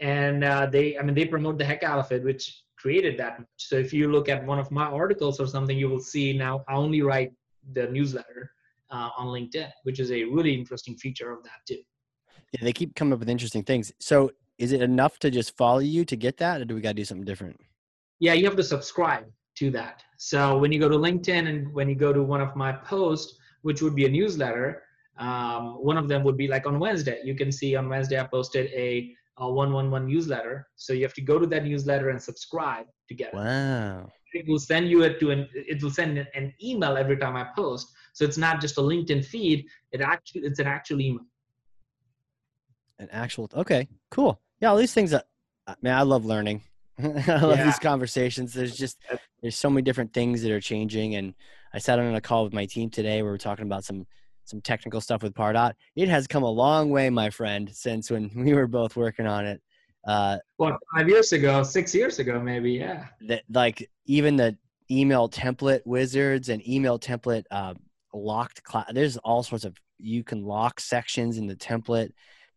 and 0.00 0.42
uh, 0.42 0.66
they, 0.66 0.98
I 0.98 1.02
mean, 1.02 1.14
they 1.14 1.26
promote 1.26 1.58
the 1.58 1.64
heck 1.64 1.84
out 1.84 2.00
of 2.00 2.10
it, 2.10 2.24
which 2.24 2.62
created 2.76 3.16
that. 3.18 3.40
So 3.56 3.76
if 3.76 3.92
you 3.92 4.10
look 4.10 4.28
at 4.28 4.44
one 4.44 4.58
of 4.58 4.70
my 4.72 4.86
articles 4.86 5.38
or 5.38 5.46
something, 5.46 5.78
you 5.78 5.88
will 5.88 6.00
see 6.00 6.36
now 6.36 6.64
I 6.68 6.74
only 6.74 7.02
write 7.02 7.32
the 7.72 7.86
newsletter 7.88 8.50
uh, 8.90 9.10
on 9.16 9.28
LinkedIn, 9.28 9.70
which 9.84 10.00
is 10.00 10.10
a 10.10 10.24
really 10.24 10.54
interesting 10.54 10.96
feature 10.96 11.30
of 11.30 11.44
that 11.44 11.60
too. 11.68 11.82
Yeah, 12.52 12.64
they 12.64 12.72
keep 12.72 12.94
coming 12.94 13.12
up 13.12 13.20
with 13.20 13.28
interesting 13.28 13.62
things. 13.62 13.92
So 14.00 14.30
is 14.58 14.72
it 14.72 14.82
enough 14.82 15.18
to 15.20 15.30
just 15.30 15.56
follow 15.56 15.80
you 15.80 16.04
to 16.04 16.16
get 16.16 16.36
that, 16.38 16.60
or 16.60 16.64
do 16.64 16.74
we 16.74 16.80
got 16.80 16.90
to 16.90 16.94
do 16.94 17.04
something 17.04 17.24
different? 17.24 17.60
Yeah, 18.20 18.34
you 18.34 18.44
have 18.44 18.56
to 18.56 18.62
subscribe 18.62 19.26
to 19.56 19.70
that. 19.70 20.02
So 20.16 20.58
when 20.58 20.72
you 20.72 20.80
go 20.80 20.88
to 20.88 20.96
LinkedIn 20.96 21.48
and 21.48 21.72
when 21.72 21.88
you 21.88 21.94
go 21.94 22.12
to 22.12 22.22
one 22.22 22.40
of 22.40 22.56
my 22.56 22.72
posts, 22.72 23.38
which 23.62 23.82
would 23.82 23.94
be 23.94 24.06
a 24.06 24.08
newsletter, 24.08 24.82
um, 25.18 25.76
one 25.82 25.96
of 25.96 26.08
them 26.08 26.24
would 26.24 26.36
be 26.36 26.48
like 26.48 26.66
on 26.66 26.78
Wednesday. 26.78 27.20
You 27.24 27.34
can 27.34 27.52
see 27.52 27.76
on 27.76 27.88
Wednesday 27.88 28.18
I 28.18 28.24
posted 28.24 28.70
a, 28.72 29.14
a 29.38 29.50
111 29.50 30.08
newsletter. 30.08 30.66
So 30.76 30.92
you 30.92 31.02
have 31.02 31.14
to 31.14 31.22
go 31.22 31.38
to 31.38 31.46
that 31.46 31.64
newsletter 31.64 32.10
and 32.10 32.20
subscribe 32.20 32.86
to 33.08 33.14
get 33.14 33.28
it. 33.28 33.36
Wow. 33.36 34.10
It 34.32 34.48
will 34.48 34.58
send 34.58 34.88
you 34.88 35.02
it 35.04 35.20
to 35.20 35.30
an 35.30 35.48
it 35.54 35.80
will 35.80 35.92
send 35.92 36.18
an 36.18 36.52
email 36.62 36.96
every 36.96 37.16
time 37.16 37.36
I 37.36 37.46
post. 37.54 37.92
So 38.14 38.24
it's 38.24 38.36
not 38.36 38.60
just 38.60 38.78
a 38.78 38.80
LinkedIn 38.80 39.24
feed. 39.24 39.66
It 39.92 40.00
actually 40.00 40.42
it's 40.42 40.58
an 40.58 40.66
actual 40.66 41.00
email. 41.00 41.24
An 42.98 43.08
actual 43.12 43.48
okay, 43.54 43.86
cool. 44.10 44.40
Yeah, 44.64 44.70
all 44.70 44.76
these 44.78 44.94
things 44.94 45.10
that 45.10 45.26
man, 45.82 45.94
I 45.94 46.00
love 46.04 46.24
learning. 46.24 46.62
I 46.98 47.04
love 47.04 47.58
yeah. 47.58 47.66
these 47.66 47.78
conversations. 47.78 48.54
There's 48.54 48.74
just 48.74 48.96
there's 49.42 49.56
so 49.56 49.68
many 49.68 49.82
different 49.82 50.14
things 50.14 50.40
that 50.40 50.50
are 50.50 50.60
changing. 50.60 51.16
And 51.16 51.34
I 51.74 51.78
sat 51.78 51.98
on 51.98 52.14
a 52.14 52.20
call 52.22 52.44
with 52.44 52.54
my 52.54 52.64
team 52.64 52.88
today. 52.88 53.20
where 53.20 53.30
we're 53.30 53.36
talking 53.36 53.66
about 53.66 53.84
some 53.84 54.06
some 54.46 54.62
technical 54.62 55.02
stuff 55.02 55.22
with 55.22 55.34
Pardot. 55.34 55.74
It 55.96 56.08
has 56.08 56.26
come 56.26 56.44
a 56.44 56.50
long 56.50 56.88
way, 56.88 57.10
my 57.10 57.28
friend, 57.28 57.70
since 57.74 58.10
when 58.10 58.30
we 58.34 58.54
were 58.54 58.66
both 58.66 58.96
working 58.96 59.26
on 59.26 59.44
it. 59.44 59.60
Uh, 60.08 60.38
well, 60.56 60.78
five 60.96 61.10
years 61.10 61.32
ago, 61.32 61.62
six 61.62 61.94
years 61.94 62.18
ago, 62.18 62.40
maybe, 62.40 62.72
yeah. 62.72 63.08
That 63.28 63.42
like 63.50 63.90
even 64.06 64.36
the 64.36 64.56
email 64.90 65.28
template 65.28 65.82
wizards 65.84 66.48
and 66.48 66.66
email 66.66 66.98
template 66.98 67.44
uh, 67.50 67.74
locked 68.14 68.62
class. 68.62 68.86
There's 68.94 69.18
all 69.18 69.42
sorts 69.42 69.66
of 69.66 69.76
you 69.98 70.24
can 70.24 70.42
lock 70.42 70.80
sections 70.80 71.36
in 71.36 71.46
the 71.46 71.54
template 71.54 72.12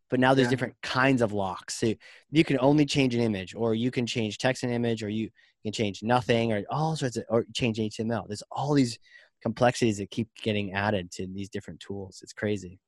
but 0.10 0.20
now 0.20 0.34
there's 0.34 0.47
yeah. 0.47 0.51
different 0.51 0.76
kinds 0.82 1.22
of 1.22 1.34
locks. 1.34 1.76
So 1.76 1.93
you 2.32 2.43
can 2.43 2.58
only 2.60 2.86
change 2.86 3.14
an 3.16 3.22
image, 3.22 3.55
or 3.55 3.76
you 3.76 3.91
can 3.91 4.05
change 4.05 4.38
text 4.38 4.64
and 4.64 4.72
image, 4.74 5.03
or 5.03 5.10
you 5.10 5.30
can 5.68 5.74
change 5.74 6.01
nothing 6.03 6.53
or 6.53 6.64
all 6.70 6.95
sorts 6.95 7.18
of 7.18 7.26
or 7.30 7.45
change 7.53 7.78
html 7.78 8.28
there's 8.28 8.43
all 8.51 8.74
these 8.74 8.97
complexities 9.41 9.97
that 9.97 10.10
keep 10.10 10.30
getting 10.41 10.74
added 10.74 11.12
to 11.12 11.28
these 11.28 11.49
different 11.49 11.80
tools 11.80 12.20
it's 12.24 12.34
crazy 12.34 12.80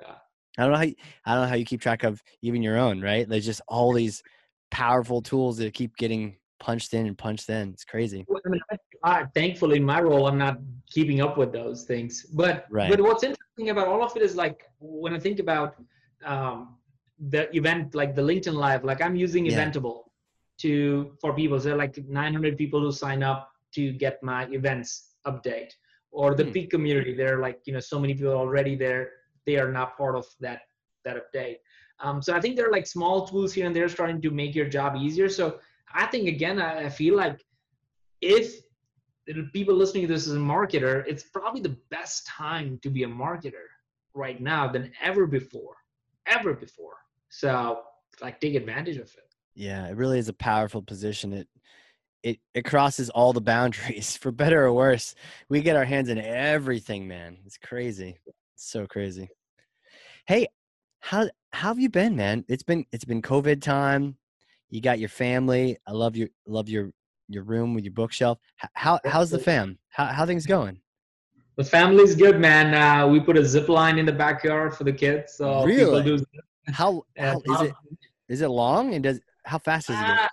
Yeah. 0.00 0.14
i 0.58 0.62
don't 0.62 0.72
know 0.72 0.78
how 0.78 0.84
you, 0.84 0.94
i 1.24 1.34
don't 1.34 1.42
know 1.42 1.48
how 1.48 1.56
you 1.56 1.64
keep 1.64 1.80
track 1.80 2.04
of 2.04 2.22
even 2.42 2.62
your 2.62 2.76
own 2.76 3.00
right 3.00 3.28
there's 3.28 3.46
just 3.46 3.62
all 3.68 3.92
these 3.92 4.22
powerful 4.70 5.20
tools 5.22 5.56
that 5.58 5.74
keep 5.74 5.96
getting 5.96 6.36
punched 6.60 6.94
in 6.94 7.06
and 7.06 7.18
punched 7.18 7.48
in 7.48 7.70
it's 7.70 7.84
crazy 7.84 8.24
Well, 8.28 8.42
I 8.44 8.48
mean, 8.48 8.60
I, 9.04 9.24
thankfully, 9.32 9.76
in 9.76 9.84
my 9.84 10.00
role, 10.00 10.26
I'm 10.26 10.38
not 10.38 10.58
keeping 10.90 11.20
up 11.20 11.38
with 11.38 11.52
those 11.52 11.84
things. 11.84 12.24
But 12.24 12.66
Right. 12.68 12.90
but 12.90 13.00
what's 13.00 13.22
interesting 13.22 13.70
about 13.70 13.86
all 13.86 14.02
of 14.02 14.16
it 14.16 14.22
is 14.22 14.34
like 14.34 14.64
when 14.80 15.14
I 15.14 15.20
think 15.20 15.38
about 15.38 15.76
um, 16.24 16.76
the 17.18 17.54
event, 17.56 17.94
like 17.94 18.14
the 18.14 18.22
LinkedIn 18.22 18.54
Live, 18.54 18.84
like 18.84 19.00
I'm 19.00 19.16
using 19.16 19.46
Yeah. 19.46 19.58
Eventable 19.58 20.04
to 20.58 21.16
for 21.20 21.34
people. 21.34 21.58
So 21.60 21.74
like 21.76 21.96
900 21.96 22.56
people 22.56 22.80
who 22.80 22.92
sign 22.92 23.22
up 23.22 23.50
to 23.72 23.92
get 23.92 24.22
my 24.22 24.46
events 24.46 25.14
update, 25.26 25.72
or 26.10 26.34
the 26.34 26.44
Hmm. 26.44 26.52
Peak 26.52 26.70
community. 26.70 27.14
There 27.14 27.38
are 27.38 27.40
like 27.40 27.60
you 27.66 27.72
know 27.72 27.80
so 27.80 27.98
many 27.98 28.14
people 28.14 28.32
already 28.32 28.74
there. 28.76 29.10
They 29.46 29.56
are 29.58 29.70
not 29.70 29.96
part 29.96 30.16
of 30.16 30.26
that 30.40 30.62
that 31.04 31.16
update. 31.22 31.58
Um, 32.00 32.22
so 32.22 32.34
I 32.34 32.40
think 32.40 32.56
there 32.56 32.68
are 32.68 32.72
like 32.72 32.86
small 32.86 33.26
tools 33.26 33.52
here 33.52 33.66
and 33.66 33.74
there 33.74 33.88
starting 33.88 34.20
to 34.22 34.30
make 34.30 34.54
your 34.54 34.68
job 34.68 34.96
easier. 34.96 35.28
So 35.28 35.58
I 35.92 36.06
think 36.06 36.28
again, 36.28 36.60
I, 36.60 36.86
I 36.86 36.88
feel 36.88 37.16
like 37.16 37.44
if 38.20 38.60
people 39.52 39.74
listening 39.74 40.06
to 40.06 40.12
this 40.14 40.26
as 40.26 40.34
a 40.34 40.38
marketer, 40.38 41.04
it's 41.06 41.24
probably 41.24 41.60
the 41.60 41.76
best 41.90 42.26
time 42.26 42.78
to 42.82 42.90
be 42.90 43.02
a 43.02 43.08
marketer 43.08 43.66
right 44.14 44.40
now 44.40 44.68
than 44.68 44.92
ever 45.02 45.26
before, 45.26 45.76
ever 46.28 46.54
before. 46.54 46.96
So 47.28 47.80
like 48.22 48.40
take 48.40 48.54
advantage 48.54 48.96
of 48.96 49.02
it. 49.02 49.34
Yeah, 49.54 49.88
it 49.88 49.96
really 49.96 50.18
is 50.18 50.28
a 50.28 50.34
powerful 50.34 50.82
position. 50.82 51.32
It 51.32 51.48
it 52.22 52.38
it 52.54 52.64
crosses 52.64 53.10
all 53.10 53.32
the 53.32 53.40
boundaries 53.40 54.16
for 54.20 54.30
better 54.30 54.64
or 54.64 54.72
worse. 54.72 55.14
We 55.48 55.60
get 55.62 55.76
our 55.76 55.84
hands 55.84 56.08
in 56.08 56.18
everything, 56.18 57.08
man. 57.08 57.38
It's 57.44 57.58
crazy. 57.58 58.18
It's 58.26 58.70
so 58.70 58.86
crazy. 58.86 59.28
Hey, 60.26 60.48
how 61.00 61.28
how 61.52 61.68
have 61.68 61.78
you 61.78 61.88
been, 61.88 62.16
man? 62.16 62.44
It's 62.48 62.62
been 62.62 62.84
it's 62.92 63.04
been 63.04 63.22
COVID 63.22 63.62
time. 63.62 64.16
You 64.70 64.80
got 64.80 64.98
your 64.98 65.08
family. 65.08 65.78
I 65.86 65.92
love 65.92 66.16
your 66.16 66.28
love 66.46 66.68
your 66.68 66.90
your 67.28 67.42
room 67.44 67.74
with 67.74 67.84
your 67.84 67.92
bookshelf. 67.92 68.38
How 68.74 69.00
how's 69.04 69.30
the 69.30 69.38
fam? 69.38 69.78
How 69.88 70.06
how 70.06 70.26
things 70.26 70.46
going? 70.46 70.80
The 71.58 71.64
family's 71.64 72.14
good, 72.14 72.38
man. 72.38 72.72
Uh, 72.72 73.08
we 73.08 73.18
put 73.18 73.36
a 73.36 73.44
zip 73.44 73.68
line 73.68 73.98
in 73.98 74.06
the 74.06 74.12
backyard 74.12 74.76
for 74.76 74.84
the 74.84 74.92
kids, 74.92 75.34
so 75.34 75.64
Really? 75.64 76.02
people 76.02 76.18
do. 76.18 76.24
How, 76.72 77.04
uh, 77.18 77.32
how 77.34 77.40
is 77.44 77.60
it 77.62 77.74
is 78.28 78.40
it 78.42 78.48
long 78.48 78.94
and 78.94 79.02
does 79.02 79.20
how 79.44 79.58
fast 79.58 79.90
is 79.90 79.96
it? 80.00 80.06
Uh, 80.06 80.28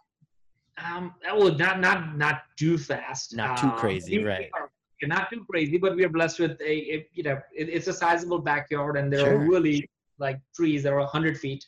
um, 0.85 1.13
well, 1.35 1.51
not 1.55 1.79
not 1.79 2.15
not 2.15 2.43
too 2.57 2.77
fast. 2.77 3.35
Not 3.35 3.57
too 3.57 3.67
Um, 3.67 3.77
crazy, 3.77 4.19
we 4.19 4.23
right. 4.25 4.49
are- 4.53 4.69
not 5.03 5.29
too 5.31 5.43
crazy, 5.49 5.77
but 5.77 5.95
we 5.95 6.03
are 6.05 6.09
blessed 6.09 6.39
with 6.39 6.59
a, 6.61 6.73
a 6.95 7.07
you 7.13 7.23
know 7.23 7.37
it, 7.55 7.69
it's 7.69 7.87
a 7.87 7.93
sizable 7.93 8.39
backyard, 8.39 8.95
and 8.97 9.11
there 9.11 9.21
Sure. 9.21 9.35
are 9.39 9.47
really 9.53 9.89
like 10.19 10.37
trees 10.55 10.83
that 10.83 10.93
are 10.93 11.03
hundred 11.05 11.37
feet 11.39 11.65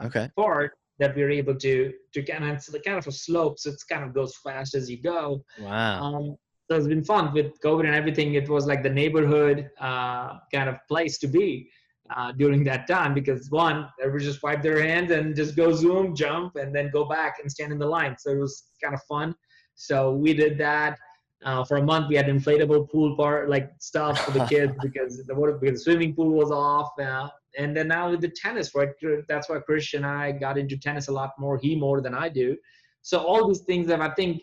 Okay. 0.00 0.24
apart 0.36 0.72
that 0.98 1.14
we're 1.16 1.30
able 1.30 1.54
to 1.66 1.92
to 2.14 2.22
kind 2.24 2.42
of 2.44 2.50
it's 2.56 2.68
kind 2.84 2.98
of 2.98 3.06
a 3.06 3.12
slope, 3.12 3.58
so 3.60 3.70
it's 3.70 3.84
kind 3.84 4.02
of 4.04 4.12
goes 4.12 4.36
fast 4.38 4.74
as 4.74 4.90
you 4.90 4.98
go. 5.00 5.44
Wow. 5.60 6.02
Um, 6.02 6.36
so 6.68 6.76
it's 6.76 6.88
been 6.88 7.04
fun 7.04 7.32
with 7.32 7.60
COVID 7.60 7.86
and 7.86 7.94
everything. 7.94 8.34
It 8.34 8.48
was 8.48 8.66
like 8.66 8.82
the 8.82 8.90
neighborhood 8.90 9.70
uh, 9.80 10.38
kind 10.52 10.68
of 10.68 10.76
place 10.88 11.18
to 11.18 11.28
be 11.28 11.70
uh, 12.14 12.32
during 12.32 12.64
that 12.64 12.88
time 12.88 13.14
because 13.14 13.50
one, 13.50 13.88
everybody 14.00 14.24
just 14.24 14.42
wipe 14.42 14.62
their 14.62 14.82
hands 14.82 15.12
and 15.12 15.36
just 15.36 15.54
go 15.54 15.72
zoom, 15.72 16.14
jump, 16.14 16.56
and 16.56 16.74
then 16.74 16.90
go 16.92 17.04
back 17.04 17.36
and 17.40 17.50
stand 17.50 17.72
in 17.72 17.78
the 17.78 17.86
line. 17.86 18.16
So 18.18 18.30
it 18.30 18.38
was 18.38 18.64
kind 18.82 18.94
of 18.94 19.02
fun. 19.04 19.34
So 19.76 20.12
we 20.12 20.34
did 20.34 20.58
that. 20.58 20.98
Uh, 21.44 21.62
for 21.62 21.76
a 21.76 21.82
month, 21.82 22.08
we 22.08 22.16
had 22.16 22.26
inflatable 22.26 22.90
pool 22.90 23.14
part 23.14 23.48
like 23.48 23.70
stuff 23.78 24.24
for 24.24 24.32
the 24.32 24.44
kids 24.50 24.72
because 24.82 25.22
the 25.24 25.34
water 25.34 25.52
because 25.52 25.78
the 25.78 25.84
swimming 25.84 26.14
pool 26.14 26.30
was 26.30 26.50
off. 26.50 26.98
Uh, 26.98 27.28
and 27.58 27.76
then 27.76 27.88
now 27.88 28.10
with 28.10 28.22
the 28.22 28.30
tennis, 28.30 28.74
right? 28.74 28.88
That's 29.28 29.48
why 29.48 29.58
Krish 29.58 29.94
and 29.94 30.04
I 30.04 30.32
got 30.32 30.58
into 30.58 30.76
tennis 30.76 31.08
a 31.08 31.12
lot 31.12 31.30
more. 31.38 31.58
He 31.58 31.76
more 31.76 32.00
than 32.00 32.14
I 32.14 32.28
do. 32.28 32.56
So 33.02 33.18
all 33.18 33.46
these 33.46 33.60
things 33.60 33.86
that 33.86 34.00
I 34.00 34.10
think 34.14 34.42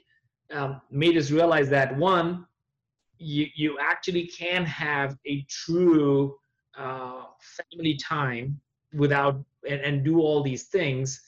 um, 0.53 0.81
made 0.91 1.17
us 1.17 1.31
realize 1.31 1.69
that 1.69 1.95
one, 1.97 2.45
you 3.17 3.47
you 3.55 3.77
actually 3.79 4.27
can 4.27 4.65
have 4.65 5.17
a 5.25 5.45
true 5.49 6.35
uh, 6.77 7.23
family 7.39 7.95
time 7.95 8.59
without 8.93 9.43
and, 9.69 9.81
and 9.81 10.03
do 10.03 10.19
all 10.19 10.41
these 10.41 10.63
things 10.63 11.21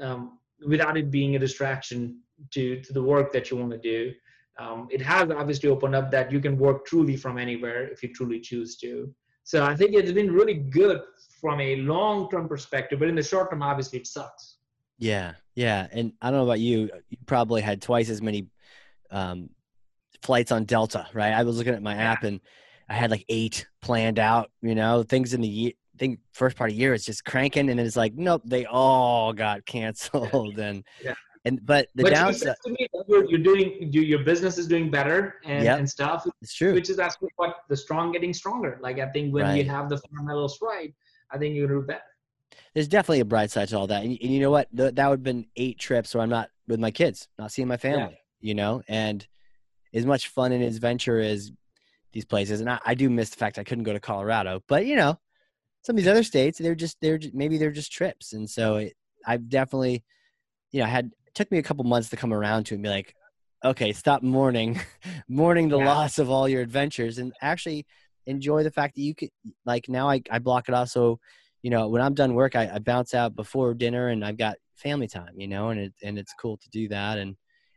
um, 0.00 0.38
without 0.66 0.96
it 0.96 1.10
being 1.10 1.36
a 1.36 1.38
distraction 1.38 2.20
to 2.50 2.80
to 2.82 2.92
the 2.92 3.02
work 3.02 3.32
that 3.32 3.50
you 3.50 3.56
want 3.56 3.70
to 3.72 3.78
do. 3.78 4.12
Um, 4.58 4.88
it 4.90 5.02
has 5.02 5.30
obviously 5.30 5.68
opened 5.68 5.94
up 5.94 6.10
that 6.12 6.32
you 6.32 6.40
can 6.40 6.56
work 6.56 6.86
truly 6.86 7.16
from 7.16 7.36
anywhere 7.36 7.88
if 7.88 8.02
you 8.02 8.12
truly 8.12 8.40
choose 8.40 8.76
to. 8.78 9.14
So 9.44 9.64
I 9.64 9.76
think 9.76 9.94
it's 9.94 10.12
been 10.12 10.32
really 10.32 10.54
good 10.54 11.02
from 11.40 11.60
a 11.60 11.76
long 11.76 12.28
term 12.30 12.48
perspective, 12.48 12.98
but 12.98 13.08
in 13.08 13.14
the 13.14 13.22
short 13.22 13.50
term, 13.50 13.62
obviously 13.62 13.98
it 14.00 14.06
sucks. 14.06 14.56
Yeah, 14.98 15.34
yeah, 15.54 15.88
and 15.92 16.12
I 16.22 16.30
don't 16.30 16.40
know 16.40 16.44
about 16.44 16.60
you. 16.60 16.90
You 17.10 17.18
probably 17.26 17.60
had 17.60 17.82
twice 17.82 18.08
as 18.08 18.22
many 18.22 18.48
um, 19.10 19.50
flights 20.22 20.52
on 20.52 20.64
Delta, 20.64 21.06
right? 21.14 21.32
I 21.32 21.42
was 21.42 21.58
looking 21.58 21.74
at 21.74 21.82
my 21.82 21.94
Yeah. 21.94 22.12
app 22.12 22.22
and 22.24 22.40
I 22.88 22.94
had 22.94 23.10
like 23.10 23.24
eight 23.28 23.66
planned 23.82 24.18
out. 24.18 24.50
You 24.62 24.74
know, 24.74 25.02
things 25.02 25.34
in 25.34 25.40
the 25.40 25.48
year. 25.48 25.72
Think 25.98 26.20
first 26.32 26.56
part 26.58 26.68
of 26.70 26.76
the 26.76 26.80
year 26.82 26.92
it's 26.92 27.06
just 27.06 27.24
cranking, 27.24 27.70
and 27.70 27.78
then 27.78 27.86
it's 27.86 27.96
like, 27.96 28.12
nope, 28.14 28.42
they 28.44 28.66
all 28.66 29.32
got 29.32 29.64
canceled. 29.64 30.58
And 30.58 30.84
Yeah. 31.02 31.14
and 31.46 31.64
but 31.64 31.88
the 31.94 32.04
downside, 32.10 32.54
to 32.66 32.70
me 32.72 32.86
you're, 33.08 33.24
you're 33.30 33.38
doing 33.40 33.88
you, 33.92 34.02
your 34.02 34.22
business 34.24 34.58
is 34.58 34.66
doing 34.66 34.90
better 34.90 35.36
and, 35.44 35.64
Yep. 35.64 35.78
and 35.78 35.88
stuff 35.88 36.26
it's 36.42 36.52
true. 36.52 36.74
which 36.74 36.90
is 36.90 36.98
actually 36.98 37.28
what 37.36 37.58
the 37.68 37.76
strong 37.76 38.10
getting 38.10 38.34
stronger 38.34 38.78
like 38.82 38.98
i 38.98 39.06
think 39.10 39.32
when 39.32 39.44
Right. 39.44 39.64
you 39.64 39.70
have 39.70 39.88
the 39.88 39.96
fundamentals 39.98 40.58
right 40.60 40.92
i 41.30 41.38
think 41.38 41.54
you 41.54 41.68
do 41.68 41.82
better 41.82 42.02
There's 42.74 42.88
definitely 42.88 43.20
a 43.20 43.24
bright 43.24 43.50
side 43.52 43.68
to 43.68 43.78
all 43.78 43.86
that, 43.86 44.02
and, 44.04 44.18
and 44.20 44.30
you 44.34 44.40
know 44.40 44.50
what? 44.50 44.66
Th- 44.76 44.92
that 44.96 45.06
would 45.08 45.20
have 45.20 45.22
been 45.32 45.46
eight 45.56 45.78
trips 45.78 46.14
where 46.14 46.22
I'm 46.24 46.30
not 46.30 46.50
with 46.66 46.80
my 46.80 46.90
kids, 46.90 47.28
not 47.38 47.52
seeing 47.52 47.68
my 47.68 47.76
family. 47.76 48.18
You 48.40 48.54
know, 48.54 48.82
and 48.88 49.26
as 49.94 50.06
much 50.06 50.28
fun 50.28 50.52
and 50.52 50.62
adventure 50.62 51.20
as 51.20 51.50
these 52.12 52.24
places, 52.24 52.60
and 52.60 52.70
I, 52.70 52.78
I 52.84 52.94
do 52.94 53.10
miss 53.10 53.30
the 53.30 53.36
fact 53.36 53.58
I 53.58 53.64
couldn't 53.64 53.84
go 53.84 53.92
to 53.92 54.00
Colorado, 54.00 54.62
but 54.68 54.86
you 54.86 54.96
know, 54.96 55.18
some 55.82 55.94
of 55.96 55.98
these 55.98 56.10
other 56.10 56.22
states, 56.24 56.58
they're 56.58 56.74
just 56.74 56.98
they're 57.00 57.18
just, 57.18 57.34
maybe 57.34 57.58
they're 57.58 57.70
just 57.72 57.92
trips, 57.92 58.32
and 58.32 58.48
so 58.48 58.76
it, 58.76 58.94
I've 59.26 59.48
definitely, 59.48 60.04
you 60.72 60.80
know, 60.80 60.86
had 60.86 61.06
it 61.26 61.34
took 61.34 61.50
me 61.50 61.58
a 61.58 61.62
couple 61.62 61.84
months 61.84 62.10
to 62.10 62.16
come 62.16 62.32
around 62.32 62.64
to 62.66 62.74
it 62.74 62.76
and 62.76 62.82
be 62.82 62.88
like, 62.90 63.14
okay, 63.64 63.92
stop 63.92 64.22
mourning, 64.22 64.80
mourning 65.28 65.68
the 65.68 65.78
Yeah. 65.78 65.84
loss 65.84 66.18
of 66.18 66.30
all 66.30 66.48
your 66.48 66.62
adventures, 66.62 67.18
and 67.18 67.32
actually 67.40 67.86
enjoy 68.26 68.62
the 68.62 68.70
fact 68.70 68.96
that 68.96 69.02
you 69.02 69.14
could 69.14 69.30
like 69.64 69.88
now 69.88 70.08
I, 70.10 70.20
I 70.30 70.38
block 70.40 70.68
it 70.68 70.74
off. 70.74 70.88
So 70.88 71.20
you 71.62 71.70
know 71.70 71.88
when 71.88 72.02
i'm 72.02 72.14
done 72.14 72.34
work 72.34 72.54
I, 72.54 72.70
I 72.74 72.78
bounce 72.78 73.14
out 73.14 73.34
before 73.34 73.74
dinner 73.74 74.08
and 74.08 74.24
i've 74.24 74.36
got 74.36 74.56
family 74.76 75.08
time 75.08 75.32
you 75.36 75.48
know 75.48 75.70
and 75.70 75.80
it, 75.80 75.94
and 76.02 76.18
it's 76.18 76.34
cool 76.38 76.56
to 76.58 76.68
do 76.70 76.88
that. 76.88 77.18
And 77.18 77.36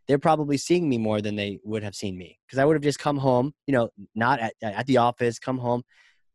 they're 0.10 0.20
probably 0.20 0.58
seeing 0.58 0.90
me 0.90 0.98
more 0.98 1.22
than 1.22 1.38
they 1.38 1.60
would 1.64 1.84
have 1.84 1.96
seen 1.96 2.18
me 2.18 2.38
because 2.46 2.60
i 2.60 2.66
would 2.66 2.76
have 2.76 2.84
just 2.84 3.00
come 3.00 3.18
home 3.18 3.54
you 3.68 3.72
know 3.72 3.90
not 4.16 4.40
at, 4.40 4.54
at 4.62 4.86
the 4.88 4.98
office 4.98 5.40
come 5.40 5.58
home 5.58 5.82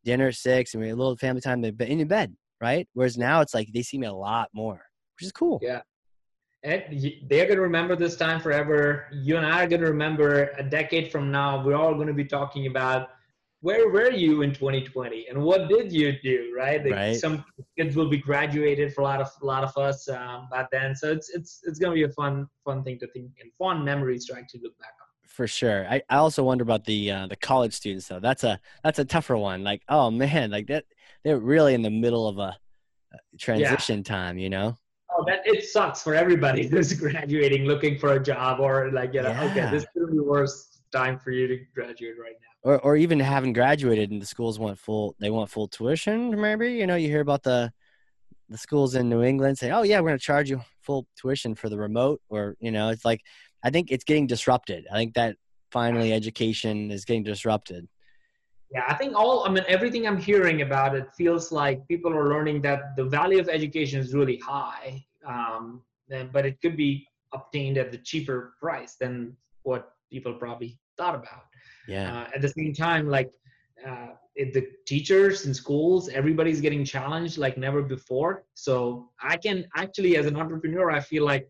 dinner 0.05 0.33
six 0.33 0.73
and 0.73 0.81
we 0.81 0.89
had 0.89 0.95
a 0.95 0.97
little 0.97 1.17
family 1.17 1.43
time 1.43 1.63
in 1.63 1.75
in 1.81 2.09
bed 2.09 2.35
right? 2.65 2.89
Whereas 2.95 3.19
now 3.19 3.41
it's 3.43 3.55
like 3.55 3.69
they 3.73 3.83
see 3.83 3.99
me 3.99 4.07
a 4.07 4.13
lot 4.13 4.49
more 4.55 4.81
which 5.17 5.27
is 5.27 5.33
cool. 5.33 5.61
Yeah. 5.63 5.83
and 6.65 6.83
they're 7.29 7.45
going 7.45 7.57
to 7.57 7.63
remember 7.63 7.95
this 7.95 8.17
time 8.17 8.41
forever. 8.41 9.07
You 9.13 9.37
and 9.37 9.47
i 9.47 9.63
are 9.63 9.69
going 9.69 9.83
to 9.83 9.89
remember 9.89 10.51
a 10.59 10.63
decade 10.63 11.13
from 11.13 11.31
now 11.31 11.65
we're 11.65 11.77
all 11.77 11.95
going 11.95 12.09
to 12.09 12.15
be 12.15 12.25
talking 12.25 12.67
about 12.67 13.11
where 13.65 13.89
were 13.89 14.11
you 14.11 14.43
in 14.43 14.53
2020 14.53 15.29
and 15.31 15.43
what 15.43 15.71
did 15.71 15.91
you 15.91 16.13
do 16.23 16.53
right, 16.55 16.85
Like, 16.85 16.93
Right. 16.93 17.17
some 17.17 17.43
kids 17.79 17.97
will 17.97 18.11
be 18.11 18.19
graduated 18.19 18.93
for 18.93 19.01
a 19.01 19.05
lot 19.05 19.23
of 19.23 19.31
a 19.43 19.47
lot 19.47 19.65
of 19.65 19.75
us 19.79 20.07
um, 20.09 20.49
by 20.51 20.67
then. 20.71 20.95
So 20.95 21.11
it's 21.11 21.31
it's 21.31 21.61
it's 21.65 21.79
going 21.79 21.93
to 21.93 21.95
be 21.95 22.03
a 22.03 22.13
fun 22.13 22.47
fun 22.67 22.85
thing 22.85 22.99
to 22.99 23.07
think 23.15 23.31
and 23.41 23.51
fun 23.59 23.83
memories 23.83 24.27
to 24.27 24.37
actually 24.37 24.61
look 24.65 24.79
back 24.79 24.93
on. 25.01 25.09
For 25.27 25.47
sure. 25.47 25.87
I, 25.89 26.03
I 26.11 26.17
also 26.17 26.45
wonder 26.45 26.63
about 26.63 26.85
the 26.85 27.11
uh, 27.11 27.27
the 27.27 27.37
college 27.37 27.73
students 27.73 28.07
though. 28.07 28.21
That's 28.21 28.45
a 28.45 28.61
that's 28.85 28.99
a 28.99 29.05
tougher 29.05 29.39
one. 29.39 29.65
Like 29.65 29.83
oh 29.89 30.11
man 30.11 30.51
like 30.51 30.67
that 30.67 30.85
they're 31.25 31.39
really 31.39 31.73
in 31.73 31.81
the 31.81 31.97
middle 32.05 32.29
of 32.29 32.37
a 32.39 32.53
uh, 33.15 33.19
transition 33.39 34.03
time 34.05 34.37
you 34.37 34.51
know? 34.51 34.77
Oh, 35.11 35.25
that 35.27 35.41
it 35.47 35.65
sucks 35.65 36.03
for 36.03 36.15
everybody 36.15 36.67
who's 36.71 36.93
graduating, 36.93 37.65
looking 37.65 37.99
for 37.99 38.15
a 38.15 38.23
job, 38.23 38.59
or 38.61 38.91
like, 38.91 39.15
you 39.15 39.23
know, 39.23 39.37
okay, 39.47 39.71
this 39.71 39.85
is 39.95 40.09
the 40.11 40.25
worst 40.25 40.83
time 40.93 41.21
for 41.23 41.31
you 41.31 41.47
to 41.47 41.57
graduate 41.75 42.17
right 42.19 42.39
now. 42.43 42.54
Or 42.65 42.81
or 42.81 42.97
even 42.97 43.21
haven't 43.21 43.53
graduated 43.53 44.11
and 44.11 44.21
the 44.21 44.27
schools 44.27 44.59
want 44.59 44.79
full 44.79 45.15
they 45.21 45.31
want 45.31 45.51
full 45.51 45.69
tuition 45.69 46.41
maybe 46.41 46.73
you 46.73 46.87
know 46.87 46.97
you 46.97 47.09
hear 47.09 47.21
about 47.21 47.43
the 47.43 47.73
the 48.49 48.59
schools 48.59 48.95
in 48.95 49.09
new 49.09 49.23
england 49.23 49.57
say 49.57 49.71
oh 49.71 49.83
yeah 49.83 50.01
we're 50.01 50.09
going 50.09 50.19
to 50.19 50.25
charge 50.25 50.51
you 50.51 50.61
full 50.81 51.07
tuition 51.17 51.55
for 51.55 51.69
the 51.69 51.79
remote 51.79 52.21
or 52.29 52.57
you 52.59 52.73
know 52.73 52.89
it's 52.89 53.05
like 53.05 53.21
i 53.63 53.71
think 53.71 53.91
it's 53.93 54.05
getting 54.05 54.27
disrupted 54.27 54.87
i 54.91 54.95
think 54.95 55.15
that 55.15 55.37
finally 55.71 56.13
education 56.13 56.91
is 56.91 57.05
getting 57.05 57.23
disrupted 57.23 57.87
Yeah, 58.75 58.85
I 58.89 58.95
think 58.95 59.15
all, 59.15 59.47
I 59.47 59.51
mean, 59.51 59.63
everything 59.69 60.05
I'm 60.05 60.19
hearing 60.19 60.63
about 60.63 60.97
it 60.97 61.07
feels 61.15 61.53
like 61.53 61.87
people 61.87 62.13
are 62.13 62.29
learning 62.29 62.63
that 62.63 62.97
the 62.97 63.05
value 63.05 63.39
of 63.39 63.49
education 63.49 64.01
is 64.01 64.15
really 64.15 64.39
high, 64.39 65.05
um, 65.25 65.83
but 66.33 66.45
it 66.45 66.61
could 66.61 66.77
be 66.77 67.07
obtained 67.33 67.79
at 67.79 67.93
the 67.93 67.99
cheaper 67.99 68.55
price 68.59 68.97
than 68.99 69.37
what 69.63 69.93
people 70.11 70.35
probably 70.35 70.77
thought 70.97 71.15
about. 71.15 71.45
Yeah. 71.89 72.21
Uh, 72.21 72.27
at 72.35 72.43
the 72.43 72.49
same 72.49 72.75
time, 72.75 73.09
like 73.09 73.31
uh, 73.87 74.09
the 74.37 74.67
teachers 74.87 75.47
in 75.47 75.55
schools, 75.55 76.09
everybody's 76.09 76.61
getting 76.61 76.85
challenged 76.85 77.39
like 77.39 77.57
never 77.57 77.83
before. 77.83 78.45
So 78.55 79.11
I 79.23 79.37
can 79.37 79.67
actually, 79.77 80.17
as 80.17 80.27
an 80.27 80.37
entrepreneur, 80.37 80.91
I 80.91 81.01
feel 81.01 81.25
like 81.25 81.49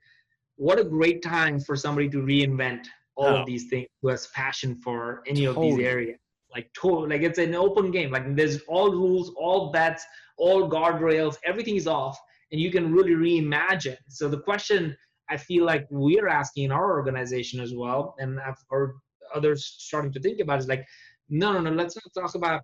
what 0.57 0.79
a 0.79 0.85
great 0.85 1.23
time 1.23 1.61
for 1.61 1.77
somebody 1.77 2.09
to 2.11 2.19
reinvent 2.19 2.87
all 3.17 3.27
oh. 3.27 3.37
of 3.37 3.47
these 3.47 3.69
things 3.69 3.89
who 4.03 4.09
has 4.09 4.27
passion 4.29 4.77
for 4.77 5.23
any 5.27 5.45
totally. 5.45 5.71
of 5.71 5.77
these 5.77 5.87
areas. 5.87 6.19
Like 6.53 6.71
total, 6.73 7.09
like 7.09 7.23
it's 7.23 7.39
an 7.39 7.57
open 7.57 7.91
game. 7.91 8.13
Like 8.13 8.37
there's 8.37 8.61
all 8.69 8.93
rules, 8.93 9.33
all 9.37 9.73
bets, 9.73 10.05
all 10.39 10.71
guardrails. 10.71 11.37
Everything 11.45 11.75
is 11.75 11.89
off, 11.89 12.17
and 12.53 12.61
you 12.61 12.71
can 12.71 12.93
really 12.93 13.15
reimagine. 13.15 13.97
So 14.09 14.29
the 14.29 14.39
question 14.39 14.97
I 15.29 15.37
feel 15.37 15.65
like 15.65 15.87
we're 15.91 16.29
asking 16.29 16.65
in 16.65 16.73
our 16.73 16.93
organization 16.93 17.59
as 17.59 17.75
well, 17.75 18.15
and 18.19 18.39
I've 18.39 18.63
heard 18.71 18.93
others 19.35 19.77
starting 19.79 20.13
to 20.13 20.21
think 20.21 20.41
about 20.41 20.59
is 20.59 20.69
like, 20.69 20.85
no, 21.29 21.53
no, 21.53 21.61
no. 21.61 21.71
Let's 21.71 21.97
not 21.97 22.23
talk 22.23 22.35
about 22.35 22.63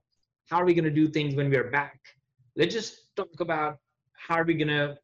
how 0.48 0.58
are 0.58 0.64
we 0.64 0.74
going 0.74 0.84
to 0.84 0.90
do 0.90 1.08
things 1.08 1.34
when 1.34 1.50
we're 1.50 1.70
back. 1.70 1.98
Let's 2.56 2.74
just 2.74 3.14
talk 3.16 3.40
about 3.40 3.78
how 4.12 4.36
are 4.36 4.44
we 4.44 4.54
going 4.54 4.68
to 4.68 4.98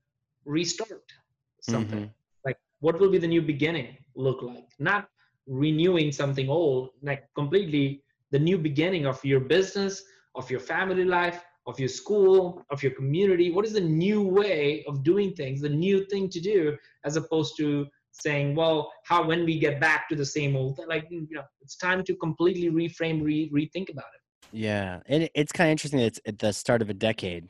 restart 0.45 1.13
something. 1.61 2.01
Mm-hmm. 2.01 2.45
Like, 2.45 2.59
what 2.81 2.99
will 3.01 3.11
be 3.11 3.19
the 3.19 3.29
new 3.29 3.43
beginning 3.43 3.97
look 4.15 4.43
like? 4.43 4.69
Not 4.79 5.09
renewing 5.47 6.13
something 6.13 6.49
old, 6.49 6.91
like 7.03 7.25
completely 7.35 8.03
the 8.31 8.39
new 8.39 8.59
beginning 8.59 9.07
of 9.07 9.25
your 9.25 9.41
business, 9.41 10.03
of 10.35 10.51
your 10.51 10.61
family 10.61 11.05
life, 11.05 11.43
of 11.67 11.79
your 11.81 11.89
school, 11.89 12.65
of 12.71 12.83
your 12.83 12.93
community. 12.93 13.51
What 13.51 13.65
is 13.65 13.73
the 13.73 13.81
new 13.81 14.23
way 14.23 14.85
of 14.87 15.03
doing 15.03 15.33
things, 15.33 15.61
the 15.61 15.69
new 15.69 16.05
thing 16.07 16.29
to 16.31 16.41
do, 16.41 16.77
as 17.05 17.17
opposed 17.17 17.57
to 17.59 17.87
saying, 18.21 18.55
well, 18.55 18.93
how 19.05 19.27
when 19.27 19.45
we 19.45 19.59
get 19.59 19.81
back 19.81 20.09
to 20.09 20.17
the 20.17 20.25
same 20.25 20.57
old 20.57 20.77
thing, 20.77 20.87
like 20.89 21.07
you 21.11 21.27
know, 21.31 21.43
it's 21.61 21.77
time 21.77 22.03
to 22.05 22.15
completely 22.17 22.71
reframe, 22.71 23.23
re- 23.23 23.51
rethink 23.51 23.91
about 23.91 24.07
it. 24.15 24.21
Yeah, 24.53 25.01
and 25.07 25.29
it's 25.35 25.53
kind 25.53 25.69
of 25.69 25.73
interesting. 25.73 26.01
That 26.01 26.07
it's 26.07 26.21
at 26.27 26.39
the 26.39 26.53
start 26.53 26.83
of 26.83 26.91
a 26.91 26.95
decade, 26.95 27.49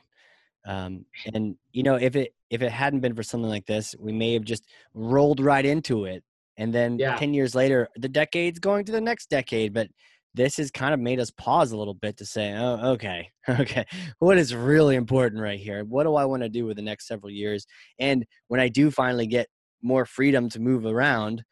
um, 0.65 1.05
and 1.33 1.55
you 1.71 1.83
know, 1.83 1.95
if 1.95 2.15
it 2.15 2.33
if 2.49 2.61
it 2.61 2.71
hadn't 2.71 3.01
been 3.01 3.15
for 3.15 3.23
something 3.23 3.49
like 3.49 3.65
this, 3.65 3.95
we 3.99 4.11
may 4.11 4.33
have 4.33 4.43
just 4.43 4.65
rolled 4.93 5.39
right 5.39 5.65
into 5.65 6.05
it, 6.05 6.23
and 6.57 6.73
then 6.73 6.97
yeah. 6.97 7.15
ten 7.17 7.33
years 7.33 7.55
later, 7.55 7.87
the 7.95 8.09
decade's 8.09 8.59
going 8.59 8.85
to 8.85 8.91
the 8.91 9.01
next 9.01 9.29
decade. 9.29 9.73
But 9.73 9.89
this 10.33 10.57
has 10.57 10.69
kind 10.69 10.93
of 10.93 10.99
made 10.99 11.19
us 11.19 11.31
pause 11.31 11.71
a 11.71 11.77
little 11.77 11.95
bit 11.95 12.15
to 12.17 12.25
say, 12.25 12.53
oh, 12.53 12.91
okay, 12.91 13.29
okay, 13.49 13.85
what 14.19 14.37
is 14.37 14.53
really 14.53 14.95
important 14.95 15.41
right 15.41 15.59
here? 15.59 15.83
What 15.83 16.03
do 16.03 16.15
I 16.15 16.25
want 16.25 16.43
to 16.43 16.49
do 16.49 16.65
with 16.65 16.77
the 16.77 16.83
next 16.83 17.07
several 17.07 17.31
years? 17.31 17.65
And 17.99 18.25
when 18.47 18.59
I 18.59 18.69
do 18.69 18.91
finally 18.91 19.27
get 19.27 19.47
more 19.81 20.05
freedom 20.05 20.49
to 20.49 20.59
move 20.59 20.85
around, 20.85 21.43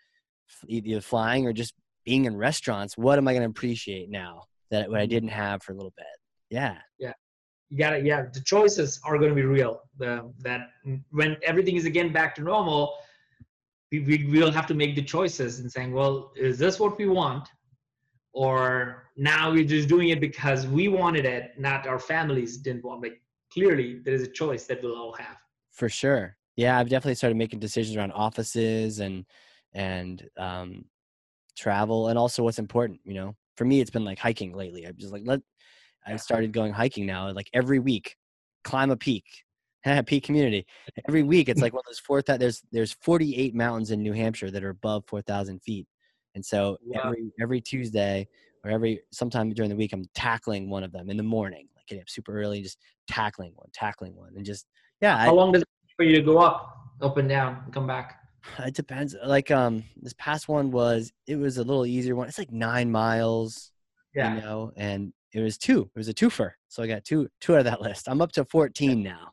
either 0.67 1.01
flying 1.01 1.45
or 1.45 1.53
just 1.53 1.73
being 2.05 2.25
in 2.25 2.35
restaurants, 2.35 2.97
what 2.97 3.17
am 3.17 3.27
I 3.27 3.33
going 3.33 3.43
to 3.43 3.49
appreciate 3.49 4.09
now? 4.09 4.43
that 4.71 4.89
what 4.89 4.99
I 4.99 5.03
mm-hmm. 5.03 5.09
didn't 5.09 5.29
have 5.29 5.63
for 5.63 5.73
a 5.73 5.75
little 5.75 5.93
bit. 5.95 6.05
Yeah. 6.49 6.77
Yeah. 6.99 7.13
You 7.69 7.77
got 7.77 7.93
it. 7.93 8.05
Yeah. 8.05 8.25
The 8.31 8.41
choices 8.41 8.99
are 9.03 9.17
going 9.17 9.29
to 9.29 9.35
be 9.35 9.43
real. 9.43 9.81
The, 9.97 10.31
that 10.39 10.69
when 11.11 11.37
everything 11.43 11.75
is 11.75 11.85
again 11.85 12.13
back 12.13 12.35
to 12.35 12.41
normal, 12.41 12.95
we, 13.91 13.99
we 13.99 14.25
will 14.25 14.51
have 14.51 14.67
to 14.67 14.73
make 14.73 14.95
the 14.95 15.01
choices 15.01 15.59
and 15.59 15.71
saying, 15.71 15.93
well, 15.93 16.31
is 16.35 16.57
this 16.57 16.79
what 16.79 16.97
we 16.97 17.07
want? 17.07 17.47
Or 18.33 19.09
now 19.15 19.51
we're 19.51 19.63
just 19.63 19.87
doing 19.87 20.09
it 20.09 20.19
because 20.19 20.67
we 20.67 20.87
wanted 20.89 21.25
it, 21.25 21.53
not 21.57 21.87
our 21.87 21.99
families 21.99 22.57
didn't 22.57 22.83
want. 22.83 23.01
Like 23.01 23.21
clearly, 23.51 23.99
there 24.03 24.13
is 24.13 24.23
a 24.23 24.27
choice 24.27 24.65
that 24.65 24.83
we'll 24.83 24.97
all 24.97 25.13
have. 25.13 25.37
For 25.71 25.87
sure. 25.89 26.34
Yeah, 26.55 26.79
I've 26.79 26.89
definitely 26.89 27.15
started 27.15 27.37
making 27.37 27.59
decisions 27.59 27.97
around 27.97 28.11
offices 28.11 28.99
and 28.99 29.25
and 29.73 30.27
um, 30.37 30.85
travel, 31.57 32.07
and 32.07 32.17
also 32.17 32.43
what's 32.43 32.59
important. 32.59 32.99
You 33.03 33.13
know, 33.13 33.35
for 33.57 33.65
me, 33.65 33.81
it's 33.81 33.91
been 33.91 34.05
like 34.05 34.19
hiking 34.19 34.53
lately. 34.53 34.85
I'm 34.85 34.97
just 34.97 35.11
like, 35.11 35.23
let, 35.25 35.41
I 36.05 36.15
started 36.17 36.53
going 36.53 36.71
hiking 36.71 37.05
now, 37.05 37.31
like 37.31 37.49
every 37.53 37.79
week, 37.79 38.15
climb 38.63 38.91
a 38.91 38.97
peak, 38.97 39.25
peak 40.05 40.23
community. 40.23 40.65
Every 41.07 41.23
week, 41.23 41.49
it's 41.49 41.61
like 41.61 41.73
one 41.73 41.81
of 41.81 41.85
those 41.87 41.99
four. 41.99 42.21
There's 42.21 42.61
there's 42.71 42.95
48 43.01 43.53
mountains 43.53 43.91
in 43.91 44.01
New 44.01 44.13
Hampshire 44.13 44.51
that 44.51 44.63
are 44.63 44.69
above 44.69 45.03
4,000 45.07 45.61
feet, 45.61 45.87
and 46.35 46.45
so 46.45 46.77
wow. 46.85 47.01
every 47.05 47.31
every 47.39 47.61
Tuesday 47.61 48.27
or 48.63 48.71
every 48.71 49.01
sometime 49.11 49.49
during 49.51 49.69
the 49.69 49.75
week, 49.75 49.93
I'm 49.93 50.05
tackling 50.15 50.69
one 50.69 50.83
of 50.83 50.91
them 50.91 51.09
in 51.09 51.17
the 51.17 51.23
morning, 51.23 51.67
like 51.75 51.85
getting 51.87 52.01
up 52.01 52.09
super 52.09 52.39
early, 52.39 52.61
just 52.61 52.79
tackling 53.07 53.51
one, 53.55 53.69
tackling 53.73 54.15
one, 54.15 54.33
and 54.35 54.45
just 54.45 54.65
yeah. 55.01 55.17
How 55.17 55.29
I, 55.29 55.31
long 55.31 55.51
does 55.51 55.61
it 55.61 55.67
for 55.97 56.03
you 56.03 56.15
to 56.15 56.21
go 56.21 56.37
up, 56.37 56.77
up 57.01 57.17
and 57.17 57.29
down, 57.29 57.61
and 57.65 57.73
come 57.73 57.87
back? 57.87 58.19
It 58.59 58.75
depends. 58.75 59.15
Like 59.25 59.51
um, 59.51 59.83
this 60.01 60.13
past 60.17 60.47
one 60.47 60.71
was 60.71 61.11
it 61.27 61.35
was 61.35 61.57
a 61.57 61.63
little 61.63 61.85
easier 61.85 62.15
one. 62.15 62.27
It's 62.27 62.37
like 62.37 62.51
nine 62.51 62.91
miles. 62.91 63.71
Yeah. 64.13 64.35
You 64.35 64.41
know, 64.41 64.71
and 64.77 65.13
it 65.33 65.41
was 65.41 65.57
two. 65.57 65.89
It 65.93 65.97
was 65.97 66.07
a 66.07 66.13
twofer. 66.13 66.51
So 66.69 66.83
I 66.83 66.87
got 66.87 67.03
two 67.03 67.27
two 67.41 67.53
out 67.53 67.59
of 67.59 67.65
that 67.65 67.81
list. 67.81 68.07
I'm 68.07 68.21
up 68.21 68.31
to 68.33 68.45
14 68.45 69.03
now. 69.03 69.31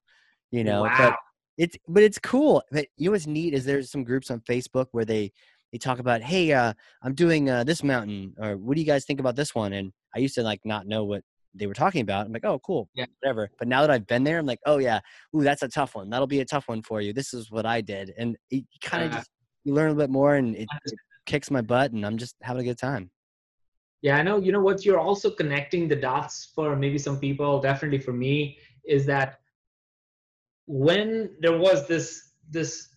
You 0.50 0.64
know, 0.64 0.82
wow. 0.82 0.96
but 0.98 1.16
it's 1.58 1.76
but 1.86 2.02
it's 2.02 2.18
cool. 2.18 2.62
But 2.72 2.86
you 2.96 3.06
know 3.06 3.12
what's 3.12 3.26
neat 3.26 3.54
is 3.54 3.64
there's 3.64 3.90
some 3.90 4.04
groups 4.04 4.30
on 4.30 4.40
Facebook 4.40 4.86
where 4.92 5.04
they 5.04 5.32
they 5.72 5.78
talk 5.78 5.98
about, 5.98 6.20
hey, 6.20 6.52
uh, 6.52 6.74
I'm 7.02 7.14
doing 7.14 7.48
uh, 7.48 7.64
this 7.64 7.82
mountain, 7.82 8.34
or 8.38 8.56
what 8.56 8.74
do 8.74 8.80
you 8.80 8.86
guys 8.86 9.04
think 9.04 9.20
about 9.20 9.36
this 9.36 9.54
one? 9.54 9.72
And 9.72 9.92
I 10.14 10.18
used 10.18 10.34
to 10.34 10.42
like 10.42 10.60
not 10.64 10.86
know 10.86 11.04
what 11.04 11.22
they 11.54 11.66
were 11.66 11.74
talking 11.74 12.00
about. 12.00 12.26
I'm 12.26 12.32
like, 12.32 12.44
oh, 12.44 12.58
cool, 12.60 12.88
yeah, 12.94 13.06
whatever. 13.20 13.50
But 13.58 13.68
now 13.68 13.82
that 13.82 13.90
I've 13.90 14.06
been 14.06 14.24
there, 14.24 14.38
I'm 14.38 14.46
like, 14.46 14.60
oh 14.66 14.78
yeah, 14.78 15.00
ooh, 15.36 15.42
that's 15.42 15.62
a 15.62 15.68
tough 15.68 15.94
one. 15.94 16.10
That'll 16.10 16.26
be 16.26 16.40
a 16.40 16.44
tough 16.44 16.68
one 16.68 16.82
for 16.82 17.00
you. 17.00 17.12
This 17.12 17.34
is 17.34 17.50
what 17.50 17.66
I 17.66 17.80
did, 17.80 18.12
and 18.18 18.36
it 18.50 18.64
kind 18.82 19.04
of 19.04 19.14
uh, 19.14 19.22
you 19.64 19.74
learn 19.74 19.90
a 19.90 19.94
bit 19.94 20.10
more, 20.10 20.36
and 20.36 20.56
it, 20.56 20.68
it 20.84 20.94
kicks 21.26 21.50
my 21.50 21.60
butt, 21.60 21.92
and 21.92 22.04
I'm 22.04 22.18
just 22.18 22.36
having 22.42 22.62
a 22.62 22.64
good 22.64 22.78
time. 22.78 23.10
Yeah, 24.00 24.16
I 24.16 24.22
know. 24.22 24.38
You 24.38 24.52
know 24.52 24.60
what? 24.60 24.84
You're 24.84 24.98
also 24.98 25.30
connecting 25.30 25.88
the 25.88 25.96
dots 25.96 26.50
for 26.54 26.74
maybe 26.74 26.98
some 26.98 27.18
people. 27.18 27.60
Definitely 27.60 28.00
for 28.00 28.12
me, 28.12 28.58
is 28.84 29.06
that 29.06 29.40
when 30.66 31.36
there 31.40 31.58
was 31.58 31.86
this 31.86 32.32
this 32.50 32.88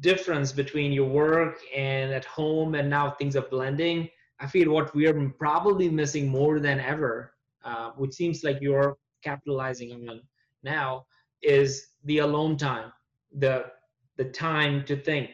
difference 0.00 0.52
between 0.52 0.92
your 0.92 1.08
work 1.08 1.58
and 1.74 2.12
at 2.12 2.24
home, 2.24 2.74
and 2.74 2.90
now 2.90 3.12
things 3.12 3.36
are 3.36 3.42
blending. 3.42 4.08
I 4.40 4.46
feel 4.48 4.72
what 4.72 4.92
we're 4.94 5.28
probably 5.38 5.88
missing 5.88 6.28
more 6.28 6.58
than 6.58 6.80
ever 6.80 7.32
uh, 7.64 7.90
which 7.96 8.12
seems 8.12 8.44
like 8.44 8.58
you're 8.60 8.96
capitalizing 9.22 10.08
on 10.08 10.20
now, 10.62 11.04
is 11.42 11.88
the 12.04 12.18
alone 12.18 12.56
time, 12.56 12.92
the 13.38 13.66
the 14.16 14.24
time 14.24 14.84
to 14.84 14.96
think, 14.96 15.30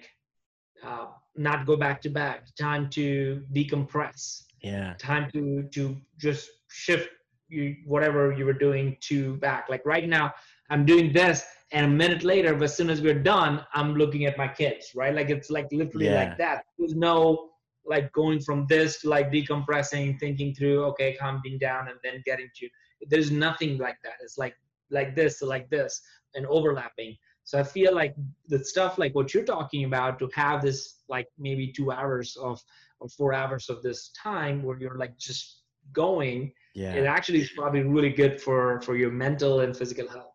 uh, 0.85 1.07
not 1.37 1.67
go 1.67 1.77
back 1.77 2.01
to 2.03 2.09
back, 2.09 2.47
time 2.57 2.89
to 2.91 3.43
decompress, 3.53 4.45
yeah, 4.63 4.95
time 4.99 5.31
to 5.33 5.63
to 5.75 5.97
just 6.19 6.51
shift 6.69 7.11
you 7.49 7.77
whatever 7.87 8.33
you 8.33 8.45
were 8.45 8.53
doing 8.53 8.97
to 9.01 9.37
back. 9.37 9.69
Like 9.69 9.85
right 9.85 10.09
now, 10.09 10.33
I'm 10.71 10.85
doing 10.85 11.13
this, 11.13 11.45
and 11.73 11.87
a 11.87 11.89
minute 11.89 12.25
later, 12.25 12.63
as 12.63 12.77
soon 12.77 12.91
as 12.91 13.01
we're 13.01 13.23
done, 13.23 13.65
I'm 13.75 13.95
looking 13.95 14.27
at 14.27 14.37
my 14.37 14.49
kids, 14.49 14.93
right? 14.95 15.15
Like 15.15 15.31
it's 15.31 15.51
like 15.51 15.69
literally 15.73 16.07
yeah. 16.07 16.25
like 16.25 16.39
that. 16.39 16.65
There's 16.79 16.95
no 16.95 17.51
like 17.89 18.13
going 18.13 18.41
from 18.41 18.67
this 18.69 19.01
to 19.01 19.09
like 19.09 19.33
decompressing, 19.33 20.21
thinking 20.21 20.55
through, 20.55 20.85
okay, 20.85 21.15
calming 21.15 21.59
down, 21.59 21.89
and 21.89 21.99
then 22.05 22.23
getting 22.25 22.49
to. 22.57 22.69
There's 23.09 23.31
nothing 23.31 23.79
like 23.79 23.97
that. 24.05 24.15
It's 24.23 24.39
like 24.39 24.55
like 24.91 25.15
this, 25.15 25.43
like 25.43 25.69
this, 25.71 26.01
and 26.35 26.47
overlapping. 26.47 27.17
So 27.45 27.59
I 27.59 27.63
feel 27.63 27.95
like 27.95 28.15
the 28.49 28.63
stuff 28.63 28.99
like 28.99 29.15
what 29.15 29.33
you're 29.33 29.45
talking 29.45 29.85
about 29.85 30.19
to 30.19 30.29
have 30.35 30.61
this 30.63 31.03
like 31.09 31.29
maybe 31.39 31.73
two 31.73 31.91
hours 31.91 32.37
of 32.37 32.61
or 33.01 33.09
four 33.09 33.33
hours 33.33 33.71
of 33.71 33.83
this 33.83 34.11
time 34.11 34.63
where 34.63 34.79
you're 34.79 34.99
like 34.99 35.17
just 35.19 35.63
going. 35.93 36.53
Yeah. 36.75 36.93
It 36.93 37.07
actually 37.07 37.41
is 37.41 37.51
probably 37.51 37.83
really 37.83 38.11
good 38.11 38.41
for 38.41 38.81
for 38.83 38.97
your 38.97 39.11
mental 39.11 39.61
and 39.61 39.77
physical 39.77 40.09
health. 40.09 40.35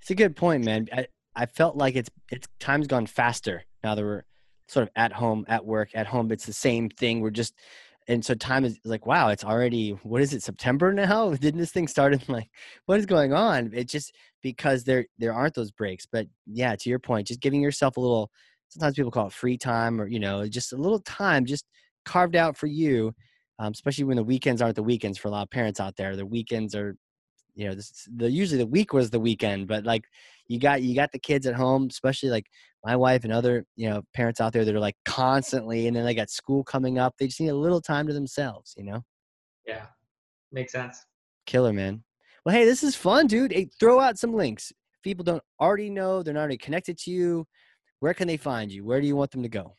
It's 0.00 0.10
a 0.10 0.14
good 0.14 0.36
point, 0.36 0.64
man. 0.64 0.88
I, 0.92 1.06
I 1.34 1.46
felt 1.46 1.76
like 1.76 1.96
it's 1.96 2.10
it's 2.30 2.46
time's 2.60 2.86
gone 2.86 3.06
faster 3.06 3.64
now 3.82 3.94
that 3.94 4.04
we're 4.04 4.24
sort 4.72 4.84
of 4.84 4.90
at 4.96 5.12
home, 5.12 5.44
at 5.48 5.64
work, 5.64 5.90
at 5.94 6.06
home. 6.06 6.32
It's 6.32 6.46
the 6.46 6.52
same 6.52 6.88
thing. 6.88 7.20
We're 7.20 7.30
just, 7.30 7.54
and 8.08 8.24
so 8.24 8.34
time 8.34 8.64
is 8.64 8.78
like, 8.84 9.06
wow, 9.06 9.28
it's 9.28 9.44
already, 9.44 9.90
what 10.02 10.22
is 10.22 10.32
it, 10.32 10.42
September 10.42 10.92
now? 10.92 11.34
Didn't 11.34 11.60
this 11.60 11.70
thing 11.70 11.88
start 11.88 12.14
in 12.14 12.20
like, 12.28 12.48
what 12.86 12.98
is 12.98 13.06
going 13.06 13.32
on? 13.32 13.70
It 13.74 13.88
just, 13.88 14.14
because 14.42 14.84
there, 14.84 15.06
there 15.18 15.32
aren't 15.32 15.54
those 15.54 15.70
breaks. 15.70 16.06
But 16.06 16.26
yeah, 16.46 16.74
to 16.74 16.90
your 16.90 16.98
point, 16.98 17.28
just 17.28 17.40
giving 17.40 17.60
yourself 17.60 17.96
a 17.96 18.00
little, 18.00 18.30
sometimes 18.68 18.96
people 18.96 19.10
call 19.10 19.26
it 19.28 19.32
free 19.32 19.58
time 19.58 20.00
or, 20.00 20.06
you 20.08 20.18
know, 20.18 20.46
just 20.48 20.72
a 20.72 20.76
little 20.76 21.00
time 21.00 21.44
just 21.44 21.66
carved 22.04 22.36
out 22.36 22.56
for 22.56 22.66
you. 22.66 23.14
Um, 23.58 23.72
especially 23.72 24.04
when 24.04 24.16
the 24.16 24.24
weekends 24.24 24.60
aren't 24.60 24.74
the 24.74 24.82
weekends 24.82 25.18
for 25.18 25.28
a 25.28 25.30
lot 25.30 25.42
of 25.42 25.50
parents 25.50 25.78
out 25.78 25.94
there. 25.96 26.16
The 26.16 26.26
weekends 26.26 26.74
are 26.74 26.96
you 27.54 27.68
know 27.68 27.74
this, 27.74 28.08
the 28.16 28.30
usually 28.30 28.58
the 28.58 28.66
week 28.66 28.92
was 28.92 29.10
the 29.10 29.20
weekend 29.20 29.66
but 29.66 29.84
like 29.84 30.04
you 30.52 30.60
got 30.60 30.82
you 30.82 30.94
got 30.94 31.10
the 31.12 31.18
kids 31.18 31.46
at 31.46 31.54
home 31.54 31.86
especially 31.90 32.28
like 32.28 32.46
my 32.84 32.94
wife 32.94 33.24
and 33.24 33.32
other 33.32 33.64
you 33.74 33.88
know 33.88 34.02
parents 34.14 34.40
out 34.40 34.52
there 34.52 34.64
that 34.64 34.74
are 34.74 34.80
like 34.80 34.96
constantly 35.06 35.86
and 35.86 35.96
then 35.96 36.04
they 36.04 36.14
got 36.14 36.28
school 36.28 36.62
coming 36.62 36.98
up 36.98 37.14
they 37.18 37.26
just 37.26 37.40
need 37.40 37.48
a 37.48 37.54
little 37.54 37.80
time 37.80 38.06
to 38.06 38.12
themselves 38.12 38.74
you 38.76 38.84
know? 38.84 39.02
Yeah. 39.66 39.86
Makes 40.52 40.72
sense. 40.72 40.98
Killer 41.46 41.72
man. 41.72 42.04
Well 42.44 42.54
hey 42.54 42.66
this 42.66 42.82
is 42.82 42.94
fun 42.94 43.26
dude. 43.26 43.52
Hey, 43.52 43.70
throw 43.80 43.98
out 43.98 44.18
some 44.18 44.34
links. 44.34 44.70
If 44.70 45.02
people 45.02 45.24
don't 45.24 45.42
already 45.58 45.88
know 45.88 46.22
they're 46.22 46.34
not 46.34 46.40
already 46.40 46.58
connected 46.58 46.98
to 46.98 47.10
you. 47.10 47.46
Where 48.00 48.14
can 48.14 48.28
they 48.28 48.36
find 48.36 48.70
you? 48.70 48.84
Where 48.84 49.00
do 49.00 49.06
you 49.06 49.16
want 49.16 49.30
them 49.30 49.42
to 49.44 49.48
go? 49.48 49.74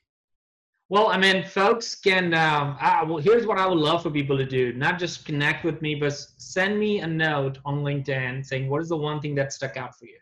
Well, 0.90 1.08
I 1.08 1.18
mean, 1.18 1.44
folks 1.44 1.96
can. 1.96 2.34
Um, 2.34 2.78
I, 2.80 3.04
well, 3.04 3.18
here's 3.18 3.46
what 3.48 3.58
I 3.58 3.66
would 3.66 3.80
love 3.80 4.04
for 4.04 4.12
people 4.12 4.38
to 4.38 4.46
do: 4.46 4.74
not 4.74 5.00
just 5.00 5.26
connect 5.26 5.66
with 5.66 5.82
me, 5.82 5.96
but 5.96 6.14
send 6.38 6.80
me 6.80 7.00
a 7.00 7.08
note 7.08 7.58
on 7.66 7.84
LinkedIn 7.84 8.46
saying 8.46 8.70
what 8.70 8.82
is 8.82 8.90
the 8.90 8.98
one 8.98 9.20
thing 9.20 9.34
that 9.36 9.52
stuck 9.52 9.76
out 9.76 9.98
for 9.98 10.06
you. 10.06 10.20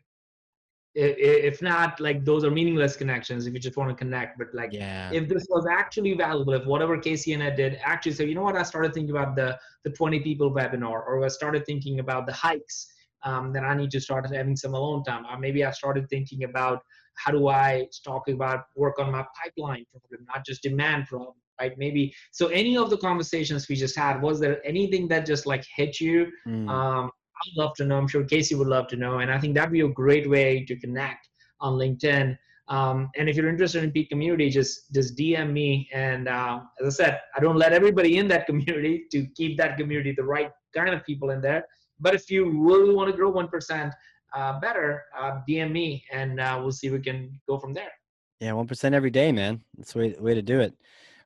If 0.94 1.62
not, 1.62 2.00
like 2.02 2.26
those 2.26 2.44
are 2.44 2.52
meaningless 2.52 2.98
connections. 2.98 3.48
If 3.48 3.54
you 3.54 3.60
just 3.60 3.78
want 3.78 3.90
to 3.90 3.96
connect, 3.96 4.38
but 4.38 4.48
like, 4.54 4.74
yeah. 4.74 5.10
if 5.14 5.30
this 5.30 5.48
was 5.50 5.66
actually 5.66 6.14
valuable, 6.16 6.54
if 6.54 6.66
whatever 6.66 6.98
Casey 6.98 7.32
and 7.32 7.42
I 7.42 7.50
did 7.50 7.80
actually 7.82 8.12
said, 8.12 8.28
you 8.28 8.36
know 8.36 8.42
what, 8.42 8.58
I 8.58 8.64
started 8.64 8.94
thinking 8.94 9.12
about 9.12 9.36
the 9.36 9.58
the 9.86 9.92
20 9.92 10.20
people 10.20 10.52
webinar, 10.52 11.06
or 11.08 11.24
I 11.24 11.30
started 11.30 11.66
thinking 11.66 12.00
about 12.00 12.26
the 12.26 12.34
hikes. 12.34 12.88
Um, 13.24 13.54
then 13.54 13.64
I 13.64 13.76
need 13.76 13.92
to 13.92 14.02
start 14.02 14.26
having 14.34 14.56
some 14.56 14.74
alone 14.74 15.04
time. 15.04 15.26
Or 15.32 15.38
maybe 15.38 15.64
I 15.64 15.72
started 15.72 16.10
thinking 16.10 16.44
about 16.44 16.82
how 17.16 17.32
do 17.32 17.48
I 17.48 17.88
talk 18.04 18.28
about 18.28 18.66
work 18.76 19.00
on 19.00 19.12
my 19.12 19.26
pipeline 19.42 19.86
problem, 19.92 20.26
not 20.28 20.46
just 20.46 20.64
demand 20.64 21.08
problem, 21.08 21.36
right? 21.60 21.78
Maybe 21.78 22.14
so. 22.32 22.48
Any 22.48 22.78
of 22.78 22.90
the 22.90 22.98
conversations 22.98 23.70
we 23.70 23.76
just 23.76 23.96
had, 23.96 24.22
was 24.22 24.40
there 24.40 24.66
anything 24.66 25.08
that 25.10 25.26
just 25.26 25.46
like 25.46 25.64
hit 25.76 26.00
you? 26.00 26.32
Mm. 26.48 26.70
Um, 26.70 27.12
I'd 27.42 27.58
love 27.58 27.74
to 27.76 27.86
know. 27.86 27.98
I'm 27.98 28.08
sure 28.08 28.24
Casey 28.24 28.56
would 28.56 28.68
love 28.68 28.88
to 28.88 28.96
know, 28.96 29.20
and 29.20 29.32
I 29.32 29.40
think 29.40 29.56
that'd 29.56 29.72
be 29.72 29.82
a 29.82 29.88
great 29.88 30.30
way 30.30 30.64
to 30.66 30.76
connect 30.76 31.28
on 31.60 31.74
LinkedIn. 31.74 32.38
Um, 32.68 33.10
and 33.18 33.28
if 33.28 33.36
you're 33.36 33.50
interested 33.50 33.84
in 33.84 33.92
Peak 33.92 34.10
Community, 34.10 34.50
just 34.50 34.94
just 34.94 35.18
DM 35.18 35.52
me. 35.52 35.90
And 35.94 36.28
uh, 36.28 36.62
as 36.80 37.00
I 37.00 37.04
said, 37.04 37.22
I 37.36 37.40
don't 37.40 37.58
let 37.58 37.74
everybody 37.74 38.18
in 38.18 38.28
that 38.30 38.46
community 38.50 39.06
to 39.12 39.26
keep 39.36 39.58
that 39.58 39.78
community 39.78 40.14
the 40.16 40.24
right 40.24 40.52
kind 40.76 40.90
of 40.90 41.06
people 41.06 41.32
in 41.32 41.42
there. 41.42 41.66
But 42.00 42.16
if 42.16 42.32
you 42.32 42.50
really 42.50 42.94
want 42.94 43.12
to 43.12 43.16
grow 43.16 43.30
one 43.30 43.48
percent, 43.48 43.94
uh, 44.34 44.60
better, 44.60 45.04
uh, 45.18 45.42
DM 45.48 45.72
me 45.72 46.06
and 46.12 46.40
uh, 46.40 46.60
we'll 46.62 46.72
see 46.72 46.88
if 46.88 46.94
we 46.94 47.00
can 47.00 47.40
go 47.48 47.60
from 47.60 47.74
there. 47.74 47.92
Yeah, 48.40 48.54
one 48.54 48.68
percent 48.68 48.96
every 48.96 49.12
day, 49.12 49.32
man. 49.32 49.62
That's 49.78 49.94
the 49.94 50.00
way, 50.00 50.16
way 50.20 50.34
to 50.34 50.42
do 50.42 50.62
it. 50.62 50.74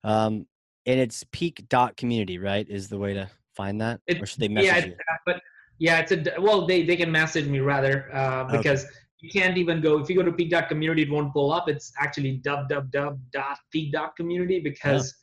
Um, 0.04 0.48
and 0.86 1.00
it's 1.00 1.24
peak 1.32 1.66
dot 1.70 1.98
community, 1.98 2.38
right? 2.38 2.68
Is 2.70 2.90
the 2.90 2.98
way 2.98 3.14
to 3.14 3.30
find 3.56 3.80
that, 3.82 4.02
it, 4.08 4.22
or 4.22 4.26
should 4.26 4.40
they 4.40 4.48
message 4.48 4.68
yeah, 4.68 4.86
you? 4.86 4.96
but 5.26 5.42
yeah, 5.80 5.99
it's 5.99 6.11
a 6.11 6.23
well, 6.39 6.65
they 6.65 6.84
they 6.84 6.95
can 6.95 7.11
message 7.11 7.47
me 7.47 7.60
rather 7.60 8.10
uh, 8.14 8.45
because. 8.45 8.85
Okay. 8.85 8.93
You 9.22 9.30
can't 9.31 9.57
even 9.57 9.80
go 9.81 9.97
if 9.97 10.07
you 10.07 10.15
go 10.15 10.22
to 10.22 10.31
peak 10.31 10.52
dot 10.52 10.69
community, 10.69 11.02
it 11.02 11.10
won't 11.10 11.34
pull 11.34 11.52
up. 11.52 11.68
It's 11.68 11.91
actually 11.99 12.38
www.peak.community 12.45 14.60
because 14.60 15.15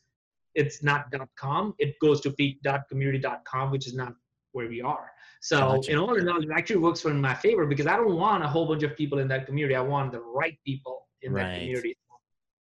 it's 0.57 0.83
not 0.83 1.09
dot 1.13 1.29
.com. 1.37 1.75
It 1.79 1.97
goes 2.01 2.21
to 2.23 2.33
peak.community.com, 2.33 3.71
which 3.71 3.87
is 3.87 3.95
not 3.95 4.15
where 4.53 4.69
we 4.69 4.81
are. 4.81 5.11
So 5.41 5.59
gotcha. 5.59 5.93
in 5.93 5.99
all 5.99 6.15
in 6.15 6.29
all, 6.29 6.43
it 6.43 6.49
actually 6.55 6.77
works 6.77 7.01
for 7.01 7.13
my 7.13 7.35
favor 7.35 7.67
because 7.67 7.87
I 7.87 7.97
don't 7.97 8.17
want 8.17 8.45
a 8.45 8.49
whole 8.49 8.67
bunch 8.67 8.83
of 8.83 8.97
people 8.97 9.19
in 9.19 9.29
that 9.29 9.47
community. 9.47 9.75
I 9.75 9.81
want 9.81 10.13
the 10.13 10.21
right 10.21 10.57
people 10.65 11.09
in 11.23 11.33
right. 11.33 11.45
that 11.45 11.59
community. 11.59 11.97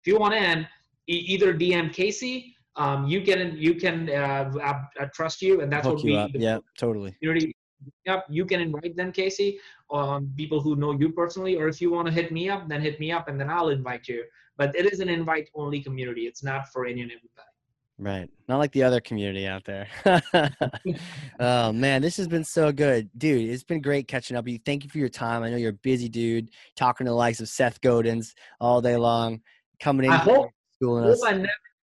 If 0.03 0.07
you 0.07 0.19
want 0.19 0.35
in, 0.35 0.67
e- 1.09 1.25
either 1.29 1.55
DM 1.55 1.93
Casey. 1.93 2.55
Um, 2.77 3.09
you 3.09 3.23
can 3.23 3.57
you 3.57 3.75
can 3.75 4.09
uh, 4.09 4.53
I, 4.63 5.03
I 5.03 5.07
trust 5.07 5.43
you, 5.43 5.63
and 5.63 5.73
that's 5.73 5.85
Hook 5.85 5.97
what 5.97 6.05
we. 6.05 6.33
Yeah, 6.35 6.59
totally. 6.79 7.17
Community. 7.21 7.57
Yep, 8.07 8.27
you 8.29 8.45
can 8.45 8.61
invite 8.61 8.97
them, 8.97 9.13
Casey, 9.13 9.59
um, 9.91 10.33
people 10.37 10.61
who 10.61 10.77
know 10.77 10.93
you 10.93 11.11
personally, 11.11 11.57
or 11.57 11.69
if 11.69 11.81
you 11.81 11.91
want 11.91 12.07
to 12.07 12.13
hit 12.13 12.33
me 12.33 12.49
up, 12.49 12.69
then 12.69 12.81
hit 12.81 12.99
me 12.99 13.13
up, 13.13 13.29
and 13.29 13.41
then 13.41 13.49
I'll 13.49 13.69
invite 13.69 14.09
you. 14.09 14.25
But 14.57 14.75
it 14.75 14.93
is 14.93 15.01
an 15.01 15.09
invite-only 15.09 15.81
community. 15.83 16.27
It's 16.27 16.43
not 16.43 16.69
for 16.73 16.87
any 16.87 17.03
and 17.03 17.13
everybody. 17.13 17.49
Right. 18.01 18.31
Not 18.49 18.59
like 18.59 18.71
the 18.73 18.85
other 18.85 19.01
community 19.01 19.47
out 19.47 19.65
there. 19.65 19.89
oh 21.41 21.73
man, 21.73 22.01
this 22.01 22.17
has 22.17 22.29
been 22.29 22.45
so 22.45 22.71
good. 22.71 23.11
Dude, 23.19 23.51
it's 23.51 23.65
been 23.65 23.81
great 23.81 24.07
catching 24.07 24.37
up 24.37 24.45
with 24.45 24.53
you. 24.53 24.61
Thank 24.65 24.85
you 24.85 24.91
for 24.91 24.99
your 24.99 25.09
time. 25.09 25.43
I 25.43 25.51
know 25.51 25.57
you're 25.57 25.71
a 25.71 25.81
busy 25.83 26.09
dude 26.09 26.51
talking 26.77 27.07
to 27.07 27.11
the 27.11 27.17
likes 27.17 27.41
of 27.41 27.49
Seth 27.49 27.81
Godin's 27.81 28.35
all 28.61 28.81
day 28.81 28.97
long, 28.97 29.41
coming 29.81 30.07
in 30.07 30.13
I 30.13 30.17
hope, 30.17 30.51
schooling 30.77 31.05
hope 31.05 31.13
us. 31.13 31.25
I 31.25 31.33
never 31.33 31.49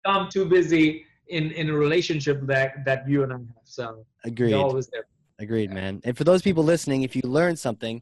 become 0.03 0.29
too 0.29 0.45
busy 0.45 1.05
in, 1.27 1.51
in 1.51 1.69
a 1.69 1.73
relationship 1.73 2.41
that, 2.47 2.83
that 2.83 3.07
you 3.07 3.23
and 3.23 3.31
I 3.31 3.37
have. 3.37 3.47
So 3.63 4.05
agreed. 4.25 4.55
Always 4.55 4.87
there. 4.87 5.05
Agreed, 5.39 5.71
man. 5.71 6.01
And 6.03 6.17
for 6.17 6.23
those 6.23 6.41
people 6.41 6.63
listening, 6.63 7.03
if 7.03 7.15
you 7.15 7.21
learned 7.23 7.59
something, 7.59 8.01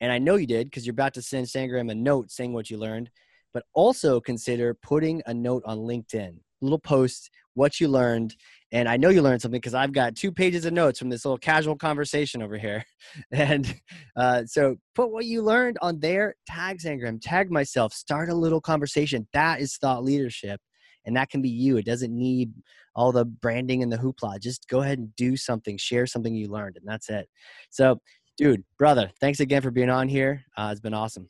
and 0.00 0.10
I 0.10 0.18
know 0.18 0.36
you 0.36 0.46
did 0.46 0.66
because 0.66 0.86
you're 0.86 0.92
about 0.92 1.14
to 1.14 1.22
send 1.22 1.46
Sangram 1.46 1.90
a 1.90 1.94
note 1.94 2.30
saying 2.30 2.52
what 2.52 2.70
you 2.70 2.78
learned, 2.78 3.10
but 3.52 3.64
also 3.74 4.20
consider 4.20 4.74
putting 4.74 5.22
a 5.26 5.34
note 5.34 5.62
on 5.66 5.78
LinkedIn 5.78 6.38
little 6.60 6.78
post, 6.78 7.30
what 7.54 7.80
you 7.80 7.88
learned. 7.88 8.36
And 8.72 8.88
I 8.88 8.96
know 8.96 9.08
you 9.08 9.22
learned 9.22 9.42
something 9.42 9.60
because 9.60 9.74
I've 9.74 9.92
got 9.92 10.14
two 10.14 10.30
pages 10.30 10.64
of 10.64 10.72
notes 10.72 10.98
from 10.98 11.08
this 11.08 11.24
little 11.24 11.38
casual 11.38 11.76
conversation 11.76 12.42
over 12.42 12.56
here. 12.56 12.84
And 13.32 13.80
uh, 14.14 14.42
so 14.46 14.76
put 14.94 15.10
what 15.10 15.24
you 15.24 15.42
learned 15.42 15.78
on 15.82 15.98
there, 16.00 16.34
tag 16.46 16.78
Sangram, 16.78 17.18
tag 17.20 17.50
myself, 17.50 17.92
start 17.92 18.28
a 18.28 18.34
little 18.34 18.60
conversation. 18.60 19.26
That 19.32 19.60
is 19.60 19.76
thought 19.76 20.04
leadership. 20.04 20.60
And 21.06 21.16
that 21.16 21.30
can 21.30 21.40
be 21.42 21.48
you. 21.48 21.78
It 21.78 21.86
doesn't 21.86 22.16
need 22.16 22.52
all 22.94 23.12
the 23.12 23.24
branding 23.24 23.82
and 23.82 23.92
the 23.92 23.96
hoopla. 23.96 24.40
Just 24.40 24.68
go 24.68 24.82
ahead 24.82 24.98
and 24.98 25.14
do 25.16 25.36
something, 25.36 25.76
share 25.76 26.06
something 26.06 26.34
you 26.34 26.48
learned, 26.48 26.76
and 26.76 26.86
that's 26.86 27.08
it. 27.08 27.28
So, 27.70 28.00
dude, 28.36 28.64
brother, 28.78 29.10
thanks 29.20 29.40
again 29.40 29.62
for 29.62 29.70
being 29.70 29.90
on 29.90 30.08
here. 30.08 30.44
Uh, 30.56 30.70
it's 30.72 30.80
been 30.80 30.94
awesome. 30.94 31.28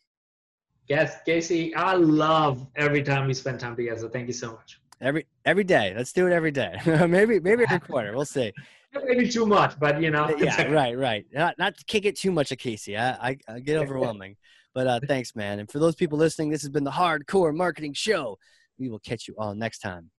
Yes, 0.88 1.18
Casey, 1.24 1.74
I 1.74 1.94
love 1.94 2.66
every 2.74 3.02
time 3.02 3.28
we 3.28 3.34
spend 3.34 3.60
time 3.60 3.76
together. 3.76 4.08
Thank 4.08 4.26
you 4.26 4.32
so 4.32 4.52
much. 4.52 4.80
Every 5.00 5.26
every 5.44 5.64
day. 5.64 5.94
Let's 5.96 6.12
do 6.12 6.26
it 6.26 6.32
every 6.32 6.50
day. 6.50 6.76
maybe 7.08 7.40
maybe 7.40 7.62
every 7.62 7.80
quarter. 7.80 8.14
We'll 8.14 8.24
see. 8.24 8.52
Maybe 9.06 9.28
too 9.28 9.46
much, 9.46 9.78
but 9.78 10.02
you 10.02 10.10
know. 10.10 10.34
yeah, 10.36 10.62
right, 10.72 10.98
right. 10.98 11.24
Not 11.32 11.56
not 11.60 11.78
to 11.78 11.84
kick 11.84 12.06
it 12.06 12.16
too 12.16 12.32
much 12.32 12.50
of 12.50 12.58
Casey. 12.58 12.96
I, 12.96 13.10
I, 13.12 13.38
I 13.46 13.60
get 13.60 13.76
overwhelming. 13.76 14.34
but 14.74 14.88
uh, 14.88 14.98
thanks, 15.06 15.36
man. 15.36 15.60
And 15.60 15.70
for 15.70 15.78
those 15.78 15.94
people 15.94 16.18
listening, 16.18 16.50
this 16.50 16.62
has 16.62 16.70
been 16.70 16.82
the 16.82 16.90
Hard 16.90 17.28
Corps 17.28 17.52
Marketing 17.52 17.92
Show. 17.92 18.36
We 18.80 18.88
will 18.88 18.98
catch 18.98 19.28
you 19.28 19.36
all 19.38 19.54
next 19.54 19.78
time. 19.78 20.10